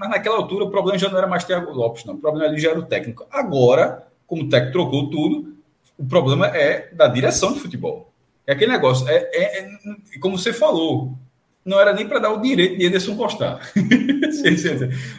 [0.00, 2.14] mas naquela altura o problema já não era mais Thiago Lopes, não.
[2.14, 3.26] O problema ali já era o técnico.
[3.30, 5.54] Agora, como o técnico trocou tudo,
[5.98, 8.10] o problema é da direção de futebol.
[8.46, 9.68] É aquele negócio, é, é, é
[10.18, 11.12] como você falou,
[11.62, 13.60] não era nem para dar o direito de Ederson postar.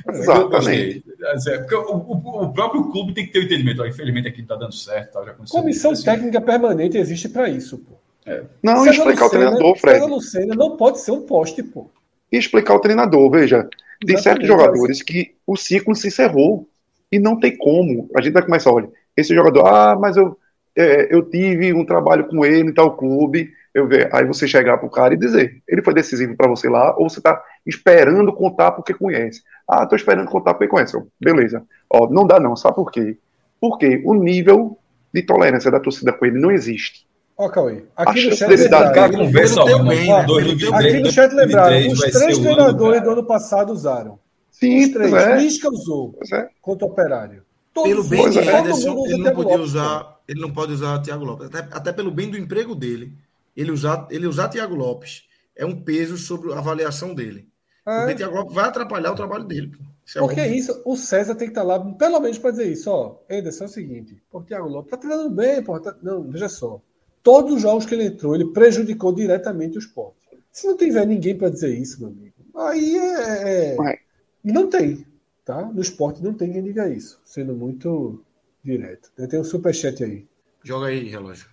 [0.10, 1.04] Exatamente.
[1.48, 3.86] É, porque o, o, o, próprio clube tem que ter o entendimento.
[3.86, 5.14] Infelizmente aqui não está dando certo.
[5.14, 6.04] Tá, já Comissão assim.
[6.04, 7.94] técnica permanente existe para isso, pô.
[8.26, 8.44] É.
[8.64, 10.00] Não, César explicar Lucena, o treinador, Fred.
[10.00, 11.90] César Lucena não pode ser um poste, pô.
[12.32, 13.68] E explicar o treinador, veja.
[14.06, 16.68] Tem certos jogadores que o ciclo se encerrou
[17.12, 18.10] e não tem como.
[18.18, 20.38] A gente vai começar, olha, esse jogador, ah, mas eu,
[20.76, 24.78] é, eu tive um trabalho com ele em tal clube, eu ver, aí você chegar
[24.78, 28.72] pro cara e dizer, ele foi decisivo para você lá, ou você está esperando contar
[28.72, 29.42] porque conhece.
[29.68, 30.98] Ah, tô esperando contar porque conhece.
[31.20, 31.64] Beleza.
[31.90, 33.18] Ó, não dá não, sabe por quê?
[33.60, 34.78] Porque o nível
[35.14, 37.06] de tolerância da torcida com ele não existe.
[37.38, 43.04] Ó, Cauê, aqui no chat lembraram, conversa, bem, aqui no chat lembraram, os três treinadores
[43.04, 44.20] do ano passado usaram.
[44.52, 45.12] Sim, os três.
[45.12, 45.38] É.
[45.38, 46.50] Lisca usou é.
[46.62, 47.44] contra o Operário.
[47.74, 51.48] Todos pelo bem de Ederson, ele não podia usar, ele não pode usar Thiago Lopes.
[51.48, 53.18] Até, até pelo bem do emprego dele,
[53.56, 55.24] ele usar, ele usar Thiago Lopes
[55.56, 57.48] é um peso sobre a avaliação dele.
[57.88, 58.00] É.
[58.00, 59.72] Porque Thiago Lopes vai atrapalhar o trabalho dele.
[60.06, 62.72] Isso é Porque é isso, o César tem que estar lá, pelo menos para dizer
[62.72, 63.20] isso, ó.
[63.30, 66.82] Ederson é o seguinte, o Thiago Lopes tá treinando bem, pô, tá, não, veja só.
[67.24, 70.18] Todos os jogos que ele entrou, ele prejudicou diretamente o esporte.
[70.52, 73.76] Se não tiver ninguém para dizer isso, meu amigo, aí é.
[73.76, 74.00] é...
[74.44, 75.06] Não tem.
[75.46, 75.66] Tá?
[75.66, 78.24] No esporte não tem quem diga isso, sendo muito
[78.64, 79.12] direto.
[79.30, 80.28] Tem um superchat aí.
[80.64, 81.48] Joga aí, relógio.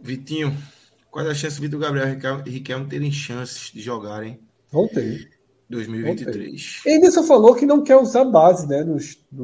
[0.00, 0.54] Vitinho,
[1.10, 2.08] quais as chances do Vitor Gabriel
[2.46, 4.40] e Riquelme terem chances de jogarem?
[4.70, 5.30] Vão ter.
[5.68, 6.82] 2023.
[6.86, 8.84] Anderson falou que não quer usar base, né?
[8.84, 8.98] No,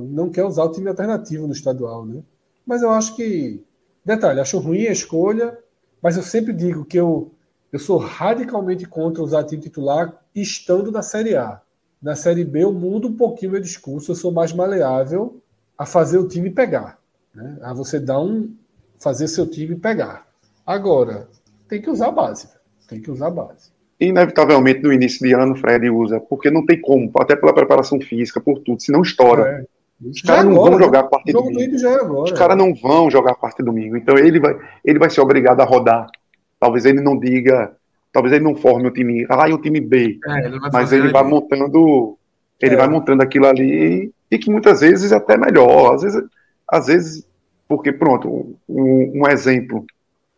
[0.04, 2.22] não quer usar o time alternativo no estadual, né?
[2.66, 3.64] Mas eu acho que.
[4.08, 5.58] Detalhe, acho ruim a escolha,
[6.02, 7.30] mas eu sempre digo que eu,
[7.70, 11.60] eu sou radicalmente contra usar time titular estando na Série A.
[12.00, 15.42] Na Série B eu mudo um pouquinho meu discurso, eu sou mais maleável
[15.76, 16.98] a fazer o time pegar.
[17.34, 17.58] Né?
[17.60, 18.50] A você dar um.
[18.98, 20.26] fazer seu time pegar.
[20.64, 21.28] Agora,
[21.68, 22.48] tem que usar a base.
[22.88, 23.70] Tem que usar a base.
[24.00, 28.00] Inevitavelmente no início de ano o Fred usa, porque não tem como, até pela preparação
[28.00, 29.46] física, por tudo, senão estoura.
[29.46, 29.77] É.
[30.04, 31.88] Os caras não agora, vão jogar a partir do domingo.
[31.88, 33.96] Agora, Os caras não vão jogar a partir do domingo.
[33.96, 36.06] Então ele vai, ele vai ser obrigado a rodar.
[36.60, 37.76] Talvez ele não diga
[38.12, 41.08] Talvez ele não forme o time A e o time B, é, ele mas ele
[41.08, 42.16] vai montando,
[42.60, 42.76] ele é.
[42.76, 45.94] vai montando aquilo ali e que muitas vezes é até melhor.
[45.94, 46.22] Às vezes,
[46.68, 47.26] às vezes
[47.68, 49.84] porque pronto, um, um exemplo,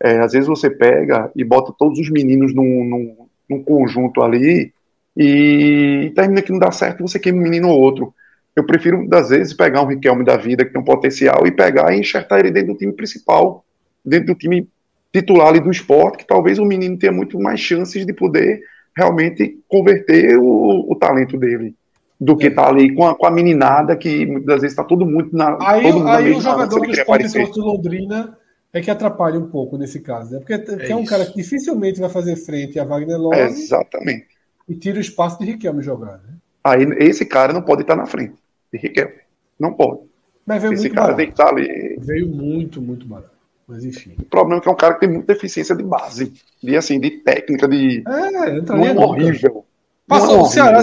[0.02, 3.16] é, às vezes você pega e bota todos os meninos num, num,
[3.48, 4.72] num conjunto ali
[5.16, 8.12] e termina que não dá certo, você queima um menino ou outro.
[8.60, 11.94] Eu prefiro, às vezes, pegar um Riquelme da vida que tem um potencial e pegar
[11.94, 13.64] e enxertar ele dentro do time principal,
[14.04, 14.68] dentro do time
[15.10, 18.60] titular ali do esporte, que talvez o menino tenha muito mais chances de poder
[18.94, 21.74] realmente converter o, o talento dele
[22.20, 22.64] do que estar é.
[22.66, 25.90] tá ali com a, com a meninada que muitas vezes está todo muito na aí,
[25.90, 28.38] todo aí o jogador do esporte contra Londrina
[28.74, 30.38] é que atrapalha um pouco nesse caso, né?
[30.38, 33.40] Porque é, é um cara que dificilmente vai fazer frente a Wagner Love.
[33.40, 34.26] exatamente.
[34.68, 36.34] E tira o espaço de Riquelme jogar, né?
[36.62, 38.34] Aí esse cara não pode estar na frente
[38.72, 39.14] de Riquelme.
[39.58, 40.00] Não pode.
[40.46, 41.16] Mas veio esse muito cara barato.
[41.18, 41.96] tem que estar ali.
[42.00, 43.30] Veio muito, muito barato.
[43.66, 44.16] Mas enfim.
[44.18, 46.32] O problema é que é um cara que tem muita deficiência de base,
[46.62, 48.02] de assim, de técnica, de.
[48.06, 49.64] É, não é horrível.
[50.08, 50.82] Passou no Ceará.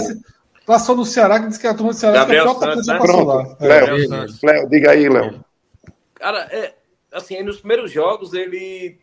[0.64, 2.98] Passou no Ceará que disse que a turma do Ceará Gabriel que Santos, né?
[2.98, 3.24] Pronto.
[3.26, 3.56] lá.
[3.60, 4.26] Léo, é.
[4.42, 5.44] Léo, diga aí, Léo.
[6.14, 6.74] Cara, é,
[7.12, 8.98] assim, nos primeiros jogos ele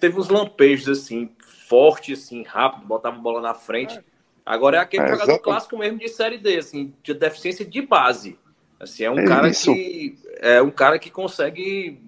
[0.00, 1.30] teve uns lampejos assim,
[1.68, 3.98] forte, assim, rápido, botava a bola na frente.
[4.44, 5.42] Agora é aquele é, jogador exatamente.
[5.42, 8.38] clássico mesmo de série D, assim, de deficiência de base.
[8.78, 9.72] Assim, é um é cara isso.
[9.72, 11.98] que é um cara que consegue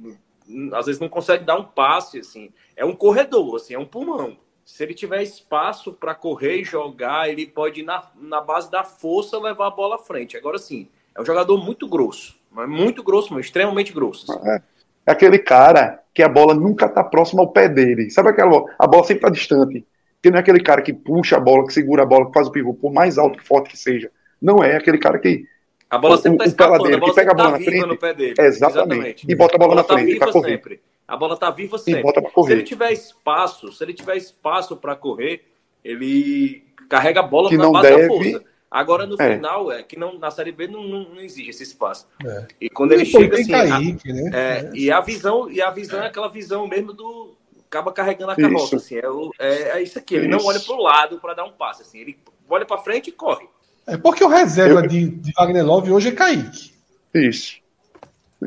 [0.72, 2.50] às vezes não consegue dar um passe, assim.
[2.76, 4.36] É um corredor, assim, é um pulmão.
[4.64, 9.38] Se ele tiver espaço para correr e jogar, ele pode, na, na base da força,
[9.38, 10.36] levar a bola à frente.
[10.36, 12.36] Agora sim, é um jogador muito grosso.
[12.50, 14.30] Mas muito grosso, mas extremamente grosso.
[14.30, 14.48] Assim.
[14.48, 14.62] É,
[15.06, 18.10] é aquele cara que a bola nunca tá próxima ao pé dele.
[18.10, 18.74] Sabe aquela bola?
[18.78, 19.86] A bola sempre tá distante.
[20.26, 22.48] Que não é aquele cara que puxa a bola, que segura a bola, que faz
[22.48, 24.10] o pivô, por mais alto e forte que seja.
[24.42, 25.46] Não é, é aquele cara que
[25.88, 27.86] a bola sempre está escapando, dele, a bola que pega a bola tá na frente,
[27.86, 28.34] no pé dele.
[28.36, 28.76] Exatamente.
[28.76, 29.26] exatamente.
[29.28, 30.50] E bota a bola, a bola na tá frente para correr.
[30.50, 30.80] Sempre.
[31.06, 32.12] A bola tá viva sempre.
[32.44, 35.44] Se ele tiver espaço, se ele tiver espaço para correr,
[35.84, 38.02] ele carrega a bola que na base deve...
[38.02, 38.44] da força.
[38.68, 39.36] Agora, no é.
[39.36, 42.08] final, é que não, na Série B não, não, não existe esse espaço.
[42.26, 42.46] É.
[42.62, 43.52] E quando ele, chega assim.
[43.52, 44.30] Kaique, a, né?
[44.34, 47.35] é, é, e a visão, e a visão é aquela visão mesmo do.
[47.76, 48.76] Acaba carregando a carroça.
[48.76, 50.14] Assim, é, o, é, é, isso aqui.
[50.14, 50.38] Ele isso.
[50.38, 51.82] não olha para o lado para dar um passe.
[51.82, 53.46] Assim, ele olha para frente e corre.
[53.86, 54.86] É porque o reserva eu...
[54.86, 56.72] de, de Wagner Love hoje é Kaique.
[57.14, 57.58] Isso.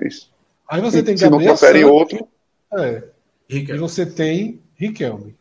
[0.03, 0.31] Isso.
[0.67, 2.27] Aí você tem Se Gabriel não confere outro.
[2.73, 3.03] É.
[3.47, 5.35] E você tem Riquelme.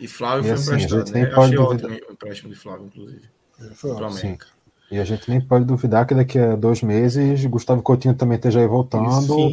[0.00, 1.32] E Flávio e foi assim, emprestado, né?
[1.34, 3.28] Achei ótimo o empréstimo de Flávio, inclusive.
[3.60, 4.38] É, foi ótimo.
[4.90, 8.60] E a gente nem pode duvidar que daqui a dois meses Gustavo Coutinho também esteja
[8.60, 9.04] aí voltando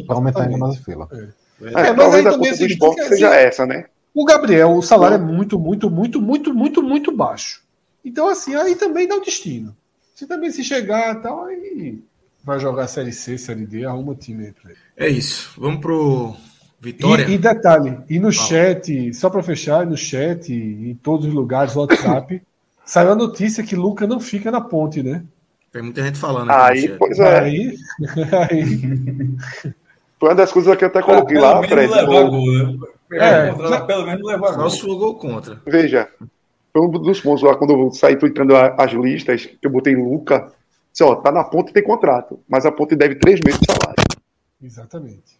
[0.06, 1.08] para aumentar ainda mais a fila.
[1.12, 1.45] É.
[1.62, 3.86] É, é, mas aí também assim, esporte seja assim, essa, né?
[4.14, 7.62] O Gabriel, o salário é muito, muito, muito, muito, muito, muito baixo.
[8.04, 9.76] Então, assim, aí também dá o destino.
[10.14, 12.02] Se também se chegar tal, aí
[12.42, 14.78] vai jogar Série C, Série D, arruma o time aí pra ele.
[14.96, 15.52] É isso.
[15.58, 16.36] Vamos pro
[16.80, 17.24] Vitória.
[17.24, 18.32] E, e detalhe, e no ah.
[18.32, 22.42] chat, só para fechar, no chat, em todos os lugares, WhatsApp,
[22.84, 25.24] saiu a notícia que Luca não fica na ponte, né?
[25.72, 26.50] Tem muita gente falando.
[26.50, 27.40] Aí, pois é.
[27.40, 27.76] Aí,
[28.50, 29.74] aí,
[30.18, 31.92] Foi uma das coisas que eu até coloquei lá, Fred.
[31.92, 32.78] Levar gol, né?
[33.12, 34.70] É, já, pelo menos levar gol.
[34.70, 35.60] Só gol contra.
[35.66, 36.08] Veja,
[36.72, 40.52] foi um dos pontos lá, quando eu saí entrando as listas, que eu botei Luca.
[40.90, 44.04] Disse, ó, tá na ponte tem contrato, mas a ponte deve três meses de salário.
[44.62, 45.38] Exatamente.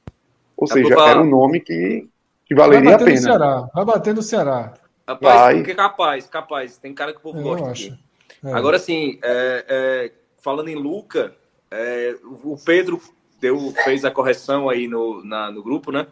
[0.57, 2.09] Ou seja, era um nome que,
[2.45, 3.11] que valeria a pena.
[3.13, 4.75] No Ceará, vai bater no Ceará.
[5.09, 5.55] Rapaz, vai.
[5.57, 6.79] porque capaz, capaz.
[6.79, 7.99] Tem cara que o povo é, gosta.
[8.45, 8.53] É.
[8.53, 11.35] Agora, sim, é, é, falando em Luca,
[11.71, 13.01] é, o Pedro
[13.41, 16.07] deu, fez a correção aí no, na, no grupo, né?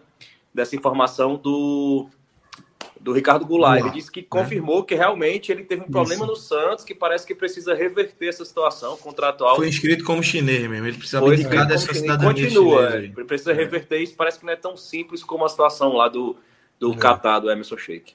[0.52, 2.08] Dessa informação do,
[3.00, 3.80] do Ricardo Goulart.
[3.80, 6.32] Ele disse que confirmou que realmente ele teve um problema Isso.
[6.32, 9.56] no Santos, que parece que precisa reverter essa situação contratual.
[9.56, 13.54] Foi inscrito como chinês mesmo, ele precisa abdicar dessa cidadania Continua, chinesa, ele precisa é.
[13.54, 16.36] reverter isso, parece que não é tão simples como a situação lá do,
[16.78, 16.96] do é.
[16.96, 18.14] Catar, do Emerson Sheik.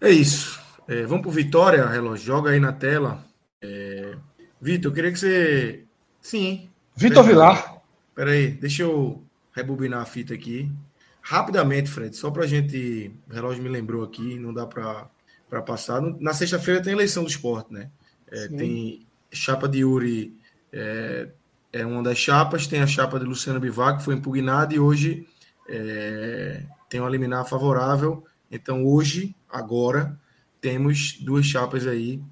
[0.00, 0.60] É isso.
[0.88, 2.26] É, vamos para Vitória, relógio.
[2.26, 3.24] Joga aí na tela.
[3.62, 4.14] É...
[4.60, 5.84] Vitor, eu queria que você.
[6.20, 6.68] Sim.
[6.94, 7.75] Vitor Vilar.
[8.16, 9.22] Peraí, deixa eu
[9.52, 10.72] rebobinar a fita aqui.
[11.20, 13.12] Rapidamente, Fred, só para a gente.
[13.28, 16.00] O relógio me lembrou aqui, não dá para passar.
[16.00, 17.90] Na sexta-feira tem eleição do esporte, né?
[18.28, 20.34] É, tem chapa de Yuri,
[20.72, 21.28] é,
[21.74, 25.28] é, uma das chapas, tem a chapa de Luciano Bivac, que foi impugnada, e hoje
[25.68, 28.24] é, tem uma liminar favorável.
[28.50, 30.18] Então, hoje, agora,
[30.58, 32.22] temos duas chapas aí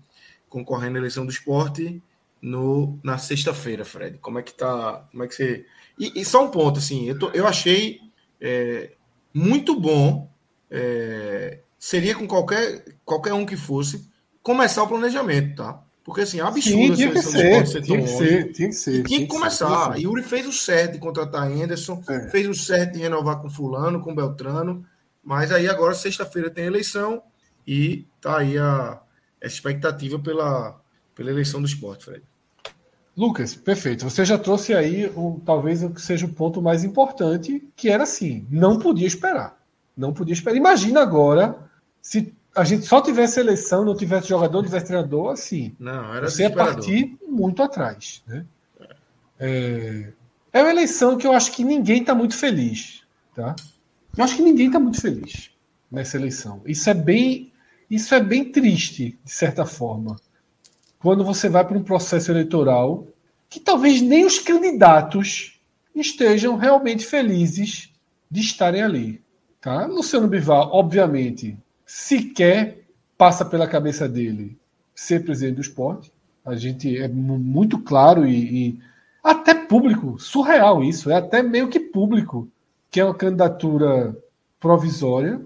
[0.49, 2.03] concorrendo à eleição do esporte
[2.41, 4.19] no, na sexta-feira, Fred.
[4.19, 5.07] Como é que tá?
[5.11, 5.67] Como é que você.
[5.99, 8.01] E, e só um ponto, assim, eu, tô, eu achei
[8.41, 8.93] é,
[9.33, 10.31] muito bom.
[10.71, 14.09] É, seria com qualquer, qualquer um que fosse
[14.43, 15.83] começar o planejamento, tá?
[16.05, 19.05] Porque assim, é absurdo Sim, tinha que ser, ser tinha que ser, tinha que ser.
[19.05, 19.99] Tinha que começar.
[19.99, 22.29] Yuri fez o certo de contratar Anderson, é.
[22.29, 24.85] fez o certo de renovar com fulano, com Beltrano,
[25.23, 27.23] mas aí agora sexta-feira tem eleição
[27.67, 29.01] e tá aí a,
[29.43, 30.79] a expectativa pela,
[31.15, 32.23] pela eleição do esporte, Fred.
[33.17, 34.05] Lucas, perfeito.
[34.09, 38.03] Você já trouxe aí um, talvez o que seja o ponto mais importante, que era
[38.03, 39.57] assim, não podia esperar.
[39.97, 40.57] Não podia esperar.
[40.57, 41.57] Imagina agora
[42.03, 45.75] se a gente só tivesse eleição, não tivesse jogador, não tivesse treinador, assim.
[45.79, 48.23] Não, era você ia partir muito atrás.
[48.27, 48.45] Né?
[49.39, 50.13] É,
[50.53, 53.03] é uma eleição que eu acho que ninguém está muito feliz.
[53.35, 53.55] Tá?
[54.17, 55.51] Eu acho que ninguém está muito feliz
[55.91, 56.61] nessa eleição.
[56.67, 57.53] Isso é bem,
[57.89, 60.17] isso é bem triste, de certa forma
[61.05, 63.07] quando você vai para um processo eleitoral
[63.51, 65.61] que talvez nem os candidatos
[65.95, 67.93] estejam realmente felizes
[68.31, 69.23] de estarem ali.
[69.61, 69.85] Tá?
[69.85, 72.87] Luciano Bivar, obviamente, sequer
[73.19, 74.57] passa pela cabeça dele
[74.95, 76.11] ser presidente do esporte.
[76.43, 78.79] A gente é muito claro e, e
[79.23, 82.49] até público, surreal isso, é até meio que público,
[82.91, 84.17] que é uma candidatura
[84.59, 85.39] provisória.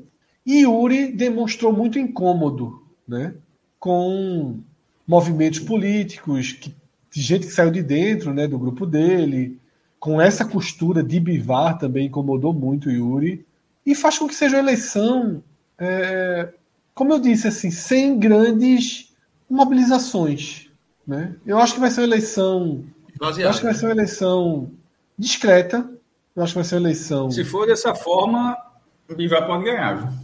[0.47, 3.35] E Yuri demonstrou muito incômodo né,
[3.81, 4.61] com
[5.09, 6.75] movimentos políticos, que,
[7.11, 9.59] de gente que saiu de dentro né, do grupo dele,
[9.99, 13.47] com essa costura de Bivar também incomodou muito o Yuri,
[13.87, 15.43] e faz com que seja uma eleição,
[15.79, 16.51] é,
[16.95, 19.15] como eu disse, assim, sem grandes
[19.49, 20.69] mobilizações.
[21.07, 21.35] Né?
[21.47, 22.85] Eu acho que vai ser uma eleição.
[23.19, 24.71] eu acho que vai ser uma eleição
[25.19, 25.91] discreta.
[26.37, 27.31] Eu acho que vai ser uma eleição.
[27.31, 28.55] Se for dessa forma,
[29.09, 29.95] o Bivar pode ganhar.
[29.95, 30.19] Viu?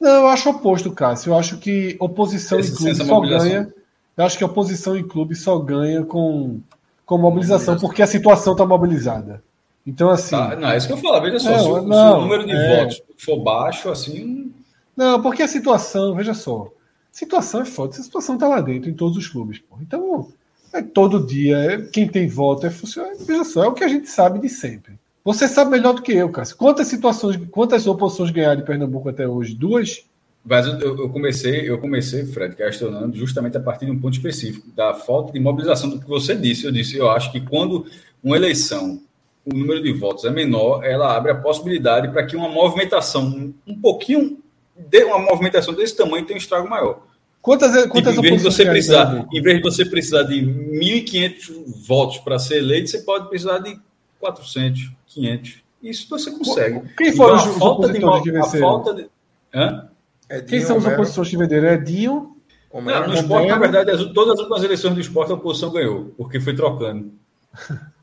[0.00, 1.30] Não, eu acho oposto, Cássio.
[1.30, 3.72] Eu acho que oposição e clube só ganha
[4.16, 6.60] eu acho que a oposição em clube só ganha com,
[7.04, 9.42] com mobilização, porque a situação está mobilizada.
[9.86, 10.36] Então, assim.
[10.36, 11.20] Tá, não, é isso que eu falo.
[11.20, 12.80] Veja só, é, se, o, não, se, o, número de é...
[12.80, 14.52] votos for baixo, assim.
[14.96, 16.68] Não, porque a situação, veja só.
[17.12, 17.90] Situação é foda.
[17.96, 19.58] A situação está lá dentro, em todos os clubes.
[19.58, 19.76] Pô.
[19.80, 20.28] Então,
[20.72, 21.56] é todo dia.
[21.58, 23.18] É, quem tem voto é funcionário.
[23.20, 24.98] Veja só, é o que a gente sabe de sempre.
[25.24, 26.56] Você sabe melhor do que eu, Cássio.
[26.56, 29.54] Quantas situações, quantas oposições ganharam de Pernambuco até hoje?
[29.54, 30.04] Duas?
[30.44, 34.68] Mas eu, eu, comecei, eu comecei, Fred, questionando justamente a partir de um ponto específico,
[34.76, 36.66] da falta de mobilização do que você disse.
[36.66, 37.86] Eu disse, eu acho que quando
[38.22, 39.00] uma eleição,
[39.46, 43.80] o número de votos é menor, ela abre a possibilidade para que uma movimentação um
[43.80, 44.38] pouquinho,
[44.76, 47.00] de uma movimentação desse tamanho tenha um estrago maior.
[47.40, 51.86] Quantas, quantas tipo, em vez de você precisar, em vez de você precisar de 1.500
[51.86, 53.78] votos para ser eleito, você pode precisar de
[54.18, 55.62] 400, 500.
[55.82, 56.82] Isso você consegue.
[56.96, 58.04] Quem foram então, os, falta de,
[58.36, 59.06] a falta de,
[59.54, 59.88] hã?
[60.28, 61.68] É Quem são os opositores que venderam?
[61.68, 62.36] É Dinho?
[62.72, 66.12] Não, no esporte, na verdade, as, todas as últimas eleições do esporte a oposição ganhou,
[66.16, 67.12] porque foi trocando.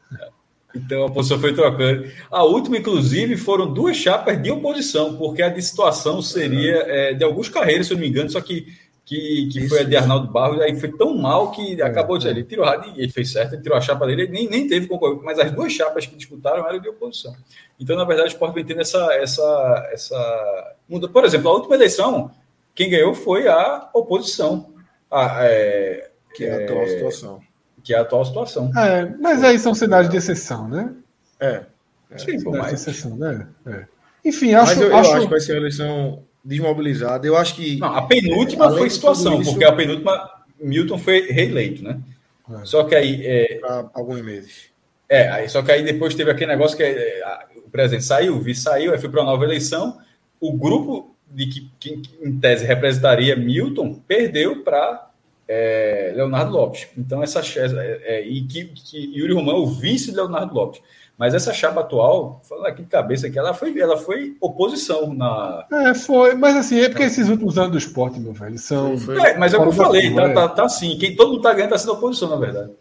[0.73, 2.09] Então a oposição foi trocando.
[2.31, 7.25] A última, inclusive, foram duas chapas de oposição, porque a de situação seria é, de
[7.25, 8.67] alguns carreiras, se eu não me engano, só que,
[9.05, 12.31] que, que foi a de Arnaldo Barros, aí foi tão mal que acabou de é.
[12.31, 12.65] ele tirou
[12.95, 15.39] e ele fez certo, ele tirou a chapa dele, ele nem, nem teve concorrência, mas
[15.39, 17.35] as duas chapas que disputaram eram de oposição.
[17.79, 20.75] Então, na verdade, o esporte vem tendo essa, essa, essa
[21.11, 22.31] por exemplo, a última eleição,
[22.75, 24.73] quem ganhou foi a oposição.
[25.09, 27.41] A, é, que é a atual é, situação.
[27.83, 28.71] Que é a atual situação.
[28.77, 30.93] É, mas aí são cenários de exceção, né?
[31.39, 31.65] É.
[32.17, 32.73] Sim, pô, mas...
[32.73, 33.47] Exceção, né?
[33.65, 33.85] É.
[34.23, 35.09] Enfim, acho, mas eu, acho...
[35.09, 37.25] eu acho que vai ser uma eleição desmobilizada.
[37.25, 37.77] Eu acho que.
[37.77, 39.51] Não, a penúltima foi situação, isso...
[39.51, 40.29] porque a penúltima
[40.59, 41.99] Milton foi reeleito, né?
[42.49, 42.65] É.
[42.65, 43.21] Só que aí.
[43.25, 43.59] É...
[43.93, 44.71] alguns meses.
[45.07, 47.21] É, aí, só que aí depois teve aquele negócio que é,
[47.57, 49.99] o presidente saiu, o vice saiu, aí foi para uma nova eleição.
[50.39, 55.09] O grupo de que, que, em tese representaria Milton perdeu para
[55.47, 56.87] é, Leonardo Lopes.
[56.97, 60.81] Então, essa é, é, e que, que Yuri Romão é o vice de Leonardo Lopes.
[61.21, 65.67] Mas essa chapa atual, falando aqui de cabeça aqui, ela foi, ela foi oposição na.
[65.71, 68.95] É, foi, mas assim, é porque esses últimos anos do esporte, meu velho, são.
[69.23, 70.97] É, mas é o que eu falei, tá, tá, tá assim.
[70.97, 72.71] Quem todo mundo tá ganhando tá sendo oposição, na verdade.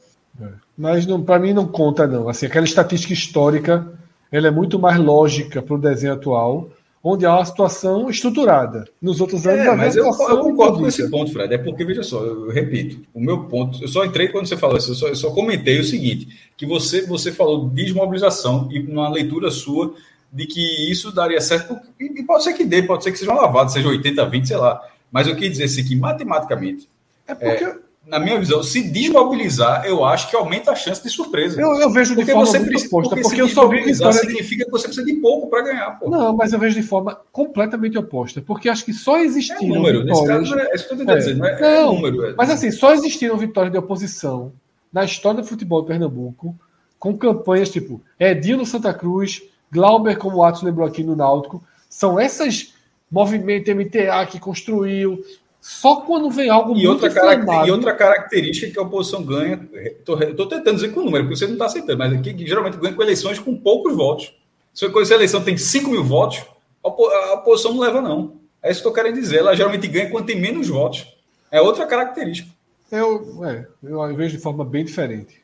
[0.40, 0.46] É.
[0.74, 2.30] Mas para mim não conta, não.
[2.30, 3.86] Assim, aquela estatística histórica
[4.32, 6.70] ela é muito mais lógica para o desenho atual
[7.02, 8.86] onde há uma situação estruturada.
[9.00, 11.54] Nos outros anos, é, mas eu, eu, concordo com esse ponto, Fred.
[11.54, 14.76] É porque, veja só, eu repito, o meu ponto, eu só entrei quando você falou
[14.76, 19.08] isso, eu só, eu só comentei o seguinte: que você, você falou desmobilização e numa
[19.08, 19.94] leitura sua
[20.32, 23.42] de que isso daria certo, e pode ser que dê, pode ser que seja uma
[23.42, 24.80] lavada, seja 80, 20, sei lá.
[25.10, 26.88] Mas eu quis dizer assim, que matematicamente.
[27.26, 27.64] É porque.
[27.64, 31.60] É, na minha visão, se desmobilizar, eu acho que aumenta a chance de surpresa.
[31.60, 34.64] Eu, eu vejo de porque forma você muito oposta, porque, porque eu só vi significa
[34.64, 35.90] que você precisa de pouco para ganhar.
[35.98, 36.08] Pô.
[36.08, 40.04] Não, mas eu vejo de forma completamente oposta, porque acho que só existiram é número,
[40.04, 40.40] vitórias...
[40.40, 41.16] Nesse caso, é, é isso que eu é.
[41.16, 42.26] dizendo, não é, não, é número.
[42.26, 42.34] É.
[42.36, 44.52] Mas assim, só existiram vitórias de oposição
[44.92, 46.56] na história do futebol de Pernambuco,
[46.98, 51.62] com campanhas tipo Edinho no Santa Cruz, Glauber, como o Atos lembrou aqui no Náutico,
[51.88, 52.74] são essas
[53.10, 55.22] movimento MTA que construiu,
[55.60, 57.10] só quando vem algo e muito outra
[57.66, 61.46] E outra característica que a oposição ganha, estou tentando dizer com o número, porque você
[61.46, 64.34] não está aceitando, mas aqui geralmente ganha com eleições com poucos votos.
[64.72, 66.42] Se a eleição tem 5 mil votos,
[66.82, 68.40] a oposição não leva, não.
[68.62, 69.38] É isso que eu quero dizer.
[69.38, 71.06] Ela geralmente ganha quando tem menos votos.
[71.50, 72.48] É outra característica.
[72.90, 75.42] Eu, é, eu vejo de forma bem diferente.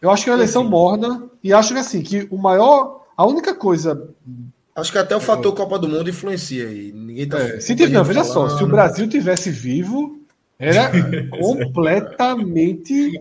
[0.00, 3.00] Eu acho que é uma eleição morna e acho que assim, que o maior.
[3.16, 4.14] A única coisa
[4.74, 6.92] Acho que até o fator Copa do Mundo influencia aí.
[6.92, 10.20] Ninguém tá é, se tiver, veja só, se o Brasil tivesse vivo,
[10.58, 10.90] era
[11.30, 13.20] completamente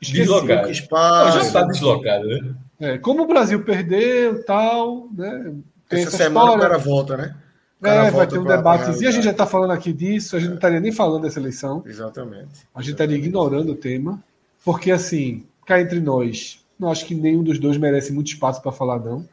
[0.00, 0.72] deslocado.
[0.72, 2.54] já está deslocado, né?
[2.78, 5.54] É, como o Brasil perdeu, tal, né?
[5.88, 6.56] Tem essa, essa semana história.
[6.56, 7.36] o cara volta, né?
[7.82, 9.02] É, vai ter um debate.
[9.02, 10.50] E a gente já está falando aqui disso, a gente é.
[10.50, 11.82] não estaria nem falando dessa eleição.
[11.86, 12.66] Exatamente.
[12.74, 14.22] A gente estaria ignorando o tema,
[14.64, 18.72] porque assim, cá entre nós, não acho que nenhum dos dois merece muito espaço para
[18.72, 19.26] falar, não.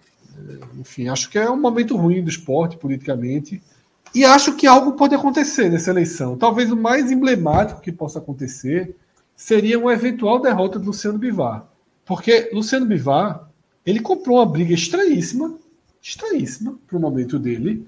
[0.80, 3.62] Enfim, acho que é um momento ruim do esporte politicamente.
[4.14, 6.38] E acho que algo pode acontecer nessa eleição.
[6.38, 8.95] Talvez o mais emblemático que possa acontecer
[9.36, 11.68] seria uma eventual derrota do Luciano Bivar.
[12.06, 13.50] Porque Luciano Bivar,
[13.86, 15.58] ele comprou uma briga estranhíssima,
[16.02, 17.88] estranhíssima para o momento dele.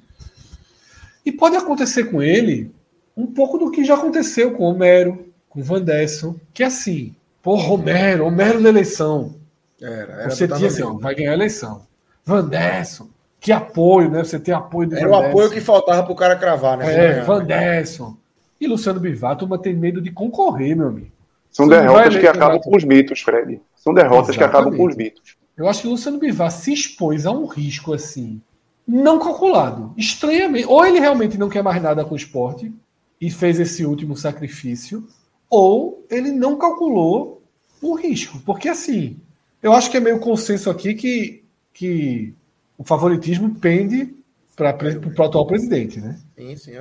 [1.25, 2.71] E pode acontecer com ele
[3.15, 8.25] um pouco do que já aconteceu com Homero, com Vandesson, que é assim, pô, Romero,
[8.25, 9.35] Homero na eleição.
[9.81, 11.85] Era, era Você tinha assim, ó, vai ganhar a eleição.
[12.25, 13.07] Vanderson,
[13.39, 14.23] que apoio, né?
[14.23, 17.19] Você tem apoio do Era o apoio que faltava para o cara cravar, né?
[17.19, 18.17] É, Vanderson.
[18.59, 19.01] E Luciano
[19.37, 21.11] turma tem medo de concorrer, meu amigo.
[21.51, 23.61] São Você derrotas que acabam com os mitos, Fred.
[23.75, 24.37] São derrotas Exatamente.
[24.37, 25.37] que acabam com os mitos.
[25.55, 28.41] Eu acho que Luciano Bivar se expôs a um risco assim,
[28.85, 29.93] não calculado.
[29.95, 30.65] Estranhamente.
[30.67, 32.73] Ou ele realmente não quer mais nada com o esporte
[33.21, 35.07] e fez esse último sacrifício,
[35.49, 37.41] ou ele não calculou
[37.81, 38.39] o risco.
[38.45, 39.17] Porque assim,
[39.63, 41.44] eu acho que é meio consenso aqui que
[41.75, 42.33] que
[42.77, 44.15] o favoritismo pende
[44.55, 46.17] para o atual presidente, né?
[46.35, 46.71] Sim, sim.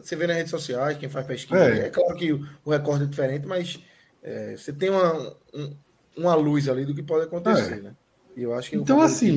[0.00, 1.62] Você vê nas redes sociais, quem faz pesquisa.
[1.62, 3.78] É, é claro que o recorde é diferente, mas
[4.22, 5.74] é, você tem uma, um,
[6.16, 7.82] uma luz ali do que pode acontecer, é.
[7.82, 7.92] né?
[8.34, 9.36] E eu acho que então, assim,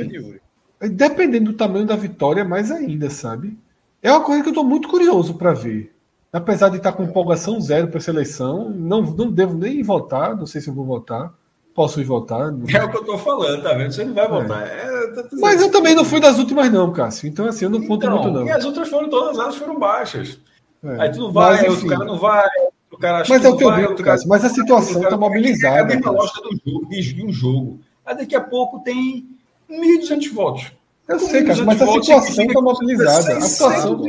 [0.79, 3.57] é dependendo do tamanho da vitória, mais ainda, sabe?
[4.01, 5.93] É uma coisa que eu estou muito curioso para ver.
[6.31, 10.45] Apesar de estar com empolgação zero para essa eleição, não, não devo nem votar, não
[10.45, 11.33] sei se eu vou votar.
[11.73, 12.53] Posso ir votar?
[12.73, 13.91] É o que eu tô falando, tá vendo?
[13.91, 14.67] Você não vai votar.
[14.67, 14.93] É.
[15.03, 17.27] É, Mas eu também não fui das últimas, não, Cássio.
[17.27, 18.47] Então, assim, eu não conto então, muito, não.
[18.47, 20.39] E as outras foram todas, elas foram baixas.
[20.83, 21.01] É.
[21.01, 22.47] Aí tu não vai, Mas, outro cara não vai,
[22.91, 24.29] o cara acha Mas é o que eu digo, Cássio.
[24.29, 25.93] Mas a situação está mobilizada.
[25.93, 27.79] É a lógica do jogo, de um jogo.
[28.05, 29.27] Aí daqui a pouco tem
[29.69, 30.71] 1.200 votos.
[31.07, 33.37] Eu sei, Cássio, mas a situação está mobilizada.
[33.37, 34.01] A situação,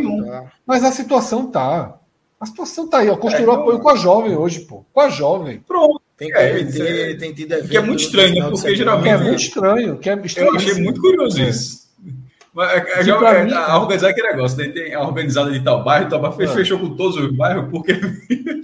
[0.66, 1.98] mas a situação tá.
[2.38, 3.16] A situação tá aí, ó.
[3.16, 4.84] Construiu é, apoio com a jovem hoje, pô.
[4.92, 5.60] Com a jovem.
[5.60, 6.03] Pronto.
[6.16, 7.70] Tem que, é, ter, tem tido evento.
[7.70, 8.50] Que é muito estranho, né?
[8.50, 9.08] Porque geralmente.
[9.08, 9.98] É muito estranho.
[9.98, 11.48] Que é estranho eu achei muito curioso é.
[11.48, 11.84] isso.
[12.54, 14.68] Mas, é, já, é, mim, a organizar aquele negócio, né?
[14.68, 16.46] tem a organizada de tal bairro, tal bairro, é.
[16.46, 18.00] fechou com todos os bairros, porque.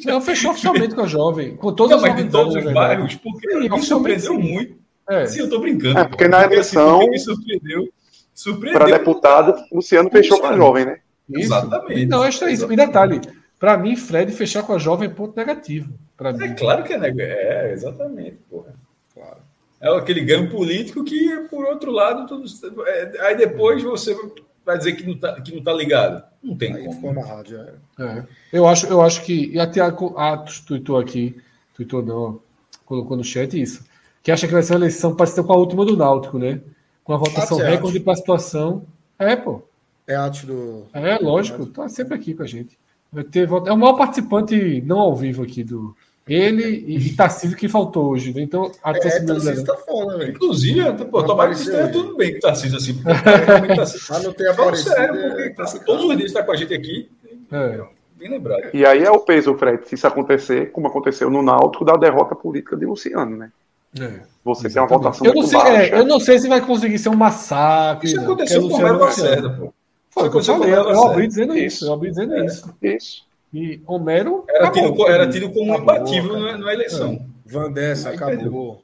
[0.05, 1.57] Não, fechou oficialmente com a jovem.
[1.57, 4.39] Com todas não, mas de todos os bairros, porque sim, me surpreendeu sim.
[4.39, 4.77] muito.
[5.09, 5.27] É.
[5.27, 5.99] Sim, eu tô brincando.
[5.99, 7.01] É, porque na eleição.
[7.01, 7.89] Assim, me surpreendeu.
[8.33, 10.99] surpreendeu para deputado, Luciano fechou com a jovem, né?
[11.29, 11.47] Isso.
[11.47, 12.07] Exatamente.
[12.07, 12.73] Não, é isso.
[12.73, 13.21] E detalhe,
[13.61, 15.93] para mim, Fred fechar com a jovem é ponto negativo.
[16.19, 16.55] É mim.
[16.55, 17.13] claro que é, né?
[17.19, 18.75] É, exatamente, porra.
[19.15, 19.37] Claro.
[19.79, 22.47] é aquele ganho político que, por outro lado, tudo,
[22.89, 24.17] é, aí depois você
[24.65, 26.25] vai dizer que não tá, que não tá ligado.
[26.43, 27.11] Não tem aí como.
[27.11, 27.67] Amarrado, já
[27.99, 28.25] é.
[28.51, 29.51] Eu, acho, eu acho que.
[29.53, 31.39] E até Atos tweetou aqui,
[31.75, 32.41] tweetou não,
[32.87, 33.85] colocou no chat isso.
[34.23, 36.63] Que acha que vai ser uma eleição parecida com a última do Náutico, né?
[37.05, 38.87] Com a votação é recorde para a situação.
[39.19, 39.63] É, pô.
[40.07, 40.87] É Atos do.
[40.95, 42.80] É, lógico, tá sempre aqui com a gente.
[43.13, 45.97] Vai ter, é o maior participante não ao vivo aqui do,
[46.29, 48.33] ele e, e Tarcísio que faltou hoje.
[48.33, 48.43] Né?
[48.43, 50.31] Então, até é, Tarcísio tá fora, velho.
[50.31, 52.95] Inclusive, pô, tomara que esteja tudo bem com o Tarcísio, assim.
[52.95, 54.15] Porque Tarcísio.
[54.15, 54.91] ah, não tem aparecido.
[54.91, 57.11] Sério, porque é, tá, todos os dias está com a gente aqui.
[57.51, 57.81] É.
[58.17, 58.71] Bem lembrado.
[58.73, 62.37] E aí é o peso, Fred, se isso acontecer, como aconteceu no Náutico, da derrota
[62.37, 63.51] política de Luciano, né?
[63.99, 64.73] É, Você exatamente.
[64.73, 67.17] tem uma votação eu não sei, é, eu não sei se vai conseguir ser um
[67.17, 68.07] massacre.
[68.07, 69.75] Isso aconteceu com o Romero Lacerda, pô.
[70.11, 70.75] Foi o que eu falei.
[70.75, 71.87] Eu abri dizendo isso.
[71.87, 72.75] Eu abri dizendo isso.
[72.83, 73.25] Isso.
[73.53, 74.45] E Homero.
[74.49, 77.13] Era tido, era tido como imbatível na, na, eleição.
[77.15, 77.21] É.
[77.47, 78.83] Van Dessa acabou.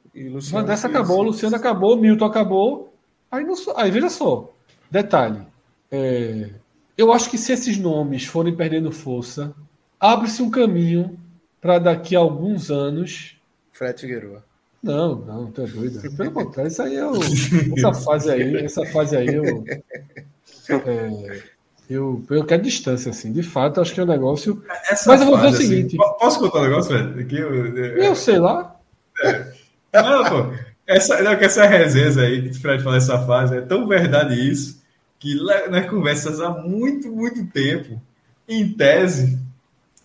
[0.51, 2.93] Van Dessa acabou, Luciano acabou, Milton acabou.
[3.31, 4.51] Aí, não, aí veja só.
[4.91, 5.41] Detalhe.
[5.89, 6.49] É,
[6.97, 9.53] eu acho que se esses nomes forem perdendo força,
[9.99, 11.17] abre-se um caminho
[11.61, 13.37] para daqui a alguns anos.
[13.71, 14.43] Fred Figueiredo.
[14.81, 16.15] Não, não, tu é doido.
[16.15, 19.43] Pelo contrário, isso aí é o, essa fase aí, essa fase aí eu,
[20.69, 21.43] é,
[21.89, 23.31] eu, eu quero distância, assim.
[23.31, 24.61] De fato, acho que é um negócio.
[24.89, 25.97] Essa Mas eu vou dizer o assim, seguinte.
[26.01, 27.19] Assim, posso contar um negócio, velho?
[27.19, 28.75] Aqui eu, eu, eu, sei lá.
[29.23, 29.53] É.
[29.93, 30.53] Não, pô.
[30.85, 34.35] Essa, não, que essa resenha aí que o Fred falou essa fase é tão verdade
[34.35, 34.81] isso
[35.19, 35.35] que
[35.69, 38.01] nas conversas há muito, muito tempo,
[38.47, 39.39] em tese,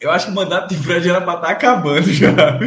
[0.02, 2.34] eu acho que o mandato de Fred era para estar tá acabando já.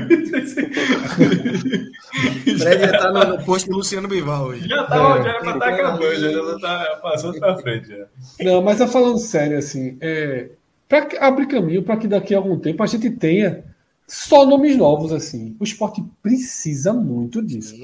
[2.57, 4.69] Fred já está no, no posto do Luciano Bival hoje.
[4.69, 7.89] Já, tá, é, já era para estar tá acabando, já está passando para frente.
[7.89, 8.05] Já.
[8.41, 10.51] Não, mas tá falando sério, assim, é,
[10.87, 13.65] para abrir caminho para que daqui a algum tempo a gente tenha
[14.07, 15.57] só nomes novos, assim.
[15.59, 17.75] O esporte precisa muito disso.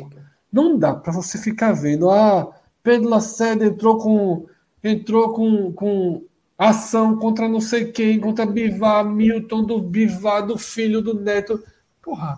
[0.51, 2.49] Não dá para você ficar vendo, ah,
[2.81, 4.45] Pedro Lacerda entrou com
[4.83, 6.23] entrou com, com
[6.69, 11.64] ação contra não sei quem, contra Bivar, Milton do Bivar, do filho do neto.
[12.01, 12.38] Porra,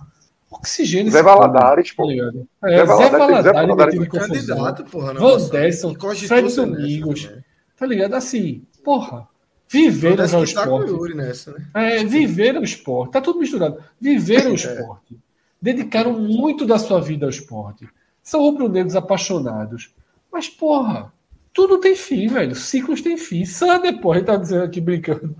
[0.49, 1.11] oxigênio.
[1.11, 2.07] Zé Valadares, pô.
[2.07, 5.13] Tá é, Zé Valadares, Zé Valadares, Zé candidato, porra.
[5.13, 7.25] Van Desson, Fred Domingos.
[7.25, 7.43] Nessa,
[7.77, 8.13] tá ligado?
[8.13, 9.27] Assim, porra.
[9.67, 11.15] Viveram o esporte.
[11.15, 11.67] Nessa, né?
[11.73, 13.11] É, viveram o esporte.
[13.11, 13.83] Tá tudo misturado.
[13.99, 14.55] Viveram o é.
[14.55, 15.17] esporte.
[15.61, 17.89] Dedicaram muito da sua vida ao esporte.
[18.21, 19.93] São rubro-negros apaixonados.
[20.31, 21.12] Mas, porra,
[21.53, 22.55] tudo tem fim, velho.
[22.55, 23.45] Ciclos têm fim.
[23.45, 25.35] Só depois, ele tá dizendo aqui brincando.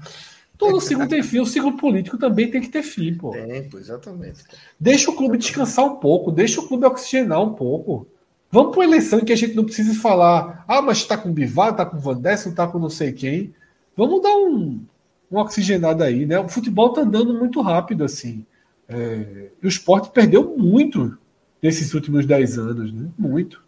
[0.58, 1.40] Todo ciclo tem fim.
[1.40, 3.32] O ciclo político também tem que ter fim, pô.
[3.32, 4.44] Tempo, exatamente.
[4.80, 8.08] Deixa o clube descansar um pouco, deixa o clube oxigenar um pouco.
[8.52, 11.72] Vamos para uma eleição que a gente não precise falar, ah, mas está com Bivar,
[11.72, 13.54] está com Van Dessen, está com não sei quem.
[13.98, 14.86] Vamos dar um,
[15.32, 16.38] um oxigenado aí, né?
[16.40, 18.46] O futebol está andando muito rápido, assim.
[18.88, 21.18] É, e o esporte perdeu muito
[21.62, 23.10] nesses últimos 10 anos, né?
[23.18, 23.64] Muito.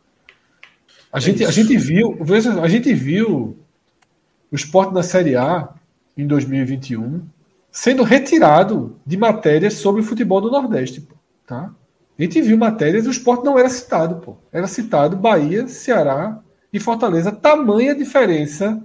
[1.15, 2.17] A, é gente, a gente viu,
[2.61, 3.57] a gente viu
[4.51, 5.69] o esporte na Série A
[6.17, 7.21] em 2021
[7.71, 11.15] sendo retirado de matérias sobre o futebol do Nordeste, pô,
[11.47, 11.73] tá?
[12.19, 14.35] A gente viu matérias, o esporte não era citado, pô.
[14.51, 17.31] Era citado Bahia, Ceará e Fortaleza.
[17.31, 18.83] Tamanha diferença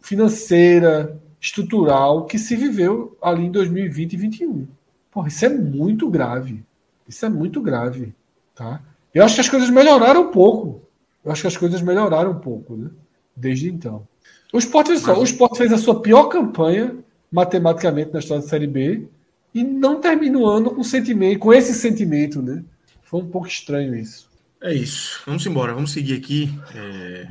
[0.00, 4.68] financeira, estrutural que se viveu ali em 2020 e 2021.
[5.08, 6.64] Porra, isso é muito grave.
[7.06, 8.12] Isso é muito grave,
[8.56, 8.80] tá?
[9.14, 10.81] Eu acho que as coisas melhoraram um pouco
[11.24, 12.90] eu acho que as coisas melhoraram um pouco, né?
[13.36, 14.06] Desde então.
[14.52, 16.96] O Sport, só, o Sport fez a sua pior campanha
[17.30, 19.08] matematicamente na história da Série B
[19.54, 22.62] e não terminou ano com sentimento, com esse sentimento, né?
[23.02, 24.28] Foi um pouco estranho isso.
[24.60, 25.22] É isso.
[25.26, 25.74] Vamos embora.
[25.74, 26.50] Vamos seguir aqui.
[26.74, 27.28] É,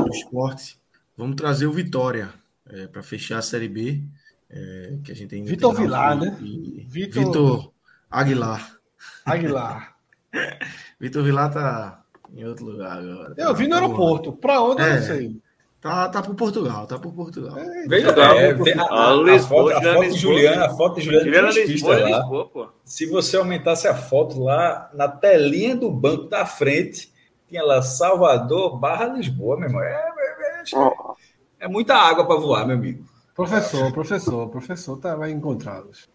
[0.00, 0.78] do esporte.
[1.16, 2.32] Vamos trazer o Vitória
[2.68, 4.02] é, para fechar a Série B.
[4.50, 6.36] É, que a gente ainda Vitor Vilar, né?
[6.40, 7.24] Vitor...
[7.24, 7.72] Vitor
[8.10, 8.76] Aguilar.
[9.24, 9.96] Aguilar.
[11.00, 12.01] Vitor Vilar tá
[12.34, 13.34] em outro lugar agora.
[13.36, 14.32] Eu vi no aeroporto.
[14.32, 15.42] Para onde é, eu não sei.
[15.80, 17.58] Tá, tá pro Portugal, tá pro Portugal.
[17.58, 21.02] É, Veja, é, é, a, a, a, foto, a foto de Juliana, a foto de
[21.02, 22.18] Juliana Lisboa, lá.
[22.18, 22.68] Lisboa, pô.
[22.84, 27.12] Se você aumentasse a foto lá, na telinha do banco da frente,
[27.48, 29.82] tinha lá Salvador barra Lisboa, meu irmão.
[29.82, 33.04] É, é, é, é muita água para voar, meu amigo.
[33.34, 36.08] Professor, professor, professor tá, vai encontrá-los.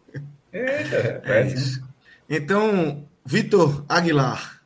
[0.53, 1.83] É, é, isso.
[2.29, 4.61] Então, Vitor Aguilar.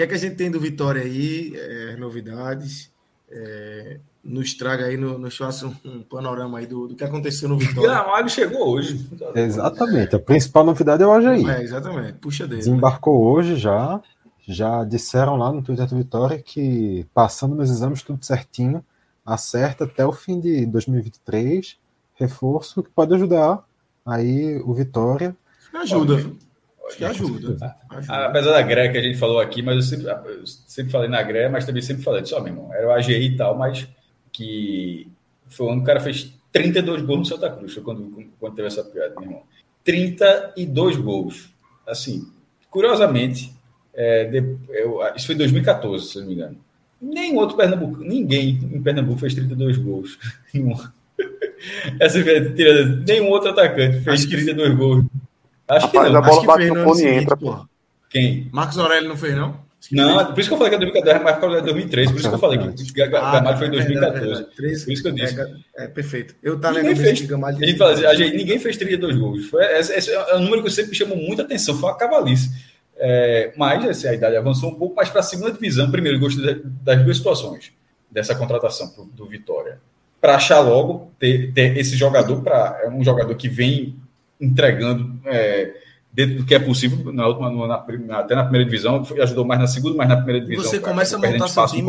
[0.00, 1.52] Que é que a gente tem do Vitória aí?
[1.54, 2.90] É, novidades.
[3.30, 7.50] É, nos traga aí, no, nos faça um, um, panorama aí do, do que aconteceu
[7.50, 7.90] no Vitória.
[7.90, 9.06] Gramado chegou hoje.
[9.34, 10.16] Exatamente.
[10.16, 11.46] A principal novidade é o Ajaí.
[11.46, 12.14] É, exatamente.
[12.14, 12.60] Puxa dele.
[12.60, 13.30] Desembarcou né?
[13.30, 14.00] hoje já.
[14.48, 18.82] Já disseram lá no Twitter do Vitória que passando nos exames tudo certinho,
[19.24, 21.76] acerta até o fim de 2023.
[22.14, 23.62] Reforço que pode ajudar
[24.04, 25.36] aí o Vitória.
[25.70, 26.24] Me ajuda.
[26.90, 27.76] Acho que ajuda.
[27.90, 28.26] ajuda.
[28.26, 31.22] Apesar da greia que a gente falou aqui, mas eu sempre, eu sempre falei na
[31.22, 33.88] greia, mas também sempre falei, só mesmo, era o AGI e tal, mas
[34.32, 35.08] que
[35.48, 38.84] foi que o cara fez 32 gols no Santa Cruz, foi quando, quando teve essa
[38.84, 39.42] piada, meu irmão.
[39.84, 41.50] 32 gols.
[41.86, 42.26] Assim,
[42.68, 43.52] curiosamente,
[43.94, 46.58] é, de, eu, isso foi em 2014, se não me engano.
[47.00, 50.18] Nem outro Pernambuco, ninguém em Pernambuco fez 32 gols.
[52.00, 52.18] Essa
[53.06, 55.04] nenhum outro atacante fez 32 gols.
[55.70, 56.18] Acho Rapaz, que não.
[56.18, 57.68] A bola bate no fone e entra, porra.
[58.08, 58.48] Quem?
[58.52, 59.70] Marcos Aurélio não fez, não?
[59.92, 62.34] Não, por isso que eu falei que é 2014, mas por 2003, por isso que
[62.34, 64.44] eu falei que Gamalho ah, foi em 2014.
[64.44, 65.40] por isso que eu disse.
[65.40, 66.34] É, é perfeito.
[66.42, 67.56] Eu tava ninguém fez, Gamalho.
[67.56, 69.46] A gente a ninguém fez 32 gols.
[69.46, 72.50] Foi, esse, esse é um número que sempre me chamou muita atenção, foi uma cavalice.
[72.96, 75.90] É, mas assim, a idade avançou um pouco mais para a segunda divisão.
[75.90, 77.72] Primeiro, eu gostei das duas situações
[78.10, 79.80] dessa contratação do Vitória.
[80.20, 83.96] Para achar logo ter, ter esse jogador, para é um jogador que vem
[84.40, 85.20] entregando.
[85.24, 85.74] É,
[86.12, 89.66] dentro do que é possível, na última, na, até na primeira divisão, ajudou mais na
[89.66, 90.64] segunda, mas na primeira divisão.
[90.64, 91.84] Você começa a montar seu time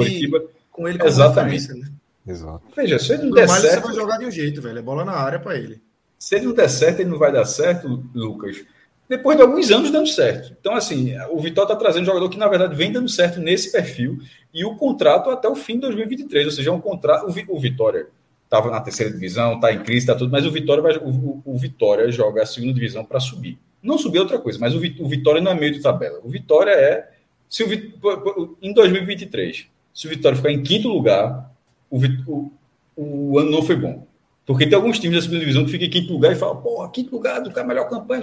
[0.71, 1.73] com ele como Exatamente.
[1.73, 1.88] Né?
[2.27, 2.61] Exato.
[2.75, 3.81] Veja, se ele não der certo.
[3.81, 4.80] Você vai jogar de um jeito, velho.
[4.80, 5.81] É bola na área para ele.
[6.19, 8.63] Se ele não der certo, ele não vai dar certo, Lucas.
[9.09, 10.55] Depois de alguns anos dando certo.
[10.59, 13.71] Então, assim, o Vitória está trazendo um jogador que, na verdade, vem dando certo nesse
[13.71, 14.19] perfil
[14.53, 16.45] e o contrato até o fim de 2023.
[16.45, 17.25] Ou seja, é um contrato.
[17.27, 18.07] O Vitória
[18.51, 21.57] estava na terceira divisão, está em crise, está tudo, mas o Vitória, vai, o, o
[21.57, 23.57] Vitória joga a segunda divisão para subir.
[23.81, 26.19] Não subir é outra coisa, mas o, o Vitória não é meio de tabela.
[26.21, 27.09] O Vitória é.
[27.49, 31.49] Se o, em 2023, se o Vitória ficar em quinto lugar,
[31.89, 31.97] o,
[32.27, 32.51] o,
[32.95, 34.05] o ano não foi bom.
[34.45, 36.91] Porque tem alguns times da segunda divisão que ficam em quinto lugar e falam, porra,
[36.91, 38.21] quinto lugar, do cara, melhor campanha.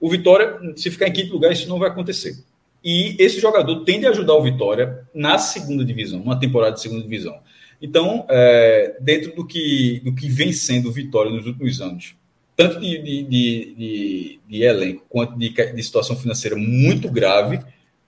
[0.00, 2.36] O Vitória, se ficar em quinto lugar, isso não vai acontecer.
[2.82, 7.02] E esse jogador tende a ajudar o Vitória na segunda divisão, numa temporada de segunda
[7.02, 7.38] divisão.
[7.82, 12.14] Então, é, dentro do que, do que vem sendo Vitória nos últimos anos,
[12.56, 17.58] tanto de, de, de, de elenco quanto de, situação financeira muito grave,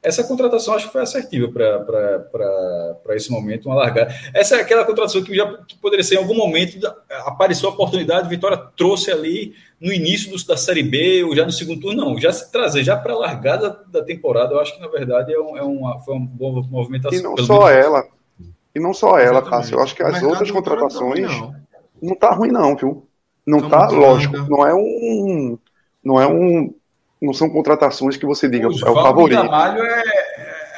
[0.00, 4.14] essa contratação acho que foi assertiva para esse momento, uma largada.
[4.34, 6.78] Essa é aquela contratação que já que poderia ser em algum momento,
[7.24, 11.50] apareceu a oportunidade, Vitória trouxe ali no início do, da Série B, ou já no
[11.50, 14.80] segundo turno, não, já se trazer já para a largada da temporada, eu acho que
[14.80, 17.18] na verdade é, um, é uma, foi uma boa movimentação.
[17.18, 18.06] E não só ela,
[18.74, 21.54] e não só ela, Cássio, eu acho que as outras contratações não.
[22.02, 23.06] não tá ruim não, viu?
[23.46, 25.58] Não tá, lógico, não é um.
[26.02, 26.74] Não é um.
[27.20, 29.40] Não são contratações que você diga, o é o favorito.
[29.40, 30.02] O é,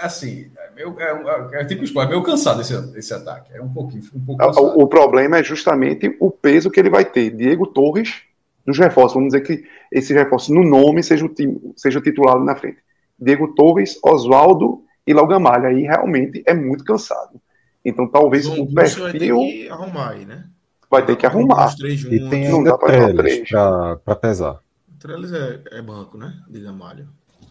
[0.00, 3.52] é assim, é, meu, é, é, tipo é meio cansado esse, esse ataque.
[3.54, 4.02] É um pouquinho.
[4.14, 7.30] Um pouco o, o, problema é justamente o peso que ele vai ter.
[7.30, 8.22] Diego Torres
[8.66, 9.14] nos reforços.
[9.14, 12.78] Vamos dizer que esse reforço no nome seja o, seja o titular na frente.
[13.18, 15.68] Diego Torres, Oswaldo e Laugamalha.
[15.68, 17.40] Aí realmente é muito cansado.
[17.86, 19.04] Então talvez o perfil.
[19.04, 20.44] Vai ter que arrumar aí, né?
[20.90, 21.74] vai ter que arrumar.
[21.80, 24.60] E tem não dá para três para pesar.
[24.98, 26.34] Trellis é, é, banco, né?
[26.48, 27.08] De Gamalho.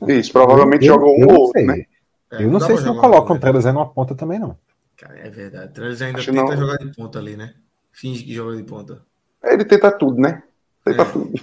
[0.07, 1.85] Isso, provavelmente joga um ou outro, né?
[2.31, 4.57] É, eu não sei se não colocam o Trellis aí numa ponta também, não.
[4.97, 5.73] Cara, é verdade.
[5.73, 6.57] Trellis ainda Acho tenta não.
[6.57, 7.53] jogar de ponta ali, né?
[7.91, 9.01] Finge que joga de ponta.
[9.43, 10.43] Ele tenta tudo, né?
[10.83, 11.05] Tenta é.
[11.05, 11.33] tudo.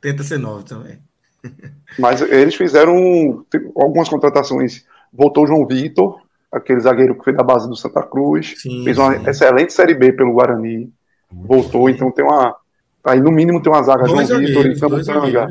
[0.00, 0.98] Tenta ser novo também.
[1.98, 3.44] Mas eles fizeram
[3.76, 4.84] algumas contratações.
[5.12, 6.20] Voltou o João Vitor,
[6.54, 8.54] aquele zagueiro que foi da base do Santa Cruz.
[8.58, 9.28] Sim, fez uma sim.
[9.28, 10.92] excelente Série B pelo Guarani
[11.30, 12.54] voltou, então tem uma.
[13.04, 15.48] Aí no mínimo tem uma zaga João Vitor e Camutanga.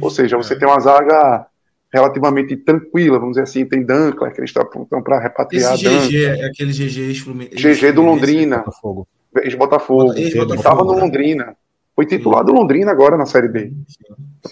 [0.00, 0.58] Ou seja, você é.
[0.58, 1.46] tem uma zaga
[1.92, 5.74] relativamente tranquila, vamos dizer assim, tem Dunkler, que eles estão para repatriar.
[5.74, 7.12] Esse GG é aquele GG
[7.54, 8.64] GG do Londrina.
[9.42, 10.14] Ex-Botafogo.
[10.14, 11.56] Estava no Londrina.
[11.94, 13.72] Foi titular do Londrina agora na Série B.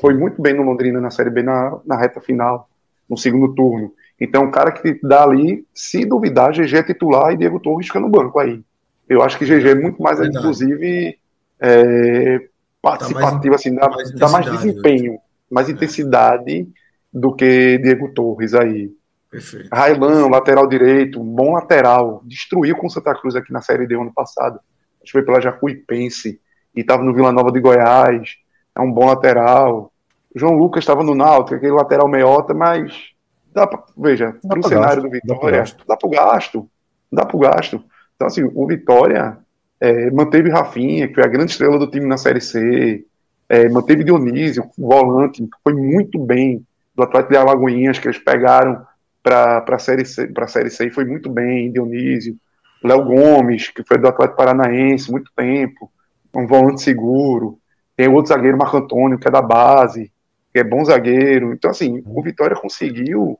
[0.00, 2.68] Foi muito bem no Londrina na Série B na, na reta final,
[3.08, 3.92] no segundo turno.
[4.20, 8.00] Então, o cara que dá ali, se duvidar, GG é titular e Diego Torres fica
[8.00, 8.62] no banco aí.
[9.08, 10.38] Eu acho que GG é muito mais, Verdade.
[10.38, 11.18] inclusive,
[11.60, 12.48] é,
[12.80, 15.18] participativo, assim, dá mais, dá mais desempenho,
[15.50, 15.72] mais é.
[15.72, 16.68] intensidade
[17.12, 18.90] do que Diego Torres aí.
[19.30, 19.68] Perfeito.
[19.72, 24.12] Railan, lateral direito, bom lateral, destruiu com o Santa Cruz aqui na Série D ano
[24.12, 24.58] passado.
[25.02, 26.40] Acho que foi pela Jacuipense
[26.74, 28.36] e estava no Vila Nova de Goiás.
[28.74, 29.92] É um bom lateral.
[30.34, 33.10] João Lucas estava no Náutico, aquele lateral meiota, mas
[33.56, 36.70] dá pra, veja, para o cenário gasto, do Vitória, dá para o gasto.
[37.10, 37.84] Dá para o gasto.
[38.14, 39.38] Então, assim, o Vitória
[39.80, 43.06] é, manteve Rafinha, que foi a grande estrela do time na Série C,
[43.48, 48.84] é, manteve Dionísio, volante, que foi muito bem do Atlético de Alagoinhas, que eles pegaram
[49.22, 52.36] para a série, C, série C e foi muito bem, Dionísio.
[52.84, 55.90] Léo Gomes, que foi do Atlético Paranaense, muito tempo,
[56.34, 57.58] um volante seguro.
[57.96, 60.12] Tem outro zagueiro, Marco Antônio, que é da base,
[60.52, 61.54] que é bom zagueiro.
[61.54, 63.38] Então, assim, o Vitória conseguiu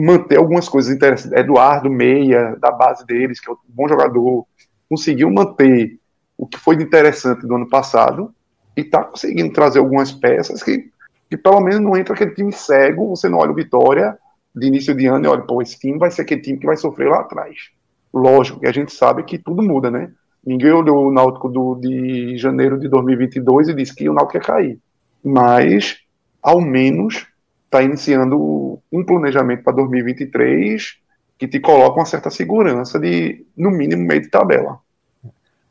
[0.00, 1.38] manter algumas coisas interessantes.
[1.38, 4.46] Eduardo Meia, da base deles, que é um bom jogador,
[4.88, 5.98] conseguiu manter
[6.36, 8.32] o que foi interessante do ano passado
[8.76, 10.90] e está conseguindo trazer algumas peças que
[11.28, 14.16] que pelo menos não entra aquele time cego, você não olha o Vitória
[14.54, 16.76] de início de ano e olha, pô, esse time vai ser aquele time que vai
[16.76, 17.70] sofrer lá atrás.
[18.12, 20.10] Lógico que a gente sabe que tudo muda, né?
[20.44, 24.42] Ninguém olhou o Náutico do, de janeiro de 2022 e disse que o Náutico ia
[24.42, 24.78] cair.
[25.22, 25.98] Mas,
[26.42, 27.26] ao menos,
[27.66, 30.98] está iniciando um planejamento para 2023
[31.38, 34.80] que te coloca uma certa segurança de, no mínimo, meio de tabela.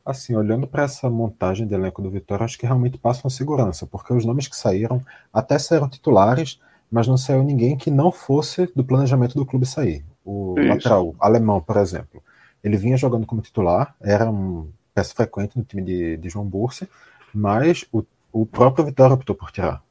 [0.06, 3.86] Assim, olhando para essa montagem de elenco do Vitória, acho que realmente passa uma segurança,
[3.86, 5.02] porque os nomes que saíram
[5.34, 10.06] até saíram titulares, mas não saiu ninguém que não fosse do planejamento do clube sair.
[10.24, 10.70] O Isso.
[10.70, 12.24] lateral alemão, por exemplo,
[12.64, 16.88] ele vinha jogando como titular, era um peça frequente no time de, de João Bursa,
[17.34, 19.84] mas o, o próprio Vitória optou por tirar.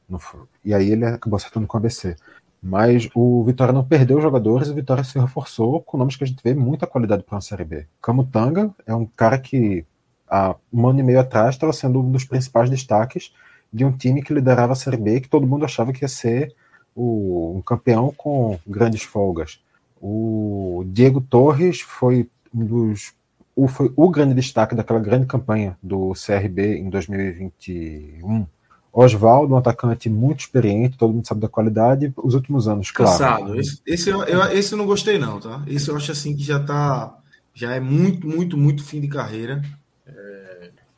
[0.65, 2.15] e aí ele acabou acertando com o ABC.
[2.67, 6.43] Mas o Vitória não perdeu jogadores o Vitória se reforçou com nomes que a gente
[6.43, 7.87] vê muita qualidade para uma Série B.
[8.01, 9.85] Camutanga é um cara que
[10.29, 13.33] há um ano e meio atrás estava sendo um dos principais destaques
[13.71, 16.53] de um time que liderava a Série B que todo mundo achava que ia ser
[16.93, 19.61] o, um campeão com grandes folgas.
[20.01, 23.15] O Diego Torres foi um dos
[23.69, 28.45] foi o grande destaque daquela grande campanha do CRB em 2021.
[28.99, 32.13] Oswaldo, um atacante muito experiente, todo mundo sabe da qualidade.
[32.17, 33.11] Os últimos anos, claro.
[33.11, 33.59] Cansado.
[33.59, 35.63] Esse, esse, eu, esse eu não gostei, não, tá?
[35.67, 37.15] Esse eu acho assim que já tá.
[37.53, 39.61] Já é muito, muito, muito fim de carreira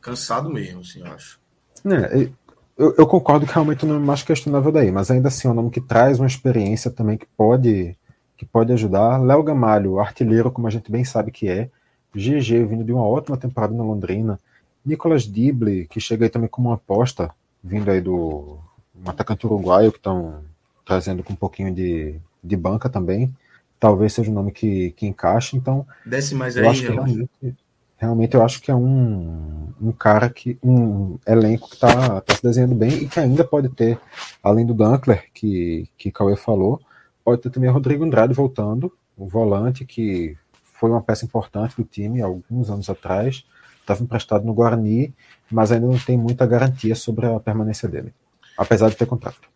[0.01, 1.39] cansado mesmo, assim, eu acho.
[1.85, 2.29] É,
[2.77, 5.53] eu, eu, concordo que realmente não é mais questionável daí, mas ainda assim é um
[5.53, 7.95] nome que traz uma experiência também que pode,
[8.37, 9.21] que pode ajudar.
[9.21, 11.69] Léo Gamalho, artilheiro, como a gente bem sabe que é.
[12.13, 14.39] GG, vindo de uma ótima temporada na Londrina.
[14.83, 17.31] Nicolas Dible, que chega aí também como uma aposta,
[17.63, 18.57] vindo aí do
[18.95, 20.43] um atacante uruguaio que estão
[20.85, 23.33] trazendo com um pouquinho de, de banca também.
[23.79, 25.55] Talvez seja um nome que, que encaixe.
[25.55, 27.55] Então, desce mais aí, acho realmente,
[27.97, 30.57] realmente eu acho que é um, um cara que.
[30.63, 33.99] um elenco que está tá se desenhando bem e que ainda pode ter,
[34.43, 36.81] além do Dunkler, que, que Cauê falou,
[37.23, 40.35] pode ter também o Rodrigo Andrade voltando, o volante que
[40.73, 43.45] foi uma peça importante do time alguns anos atrás,
[43.79, 45.13] estava emprestado no Guarani,
[45.51, 48.13] mas ainda não tem muita garantia sobre a permanência dele,
[48.57, 49.49] apesar de ter contrato.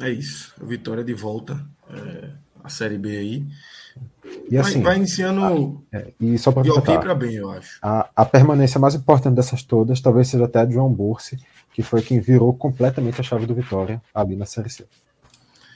[0.00, 2.30] É isso, o Vitória de volta, é,
[2.62, 3.46] a Série B aí.
[4.50, 5.84] E assim, vai, vai iniciando.
[5.92, 6.64] A, é, e só para
[7.00, 7.78] para bem, eu acho.
[7.82, 11.38] A, a permanência mais importante dessas todas talvez seja até a de João Bursi,
[11.72, 14.86] que foi quem virou completamente a chave do Vitória ali na Série C.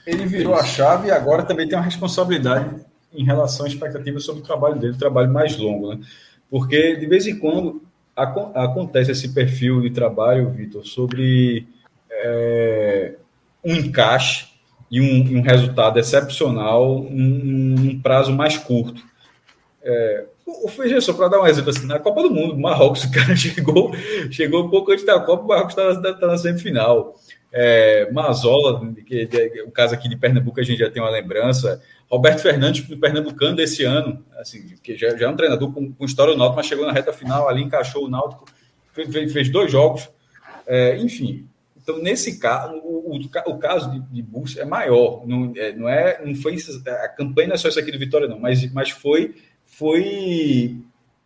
[0.05, 2.75] Ele virou a chave e agora também tem uma responsabilidade
[3.13, 5.99] em relação à expectativa sobre o trabalho dele, o trabalho mais longo, né?
[6.49, 7.81] Porque de vez em quando
[8.17, 11.67] acontece esse perfil de trabalho, Vitor, sobre
[12.09, 13.15] é,
[13.63, 14.47] um encaixe
[14.89, 19.01] e um, um resultado excepcional num, um prazo mais curto.
[19.83, 20.25] É,
[20.77, 23.35] Veja só, para dar um exemplo assim, na Copa do Mundo, o Marrocos, o cara
[23.35, 23.91] chegou,
[24.31, 27.15] chegou um pouco antes da Copa, o Marrocos está tá na semifinal.
[27.51, 29.27] É, Mazola, que,
[29.65, 31.81] o caso aqui de Pernambuco, a gente já tem uma lembrança.
[32.09, 36.05] Roberto Fernandes, do Pernambucano desse ano, assim, que já, já é um treinador com, com
[36.05, 38.45] história do Náutico, mas chegou na reta final ali, encaixou o Náutico,
[38.93, 40.09] fez, fez dois jogos.
[40.65, 41.47] É, enfim,
[41.87, 45.25] então, nesse caso, o, o, o caso de, de é maior.
[45.25, 48.27] Não é, não é, não foi a campanha não é só isso aqui do Vitória,
[48.27, 50.75] não, mas, mas foi, foi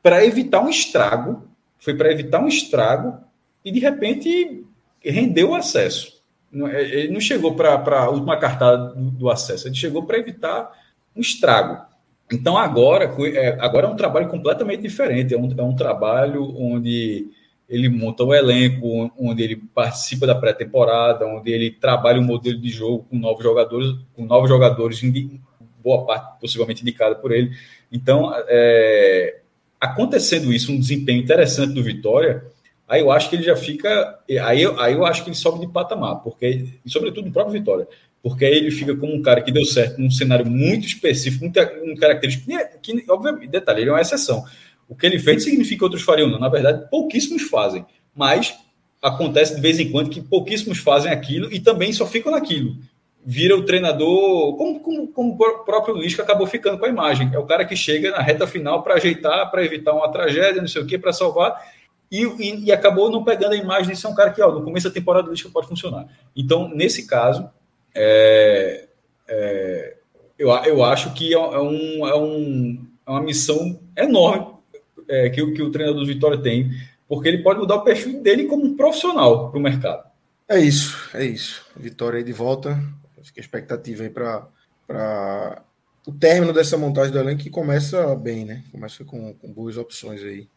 [0.03, 1.47] para evitar um estrago,
[1.79, 3.19] foi para evitar um estrago
[3.65, 4.63] e de repente
[5.03, 6.20] rendeu o acesso.
[6.53, 10.71] É, ele não chegou para a última cartada do, acesso, ele chegou para evitar
[11.15, 11.85] um estrago.
[12.31, 17.27] Então agora, é, agora é um trabalho completamente diferente, é um, é um trabalho onde
[17.69, 22.69] ele monta o elenco, onde ele participa da pré-temporada, onde ele trabalha um modelo de
[22.69, 25.01] jogo com novos jogadores, com novos jogadores,
[25.81, 27.51] boa parte possivelmente indicada por ele.
[27.89, 29.39] Então, é,
[29.79, 32.43] acontecendo isso, um desempenho interessante do Vitória,
[32.91, 35.65] aí eu acho que ele já fica, aí eu, aí eu acho que ele sobe
[35.65, 37.87] de patamar, porque, sobretudo no próprio Vitória,
[38.21, 41.59] porque aí ele fica como um cara que deu certo num cenário muito específico, muito,
[41.83, 42.45] um característico,
[42.81, 44.43] que, que obviamente, detalhe, ele é uma exceção,
[44.91, 46.37] o que ele fez significa que outros fariam, não.
[46.37, 47.85] Na verdade, pouquíssimos fazem.
[48.13, 48.53] Mas
[49.01, 52.75] acontece de vez em quando que pouquíssimos fazem aquilo e também só ficam naquilo.
[53.25, 57.29] Vira o treinador, como, como, como o próprio Lisca acabou ficando com a imagem.
[57.33, 60.67] É o cara que chega na reta final para ajeitar, para evitar uma tragédia, não
[60.67, 61.55] sei o quê, para salvar.
[62.11, 64.63] E, e, e, acabou não pegando a imagem de ser um cara que, ó, no
[64.63, 66.07] começo da temporada o Lisca pode funcionar.
[66.35, 67.49] Então, nesse caso,
[67.95, 68.87] é,
[69.27, 69.97] é,
[70.37, 74.47] eu, eu acho que é, é, um, é, um, é uma missão enorme
[75.07, 76.71] é, que, que o treinador do Vitória tem,
[77.07, 80.03] porque ele pode mudar o perfil dele como um profissional para o mercado.
[80.49, 81.65] É isso, é isso.
[81.77, 82.77] Vitória aí de volta.
[83.23, 85.61] Fica a expectativa aí para
[86.05, 88.63] o término dessa montagem do elenco que começa bem, né?
[88.71, 90.47] Começa com, com boas opções aí,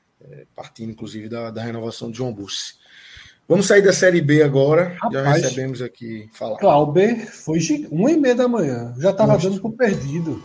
[0.55, 2.75] partindo inclusive da, da renovação de João Bussi.
[3.49, 4.97] Vamos sair da Série B agora.
[5.01, 6.29] Rapaz, Já recebemos aqui.
[6.33, 6.59] Fala.
[6.59, 7.59] Clauber foi
[7.91, 8.95] uma e meia da manhã.
[8.99, 10.43] Já estava dando por perdido.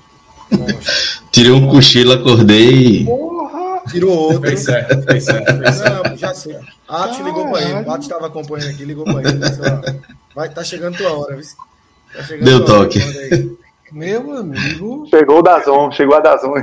[0.52, 1.24] Nossa.
[1.32, 3.06] Tirei um cochilo, acordei.
[3.06, 3.82] Porra!
[3.90, 4.42] Tirou outro.
[4.42, 5.58] Fez certo, fez certo.
[5.58, 6.10] Fez certo.
[6.10, 6.58] Não, já sei.
[6.88, 7.74] Atos ligou para ele.
[7.74, 9.40] Atos estava acompanhando aqui, ligou para ele.
[10.36, 11.46] Vai, tá chegando tua hora, viu?
[12.14, 13.00] Tá chegando Deu toque.
[13.92, 15.08] Meu amigo.
[15.10, 16.54] Chegou o Dazon, chegou a Dazon.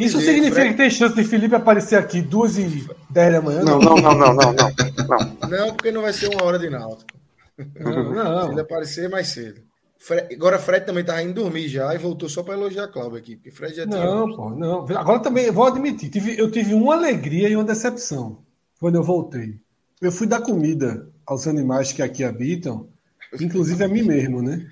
[0.00, 0.70] Isso dizer, significa Fred...
[0.70, 3.62] que tem chance de Felipe aparecer aqui duas e dez da manhã?
[3.62, 5.48] Não, não, não, não, não, não.
[5.48, 7.10] Não, porque não vai ser uma hora de náutico.
[7.78, 8.46] Não, não.
[8.46, 9.60] Se ele aparecer mais cedo.
[9.98, 10.34] Fred...
[10.34, 13.36] Agora Fred também tá indo dormir já e voltou só para elogiar a Cláudia aqui,
[13.36, 14.36] porque Fred já Não, tinha...
[14.36, 14.86] pô, não.
[14.96, 18.38] Agora também, vou admitir, tive, eu tive uma alegria e uma decepção
[18.80, 19.60] quando eu voltei.
[20.00, 22.88] Eu fui dar comida aos animais que aqui habitam,
[23.40, 24.66] inclusive a mim mesmo, né?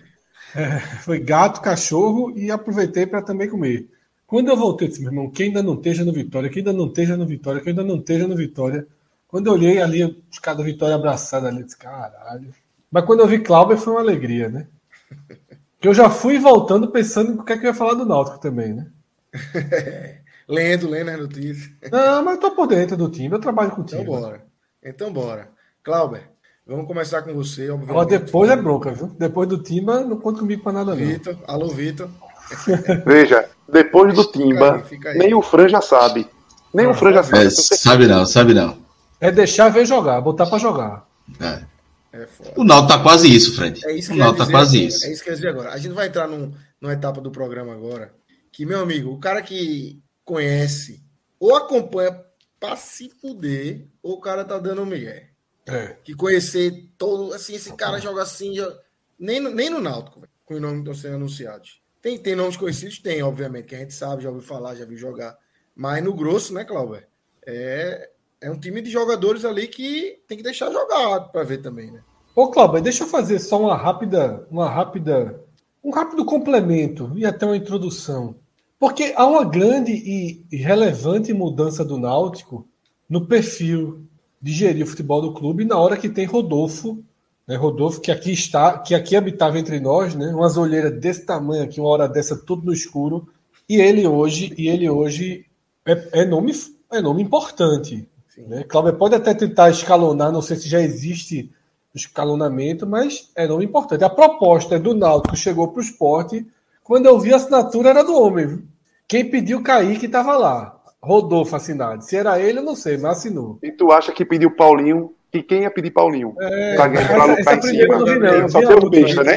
[0.54, 3.88] É, foi gato, cachorro e aproveitei para também comer.
[4.31, 6.73] Quando eu voltei, eu disse, meu irmão, quem ainda não esteja no Vitória, quem ainda
[6.73, 8.86] não esteja no Vitória, quem ainda não esteja no Vitória.
[9.26, 12.55] Quando eu olhei ali, os caras do Vitória abraçados ali, eu disse, caralho.
[12.92, 14.68] Mas quando eu vi Cláudio, foi uma alegria, né?
[15.81, 18.39] Que eu já fui voltando pensando no que é que eu ia falar do Náutico
[18.39, 18.86] também, né?
[20.47, 21.70] lendo, lendo as notícias.
[21.91, 24.02] Não, mas eu tô por dentro do time, eu trabalho com o time.
[24.02, 24.44] Então bora.
[24.84, 25.49] Então bora.
[25.83, 26.20] Cláudio,
[26.67, 27.70] vamos começar com você.
[27.70, 29.07] Agora depois é bronca, viu?
[29.18, 31.44] Depois do Timba, não conta comigo pra nada, Vitor, não.
[31.47, 32.10] Alô, Vitor.
[33.07, 35.18] Veja, depois do Timba, aí, aí.
[35.18, 36.28] nem o Fran já sabe.
[36.73, 37.47] Nem não, o Fran já sabe.
[37.47, 38.78] É, sabe não, sabe não.
[39.20, 41.07] É deixar ver jogar, botar para jogar.
[41.40, 41.70] É.
[42.12, 42.26] É
[42.57, 43.81] o Naldo tá quase isso, Fred.
[43.86, 44.89] É isso o Naldo tá quase agora.
[44.89, 45.07] isso.
[45.07, 45.70] É isso que eu ia dizer agora.
[45.70, 48.12] A gente vai entrar num, numa etapa do programa agora
[48.50, 51.02] que, meu amigo, o cara que conhece
[51.39, 52.24] ou acompanha
[52.58, 55.31] pra se fuder, ou o cara tá dando um migué.
[55.66, 55.97] É.
[56.05, 58.70] Que conhecer todo, assim, esse cara joga assim, já...
[59.18, 61.81] nem, no, nem no Náutico, com os nomes que estão sendo anunciados.
[62.02, 62.98] Tem, tem nomes conhecidos?
[62.98, 65.36] Tem, obviamente, que a gente sabe, já ouviu falar, já viu jogar.
[65.74, 67.02] Mas no grosso, né, Cláudio?
[67.46, 71.90] É, é um time de jogadores ali que tem que deixar jogar para ver também,
[71.90, 72.02] né?
[72.34, 75.44] Ô, Cláudio, deixa eu fazer só uma rápida, uma rápida,
[75.84, 78.36] um rápido complemento e até uma introdução.
[78.78, 82.66] Porque há uma grande e relevante mudança do Náutico
[83.08, 84.06] no perfil
[84.40, 87.04] de gerir o futebol do clube na hora que tem Rodolfo
[87.50, 91.64] né, Rodolfo, que aqui está, que aqui habitava entre nós, né, umas olheiras desse tamanho
[91.64, 93.26] aqui, uma hora dessa, tudo no escuro,
[93.68, 95.44] e ele hoje, e ele hoje
[95.84, 96.52] é, é nome,
[96.92, 98.08] é nome importante.
[98.38, 98.62] Né?
[98.62, 101.50] Cláudio pode até tentar escalonar, não sei se já existe
[101.92, 104.04] escalonamento, mas é nome importante.
[104.04, 106.46] A proposta do Náutico chegou para o esporte,
[106.84, 108.62] quando eu vi a assinatura era do homem.
[109.08, 110.80] Quem pediu Kaique estava lá.
[111.02, 112.04] Rodolfo assinado.
[112.04, 113.58] Se era ele, eu não sei, mas assinou.
[113.60, 116.34] E tu acha que pediu Paulinho que quem ia pedir Paulinho?
[116.41, 118.49] É, pra, pra lutar em cima.
[118.49, 119.36] Só tem o besta, né?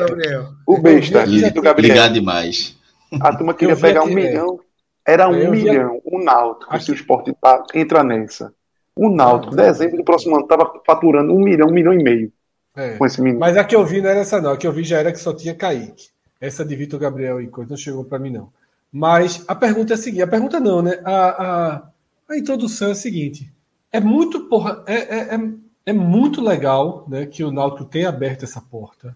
[0.66, 1.26] O besta.
[1.26, 1.96] do Gabriel.
[1.96, 2.78] Ligar demais.
[3.20, 4.60] A turma queria pegar um milhão.
[5.06, 6.02] Era um milhão.
[6.04, 8.54] O Náutico, se o esporte tá, entra nessa.
[8.96, 12.32] O Náutico, dezembro do próximo ano, estava faturando um milhão, um milhão e meio.
[12.76, 12.98] É.
[12.98, 13.40] Com esse menino.
[13.40, 14.52] Mas a que eu vi não era essa, não.
[14.52, 16.08] A que eu vi já era que só tinha Kaique.
[16.42, 18.50] Essa de Vitor Gabriel e coisa não chegou para mim, não.
[18.92, 21.00] Mas a pergunta é a seguinte: a pergunta não, né?
[21.04, 21.84] A, a,
[22.30, 23.52] a introdução é a seguinte.
[23.92, 24.84] É muito porra.
[24.88, 25.40] É, é,
[25.86, 29.16] é muito legal né, que o Náutico tenha aberto essa porta.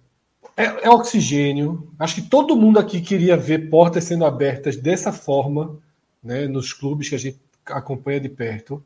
[0.55, 1.87] É, é, oxigênio.
[1.99, 5.77] Acho que todo mundo aqui queria ver portas sendo abertas dessa forma
[6.23, 8.83] né, nos clubes que a gente acompanha de perto.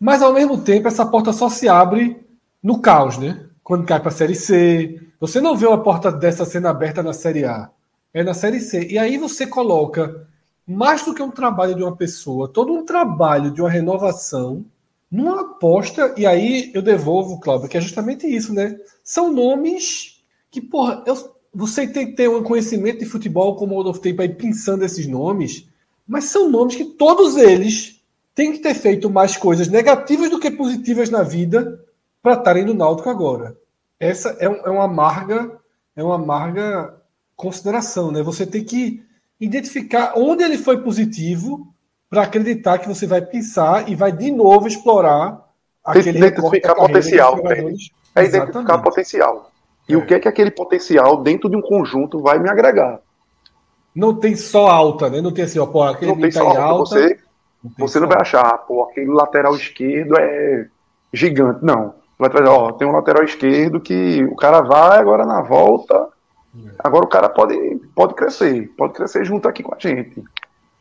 [0.00, 2.24] Mas, ao mesmo tempo, essa porta só se abre
[2.62, 3.46] no caos, né?
[3.64, 5.00] Quando cai para a Série C.
[5.18, 7.70] Você não vê uma porta dessa sendo aberta na Série A.
[8.14, 8.86] É na Série C.
[8.86, 10.26] E aí você coloca,
[10.66, 14.64] mais do que um trabalho de uma pessoa, todo um trabalho de uma renovação
[15.10, 18.78] numa aposta, e aí eu devolvo, Cláudio, que é justamente isso, né?
[19.02, 21.14] São nomes que, porra, eu,
[21.52, 24.84] você tem que ter um conhecimento de futebol como o Rodolfo tem para ir pensando
[24.84, 25.66] esses nomes,
[26.06, 28.02] mas são nomes que todos eles
[28.34, 31.84] têm que ter feito mais coisas negativas do que positivas na vida
[32.22, 33.56] para estarem no Náutico agora.
[33.98, 35.58] Essa é, um, é uma amarga,
[35.96, 36.94] é uma amarga
[37.34, 38.22] consideração, né?
[38.22, 39.02] Você tem que
[39.40, 41.72] identificar onde ele foi positivo
[42.10, 45.44] para acreditar que você vai pensar e vai de novo explorar
[45.84, 47.38] aquele identificar potencial.
[48.14, 49.50] É identificar potencial.
[49.88, 49.96] E é.
[49.96, 53.00] o que é que aquele potencial dentro de um conjunto vai me agregar?
[53.94, 55.20] Não tem só alta, né?
[55.20, 56.60] Não tem assim, ó, pô, aquele não tem tá só alta.
[56.62, 57.18] alta você
[57.62, 60.68] não, você não vai achar, pô, aquele lateral esquerdo é
[61.12, 61.64] gigante.
[61.64, 61.94] Não.
[62.18, 66.08] Vai trazer, ó, tem um lateral esquerdo que o cara vai agora na volta.
[66.54, 66.70] É.
[66.78, 67.56] Agora o cara pode,
[67.94, 70.22] pode crescer, pode crescer junto aqui com a gente.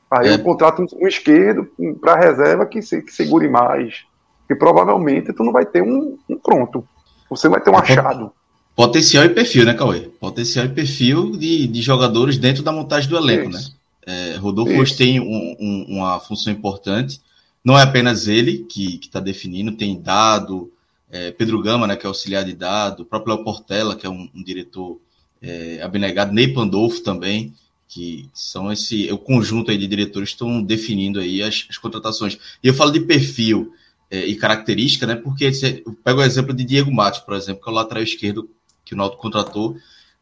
[0.10, 0.34] Aí é.
[0.36, 1.68] eu contrato um, esquerdo
[2.00, 4.06] para reserva que, se, que segure mais.
[4.50, 6.88] E provavelmente tu não vai ter um, um pronto.
[7.30, 8.32] Você vai ter um é, achado.
[8.76, 10.02] Potencial e perfil, né, Cauê?
[10.20, 13.70] Potencial e perfil de, de jogadores dentro da montagem do elenco, Isso.
[13.70, 13.76] né?
[14.10, 14.82] É, Rodolfo Isso.
[14.82, 17.20] hoje tem um, um, uma função importante.
[17.64, 20.72] Não é apenas ele que está definindo, tem dado,
[21.12, 24.10] é, Pedro Gama, né, que é auxiliar de dado, o próprio Léo Portela, que é
[24.10, 25.00] um, um diretor
[25.42, 27.54] é, abnegado, Ney Pandolfo também,
[27.88, 32.38] que são esse o conjunto aí de diretores estão definindo aí as, as contratações.
[32.64, 33.74] E eu falo de perfil
[34.10, 35.16] é, e característica, né?
[35.16, 35.52] Porque
[35.86, 38.50] eu pego o exemplo de Diego Matos, por exemplo, que é o lateral esquerdo
[38.84, 39.76] que o Náutico contratou,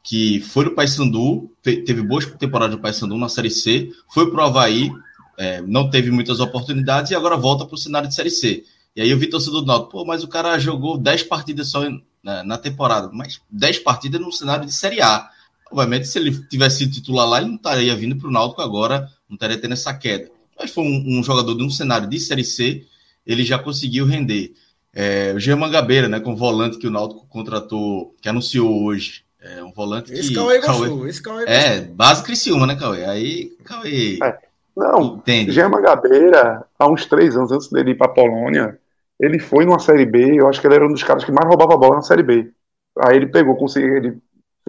[0.04, 4.48] que foi no Paysandu, teve boas temporadas no Paysandu na Série C, foi para o
[4.48, 4.92] Havaí,
[5.38, 8.64] é, não teve muitas oportunidades e agora volta para o cenário de Série C.
[8.96, 11.84] E aí eu vi torcedor do Náutico, pô, mas o cara jogou 10 partidas só
[12.24, 15.30] na, na temporada, mas 10 partidas no cenário de Série A.
[15.72, 19.10] Obviamente, se ele tivesse sido titular lá, ele não estaria vindo para o Náutico agora,
[19.28, 20.30] não estaria tendo essa queda.
[20.58, 22.86] Mas foi um, um, jogador de um cenário de Série C,
[23.26, 24.54] ele já conseguiu render.
[24.94, 29.26] É, o German Gabeira, né, com o volante que o Náutico contratou, que anunciou hoje.
[29.42, 30.36] É um volante esse que.
[30.36, 33.06] Cauê Cauê, gostou, esse Cauê É, base Criciúma, né, Cauê?
[33.06, 34.18] Aí, Cauê.
[34.24, 34.38] É,
[34.76, 35.52] não, entende.
[35.52, 38.80] German Gabeira, há uns três anos antes dele ir para a Polônia,
[39.20, 41.48] ele foi numa Série B, eu acho que ele era um dos caras que mais
[41.48, 42.52] roubava bola na Série B.
[42.98, 44.18] Aí ele pegou, conseguiu, ele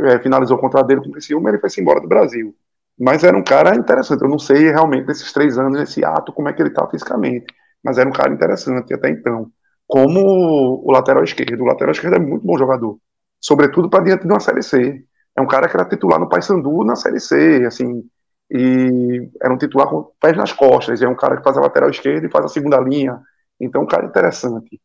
[0.01, 2.55] é, finalizou o contrato dele com o Criciúma, ele foi embora do Brasil.
[2.99, 4.23] Mas era um cara interessante.
[4.23, 7.47] Eu não sei realmente nesses três anos, nesse ato, como é que ele está fisicamente.
[7.83, 9.51] Mas era um cara interessante até então.
[9.87, 10.21] Como
[10.85, 11.63] o lateral esquerdo.
[11.63, 12.99] O lateral esquerdo é muito bom jogador.
[13.41, 15.05] Sobretudo para diante de uma Série C.
[15.37, 18.03] É um cara que era titular no Paysandu na Série C, assim.
[18.51, 21.03] E era um titular com pés nas costas.
[21.03, 23.21] É um cara que faz a lateral esquerda e faz a segunda linha.
[23.61, 24.81] Então, um cara interessante.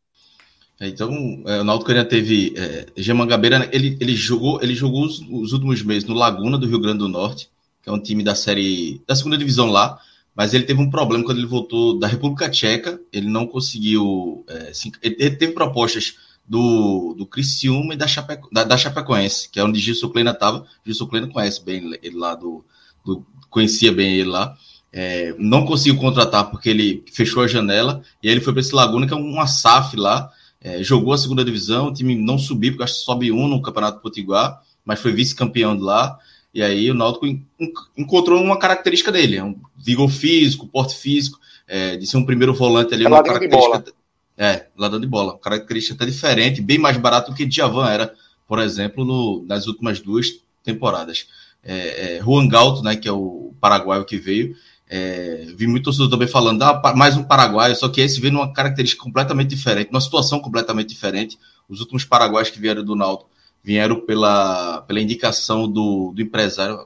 [0.81, 5.19] É, então, é, o Náutico ainda teve é, Gemangabeira, ele, ele jogou, ele jogou os,
[5.29, 7.51] os, últimos meses no Laguna do Rio Grande do Norte,
[7.83, 9.99] que é um time da série da segunda divisão lá,
[10.35, 14.71] mas ele teve um problema quando ele voltou da República Tcheca, ele não conseguiu, é,
[15.03, 16.15] ele, ele teve propostas
[16.49, 20.65] do, do Criciúma e da, Chapeco, da, da Chapecoense, que é onde Gilson Kleina estava,
[20.83, 22.65] Gilson Kleina conhece bem ele lá do,
[23.05, 24.57] do conhecia bem ele lá,
[24.91, 28.73] é, não conseguiu contratar porque ele fechou a janela, e aí ele foi para esse
[28.73, 32.73] Laguna, que é uma SAF lá, é, jogou a segunda divisão, o time não subiu,
[32.73, 36.19] porque acho que sobe um no Campeonato Potiguar, mas foi vice-campeão de lá.
[36.53, 37.25] E aí o Náutico
[37.97, 42.93] encontrou uma característica dele, um vigor físico, porte físico, é, de ser um primeiro volante
[42.93, 43.93] ali, é uma característica.
[44.37, 48.13] É, ladrão de bola, característica até diferente, bem mais barato do que Djavan era,
[48.47, 50.27] por exemplo, no, nas últimas duas
[50.63, 51.27] temporadas.
[51.63, 54.55] É, é, Juan Galto, né, que é o paraguaio que veio,
[54.93, 58.51] é, vi muito torcedor também falando, ah, mais um paraguaio, só que esse veio numa
[58.51, 61.39] característica completamente diferente, numa situação completamente diferente.
[61.69, 63.29] Os últimos paraguaios que vieram do Náutico
[63.63, 66.85] vieram pela, pela indicação do, do empresário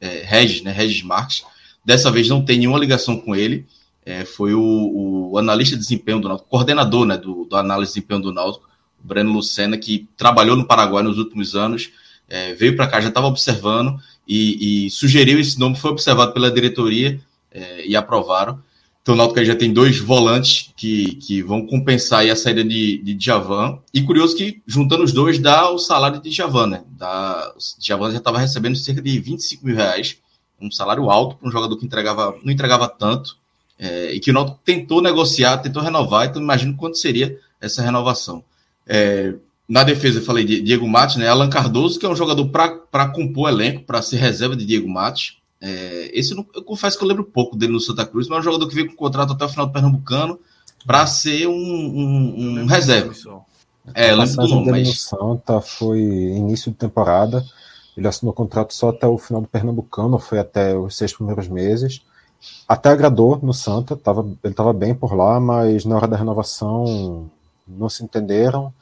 [0.00, 1.42] é, Regis, né, Regis Marques.
[1.84, 3.66] Dessa vez não tem nenhuma ligação com ele.
[4.06, 7.94] É, foi o, o, analista de desempenho do Náutico, coordenador né, do, do análise de
[7.96, 8.68] desempenho do Náutico,
[9.02, 11.90] Breno Lucena, que trabalhou no Paraguai nos últimos anos,
[12.28, 16.48] é, veio para cá, já estava observando e, e, sugeriu esse nome, foi observado pela
[16.48, 17.20] diretoria
[17.52, 18.62] é, e aprovaram.
[19.02, 23.14] Então o Náutico já tem dois volantes que, que vão compensar a saída de, de
[23.14, 23.78] Djavan.
[23.94, 26.84] E curioso que, juntando os dois, dá o salário de Djavan, né?
[26.90, 30.18] Dá, Djavan já estava recebendo cerca de 25 mil reais,
[30.60, 33.38] um salário alto para um jogador que entregava, não entregava tanto,
[33.78, 38.44] é, e que o Náutico tentou negociar, tentou renovar, então imagino quanto seria essa renovação.
[38.86, 39.34] É,
[39.66, 41.28] na defesa, eu falei de Diego Matos, né?
[41.28, 45.39] Alan Cardoso, que é um jogador para compor elenco, para ser reserva de Diego Matos.
[45.60, 48.40] É, esse eu, eu, confesso que eu lembro pouco dele no Santa Cruz, mas é
[48.40, 50.40] um jogador que veio com contrato até o final do Pernambucano
[50.86, 53.12] para ser um, um, um reserva.
[53.94, 54.88] É, eu lembro do nome, mas...
[54.88, 57.44] no Santa foi início de temporada.
[57.96, 62.02] Ele assinou contrato só até o final do Pernambucano, foi até os seis primeiros meses.
[62.66, 67.30] Até agradou no Santa, tava, ele estava bem por lá, mas na hora da renovação
[67.68, 68.72] não se entenderam.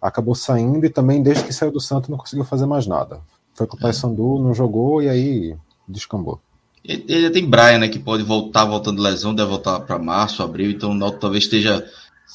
[0.00, 3.20] Acabou saindo e também, desde que saiu do Santa, não conseguiu fazer mais nada.
[3.54, 5.56] Foi com o Paysandu, não jogou e aí
[5.88, 6.40] descambou.
[6.84, 10.92] Ele tem Brian, né, que pode voltar voltando lesão, deve voltar para março, abril, então
[10.92, 11.84] o Náutico talvez esteja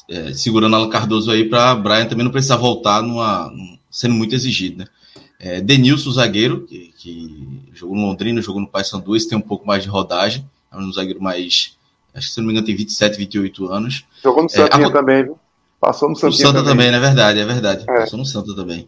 [0.09, 3.51] é, segurando Alan Cardoso aí para Brian também não precisar voltar numa,
[3.89, 4.85] sendo muito exigido, né.
[5.39, 9.67] É, Denilson, zagueiro, que, que, jogou no Londrina, jogou no Paysandu, esse tem um pouco
[9.67, 11.75] mais de rodagem, é um zagueiro mais,
[12.13, 14.05] acho que se não me engano tem 27, 28 anos.
[14.23, 14.91] Jogou no Santinha é, a...
[14.91, 15.39] também, viu?
[15.81, 17.83] Passou no Santinha no Santa também, também, é verdade, é verdade.
[17.83, 17.99] É.
[17.99, 18.87] Passou no Santa também.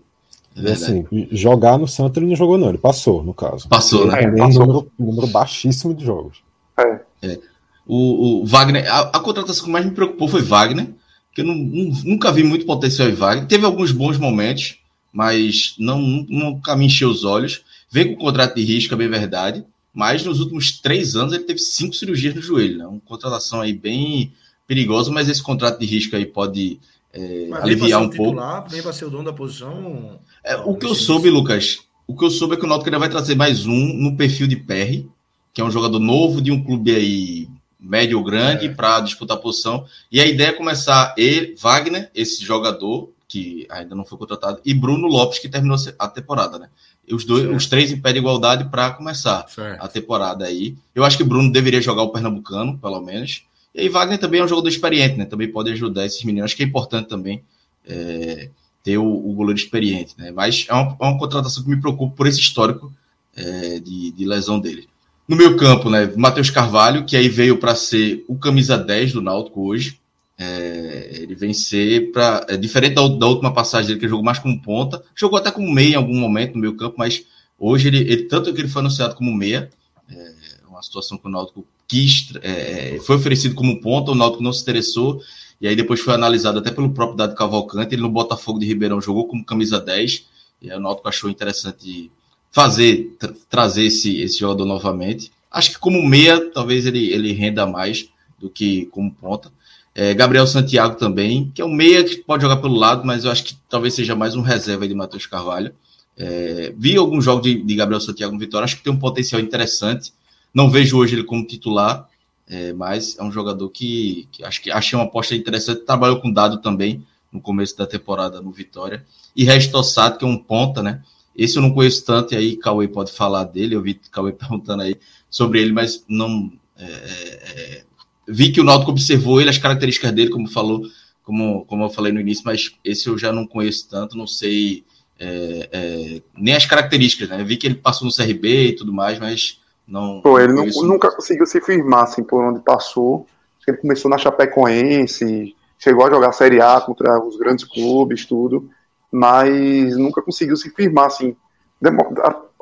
[0.55, 2.69] É assim, jogar no Santos ele não jogou, não.
[2.69, 3.67] Ele passou, no caso.
[3.67, 4.21] Passou, né?
[4.21, 4.65] Também passou.
[4.65, 6.37] Número, número baixíssimo de jogos.
[6.77, 7.01] É.
[7.23, 7.39] é.
[7.85, 10.87] O, o, Wagner, a, a, contratação que mais me preocupou foi Wagner,
[11.33, 13.47] que eu não, nunca vi muito potencial em Wagner.
[13.47, 14.79] Teve alguns bons momentos,
[15.11, 17.63] mas não, nunca me encheu os olhos.
[17.91, 19.63] Vem com contrato de risco, é bem verdade.
[19.93, 22.87] Mas nos últimos três anos ele teve cinco cirurgias no joelho, né?
[22.87, 24.33] Uma contratação aí bem
[24.67, 26.79] perigosa, mas esse contrato de risco aí pode
[27.15, 28.69] é, aliviar um titular, pouco.
[28.69, 30.19] Vem para ser o dono da posição.
[30.43, 33.09] É, o que eu soube, Lucas, o que eu soube é que o Náutico vai
[33.09, 35.09] trazer mais um no perfil de Perry,
[35.53, 37.47] que é um jogador novo de um clube aí
[37.79, 38.69] médio ou grande é.
[38.69, 39.85] para disputar a posição.
[40.11, 44.73] E a ideia é começar ele, Wagner, esse jogador, que ainda não foi contratado, e
[44.73, 46.69] Bruno Lopes, que terminou a temporada, né?
[47.11, 49.81] Os, dois, os três em pé de igualdade para começar certo.
[49.81, 50.75] a temporada aí.
[50.93, 53.43] Eu acho que Bruno deveria jogar o Pernambucano, pelo menos.
[53.75, 55.25] E aí Wagner também é um jogador experiente, né?
[55.25, 56.45] Também pode ajudar esses meninos.
[56.45, 57.43] Acho que é importante também
[57.85, 58.49] é,
[58.81, 60.31] ter o, o, goleiro experiente, né?
[60.31, 62.93] Mas é uma, é uma, contratação que me preocupa por esse histórico
[63.35, 64.87] é, de, de lesão dele.
[65.27, 66.09] No meu campo, né?
[66.15, 69.99] Matheus Carvalho, que aí veio para ser o camisa 10 do Náutico hoje.
[70.37, 72.45] É, ele vem ser para.
[72.47, 75.51] É, diferente da, da, última passagem dele, que ele jogou mais como ponta, jogou até
[75.51, 77.25] como meia em algum momento no meu campo, mas
[77.59, 79.69] hoje ele, ele tanto que ele foi anunciado como meia,
[80.09, 80.33] é
[80.67, 84.61] uma situação que o Náutico quis, é, foi oferecido como ponta, o Náutico não se
[84.61, 85.21] interessou,
[85.59, 88.99] e aí depois foi analisado até pelo próprio Dado Cavalcante, ele no Botafogo de Ribeirão
[89.01, 90.25] jogou como camisa 10,
[90.61, 92.11] e aí o Náutico achou interessante
[92.51, 95.31] fazer, tra trazer esse, esse jogador novamente.
[95.51, 99.51] Acho que como meia, talvez ele, ele renda mais do que como ponta.
[99.93, 103.31] É, Gabriel Santiago também, que é um meia que pode jogar pelo lado, mas eu
[103.31, 105.73] acho que talvez seja mais um reserva de Matheus Carvalho.
[106.17, 109.41] É, vi alguns jogos de, de, Gabriel Santiago no Vitória, acho que tem um potencial
[109.41, 110.13] interessante.
[110.55, 112.09] Não vejo hoje ele como titular,
[112.47, 115.81] é, mas é um jogador que, que, acho que achei uma aposta interessante.
[115.81, 119.05] Trabalhou com dado também no começo da temporada no Vitória.
[119.35, 121.03] E Resto Sato, que é um ponta, né?
[121.35, 123.75] Esse eu não conheço tanto, e aí Cauê pode falar dele.
[123.75, 124.95] Eu vi Cauê perguntando aí
[125.29, 126.49] sobre ele, mas não.
[126.77, 127.83] É, é, é
[128.25, 130.81] vi que o Náutico observou ele, as características dele, como falou,
[131.21, 134.83] como, como eu falei no início, mas esse eu já não conheço tanto, não sei
[135.19, 137.43] é, é, nem as características, né?
[137.43, 140.21] Vi que ele passou no CRB e tudo mais, mas não.
[140.21, 143.27] Pô, ele não, nunca conseguiu se firmar assim por onde passou.
[143.67, 148.69] Ele começou na Chapecoense, chegou a jogar Série A contra os grandes clubes, tudo,
[149.11, 151.35] mas nunca conseguiu se firmar assim.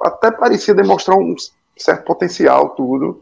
[0.02, 1.36] Até parecia demonstrar um
[1.78, 3.22] certo potencial, tudo.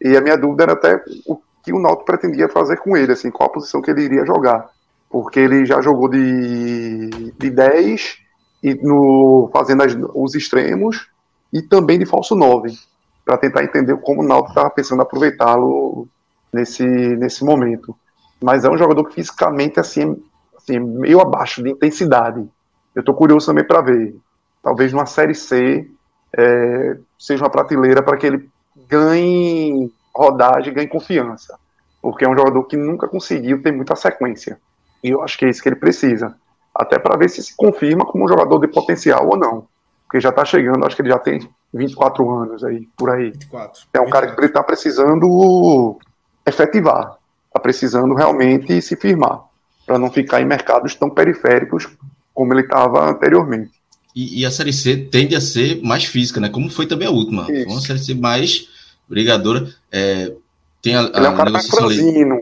[0.00, 3.30] E a minha dúvida era até o que o Náutico pretendia fazer com ele, assim,
[3.30, 4.68] qual a posição que ele iria jogar.
[5.08, 8.18] Porque ele já jogou de, de 10
[8.62, 11.08] e no, fazendo as, os extremos
[11.52, 12.76] e também de falso 9,
[13.24, 16.06] para tentar entender como o Náutico estava pensando aproveitá-lo
[16.52, 17.96] nesse, nesse momento.
[18.42, 20.22] Mas é um jogador que fisicamente assim,
[20.56, 22.46] assim meio abaixo de intensidade.
[22.94, 24.14] Eu estou curioso também para ver.
[24.62, 25.88] Talvez numa série C
[26.36, 28.48] é, seja uma prateleira para que ele
[28.88, 31.58] ganhe rodagem, ganhe confiança.
[32.02, 34.60] Porque é um jogador que nunca conseguiu ter muita sequência.
[35.02, 36.36] E eu acho que é isso que ele precisa.
[36.74, 39.66] Até para ver se se confirma como um jogador de potencial ou não.
[40.04, 43.30] Porque já está chegando, acho que ele já tem 24 anos aí, por aí.
[43.32, 43.82] 24.
[43.92, 44.10] É um 24.
[44.10, 45.98] cara que está precisando
[46.46, 47.18] efetivar.
[47.48, 49.42] Está precisando realmente se firmar.
[49.84, 51.88] Para não ficar em mercados tão periféricos
[52.32, 53.72] como ele estava anteriormente.
[54.14, 56.48] E, e, a Série C tende a ser mais física, né?
[56.48, 57.42] Como foi também a última.
[57.42, 57.64] Isso.
[57.64, 58.68] Foi uma Série C mais
[59.08, 59.68] brigadora.
[59.90, 60.32] É,
[60.80, 62.36] tem a, ele é um cara mais franzino.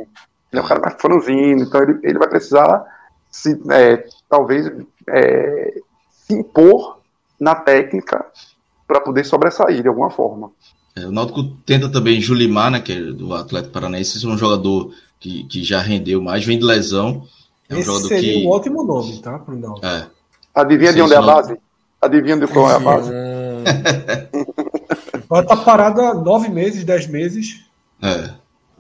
[0.53, 1.63] Ele é um cara mais franzino.
[1.63, 2.85] Então ele, ele vai precisar
[3.31, 4.71] se, é, talvez
[5.09, 5.81] é,
[6.11, 7.01] se impor
[7.41, 8.25] na técnica
[8.93, 10.51] para poder sobressair de alguma forma.
[10.95, 14.37] É, o Náutico tenta também Julimar, né, que é do Atlético Paranaense, esse é um
[14.37, 17.27] jogador que, que já rendeu mais, vem de lesão.
[17.69, 18.47] É um esse jogador seria que...
[18.47, 19.87] um ótimo nome, tá, pro Náutico.
[19.87, 20.07] É.
[20.55, 21.57] Adivinha de onde é a base?
[22.03, 23.11] Adivinha de qual é a base?
[25.31, 27.65] Ela tá parada nove meses, dez meses.
[28.03, 28.29] É.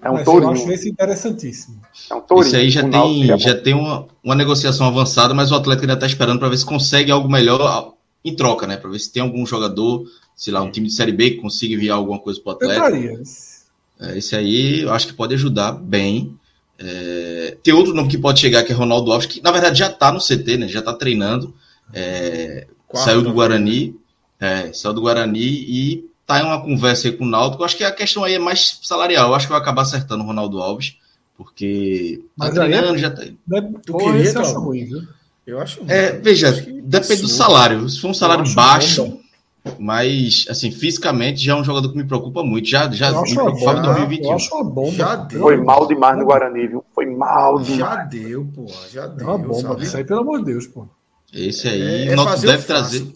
[0.02, 0.50] É um tourinho.
[0.50, 1.80] Eu acho esse interessantíssimo.
[2.10, 2.46] É um tourinho.
[2.48, 6.06] Isso aí já tem, já tem uma, uma negociação avançada, mas o Atlético ainda está
[6.06, 7.94] esperando para ver se consegue algo melhor
[8.24, 8.76] em troca, né?
[8.76, 10.04] Para ver se tem algum jogador,
[10.36, 13.22] sei lá, um time de Série B que consiga enviar alguma coisa para o Atlético.
[14.00, 16.36] É, esse aí eu acho que pode ajudar bem.
[16.78, 19.88] É, tem outro nome que pode chegar, que é Ronaldo Alves, que na verdade já
[19.88, 20.68] está no CT, né?
[20.68, 21.54] Já está treinando.
[21.92, 23.96] É, saiu do Guarani.
[24.40, 27.64] É, saiu do Guarani e tá em uma conversa aí com o Náutico.
[27.64, 29.28] Acho que a questão aí é mais salarial.
[29.28, 30.96] Eu acho que vai acabar acertando o Ronaldo Alves,
[31.36, 33.22] porque tá Mas tá treinando, é, já tá.
[33.86, 35.02] Tu queria, ruim, viu?
[35.52, 35.84] Eu acho.
[35.86, 36.50] É, veja,
[36.82, 37.88] depende do salário.
[37.88, 39.20] Se for um salário baixo, bom.
[39.78, 42.66] mas assim, fisicamente já é um jogador que me preocupa muito.
[42.68, 44.30] Já, já me preocupava em 2021.
[44.30, 44.96] Eu acho uma bomba.
[44.96, 46.84] Já deu, Foi mal demais no Guarani, viu?
[46.94, 47.78] Foi mal demais.
[47.78, 48.66] Já deu, pô.
[48.90, 49.28] Já deu.
[49.28, 49.60] É uma bomba.
[49.60, 49.84] Sabe?
[49.84, 50.88] Isso aí, pelo amor de Deus, pô.
[51.32, 53.06] Esse aí, é, é deve trazer.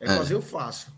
[0.00, 0.92] É fazer o fácil.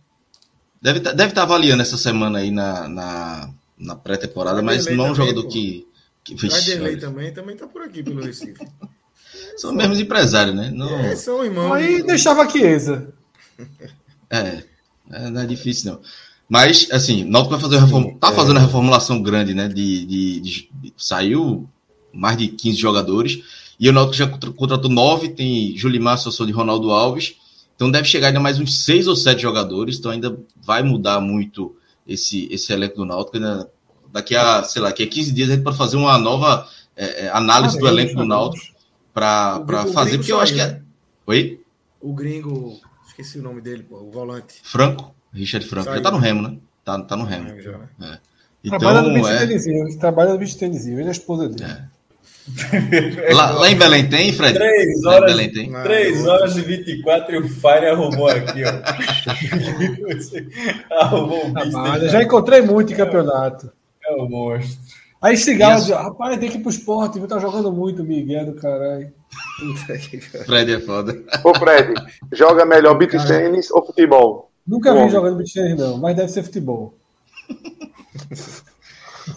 [0.81, 5.07] Deve tá, deve estar tá avaliando essa semana aí na, na, na pré-temporada, mas não
[5.07, 5.49] é um jogador pô.
[5.49, 5.87] que.
[6.25, 8.67] que Vanderlei também, também tá por aqui pelo Recife.
[9.57, 10.71] são os mesmos empresários, né?
[10.75, 10.89] Não...
[11.01, 11.73] É, são irmãos.
[11.73, 13.13] Aí deixava a Chiesa.
[14.31, 14.63] É,
[15.11, 16.01] é, não é difícil não.
[16.49, 18.17] Mas, assim, o Náutico vai fazer reform...
[18.19, 19.69] tá fazendo a reformulação grande, né?
[19.69, 21.69] De, de, de, saiu
[22.13, 23.43] mais de 15 jogadores.
[23.79, 27.37] E o Náutico já contratou nove, tem Julimar, assessor de Ronaldo Alves.
[27.75, 31.77] Então deve chegar ainda mais uns seis ou sete jogadores, então ainda vai mudar muito
[32.07, 33.37] esse, esse elenco do Náutico.
[33.37, 33.71] Ainda,
[34.11, 36.67] daqui a, sei lá, daqui a 15 dias a gente pode fazer uma nova
[36.97, 38.76] é, é análise ah, do elenco do Náutico
[39.17, 40.79] para fazer, porque eu acho que é,
[41.27, 41.59] Oi?
[42.03, 42.79] O gringo,
[43.09, 44.61] esqueci o nome dele, pô, o volante.
[44.63, 45.87] Franco, Richard Franco.
[45.87, 45.97] Saiu.
[45.97, 46.59] Já tá no Remo, né?
[46.85, 47.49] Tá, tá no Remo.
[47.49, 48.19] É, já, né?
[48.63, 48.69] É.
[48.69, 51.49] trabalha no Então, bicho é, tênisinho, ele trabalha no bicho tênisinho, ele é a esposa
[51.49, 51.73] dele.
[53.35, 54.55] lá, lá em Belém tem, Fred?
[54.55, 55.73] 3 Lá em horas, Belém tem.
[55.73, 58.71] 3 horas e 24 e o Fire arrumou aqui, ó.
[61.03, 61.71] arrumou o bicho.
[61.71, 62.09] Trabalha.
[62.09, 63.73] Já encontrei muito em campeonato.
[64.05, 65.06] É o monstro.
[65.21, 67.27] Aí Cigal diz, rapaz, tem que ir pro esporte, viu?
[67.27, 69.13] Tá jogando muito, Miguel do caralho.
[70.45, 71.25] Fred é foda.
[71.43, 71.95] Ô, Fred,
[72.33, 74.51] joga melhor beat tênis ou futebol?
[74.67, 75.07] Nunca Bom.
[75.07, 76.95] vi jogando beach tennis, não, mas deve ser futebol.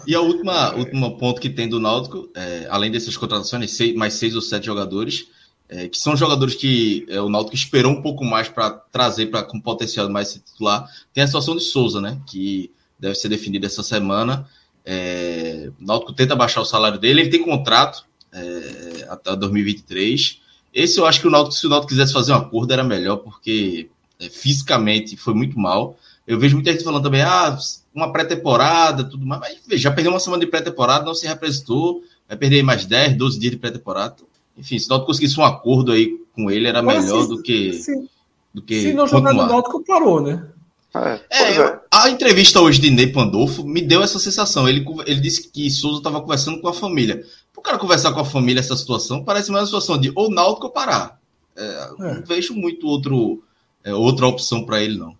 [0.06, 4.14] E a última, último ponto que tem do Náutico, é, além dessas contratações, seis- mais
[4.14, 5.26] seis ou sete jogadores,
[5.68, 9.42] é, que são jogadores que é, o Náutico esperou um pouco mais para trazer para
[9.42, 12.20] com potencial mais titular, tem a situação de Souza, né?
[12.26, 14.48] Que deve ser definida essa semana.
[14.84, 20.40] É, o Náutico tenta baixar o salário dele, ele tem contrato é, até 2023.
[20.72, 23.16] Esse eu acho que o Náutico, se o Náutico quisesse fazer um acordo, era melhor,
[23.18, 25.96] porque é, fisicamente foi muito mal.
[26.26, 27.58] Eu vejo muita gente falando também, ah,
[27.94, 32.02] uma pré-temporada, tudo mais, mas veja, já perdeu uma semana de pré-temporada, não se representou,
[32.28, 34.16] vai perder mais 10, 12 dias de pré-temporada.
[34.56, 37.72] Enfim, se o Náutico conseguisse um acordo aí com ele, era melhor se- do que,
[37.72, 38.08] Se,
[38.54, 39.46] do que se não jogar no.
[39.46, 40.46] Náutico, parou, né?
[40.94, 41.80] É, É, eu- é.
[41.92, 44.68] a entrevista hoje de Ney Pandolfo me deu essa sensação.
[44.68, 47.22] Ele, ele disse que Souza estava conversando com a família.
[47.56, 50.66] O cara conversar com a família essa situação parece mais uma situação de ou Náutico
[50.66, 51.16] ou Pará.
[51.56, 53.42] É, Não vejo muito outro,
[53.84, 55.14] é, outra opção para ele, não.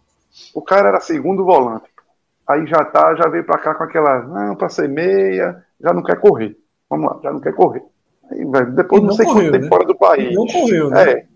[0.54, 1.84] O cara era segundo volante.
[2.48, 6.02] Aí já tá, já veio pra cá com aquela, não, pra ser meia, já não
[6.02, 6.56] quer correr.
[6.88, 7.82] Vamos lá, já não quer correr.
[8.30, 9.68] Aí, velho, depois E não, não sei correu, quanto tempo né?
[9.68, 10.32] fora do país.
[10.32, 11.10] E não correu, né?
[11.12, 11.26] É,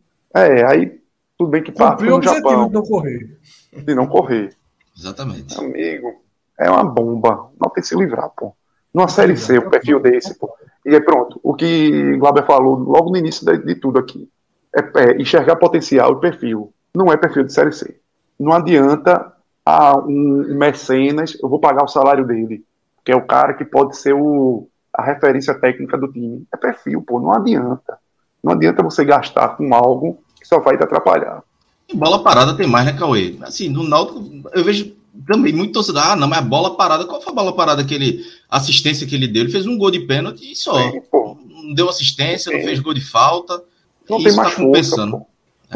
[0.61, 1.01] é, aí
[1.37, 3.39] tudo bem que passa Cumpriu o no objetivo Japão de não correr.
[3.83, 4.55] De não correr.
[4.97, 5.59] Exatamente.
[5.59, 6.23] Amigo,
[6.59, 7.51] é uma bomba.
[7.61, 8.55] Não tem que se livrar, pô.
[8.93, 10.55] Numa série C, um perfil desse, pô.
[10.87, 11.41] E é pronto.
[11.43, 14.29] O que Glauber falou logo no início de, de tudo aqui.
[14.75, 16.73] É, é enxergar potencial e perfil.
[16.95, 17.99] Não é perfil de série C.
[18.39, 19.33] Não adianta
[19.67, 22.65] ah, um mecenas, eu vou pagar o salário dele.
[23.05, 26.47] Que é o cara que pode ser o, a referência técnica do time.
[26.53, 27.19] É perfil, pô.
[27.19, 27.99] Não adianta.
[28.43, 31.43] Não adianta você gastar com algo que só vai te atrapalhar.
[31.89, 33.37] E bola parada tem mais, né, Cauê?
[33.43, 34.95] Assim, no Náutico, eu vejo
[35.27, 36.03] também muito torcedor.
[36.03, 37.05] Ah, não, mas bola parada.
[37.07, 38.25] Qual foi a bola parada que ele.
[38.49, 39.43] assistência que ele deu?
[39.43, 40.75] Ele fez um gol de pênalti e só.
[40.91, 41.03] Sim.
[41.13, 42.67] Não deu assistência, não Sim.
[42.67, 43.63] fez gol de falta.
[44.09, 45.07] Não tem isso mais tá força.
[45.07, 45.27] Não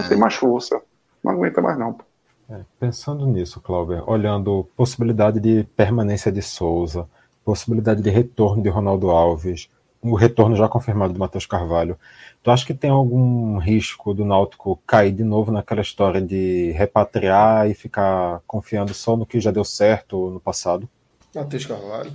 [0.08, 0.80] tem mais força.
[1.22, 2.04] Não aguenta mais, não, pô.
[2.50, 7.06] É, pensando nisso, Clauber, olhando possibilidade de permanência de Souza,
[7.44, 9.68] possibilidade de retorno de Ronaldo Alves,
[10.00, 11.98] o retorno já confirmado do Matheus Carvalho,
[12.42, 17.68] tu acha que tem algum risco do Náutico cair de novo naquela história de repatriar
[17.68, 20.88] e ficar confiando só no que já deu certo no passado?
[21.34, 22.12] Matheus Carvalho.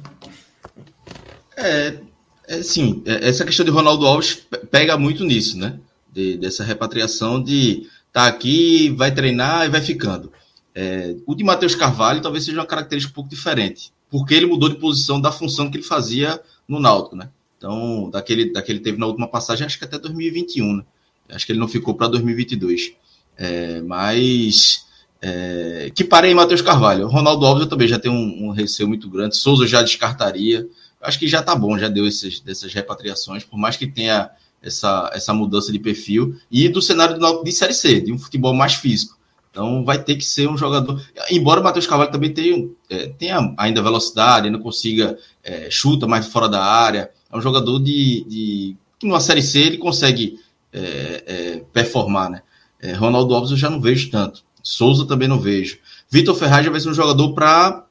[1.55, 1.99] É,
[2.47, 5.79] é sim, é, essa questão de Ronaldo Alves pe- pega muito nisso, né?
[6.11, 10.31] De- dessa repatriação de tá aqui, vai treinar e vai ficando.
[10.75, 14.69] É, o de Matheus Carvalho talvez seja uma característica um pouco diferente, porque ele mudou
[14.69, 17.29] de posição da função que ele fazia no Náutico, né?
[17.63, 20.83] Então, daquele, daquele teve na última passagem, acho que até 2021, né?
[21.29, 22.91] Acho que ele não ficou para 2022.
[23.37, 24.85] É, mas
[25.21, 27.07] é, que parei Matheus Carvalho.
[27.07, 29.37] Ronaldo Alves eu também já tenho um, um receio muito grande.
[29.37, 30.67] Souza já descartaria.
[31.01, 34.29] Acho que já tá bom, já deu esses, dessas repatriações, por mais que tenha
[34.61, 38.53] essa, essa mudança de perfil e do cenário do de Série C, de um futebol
[38.53, 39.17] mais físico.
[39.49, 41.01] Então vai ter que ser um jogador.
[41.31, 46.27] Embora o Matheus Carvalho também tenha, é, tenha ainda velocidade, ainda consiga é, chuta mais
[46.27, 50.39] fora da área, é um jogador de, de que numa Série C ele consegue
[50.71, 52.41] é, é, performar, né?
[52.81, 54.43] É, Ronaldo Alves eu já não vejo tanto.
[54.61, 55.77] Souza também não vejo.
[56.09, 57.85] Vitor Ferraz já vai ser um jogador para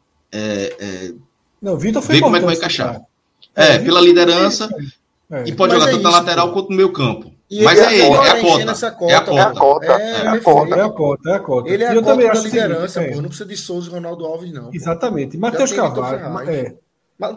[1.60, 2.92] Não, Vitor foi ver como é que vai encaixar.
[2.94, 3.02] cara.
[3.54, 4.68] É, É, pela Vitor- liderança
[5.30, 5.44] É.
[5.46, 6.54] e pode Mas jogar é tanto na lateral pô.
[6.54, 7.32] quanto no meio campo.
[7.50, 8.62] E Mas ele é ele, é a cota.
[8.62, 9.12] É cota.
[9.12, 9.86] É a cota.
[9.86, 10.74] É, É, a cota.
[10.74, 11.68] É a cota, é a cota.
[11.68, 13.16] Ele é a eu cota também da seguinte, liderança, é, pô.
[13.20, 14.64] Não precisa de Souza e Ronaldo Alves, não.
[14.64, 14.70] pô.
[14.72, 15.36] Exatamente.
[15.36, 16.18] Matheus Carvalho.
[16.18, 16.48] Ferraz.
[16.48, 16.74] É,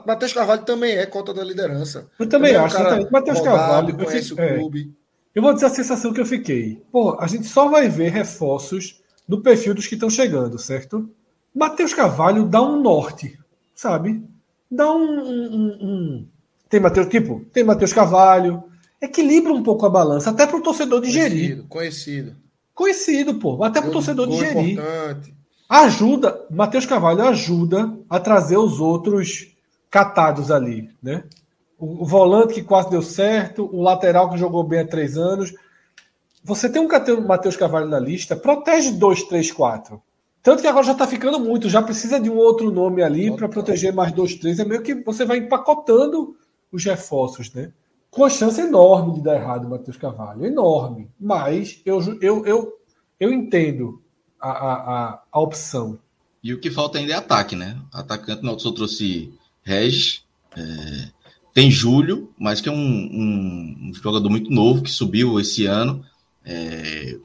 [0.05, 2.07] Matheus Carvalho também é cota da liderança.
[2.19, 2.75] eu também é um acho.
[2.75, 3.11] cara Exatamente.
[3.11, 3.89] Matheus Carvalho.
[3.99, 4.57] eu conhece o é.
[4.57, 4.93] clube.
[5.33, 6.81] Eu vou dizer a sensação que eu fiquei.
[6.91, 11.09] Pô, a gente só vai ver reforços no perfil dos que estão chegando, certo?
[11.53, 13.37] Matheus Carvalho dá um norte,
[13.73, 14.23] sabe?
[14.71, 14.97] Dá um.
[15.03, 16.27] um- um- um-
[16.69, 18.63] Tem Matheus, tipo, tem Matheus Carvalho.
[19.01, 21.63] Equilibra um pouco a balança, até para o torcedor digerir.
[21.67, 22.35] Conhecido, conhecido.
[22.73, 23.63] Conhecido, pô.
[23.63, 24.71] Até para o torcedor digerir.
[24.73, 25.35] importante.
[25.67, 29.54] Ajuda, Matheus Carvalho ajuda a trazer os outros
[29.95, 31.23] catados ali, né?
[31.79, 35.53] O, o volante que quase deu certo, o lateral que jogou bem há três anos.
[36.43, 40.03] Você tem um Matheus Carvalho na lista, protege dois, três, quatro.
[40.43, 43.47] Tanto que agora já está ficando muito, já precisa de um outro nome ali para
[43.47, 44.59] proteger mais dois, três.
[44.59, 46.35] É meio que você vai empacotando
[46.73, 47.71] os reforços, né?
[48.11, 51.09] com a chance enorme de dar errado o Matheus Carvalho, enorme.
[51.17, 52.73] Mas eu, eu, eu,
[53.17, 54.01] eu entendo
[54.41, 55.97] a, a, a, opção.
[56.43, 57.77] E o que falta ainda é ataque, né?
[57.93, 59.33] Atacante, não só trouxe
[59.65, 60.23] Regis,
[60.55, 61.09] é,
[61.53, 66.05] tem Júlio, mas que é um, um, um, jogador muito novo que subiu esse ano.
[66.45, 67.17] É,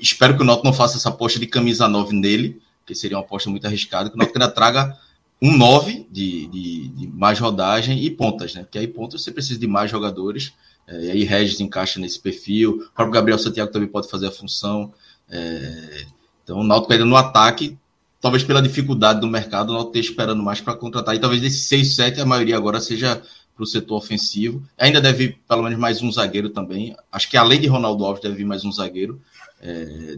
[0.00, 3.24] espero que o Náutico não faça essa aposta de camisa 9 nele, que seria uma
[3.24, 4.96] aposta muito arriscada, que o Náutico ainda traga
[5.42, 8.62] um 9 de, de, de, mais rodagem e pontas, né?
[8.62, 10.52] Porque aí pontas você precisa de mais jogadores.
[10.86, 12.70] É, e aí Regis encaixa nesse perfil.
[12.70, 14.92] O próprio Gabriel Santiago também pode fazer a função.
[15.28, 16.06] É,
[16.42, 17.76] então o Náutico ainda no ataque,
[18.24, 21.14] talvez pela dificuldade do mercado, o Náutico esteja esperando mais para contratar.
[21.14, 23.20] E talvez desses 6, 7, a maioria agora seja
[23.54, 24.62] para o setor ofensivo.
[24.78, 26.96] Ainda deve vir pelo menos mais um zagueiro também.
[27.12, 29.20] Acho que além de Ronaldo Alves, deve vir mais um zagueiro.
[29.60, 30.16] É,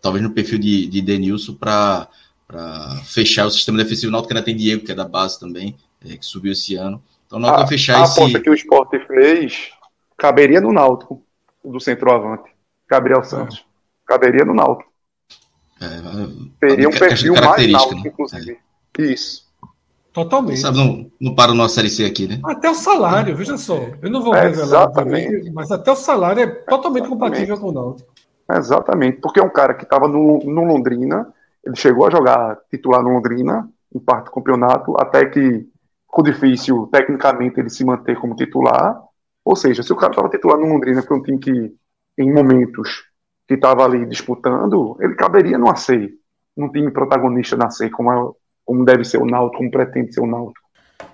[0.00, 2.08] talvez no perfil de, de Denilson para
[3.06, 4.10] fechar o sistema defensivo.
[4.10, 5.74] O Náutico ainda tem Diego, que é da base também,
[6.08, 7.02] é, que subiu esse ano.
[7.26, 8.12] Então o Náutico vai fechar a esse...
[8.12, 9.70] A ponta que o Sport fez
[10.16, 11.20] caberia no Náutico,
[11.64, 12.48] do centroavante.
[12.88, 13.66] Gabriel Santos.
[14.06, 14.89] Caberia no Náutico.
[15.80, 18.10] É, Teria um perfil mais náutico, né?
[18.12, 18.58] inclusive.
[18.98, 19.02] É.
[19.02, 19.48] Isso.
[20.12, 20.60] Totalmente.
[20.60, 22.40] Sabe, não, não para numa Série C aqui, né?
[22.44, 23.78] Até o salário, veja só.
[24.02, 25.50] Eu não vou é, revelar, exatamente.
[25.52, 27.08] mas até o salário é totalmente exatamente.
[27.08, 28.12] compatível com o Náutico.
[28.52, 31.32] Exatamente, porque é um cara que estava no, no Londrina,
[31.64, 35.68] ele chegou a jogar titular no Londrina, em parte do campeonato, até que
[36.06, 39.00] ficou difícil, tecnicamente, ele se manter como titular.
[39.44, 41.72] Ou seja, se o cara estava titular no Londrina, que é um time que,
[42.18, 43.04] em momentos
[43.50, 46.08] que estava ali disputando, ele caberia no AC,
[46.56, 48.32] num time protagonista na C, como, é,
[48.64, 50.64] como deve ser o Náutico, como pretende ser o Náutico.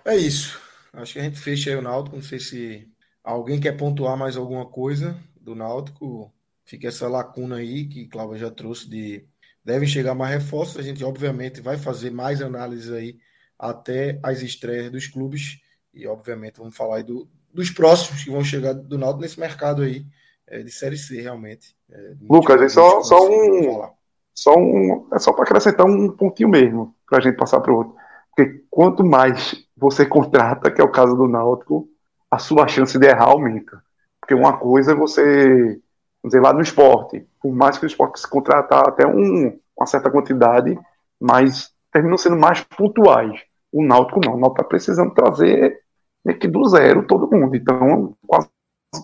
[0.05, 0.61] É isso.
[0.93, 2.15] Acho que a gente fecha aí o Náutico.
[2.15, 2.87] Não sei se
[3.25, 6.31] alguém quer pontuar mais alguma coisa do Náutico.
[6.67, 9.25] Fica essa lacuna aí que Cláudia já trouxe de
[9.65, 10.77] devem chegar mais reforços.
[10.77, 13.17] A gente, obviamente, vai fazer mais análises aí
[13.59, 15.59] até as estreias dos clubes.
[15.95, 19.81] E, obviamente, vamos falar aí do, dos próximos que vão chegar do Náutico nesse mercado
[19.81, 20.05] aí
[20.49, 21.75] é, de Série C, realmente.
[21.91, 23.89] É, Lucas, é só, só um.
[24.35, 27.77] Só um, é só para acrescentar um pontinho mesmo, para a gente passar para o
[27.77, 27.95] outro.
[28.35, 31.89] Porque quanto mais você contrata, que é o caso do Náutico,
[32.31, 33.83] a sua chance de errar aumenta.
[34.21, 35.81] Porque uma coisa é você, vamos
[36.27, 40.11] dizer, lá no esporte, por mais que o esporte se contratar até um, uma certa
[40.11, 40.79] quantidade,
[41.19, 43.41] mas terminam sendo mais pontuais.
[43.73, 45.81] O Náutico não, o Náutico está precisando trazer
[46.23, 47.57] meio que do zero todo mundo.
[47.57, 48.51] Então, quase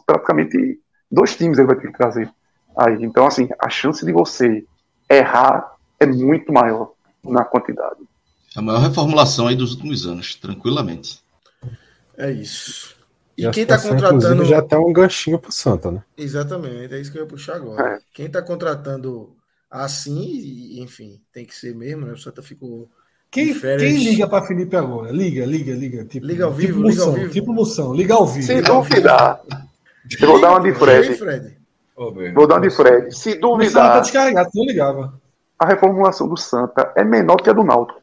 [0.06, 0.78] praticamente
[1.12, 2.28] dois times ele vai ter que trazer.
[2.76, 4.65] Aí, então, assim, a chance de você
[5.08, 6.92] errar é muito maior
[7.23, 8.00] na quantidade.
[8.57, 11.20] É a maior reformulação aí dos últimos anos, tranquilamente.
[12.16, 12.97] É isso.
[13.36, 14.44] E, e quem está contratando.
[14.44, 16.02] Já tem um ganchinho para o Santa, né?
[16.16, 17.97] Exatamente, é isso que eu ia puxar agora.
[17.97, 17.99] É.
[18.12, 19.34] Quem está contratando
[19.70, 22.12] assim, enfim, tem que ser mesmo, né?
[22.12, 22.89] O Santa ficou.
[23.31, 25.10] Quem, quem liga para Felipe agora?
[25.10, 26.05] Liga, liga, liga.
[26.05, 27.32] Tipo, liga ao vivo, tipo liga moção, ao vivo.
[27.32, 28.47] Tipo moção, liga ao vivo.
[28.47, 29.41] Se duvidar.
[30.20, 31.14] Eu vou dar uma de Fred.
[31.14, 31.56] Fred.
[32.34, 33.16] Vou dar uma de Fred.
[33.16, 33.94] Se duvidar.
[33.94, 35.20] Tá descarregado, não ligava.
[35.58, 38.00] A reformulação do Santa é menor que a do Náutico.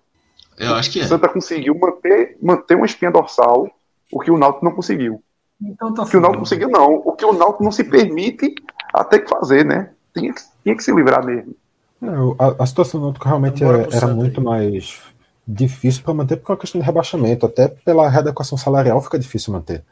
[0.58, 1.04] Eu acho que é.
[1.04, 3.70] O Santa conseguiu manter, manter uma espinha dorsal,
[4.12, 5.22] o que o Náutico não conseguiu.
[5.62, 7.02] Então tá o que o Náutico conseguiu, não.
[7.06, 8.54] O que o Náutico não se permite
[8.94, 9.92] até que fazer, né?
[10.18, 11.54] Tinha que, tinha que se livrar mesmo.
[12.00, 15.02] Não, a, a, situação do Náutico realmente era, era muito mais
[15.46, 17.46] difícil para manter por uma questão de rebaixamento.
[17.46, 19.84] Até pela readequação salarial fica difícil manter.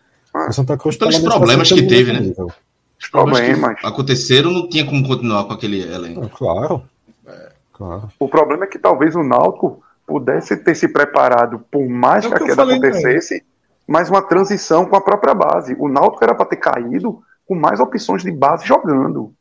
[0.50, 2.20] O Santa Cruz Pelos problemas que teve, né?
[2.20, 2.52] Nível.
[3.00, 3.78] Os problemas.
[3.84, 6.26] aconteceram, não tinha como continuar com aquele elenco.
[6.26, 6.84] É, claro.
[7.28, 7.52] É.
[7.74, 8.10] claro.
[8.20, 12.36] O problema é que talvez o Náutico pudesse ter se preparado, por mais é que
[12.36, 13.44] a queda acontecesse,
[13.88, 15.76] mais uma transição com a própria base.
[15.78, 19.34] O Náutico era para ter caído com mais opções de base jogando.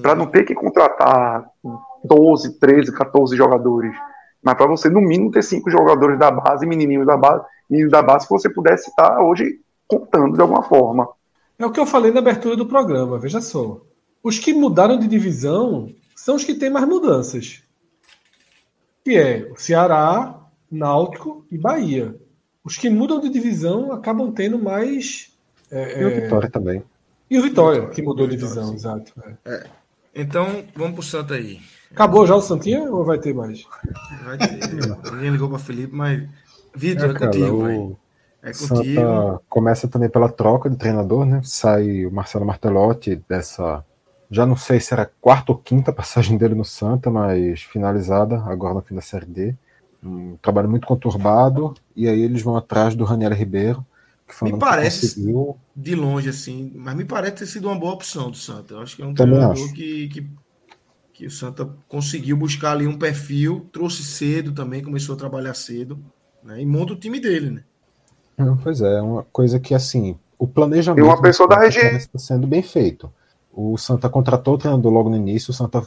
[0.00, 1.44] Para não ter que contratar
[2.04, 3.92] 12, 13, 14 jogadores.
[4.42, 8.02] Mas para você, no mínimo, ter cinco jogadores da base, menininhos da base, meninos da
[8.02, 9.60] base, que você pudesse estar hoje
[9.98, 11.08] contando de alguma forma.
[11.58, 13.80] É o que eu falei na abertura do programa, veja só.
[14.22, 17.62] Os que mudaram de divisão são os que têm mais mudanças.
[19.04, 20.40] Que é o Ceará,
[20.70, 22.16] Náutico e Bahia.
[22.64, 25.32] Os que mudam de divisão acabam tendo mais.
[25.70, 26.82] É, e o Vitória também.
[27.28, 29.12] E o Vitória, que mudou de divisão, exato.
[29.44, 29.54] É.
[29.54, 29.66] É.
[30.14, 31.60] Então, vamos pro Santa aí.
[31.90, 33.64] Acabou já o Santinha ou vai ter mais?
[34.24, 34.58] Vai ter.
[35.12, 36.28] Ninguém ligou para Felipe, mas.
[36.74, 37.98] Vitor, é, é contigo, o...
[38.42, 41.40] É Santa começa também pela troca de treinador, né?
[41.44, 43.84] Sai o Marcelo Martelotti dessa.
[44.28, 48.74] Já não sei se era quarta ou quinta passagem dele no Santa, mas finalizada agora
[48.74, 49.54] no fim da Série D.
[50.02, 51.74] Um trabalho muito conturbado.
[51.94, 53.86] E aí eles vão atrás do Raniel Ribeiro.
[54.26, 55.56] Que foi me parece conseguiu...
[55.76, 58.74] de longe, assim, mas me parece ter sido uma boa opção do Santa.
[58.74, 60.30] Eu acho que é um também treinador que, que,
[61.12, 66.02] que o Santa conseguiu buscar ali um perfil, trouxe cedo também, começou a trabalhar cedo,
[66.42, 66.60] né?
[66.60, 67.64] E monta o time dele, né?
[68.62, 72.46] Pois é, uma coisa que assim, o planejamento e uma pessoa da região está sendo
[72.46, 73.12] bem feito.
[73.52, 75.82] O Santa contratou o treinador logo no início, o Santa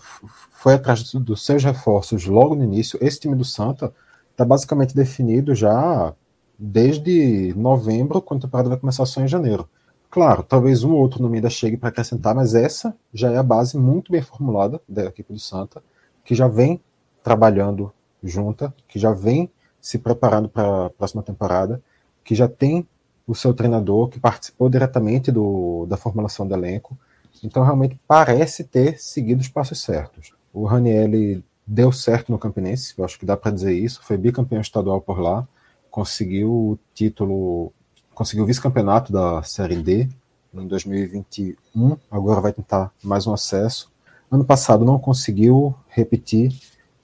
[0.51, 2.99] foi atrás dos seus reforços logo no início.
[3.01, 3.91] Esse time do Santa
[4.31, 6.13] está basicamente definido já
[6.57, 9.67] desde novembro, quando a temporada vai começar só em janeiro.
[10.09, 13.43] Claro, talvez um ou outro nome ainda chegue para acrescentar, mas essa já é a
[13.43, 15.83] base muito bem formulada da equipe do Santa,
[16.23, 16.79] que já vem
[17.21, 17.91] trabalhando
[18.23, 19.49] junta, que já vem
[19.81, 21.81] se preparando para a próxima temporada,
[22.25, 22.85] que já tem
[23.25, 26.97] o seu treinador, que participou diretamente do, da formulação do elenco,
[27.43, 30.33] então, realmente parece ter seguido os passos certos.
[30.53, 34.61] O Ranielli deu certo no Campinense, eu acho que dá para dizer isso, foi bicampeão
[34.61, 35.47] estadual por lá,
[35.89, 37.73] conseguiu o título,
[38.13, 40.07] conseguiu o vice-campeonato da Série D
[40.53, 43.91] em 2021, agora vai tentar mais um acesso.
[44.31, 46.53] Ano passado não conseguiu repetir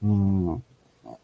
[0.02, 0.60] um,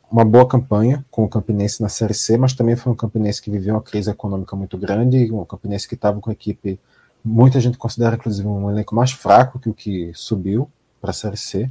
[0.10, 3.52] uma boa campanha com o Campinense na Série C, mas também foi um Campinense que
[3.52, 6.80] viveu uma crise econômica muito grande, um Campinense que estava com a equipe
[7.24, 10.69] Muita gente considera, inclusive, um elenco mais fraco que o que subiu
[11.02, 11.69] para a Série C.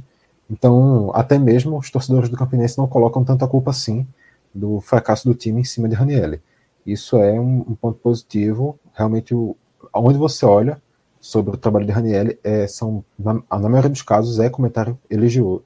[0.49, 4.07] Então, até mesmo os torcedores do Campinense não colocam tanta culpa assim
[4.53, 6.41] do fracasso do time em cima de Ranielli.
[6.85, 8.79] Isso é um, um ponto positivo.
[8.93, 9.57] Realmente, o,
[9.93, 10.79] onde você olha
[11.19, 15.63] sobre o trabalho de Ranielli, é, são, na, na, maioria dos casos, é comentário elogioso,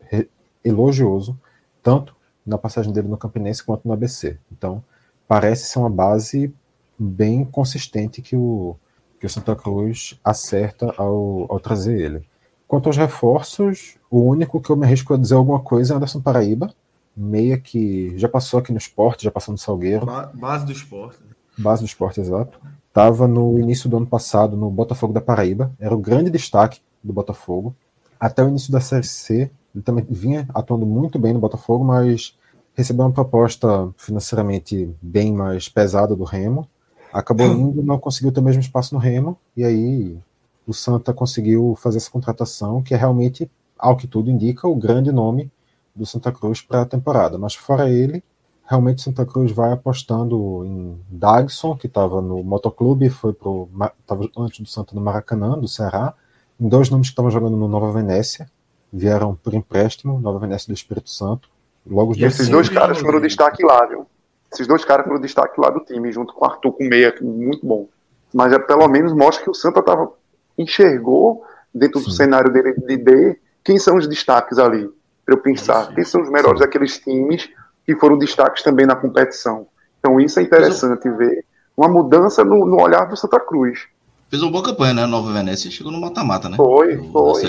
[0.63, 1.37] elogioso,
[1.83, 4.37] tanto na passagem dele no Campinense quanto no ABC.
[4.51, 4.83] Então,
[5.27, 6.53] parece ser uma base
[6.97, 8.75] bem consistente que o,
[9.19, 12.25] que o Santa Cruz acerta ao, ao trazer ele.
[12.67, 16.21] Quanto aos reforços, o único que eu me arrisco a dizer alguma coisa é Anderson
[16.21, 16.73] Paraíba,
[17.15, 20.05] meia que já passou aqui no esporte, já passou no Salgueiro.
[20.33, 21.19] base do esporte.
[21.57, 22.59] Base do esporte, exato.
[22.87, 27.13] Estava no início do ano passado no Botafogo da Paraíba, era o grande destaque do
[27.13, 27.75] Botafogo.
[28.19, 32.37] Até o início da Série C, ele também vinha atuando muito bem no Botafogo, mas
[32.73, 36.67] recebeu uma proposta financeiramente bem mais pesada do Remo.
[37.11, 40.17] Acabou indo, não conseguiu ter o mesmo espaço no Remo, e aí
[40.65, 45.11] o Santa conseguiu fazer essa contratação, que é realmente, ao que tudo indica, o grande
[45.11, 45.51] nome
[45.93, 47.37] do Santa Cruz para a temporada.
[47.37, 48.23] Mas fora ele,
[48.65, 53.67] realmente o Santa Cruz vai apostando em Dagson, que estava no Motoclube, foi pro
[53.99, 56.13] estava antes do Santa no Maracanã, do Ceará,
[56.59, 58.49] em dois nomes que estavam jogando no Nova Venécia,
[58.91, 61.49] vieram por empréstimo, Nova Venécia do Espírito Santo.
[61.85, 64.05] Logo e esses dois caras foram destaque lá, viu?
[64.53, 67.65] Esses dois caras foram destaque lá do time, junto com o Arthur com meia, muito
[67.65, 67.87] bom.
[68.33, 70.11] Mas é, pelo menos mostra que o Santa tava,
[70.57, 72.05] enxergou, dentro Sim.
[72.05, 74.89] do cenário dele de D, quem são os destaques ali.
[75.25, 75.95] Para eu pensar, Sim.
[75.95, 76.65] quem são os melhores Sim.
[76.65, 77.49] daqueles times
[77.85, 79.67] que foram destaques também na competição.
[79.99, 81.45] Então isso é interessante ver
[81.75, 83.87] uma mudança no, no, olhar do Santa Cruz.
[84.29, 85.05] Fez uma boa campanha, né?
[85.05, 86.57] Nova Venécia chegou no mata-mata, né?
[86.57, 87.41] Foi, foi.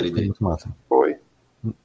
[0.89, 1.02] Foi.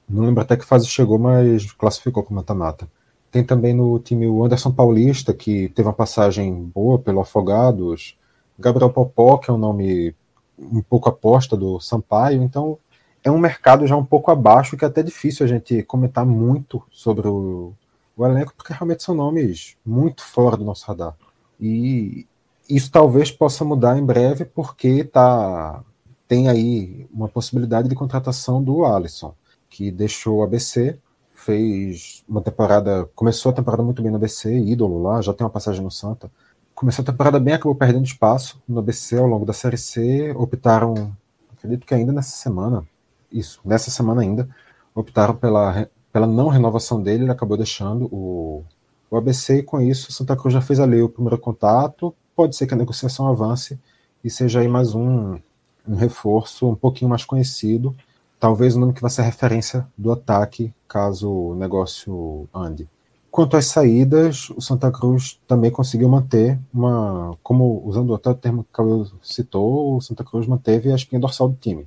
[0.08, 2.89] Não lembro até que fase chegou, mas classificou com mata-mata.
[3.31, 8.16] Tem também no time o Anderson Paulista, que teve uma passagem boa pelo Afogados.
[8.58, 10.15] Gabriel Popó, que é um nome
[10.58, 12.42] um pouco aposta do Sampaio.
[12.42, 12.78] Então,
[13.23, 16.82] é um mercado já um pouco abaixo, que é até difícil a gente comentar muito
[16.90, 17.73] sobre o,
[18.16, 21.15] o elenco, porque realmente são nomes muito fora do nosso radar.
[21.60, 22.26] E
[22.68, 25.82] isso talvez possa mudar em breve, porque tá,
[26.26, 29.34] tem aí uma possibilidade de contratação do Alisson,
[29.69, 30.99] que deixou o ABC
[31.39, 35.51] fez uma temporada, começou a temporada muito bem no ABC, ídolo lá, já tem uma
[35.51, 36.31] passagem no Santa.
[36.75, 41.13] Começou a temporada bem, acabou perdendo espaço no ABC ao longo da Série C, optaram,
[41.57, 42.85] acredito que ainda nessa semana,
[43.33, 44.49] isso, nessa semana ainda,
[44.95, 48.65] optaram pela, pela não renovação dele, ele acabou deixando o,
[49.11, 52.67] o ABC e com isso Santa Cruz já fez ali o primeiro contato, pode ser
[52.67, 53.79] que a negociação avance
[54.25, 55.39] e seja aí mais um,
[55.87, 57.95] um reforço um pouquinho mais conhecido,
[58.39, 62.89] talvez o nome que vai ser referência do ataque caso o negócio ande.
[63.31, 68.65] Quanto às saídas, o Santa Cruz também conseguiu manter uma, como usando até o termo
[68.65, 71.86] que Cauê citou, o Santa Cruz manteve a espinha dorsal do time.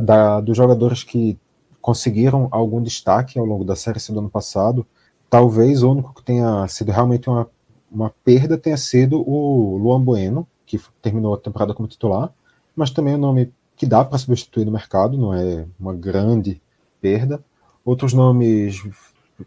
[0.00, 1.38] Da, dos jogadores que
[1.80, 4.86] conseguiram algum destaque ao longo da série C do ano passado,
[5.28, 7.48] talvez o único que tenha sido realmente uma,
[7.90, 12.32] uma perda tenha sido o Luan Bueno, que terminou a temporada como titular,
[12.74, 13.52] mas também o nome
[13.84, 16.60] que dá para substituir no mercado, não é uma grande
[17.02, 17.44] perda.
[17.84, 18.82] Outros nomes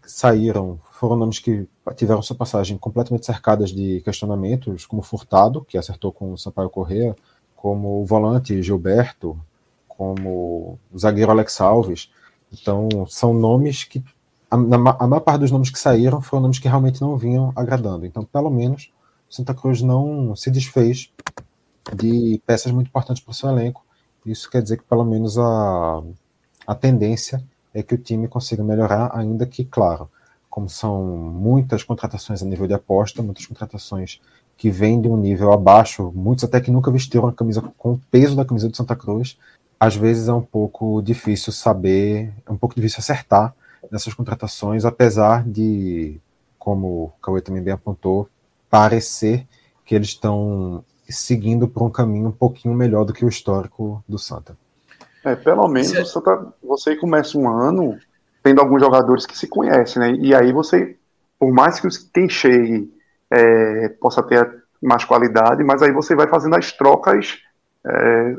[0.05, 6.11] saíram foram nomes que tiveram sua passagem completamente cercadas de questionamentos, como Furtado, que acertou
[6.11, 7.15] com o Sampaio Correa,
[7.55, 9.39] como o volante Gilberto,
[9.87, 12.11] como o zagueiro Alex Alves.
[12.53, 14.03] Então, são nomes que.
[14.51, 18.05] A, a maior parte dos nomes que saíram foram nomes que realmente não vinham agradando.
[18.05, 18.91] Então, pelo menos,
[19.29, 21.11] Santa Cruz não se desfez
[21.95, 23.86] de peças muito importantes para o seu elenco
[24.31, 26.03] isso quer dizer que pelo menos a,
[26.65, 30.09] a tendência é que o time consiga melhorar, ainda que, claro,
[30.49, 34.19] como são muitas contratações a nível de aposta, muitas contratações
[34.57, 38.01] que vêm de um nível abaixo, muitos até que nunca vestiram a camisa com o
[38.09, 39.37] peso da camisa do Santa Cruz,
[39.79, 43.53] às vezes é um pouco difícil saber, é um pouco difícil acertar
[43.91, 46.19] nessas contratações, apesar de,
[46.57, 48.27] como o Cauê também bem apontou,
[48.69, 49.47] parecer
[49.85, 50.83] que eles estão
[51.13, 54.57] seguindo por um caminho um pouquinho melhor do que o histórico do Santa.
[55.23, 56.03] É, pelo menos é...
[56.05, 57.97] Santa, você começa um ano
[58.43, 60.11] tendo alguns jogadores que se conhecem, né?
[60.21, 60.95] E aí você,
[61.39, 62.91] por mais que quem chegue
[63.29, 67.39] é, possa ter mais qualidade, mas aí você vai fazendo as trocas
[67.85, 68.35] é,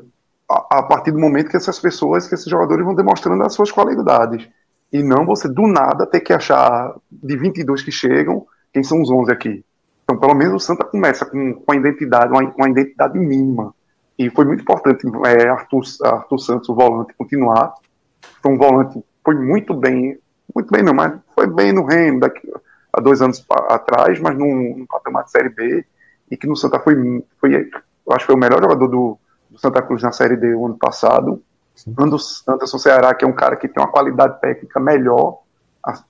[0.51, 3.71] a, a, partir do momento que essas pessoas, que esses jogadores vão demonstrando as suas
[3.71, 4.49] qualidades.
[4.93, 9.11] E não você, do nada, ter que achar de 22 que chegam, quem são os
[9.11, 9.65] 11 aqui.
[10.09, 13.75] Então, pelo menos o Santa começa com, com a identidade, uma, uma identidade mínima.
[14.19, 17.75] E foi muito importante é, Arthur, Arthur Santos, o volante, continuar.
[18.43, 20.19] Foi um volante, foi muito bem,
[20.55, 22.41] muito bem não, mas foi bem no Remo daqui,
[22.91, 25.85] há dois anos atrás, mas num, num patamar de Série B,
[26.31, 26.95] e que no Santa foi,
[27.39, 29.19] foi eu acho que foi o melhor jogador do,
[29.51, 31.43] do Santa Cruz na Série D o ano passado.
[31.99, 35.43] Anderson Ceará, que é um cara que tem uma qualidade técnica melhor,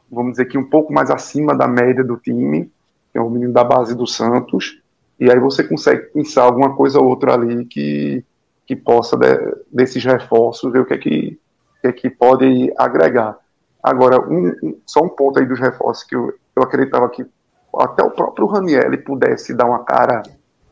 [0.08, 2.70] vamos dizer que um pouco mais acima da média do time,
[3.18, 4.80] é o menino da base do Santos,
[5.18, 8.24] e aí você consegue pensar alguma coisa ou outra ali que,
[8.66, 9.36] que possa, de,
[9.70, 11.40] desses reforços, ver o que é que,
[11.80, 13.36] que, é que pode agregar.
[13.82, 17.26] Agora, um, um, só um ponto aí dos reforços que eu, eu acreditava que
[17.76, 20.22] até o próprio Raniel pudesse dar uma cara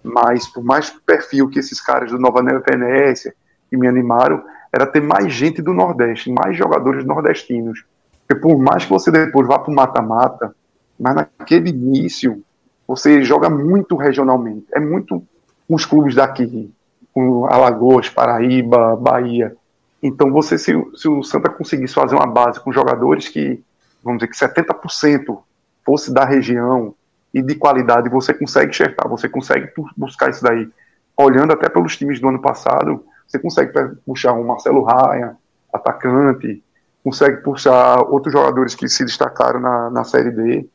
[0.02, 3.34] mais, por mais perfil que esses caras do Nova Venécia
[3.68, 4.42] que me animaram,
[4.72, 7.84] era ter mais gente do Nordeste, mais jogadores nordestinos.
[8.26, 10.54] Porque por mais que você depois vá para o mata-mata,
[10.98, 12.42] mas naquele início
[12.86, 14.66] você joga muito regionalmente.
[14.72, 15.22] É muito
[15.68, 16.72] com os clubes daqui,
[17.12, 19.56] com Alagoas, Paraíba, Bahia.
[20.02, 23.62] Então você, se, se o Santa conseguisse fazer uma base com jogadores que,
[24.02, 25.38] vamos dizer que 70%
[25.84, 26.94] fosse da região
[27.34, 30.68] e de qualidade, você consegue enxergar, você consegue buscar isso daí.
[31.16, 33.72] Olhando até pelos times do ano passado, você consegue
[34.04, 35.36] puxar um Marcelo Raia,
[35.72, 36.62] atacante,
[37.02, 40.68] consegue puxar outros jogadores que se destacaram na, na Série D,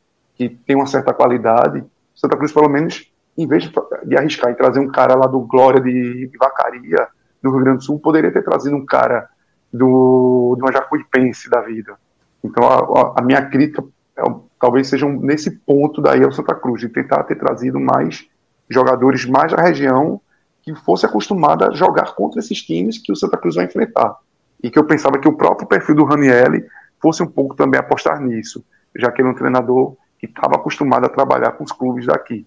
[0.49, 1.83] que tem uma certa qualidade.
[2.15, 3.71] Santa Cruz, pelo menos, em vez
[4.05, 7.07] de arriscar e trazer um cara lá do Glória de, Vacaria,
[7.43, 9.29] do Rio Grande do Sul, poderia ter trazido um cara
[9.71, 11.95] do, de uma Jacuipense da vida.
[12.43, 13.83] Então, a, a minha crítica
[14.17, 14.23] é,
[14.59, 18.27] talvez seja um, nesse ponto daí ao Santa Cruz, de tentar ter trazido mais
[18.67, 20.19] jogadores mais da região
[20.63, 24.15] que fosse acostumada a jogar contra esses times que o Santa Cruz vai enfrentar.
[24.63, 26.65] E que eu pensava que o próprio perfil do Ranielli
[26.99, 31.03] fosse um pouco também apostar nisso, já que ele é um treinador que estava acostumado
[31.07, 32.45] a trabalhar com os clubes daqui.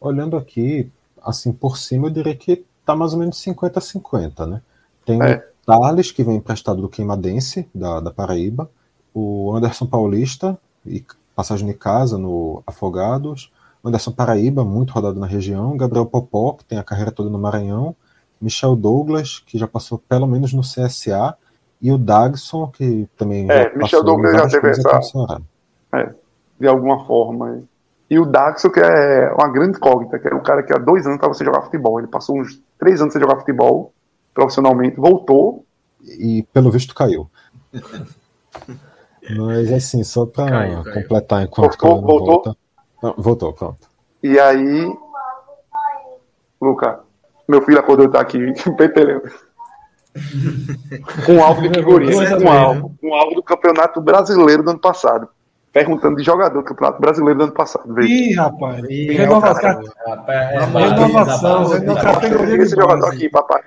[0.00, 0.90] Olhando aqui,
[1.22, 4.60] assim, por cima, eu diria que está mais ou menos 50-50, né?
[5.06, 5.36] Tem é.
[5.36, 8.68] o Thales, que vem emprestado do Queimadense, da, da Paraíba,
[9.14, 11.04] o Anderson Paulista, e
[11.36, 13.52] passagem de casa no Afogados,
[13.84, 17.94] Anderson Paraíba, muito rodado na região, Gabriel Popó, que tem a carreira toda no Maranhão,
[18.40, 21.36] Michel Douglas, que já passou pelo menos no CSA,
[21.80, 23.48] e o Dagson, que também.
[23.48, 25.40] É, Michel Douglas já teve essa.
[25.94, 26.14] É,
[26.58, 27.62] de alguma forma.
[28.08, 31.06] E o Daxo, que é uma grande incógnita, que é um cara que há dois
[31.06, 31.98] anos estava sem jogar futebol.
[31.98, 33.92] Ele passou uns três anos sem jogar futebol
[34.34, 35.64] profissionalmente, voltou.
[36.02, 37.30] E pelo visto caiu.
[39.36, 42.56] Mas assim, só para completar enquanto voltou, voltou?
[43.00, 43.88] Volta, Voltou, pronto.
[44.22, 44.94] E aí,
[46.60, 47.00] Luca,
[47.48, 48.38] meu filho acordou tá aqui,
[48.76, 49.30] petelendo.
[51.28, 55.28] um alvo de figurinha, um alvo, um alvo do Campeonato Brasileiro do ano passado.
[55.74, 57.92] Perguntando de jogador do Campeonato Brasileiro do ano passado.
[57.92, 58.08] Veja.
[58.08, 58.84] Ih, rapaz.
[58.88, 59.82] Ih, renovação.
[60.28, 61.68] É renovação.
[61.68, 62.62] Renovação.
[62.62, 63.62] Esse jogador aqui, papai.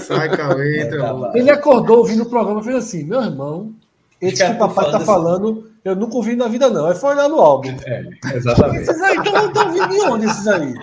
[0.00, 0.88] Sai, Cauê.
[1.34, 3.74] Ele acordou ouvindo o programa e fez assim: meu irmão,
[4.20, 6.90] esse que o papai tá falando eu nunca ouvi na vida, não.
[6.90, 7.76] É foi olhar no álbum.
[7.84, 8.88] É, exatamente.
[8.88, 10.74] Esses aí estão então, ouvindo de onde, esses aí?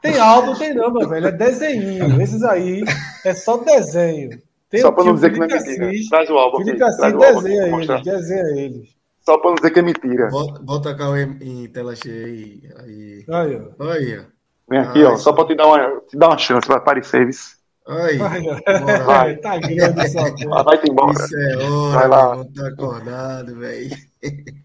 [0.00, 1.26] Tem álbum, tem não, meu velho.
[1.26, 2.22] É desenho.
[2.22, 2.84] Esses aí
[3.24, 4.40] é só desenho.
[4.70, 5.90] Tem só para não dizer que não é mentira.
[6.08, 6.84] Traz o álbum Felipe.
[6.84, 8.88] Assis desenha eles, desenha eles.
[9.24, 10.28] Só para não dizer que é mentira.
[10.62, 12.62] Bota, cá em, tela cheia aí.
[12.76, 13.62] Aí, aí.
[13.78, 13.90] ó.
[13.90, 14.34] Aí, ó.
[14.68, 17.56] Vem aqui, ó, só para te dar uma, te dar uma chance para aparecer, isso.
[17.86, 18.16] Aí,
[19.04, 19.36] vai.
[19.36, 20.64] Tá grande essa porra.
[20.64, 21.12] Vai embora.
[21.12, 22.44] Isso é hora, vai lá.
[22.54, 23.90] Tá acordado, velho.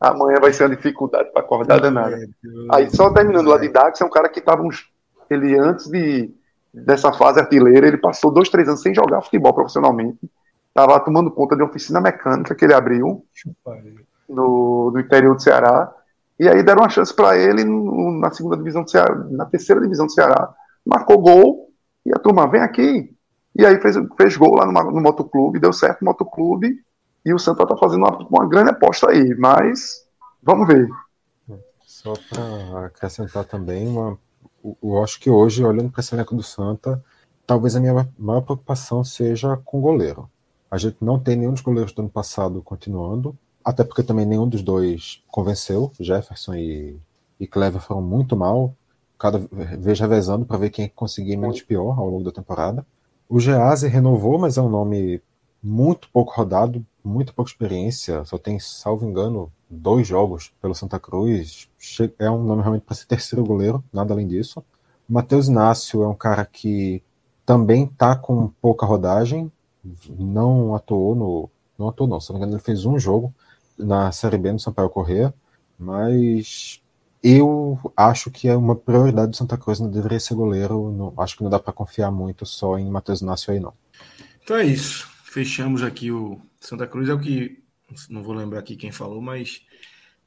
[0.00, 2.18] Amanhã vai ser uma dificuldade para acordar danada.
[2.72, 4.88] Aí, só terminando lá de Dax, é um cara que estava uns.
[5.30, 6.30] Ele, antes de,
[6.72, 10.18] dessa fase artilheira, ele passou dois, três anos sem jogar futebol profissionalmente.
[10.74, 13.24] Estava tomando conta de oficina mecânica que ele abriu
[14.28, 15.94] no, no interior do Ceará.
[16.36, 19.80] E aí deram uma chance para ele no, na segunda divisão do Ceará, na terceira
[19.80, 20.52] divisão do Ceará.
[20.84, 21.72] Marcou gol
[22.04, 23.14] e a turma, vem aqui.
[23.56, 26.76] E aí fez, fez gol lá no, no motoclube, deu certo no motoclube.
[27.24, 30.04] E o Santa está fazendo uma, uma grande aposta aí, mas
[30.42, 30.88] vamos ver.
[31.86, 34.18] Só para acrescentar também, uma,
[34.82, 37.00] eu acho que hoje, olhando para esse elenco do Santa,
[37.46, 40.28] talvez a minha maior preocupação seja com o goleiro.
[40.74, 44.48] A gente não tem nenhum dos goleiros do ano passado continuando, até porque também nenhum
[44.48, 45.92] dos dois convenceu.
[46.00, 46.98] Jefferson e,
[47.38, 48.74] e Clever foram muito mal,
[49.16, 52.84] cada vez revezando para ver quem conseguia menos pior ao longo da temporada.
[53.28, 55.22] O Gease renovou, mas é um nome
[55.62, 61.68] muito pouco rodado, muito pouca experiência, só tem, salvo engano, dois jogos pelo Santa Cruz.
[62.18, 64.60] É um nome realmente para ser terceiro goleiro, nada além disso.
[65.08, 67.00] Matheus Inácio é um cara que
[67.46, 69.52] também está com pouca rodagem,
[70.08, 71.50] não atuou no.
[71.78, 73.34] Não atuou, não, se não me engano, ele fez um jogo
[73.76, 75.34] na Série B no Sampaio Corrêa,
[75.76, 76.80] mas
[77.22, 80.92] eu acho que é uma prioridade do Santa Cruz, não deveria ser goleiro.
[80.92, 83.72] Não, acho que não dá para confiar muito só em Matheus Inácio aí, não.
[84.42, 85.08] Então é isso.
[85.24, 87.64] Fechamos aqui o Santa Cruz, é o que
[88.08, 89.62] não vou lembrar aqui quem falou, mas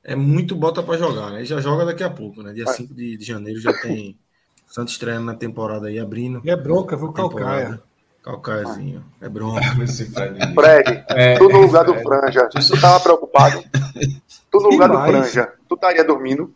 [0.03, 1.45] é muito bota para jogar, né?
[1.45, 2.53] Já joga daqui a pouco, né?
[2.53, 4.17] Dia 5 de, de, janeiro já tem
[4.65, 6.41] Santos estreando na temporada aí, abrindo.
[6.43, 7.11] E é bronca, viu?
[7.11, 7.81] Calcaia.
[8.27, 9.05] Calcaiazinho.
[9.21, 9.61] É bronca.
[10.53, 13.63] Fred, é, tu no lugar do Franja, tu tava preocupado?
[14.51, 16.53] Tu no lugar do Franja, tu estaria dormindo?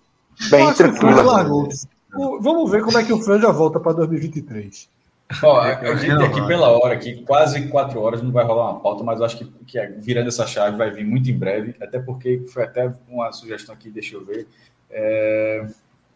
[0.49, 1.69] Bem tranquilo.
[2.41, 4.89] Vamos ver como é que o Franja volta para 2023.
[5.41, 9.01] Ó, a gente aqui pela hora, aqui, quase quatro horas, não vai rolar uma pauta,
[9.01, 12.43] mas eu acho que, que virando essa chave vai vir muito em breve, até porque
[12.51, 14.45] foi até uma sugestão aqui, deixa eu ver.
[14.89, 15.65] É,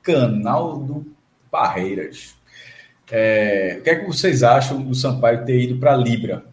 [0.04, 1.06] canal do
[1.50, 2.36] Barreiras.
[3.12, 6.46] É, o que é que vocês acham do Sampaio ter ido para a Libra,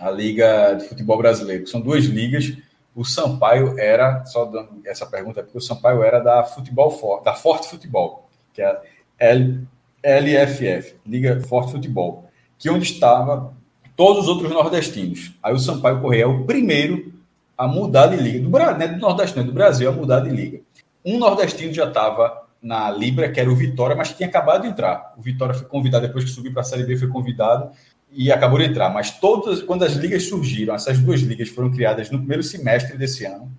[0.00, 1.66] a Liga de Futebol Brasileiro?
[1.66, 2.56] São duas ligas.
[2.94, 7.34] O Sampaio era, só dando essa pergunta, porque o Sampaio era da Futebol Forte, da
[7.34, 8.80] Forte Futebol, que é
[9.18, 9.66] L
[10.02, 12.28] LFF, Liga Forte Futebol,
[12.58, 13.52] que é onde estava
[13.96, 15.32] todos os outros nordestinos.
[15.42, 17.12] Aí o Sampaio Correia é o primeiro
[17.56, 20.20] a mudar de liga, do, não é do Nordeste, não é do Brasil, a mudar
[20.20, 20.60] de liga.
[21.04, 25.14] Um nordestino já estava na Libra, que era o Vitória, mas tinha acabado de entrar.
[25.16, 27.70] O Vitória foi convidado, depois que subiu para a Série B, foi convidado
[28.10, 28.90] e acabou de entrar.
[28.90, 33.24] Mas todas, quando as ligas surgiram, essas duas ligas foram criadas no primeiro semestre desse
[33.24, 33.50] ano,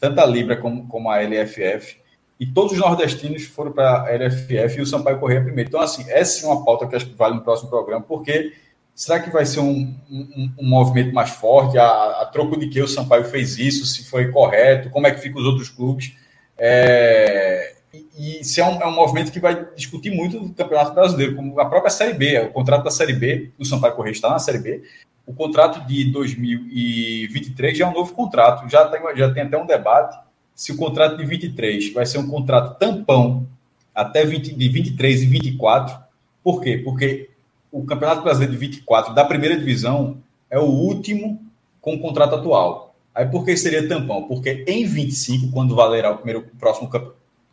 [0.00, 1.96] tanto a Libra como, como a LFF,
[2.40, 5.68] e todos os nordestinos foram para a LFF e o Sampaio Correia primeiro.
[5.68, 8.52] Então, assim, essa é uma pauta que acho que vale no próximo programa, porque
[8.94, 11.76] será que vai ser um, um, um movimento mais forte?
[11.78, 15.20] A, a, troco de que o Sampaio fez isso, se foi correto, como é que
[15.20, 16.14] ficam os outros clubes?
[16.56, 21.36] É, e, se é um, é um movimento que vai discutir muito o Campeonato Brasileiro,
[21.36, 24.38] como a própria Série B, o contrato da Série B, o Sampaio Correia está na
[24.38, 24.82] Série B,
[25.26, 29.66] o contrato de 2023 já é um novo contrato, já tem, já tem até um
[29.66, 30.18] debate
[30.54, 33.46] se o contrato de 23 vai ser um contrato tampão
[33.94, 35.96] até 20, de 23 e 24.
[36.42, 36.78] Por quê?
[36.78, 37.30] Porque
[37.70, 40.18] o Campeonato Brasileiro de 24 da primeira divisão
[40.50, 41.40] é o último
[41.80, 42.96] com o contrato atual.
[43.14, 44.26] Aí por que seria tampão?
[44.26, 46.88] Porque em 25, quando valerá o primeiro o próximo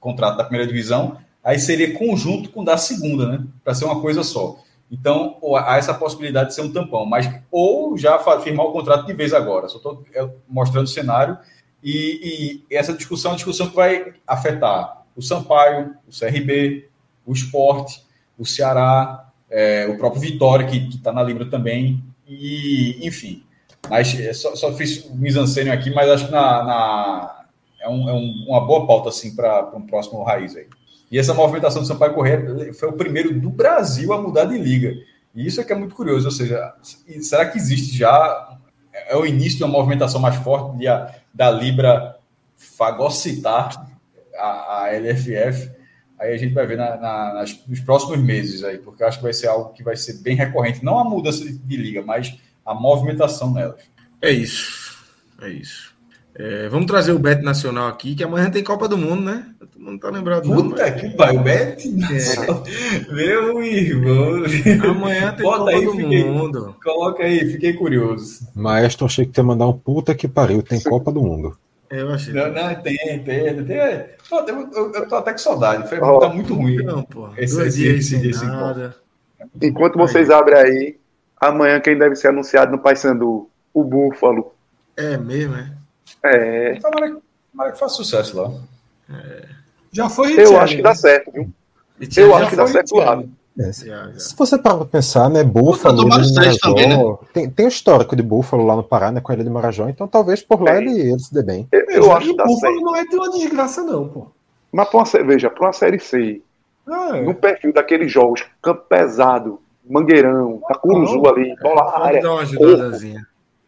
[0.05, 3.43] contrato da primeira divisão, aí seria conjunto com o da segunda, né?
[3.63, 4.57] Para ser uma coisa só.
[4.91, 9.13] Então, há essa possibilidade de ser um tampão, mas ou já firmar o contrato de
[9.13, 9.67] vez agora.
[9.67, 11.37] Só estou é, mostrando o cenário
[11.83, 16.87] e, e, essa discussão é uma discussão que vai afetar o Sampaio, o CRB,
[17.25, 18.03] o Esporte,
[18.37, 23.43] o Ceará, é, o próprio Vitória, que está na Libra também, e enfim.
[23.89, 27.44] Mas é, só, só fiz o misancênio aqui, mas acho que na, na
[27.85, 30.67] é, um, é um, uma boa pauta assim, para um próximo raiz aí.
[31.11, 34.93] E essa movimentação do Sampaio Correia foi o primeiro do Brasil a mudar de liga.
[35.35, 36.73] E isso é que é muito curioso, ou seja,
[37.21, 38.57] será que existe já
[39.07, 42.17] é o início de uma movimentação mais forte de a, da Libra
[42.55, 43.87] fagocitar
[44.37, 45.71] a, a LFF.
[46.17, 49.23] Aí a gente vai ver na, na, nas, nos próximos meses aí, porque acho que
[49.23, 50.83] vai ser algo que vai ser bem recorrente.
[50.83, 53.81] Não a mudança de, de liga, mas a movimentação nelas.
[54.21, 54.95] É isso.
[55.41, 55.94] É isso.
[56.37, 59.45] É, vamos trazer o Bet Nacional aqui, que amanhã tem Copa do Mundo, né?
[59.57, 60.43] Todo mundo tá lembrado.
[60.43, 62.63] Puta não, que pariu, Bet Nacional.
[62.67, 63.13] É.
[63.13, 64.43] Meu irmão.
[64.91, 66.75] Amanhã tem Bota Copa aí, do fiquei, Mundo.
[66.83, 68.45] Coloca aí, fiquei curioso.
[68.53, 71.57] Maestro, achei que ia mandar um puta que pariu, tem Copa do Mundo.
[71.89, 72.33] Eu achei.
[72.33, 73.77] Não, não, tem, tem, tem.
[73.77, 75.87] Eu, eu, eu tô até com saudade.
[75.87, 76.83] Foi, oh, tá muito ruim.
[76.83, 77.29] Não, pô.
[77.37, 78.45] Esse, esse, esse, esse, esse
[79.61, 80.97] Enquanto vocês abrem aí,
[81.39, 83.49] amanhã quem deve ser anunciado no Paysandu?
[83.73, 84.53] O Búfalo.
[84.97, 85.84] É mesmo, é?
[86.25, 86.75] É.
[86.75, 87.17] Tomara,
[87.51, 88.51] tomara que faça sucesso lá.
[89.09, 89.45] É.
[89.91, 91.49] Já foi Eu acho que dá certo, viu?
[92.17, 93.23] Eu acho que dá certo lá.
[93.57, 97.17] É, se, se você parar pra pensar, né, Búfalo, Marajó, também, né?
[97.31, 99.87] tem, tem o histórico de Búfalo lá no Pará, né, com a ilha de Marajó,
[99.87, 101.65] então talvez por lá ele, ele se dê bem.
[101.71, 102.83] Eu, eu acho que dá Búfalo certo.
[102.83, 104.27] não é de uma desgraça não, pô.
[104.73, 106.41] Mas pra uma, veja, para uma Série C,
[106.85, 107.21] ah, é.
[107.21, 113.25] no perfil daqueles jogos, campo pesado, Mangueirão, Tacuruzu ali, bola área, ajudazinha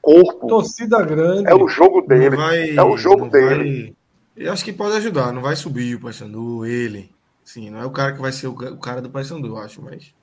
[0.07, 0.47] corpo.
[0.47, 1.49] Torcida grande.
[1.49, 2.35] É o jogo dele.
[2.35, 3.95] Vai, é o jogo dele.
[4.35, 5.33] Vai, Eu acho que pode ajudar.
[5.33, 7.11] Não vai subir o Paysandu, ele.
[7.43, 10.13] Sim, não é o cara que vai ser o cara do Paysandu, eu acho, mas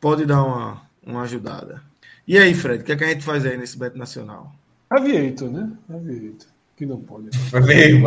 [0.00, 1.82] pode dar uma, uma ajudada.
[2.26, 4.52] E aí, Fred, o que, é que a gente faz aí nesse Beto Nacional?
[4.90, 5.70] Aviator, né?
[5.88, 6.48] Aviator.
[6.76, 7.30] Que não pode.
[7.64, 8.02] Vem,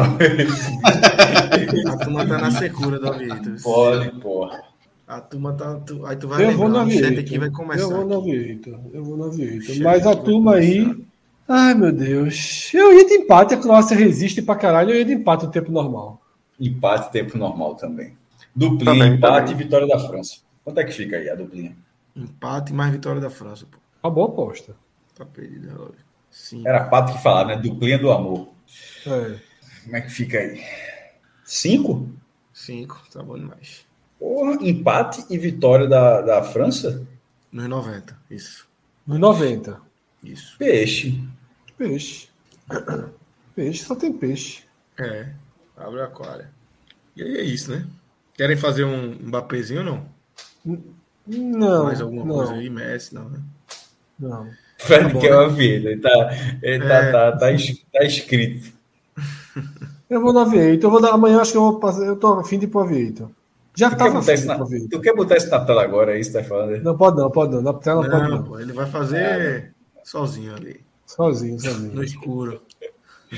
[1.87, 3.55] A turma tá na secura do Aviator.
[3.63, 4.63] Pode, porra.
[5.07, 5.79] A turma tá.
[5.81, 7.19] Tu, aí tu vai Eu vou no Aviator.
[7.19, 7.83] aqui vai começar.
[7.83, 8.17] Eu vou no.
[8.17, 8.79] Aviator.
[8.91, 9.31] Eu vou no.
[9.61, 11.05] Chat Mas a turma aí.
[11.47, 12.71] Ai, meu Deus.
[12.73, 13.53] Eu ia de empate.
[13.53, 14.91] A Croácia resiste pra caralho.
[14.91, 16.21] Eu ia de empate no tempo normal.
[16.59, 18.17] Empate tempo normal também.
[18.55, 19.61] Duplinha, Também, empate também.
[19.61, 20.37] e vitória da França.
[20.63, 21.75] Quanto é que fica aí a duplinha?
[22.15, 23.77] Empate mais vitória da França, pô.
[24.03, 24.75] Uma boa aposta.
[25.13, 26.05] Tá perdido, relógio.
[26.31, 26.63] Sim.
[26.65, 27.57] Era Pato que falava, né?
[27.57, 28.47] Duplinha do amor.
[29.05, 29.35] É.
[29.83, 30.61] Como é que fica aí?
[31.43, 32.09] Cinco?
[32.53, 33.84] Cinco, tá bom demais.
[34.25, 37.05] Porra, empate e vitória da, da França?
[37.51, 38.67] Nos 90, isso.
[39.05, 39.79] Nos 90.
[40.23, 40.57] Isso.
[40.57, 41.23] Peixe.
[41.77, 42.29] Peixe.
[43.55, 44.63] Peixe só tem peixe.
[44.97, 45.27] É.
[45.77, 46.47] Abre o aquário.
[47.15, 47.85] E aí é isso, né?
[48.33, 50.79] Querem fazer um Mbappézinho ou não?
[51.27, 51.83] Não.
[51.83, 52.67] Mais alguma não, coisa aí?
[52.67, 53.39] Messi, não, né?
[54.19, 54.49] Não.
[54.79, 55.37] Fred bom, quer né?
[55.37, 55.91] uma vida.
[55.91, 56.29] Ele tá,
[56.63, 57.11] ele tá, É.
[57.11, 58.73] tá, tá, es- tá escrito.
[60.09, 60.83] Eu vou no Aviator.
[60.83, 62.03] Eu vou dar, amanhã acho que eu vou passar.
[62.07, 63.29] Eu tô a fim de ir pro Aviator.
[63.77, 64.57] Já Tu quer, tava botar isso na,
[64.89, 66.81] tu quer botar isso na tela agora, é isso que tá falando?
[66.81, 67.61] Não pode não, pode não.
[67.61, 69.73] Na tela não, pode Não, pô, ele vai fazer
[70.03, 72.03] sozinho ali, Sozinho, no sozinho.
[72.03, 72.61] escuro.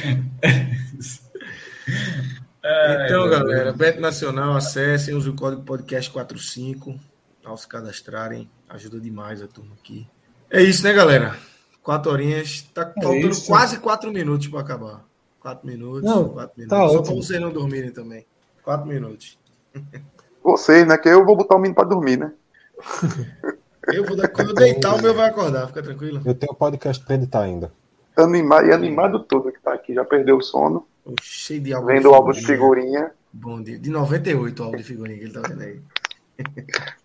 [2.63, 6.99] Ai, Então, galera, Beto Nacional, acessem, use o código podcast45
[7.45, 8.49] ao se cadastrarem.
[8.69, 10.05] Ajuda demais a turma aqui.
[10.51, 11.37] É isso, né, galera?
[11.81, 12.63] Quatro horinhas.
[12.73, 13.47] Tá faltando isso.
[13.47, 15.05] quase quatro minutos para acabar.
[15.39, 16.77] Quatro minutos, Não, quatro minutos.
[16.77, 18.25] tá Só para vocês não dormirem também.
[18.63, 19.37] Quatro minutos.
[20.47, 20.97] Vocês, né?
[20.97, 22.31] Que eu vou botar o menino pra dormir, né?
[23.87, 26.21] Eu vou dar, quando eu deitar, o meu vai acordar, fica tranquilo.
[26.25, 27.71] Eu tenho podcast pra editar ainda.
[28.17, 29.93] Animado, e animado todo que tá aqui.
[29.93, 30.85] Já perdeu o sono.
[31.21, 31.87] Cheio de álbum.
[31.87, 33.11] Vendo o álbum de figurinha.
[33.31, 33.79] Bom dia.
[33.79, 35.79] De 98 o álbum de figurinha que ele tá vendo aí.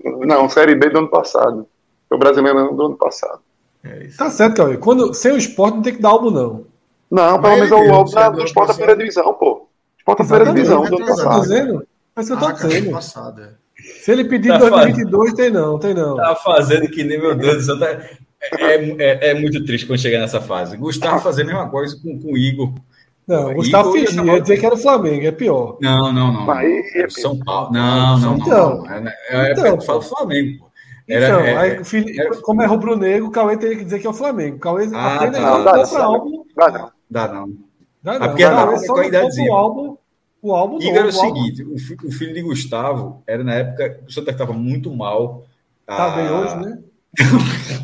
[0.27, 1.69] Não, Série B do ano passado.
[2.09, 3.41] Foi o brasileiro do ano passado.
[3.85, 4.19] É isso.
[4.19, 4.77] Tá certo, Cauê.
[4.77, 6.67] Quando, sem o esporte não tem que dar álbum, não.
[7.09, 8.77] Não, pelo menos é o álbum da, do Sport da passado.
[8.77, 9.69] primeira divisão, pô.
[9.99, 11.41] Sport da primeira divisão do ano passado.
[11.43, 11.87] dizendo.
[12.15, 12.91] Mas eu tô Ah, dizendo.
[12.91, 13.43] passado.
[13.43, 13.49] é.
[14.01, 16.17] Se ele pedir Tá 2022, tem não, tem não.
[16.17, 17.79] Tá fazendo que nem meu Deus do céu.
[17.79, 17.87] Tá...
[18.59, 20.77] É, é, é muito triste quando chegar nessa fase.
[20.77, 22.73] Gustavo fazer a mesma coisa com, com o Igor.
[23.27, 25.79] Não, o Igor Gustavo já fingia, ia dizer que era o Flamengo, é pior.
[25.81, 26.53] Não, não, não.
[26.53, 27.73] É São Paulo.
[27.73, 28.47] Não, não, não.
[28.47, 28.83] Então.
[28.83, 28.91] não.
[28.91, 30.59] É, é, Então, é, fala Flamengo.
[30.59, 30.73] pô.
[31.09, 33.99] Era- Então, é- aí, o Fili- era- como é rubro-negro, o Cauê teria que dizer
[34.01, 34.57] que é o Flamengo.
[34.57, 35.43] O Cauê Ah, apenas tá.
[35.43, 36.05] não Dá, dá dá, pra dá.
[36.05, 36.45] álbum.
[36.57, 36.91] Dá não.
[37.11, 37.49] Dá, não.
[38.03, 38.35] Dá não.
[38.35, 39.53] piada O Cauê é só com a não compra idadezinha.
[40.43, 40.77] O álbum.
[40.77, 43.55] O Igor era o novo, álbum- seguinte: o, fi- o filho de Gustavo era na
[43.55, 45.45] época que o Santa estava muito mal.
[45.87, 46.79] Tá bem Ah, hoje, né?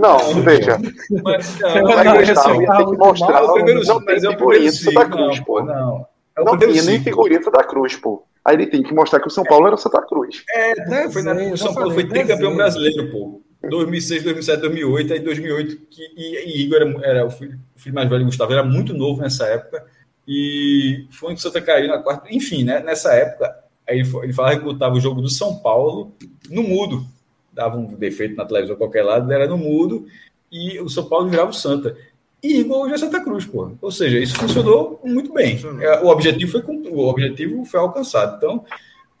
[0.00, 0.78] Não, veja.
[1.22, 3.38] Mas, não, Chegou aí, Gustavo ter que mostrar.
[3.38, 5.62] é o primeiro Não tem é o de Santa ciclo, Cruz, não, pô.
[5.62, 6.06] Não.
[6.36, 8.24] É o Não tinha nem figurinha Santa Cruz, pô.
[8.44, 10.42] Aí ele tem que mostrar que o São Paulo era Santa Cruz.
[10.50, 13.40] É, porque foi na época que o São Paulo falei, foi tricampeão brasileiro, pô.
[13.70, 17.94] 2006, 2007, 2008, aí 2008, que, e, e Igor era, era o, filho, o filho
[17.94, 19.86] mais velho de Gustavo, era muito novo nessa época,
[20.26, 22.26] e foi o Santa caiu na quarta.
[22.30, 23.54] Enfim, né, nessa época,
[23.88, 26.12] aí ele, foi- ele falava que botava o jogo do São Paulo
[26.50, 27.04] no mudo,
[27.52, 30.06] dava um defeito na televisão qualquer lado, era no mudo,
[30.50, 31.96] e o São Paulo virava o Santa.
[32.42, 33.70] E Igor hoje é Santa Cruz, pô.
[33.80, 35.58] Ou seja, isso funcionou muito bem.
[35.80, 38.36] É, O objetivo foi, o objetivo foi alcançado.
[38.36, 38.64] Então,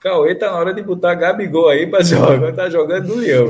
[0.04, 2.34] Cauê tá na hora de botar Gabigol aí pra jogar.
[2.34, 3.46] Agora tá jogando no Leão.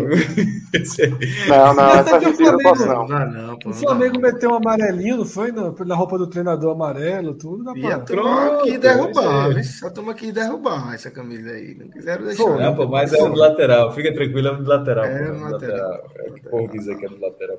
[1.49, 3.18] Não, não, essa que eu não posso, Flamengo- não.
[3.18, 3.68] Não não, pô.
[3.70, 4.20] O não Flamengo não.
[4.20, 5.50] meteu um amarelinho, não foi?
[5.50, 7.76] Na, na roupa do treinador amarelo, tudo.
[7.76, 11.74] E a turma Pronto, derrubar, é a turma quis derrubar essa camisa aí.
[11.74, 12.44] Não quiseram deixar.
[12.44, 13.92] Foi, Não, pô, mas é um lateral.
[13.92, 15.05] Fica tranquilo, é um lateral.
[15.07, 16.10] É pô, um lateral.
[16.15, 17.58] É o que o povo diz aqui é do lateral.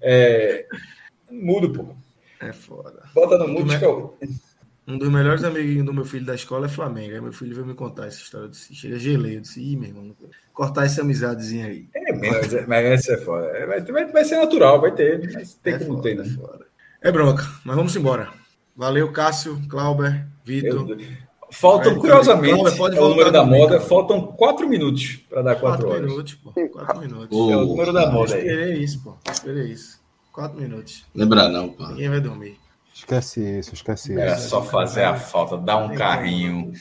[0.00, 0.66] É,
[1.28, 1.84] mudo, pô.
[2.40, 3.02] É foda.
[3.12, 4.28] Bota no mudo, Cauê.
[4.88, 7.14] Um dos melhores amiguinhos do meu filho da escola é Flamengo.
[7.14, 8.48] Aí meu filho veio me contar essa história.
[8.48, 9.36] Disse, chega gelei.
[9.36, 10.14] Eu disse, ih, meu irmão,
[10.52, 11.88] cortar essa amizadezinha aí.
[11.94, 13.46] É mas, é- mas essa é foda.
[13.48, 15.28] É, Vai, vai, vai ser natural, vai ter.
[15.34, 16.24] Mas tem é como foda, ter, é né?
[16.24, 16.66] foda.
[17.02, 18.28] É bronca, mas vamos embora.
[18.76, 20.96] Valeu, Cássio, Clauber, Vitor.
[21.50, 22.60] Faltam, Vai, curiosamente,
[22.96, 23.88] é o número da também, moda, cara.
[23.88, 26.10] faltam quatro minutos para dar quatro, Quatro horas.
[26.10, 26.50] minutos, pô.
[26.68, 27.38] Quatro minutos.
[27.38, 28.40] Ô, É o número da moda aí.
[28.40, 29.16] esperei isso, pô.
[29.30, 30.00] Esperei isso.
[30.32, 31.04] Quatro minutos.
[31.14, 31.86] Lembra não, pô.
[31.88, 32.56] Ninguém vai dormir.
[32.96, 34.48] Esquece isso, esquece Era isso.
[34.48, 36.72] só fazer a falta, dar um carrinho,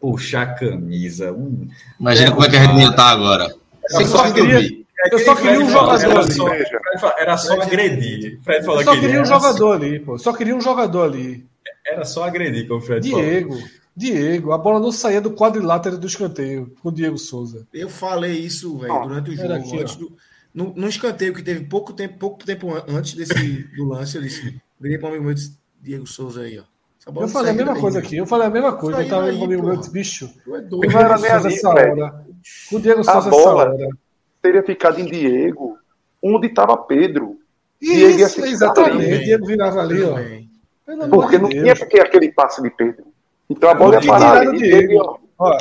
[0.00, 1.32] puxar a camisa.
[1.32, 1.66] Um...
[1.98, 3.54] Imagina como é que a gente ia estar agora.
[3.88, 4.84] Sem só queria-.
[5.10, 7.12] Eu só queria um jogador ali.
[7.18, 8.40] era só agredir.
[8.42, 10.18] Fred falou Eu só que queria um jogador ali, pô.
[10.18, 11.44] Só queria um jogador ali.
[11.86, 13.24] Era só agredir, como o Fred falou.
[13.24, 13.58] Diego.
[13.96, 14.52] Diego.
[14.52, 17.66] A bola não saía do quadrilátero do escanteio com o Diego Souza.
[17.74, 19.52] Eu falei isso, velho, durante o jogo.
[19.52, 20.16] aqui, antes do,
[20.54, 24.22] no, no escanteio que teve pouco tempo, pouco tempo an- antes desse, do lance, eu
[24.22, 26.62] disse, virei para um amigo meu e disse, Diego Souza aí, ó.
[27.20, 28.16] Eu falei a mesma coisa aqui.
[28.16, 29.02] Eu falei a mesma coisa.
[29.02, 30.30] Eu tava comigo, meu bicho.
[30.48, 32.24] É não era nem essa hora.
[32.72, 33.76] O Diego Souza a bola
[34.40, 35.78] teria ficado em Diego,
[36.22, 37.38] onde estava Pedro.
[37.80, 39.24] Isso, Diego exatamente.
[39.24, 40.14] Diego virava ali, ó.
[41.10, 41.78] Porque não Deus.
[41.80, 43.04] tinha aquele passe de Pedro.
[43.50, 44.58] Então a bola ia parar ali.
[44.58, 45.20] Diego.
[45.38, 45.58] Ó,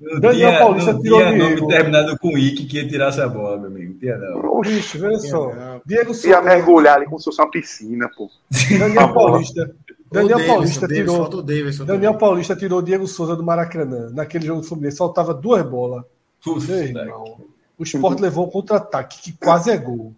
[0.00, 1.60] não Daniel tinha, Paulista não tirou tinha Diego.
[1.60, 3.92] nome terminado com Ike que ia tirar essa bola, meu amigo.
[3.92, 4.62] Não tinha não.
[4.62, 5.80] Veja só.
[5.84, 6.28] Diego Souza.
[6.28, 8.30] Ia mergulhar ali como se fosse uma piscina, pô.
[8.78, 9.74] Daniel Paulista.
[10.10, 11.42] Daniel Paulista tirou.
[11.84, 14.10] Daniel Paulista tirou Diego Souza do Maracanã.
[14.10, 16.04] Naquele jogo do Fluminense, soltava duas bolas.
[17.76, 20.12] o Sport levou um contra-ataque que quase é gol.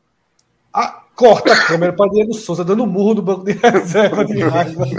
[0.72, 4.84] A, corta a câmera para Diego Souza dando murro no banco de reserva de raiva.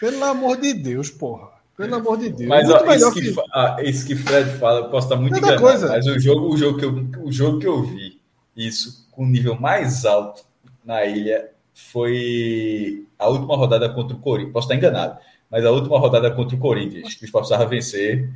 [0.00, 1.55] Pelo amor de Deus, porra.
[1.76, 2.48] Pelo amor de Deus.
[2.48, 3.40] Mas ó, isso, que, que...
[3.52, 5.60] Ah, isso que Fred fala, posso estar muito enganado.
[5.60, 5.88] Coisa.
[5.88, 8.20] Mas o jogo, o, jogo que eu, o jogo que eu vi,
[8.56, 10.42] isso com nível mais alto
[10.84, 14.52] na ilha, foi a última rodada contra o Corinthians.
[14.52, 15.18] Posso estar enganado,
[15.50, 18.30] mas a última rodada contra o Corinthians, que o Sport precisava vencer.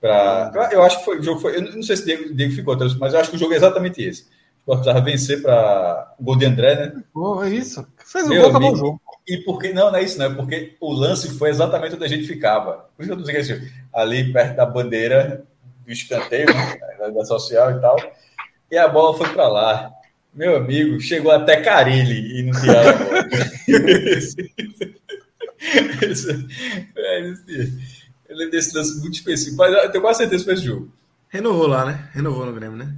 [0.00, 0.70] Pra...
[0.72, 1.56] Eu acho que foi, o jogo foi.
[1.56, 3.56] Eu não sei se o Diego, Diego ficou, mas eu acho que o jogo é
[3.56, 4.22] exatamente esse.
[4.22, 7.02] O Sport precisava vencer para o gol de André, né?
[7.14, 7.86] Oh, é isso.
[8.06, 9.00] Fez o gol, acabou o jogo.
[9.26, 12.08] E porque não, não é isso, não, é porque o lance foi exatamente onde a
[12.08, 12.88] gente ficava.
[12.96, 15.44] Por isso que eu tô dizendo assim, ali perto da bandeira
[15.84, 16.78] do escanteio, né,
[17.12, 17.96] da social e tal.
[18.70, 19.90] E a bola foi para lá.
[20.32, 23.26] Meu amigo, chegou até Carilli e não tiraram a bola.
[28.28, 30.92] Ele é desse lance muito específico, mas eu tenho quase certeza que foi esse jogo.
[31.28, 32.08] Renovou lá, né?
[32.12, 32.94] Renovou no Grêmio, né?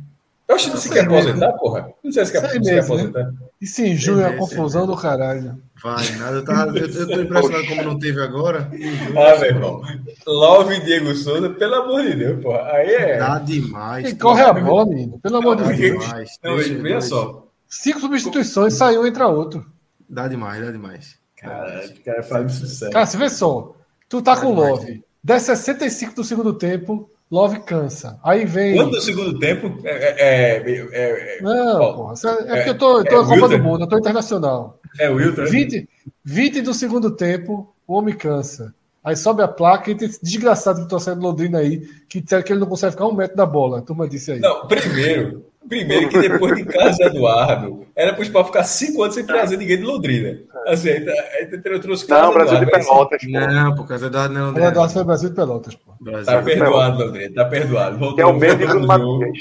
[0.49, 1.93] Eu acho que você quer aposentar, porra.
[2.03, 3.25] Não sei se quer, se quer aposentar.
[3.25, 3.35] Né?
[3.61, 5.61] E sim, junho é a confusão do caralho.
[5.83, 6.37] Vai, nada.
[6.37, 8.71] Eu, tava, eu, eu tô impressionado como não teve agora.
[9.17, 9.83] Ah, meu irmão.
[10.27, 12.63] Love Diego Souza, pelo amor de Deus, porra.
[12.73, 13.19] Aí é.
[13.19, 14.09] Dá demais.
[14.09, 15.19] E corre a bola, menino.
[15.19, 16.05] Pelo amor de Deus.
[16.43, 17.49] Não, veja só.
[17.69, 19.67] Cinco substituições, saiu, entra outro.
[20.09, 21.19] Dá demais, dá demais.
[21.37, 22.93] Caralho, o cara faz sucesso.
[22.93, 23.75] Cara, você vê só.
[24.09, 25.05] Tu tá dá com demais, Love.
[25.23, 28.19] 10 65 do segundo tempo, Love cansa.
[28.25, 28.77] Aí vem.
[28.77, 29.79] Quando no segundo tempo?
[29.85, 32.15] É, é, é, é não, ó, porra.
[32.47, 34.81] É porque eu tô, eu tô na Copa do Mundo, eu tô internacional.
[34.99, 35.45] É o Wilton.
[35.45, 35.89] 20,
[36.25, 38.75] 20 do segundo tempo, o homem cansa.
[39.05, 42.53] Aí sobe a placa e tem esse desgraçado que torcendo Londrina aí, que disseram que
[42.53, 43.79] ele não consegue ficar um metro da bola.
[43.79, 44.41] A turma disse aí.
[44.41, 49.15] Não, primeiro, primeiro que depois de Carlos Eduardo, era para o Sport ficar cinco anos
[49.15, 50.39] sem trazer ninguém de Londrina.
[50.67, 51.09] Assim, aí,
[51.41, 53.23] aí trouxe Carlos Não, Brasil de Pelotas.
[53.23, 53.31] Pô.
[53.31, 54.53] Não, por causa Eduardo não.
[54.53, 55.93] Carlos Eduardo foi Brasil de Pelotas, pô.
[56.01, 57.99] Brasil tá perdoado, Londrina, tá perdoado.
[57.99, 59.39] Voltou, é o Mendes e Bruno Matias.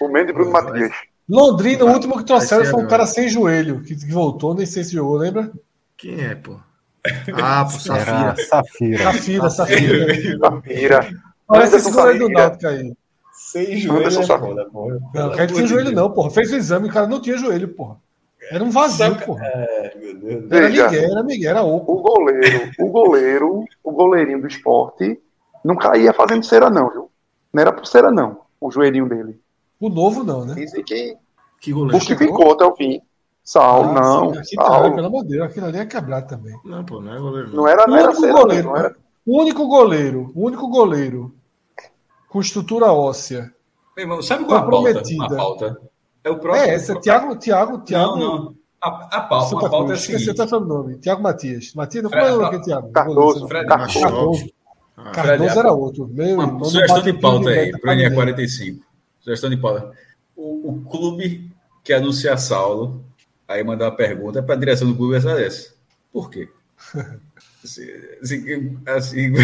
[0.00, 0.92] O Mendes e Bruno Matias.
[1.28, 4.94] Londrina, o último que trouxeram foi um cara sem joelho, que voltou, nem sei se
[4.94, 5.50] jogou, lembra?
[5.96, 6.58] Quem é, pô?
[7.34, 8.34] Ah, pô, Safira.
[8.36, 9.02] Safira.
[9.04, 10.38] Safira, Safira.
[10.38, 11.10] Safira.
[11.46, 12.92] Parece esse goleiro do Náutico aí.
[13.50, 15.00] Sem joelho é foda, porra.
[15.12, 16.30] Não, cara tinha joelho não, porra.
[16.30, 17.96] Fez o exame, o cara não tinha joelho, porra.
[18.48, 19.44] Era um vazio, porra.
[19.44, 20.52] É, meu Deus.
[20.52, 21.92] Era Miguel, era Miguel, era oco.
[21.92, 25.20] O goleiro, o goleiro, o goleirinho do esporte
[25.64, 27.10] não caía fazendo cera não, viu?
[27.52, 29.40] Não era por cera não, o joelhinho dele.
[29.80, 30.54] O novo não, né?
[30.54, 31.16] Dizem que,
[31.60, 31.96] que goleiro.
[31.96, 33.02] O que ficou até o fim.
[33.42, 34.44] Saulo, ah, não.
[34.44, 34.94] Sim, Saulo.
[34.94, 36.54] pelo amor de Deus, aquilo ali é quebrado também.
[36.64, 37.48] Não, pô, não é goleiro.
[37.48, 38.96] Não, não era, não era cera, goleiro, não era.
[39.26, 41.34] O único goleiro, o único goleiro
[42.30, 43.52] com estrutura óssea.
[43.96, 45.02] Meu irmão, sabe qual é a pauta?
[45.20, 45.80] A pauta?
[46.22, 46.70] É o próximo.
[46.70, 48.16] É essa, Tiago, Tiago, Tiago.
[48.16, 48.54] Não, não.
[48.80, 50.22] A, a pauta, a pauta é a seguinte.
[50.22, 50.96] Esqueci até o nome.
[50.98, 51.74] Tiago Matias.
[51.74, 52.90] Matias, não foi o que Tiago?
[52.92, 53.48] Cardoso.
[53.48, 54.00] Fred, Cardoso.
[54.00, 54.50] Cardoso.
[54.96, 56.08] Ah, Cardoso era outro.
[56.08, 58.86] Meu, Uma sugestão de pauta aí, para a 45.
[59.18, 59.90] Sugestão de pauta.
[60.36, 61.50] O, o clube
[61.82, 63.04] que anuncia Saulo,
[63.46, 65.74] aí mandar uma pergunta para a direção do clube essa dessa.
[66.12, 66.48] Por quê?
[67.62, 67.86] Assim,
[68.22, 69.34] assim, assim,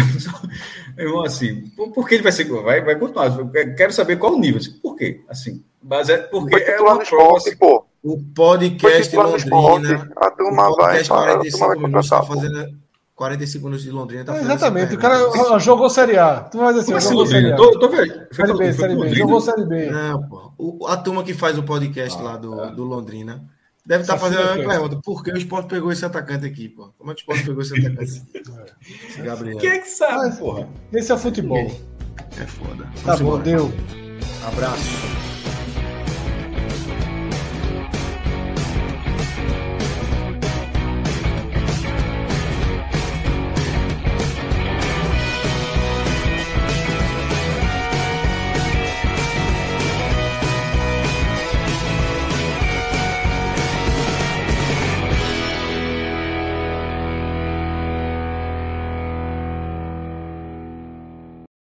[0.97, 2.45] irmão, assim, por, que ele vai ser.
[2.45, 3.31] Vai, vai continuar.
[3.75, 4.59] Quero saber qual o nível.
[4.59, 5.21] Assim, por quê?
[5.29, 7.85] Assim, mas é porque é uma prova, assim, pô.
[8.03, 10.09] O podcast Londrina.
[10.15, 11.03] A turma vai.
[11.03, 12.21] Para, a turma vai contratar.
[12.21, 12.77] Tá fazendo
[13.15, 14.23] 45 minutos de Londrina.
[14.23, 14.95] Tá é, exatamente.
[14.95, 16.41] O cara jogou Série A.
[16.41, 17.55] Tu vai dizer assim, jogou Série A.
[17.55, 18.27] Tô, tô vendo.
[18.31, 19.15] Série B, Série B.
[19.15, 19.91] Jogou Série B.
[19.91, 20.51] Não, pô.
[20.57, 22.65] O, a turma que faz o podcast ah, lá do, tá.
[22.67, 23.43] do Londrina
[23.87, 25.01] Deve estar tá fazendo a mesma pergunta.
[25.01, 26.89] Por que o esporte pegou esse atacante aqui, pô?
[26.97, 29.21] Como é que o esporte pegou esse atacante aqui?
[29.23, 29.57] Gabriel.
[29.59, 30.67] Quem é que sabe, porra?
[30.91, 31.71] Esse é futebol.
[32.37, 32.83] É foda.
[32.83, 33.43] Tá Vamos tá bom, embora.
[33.43, 33.71] deu.
[34.45, 35.36] Abraço.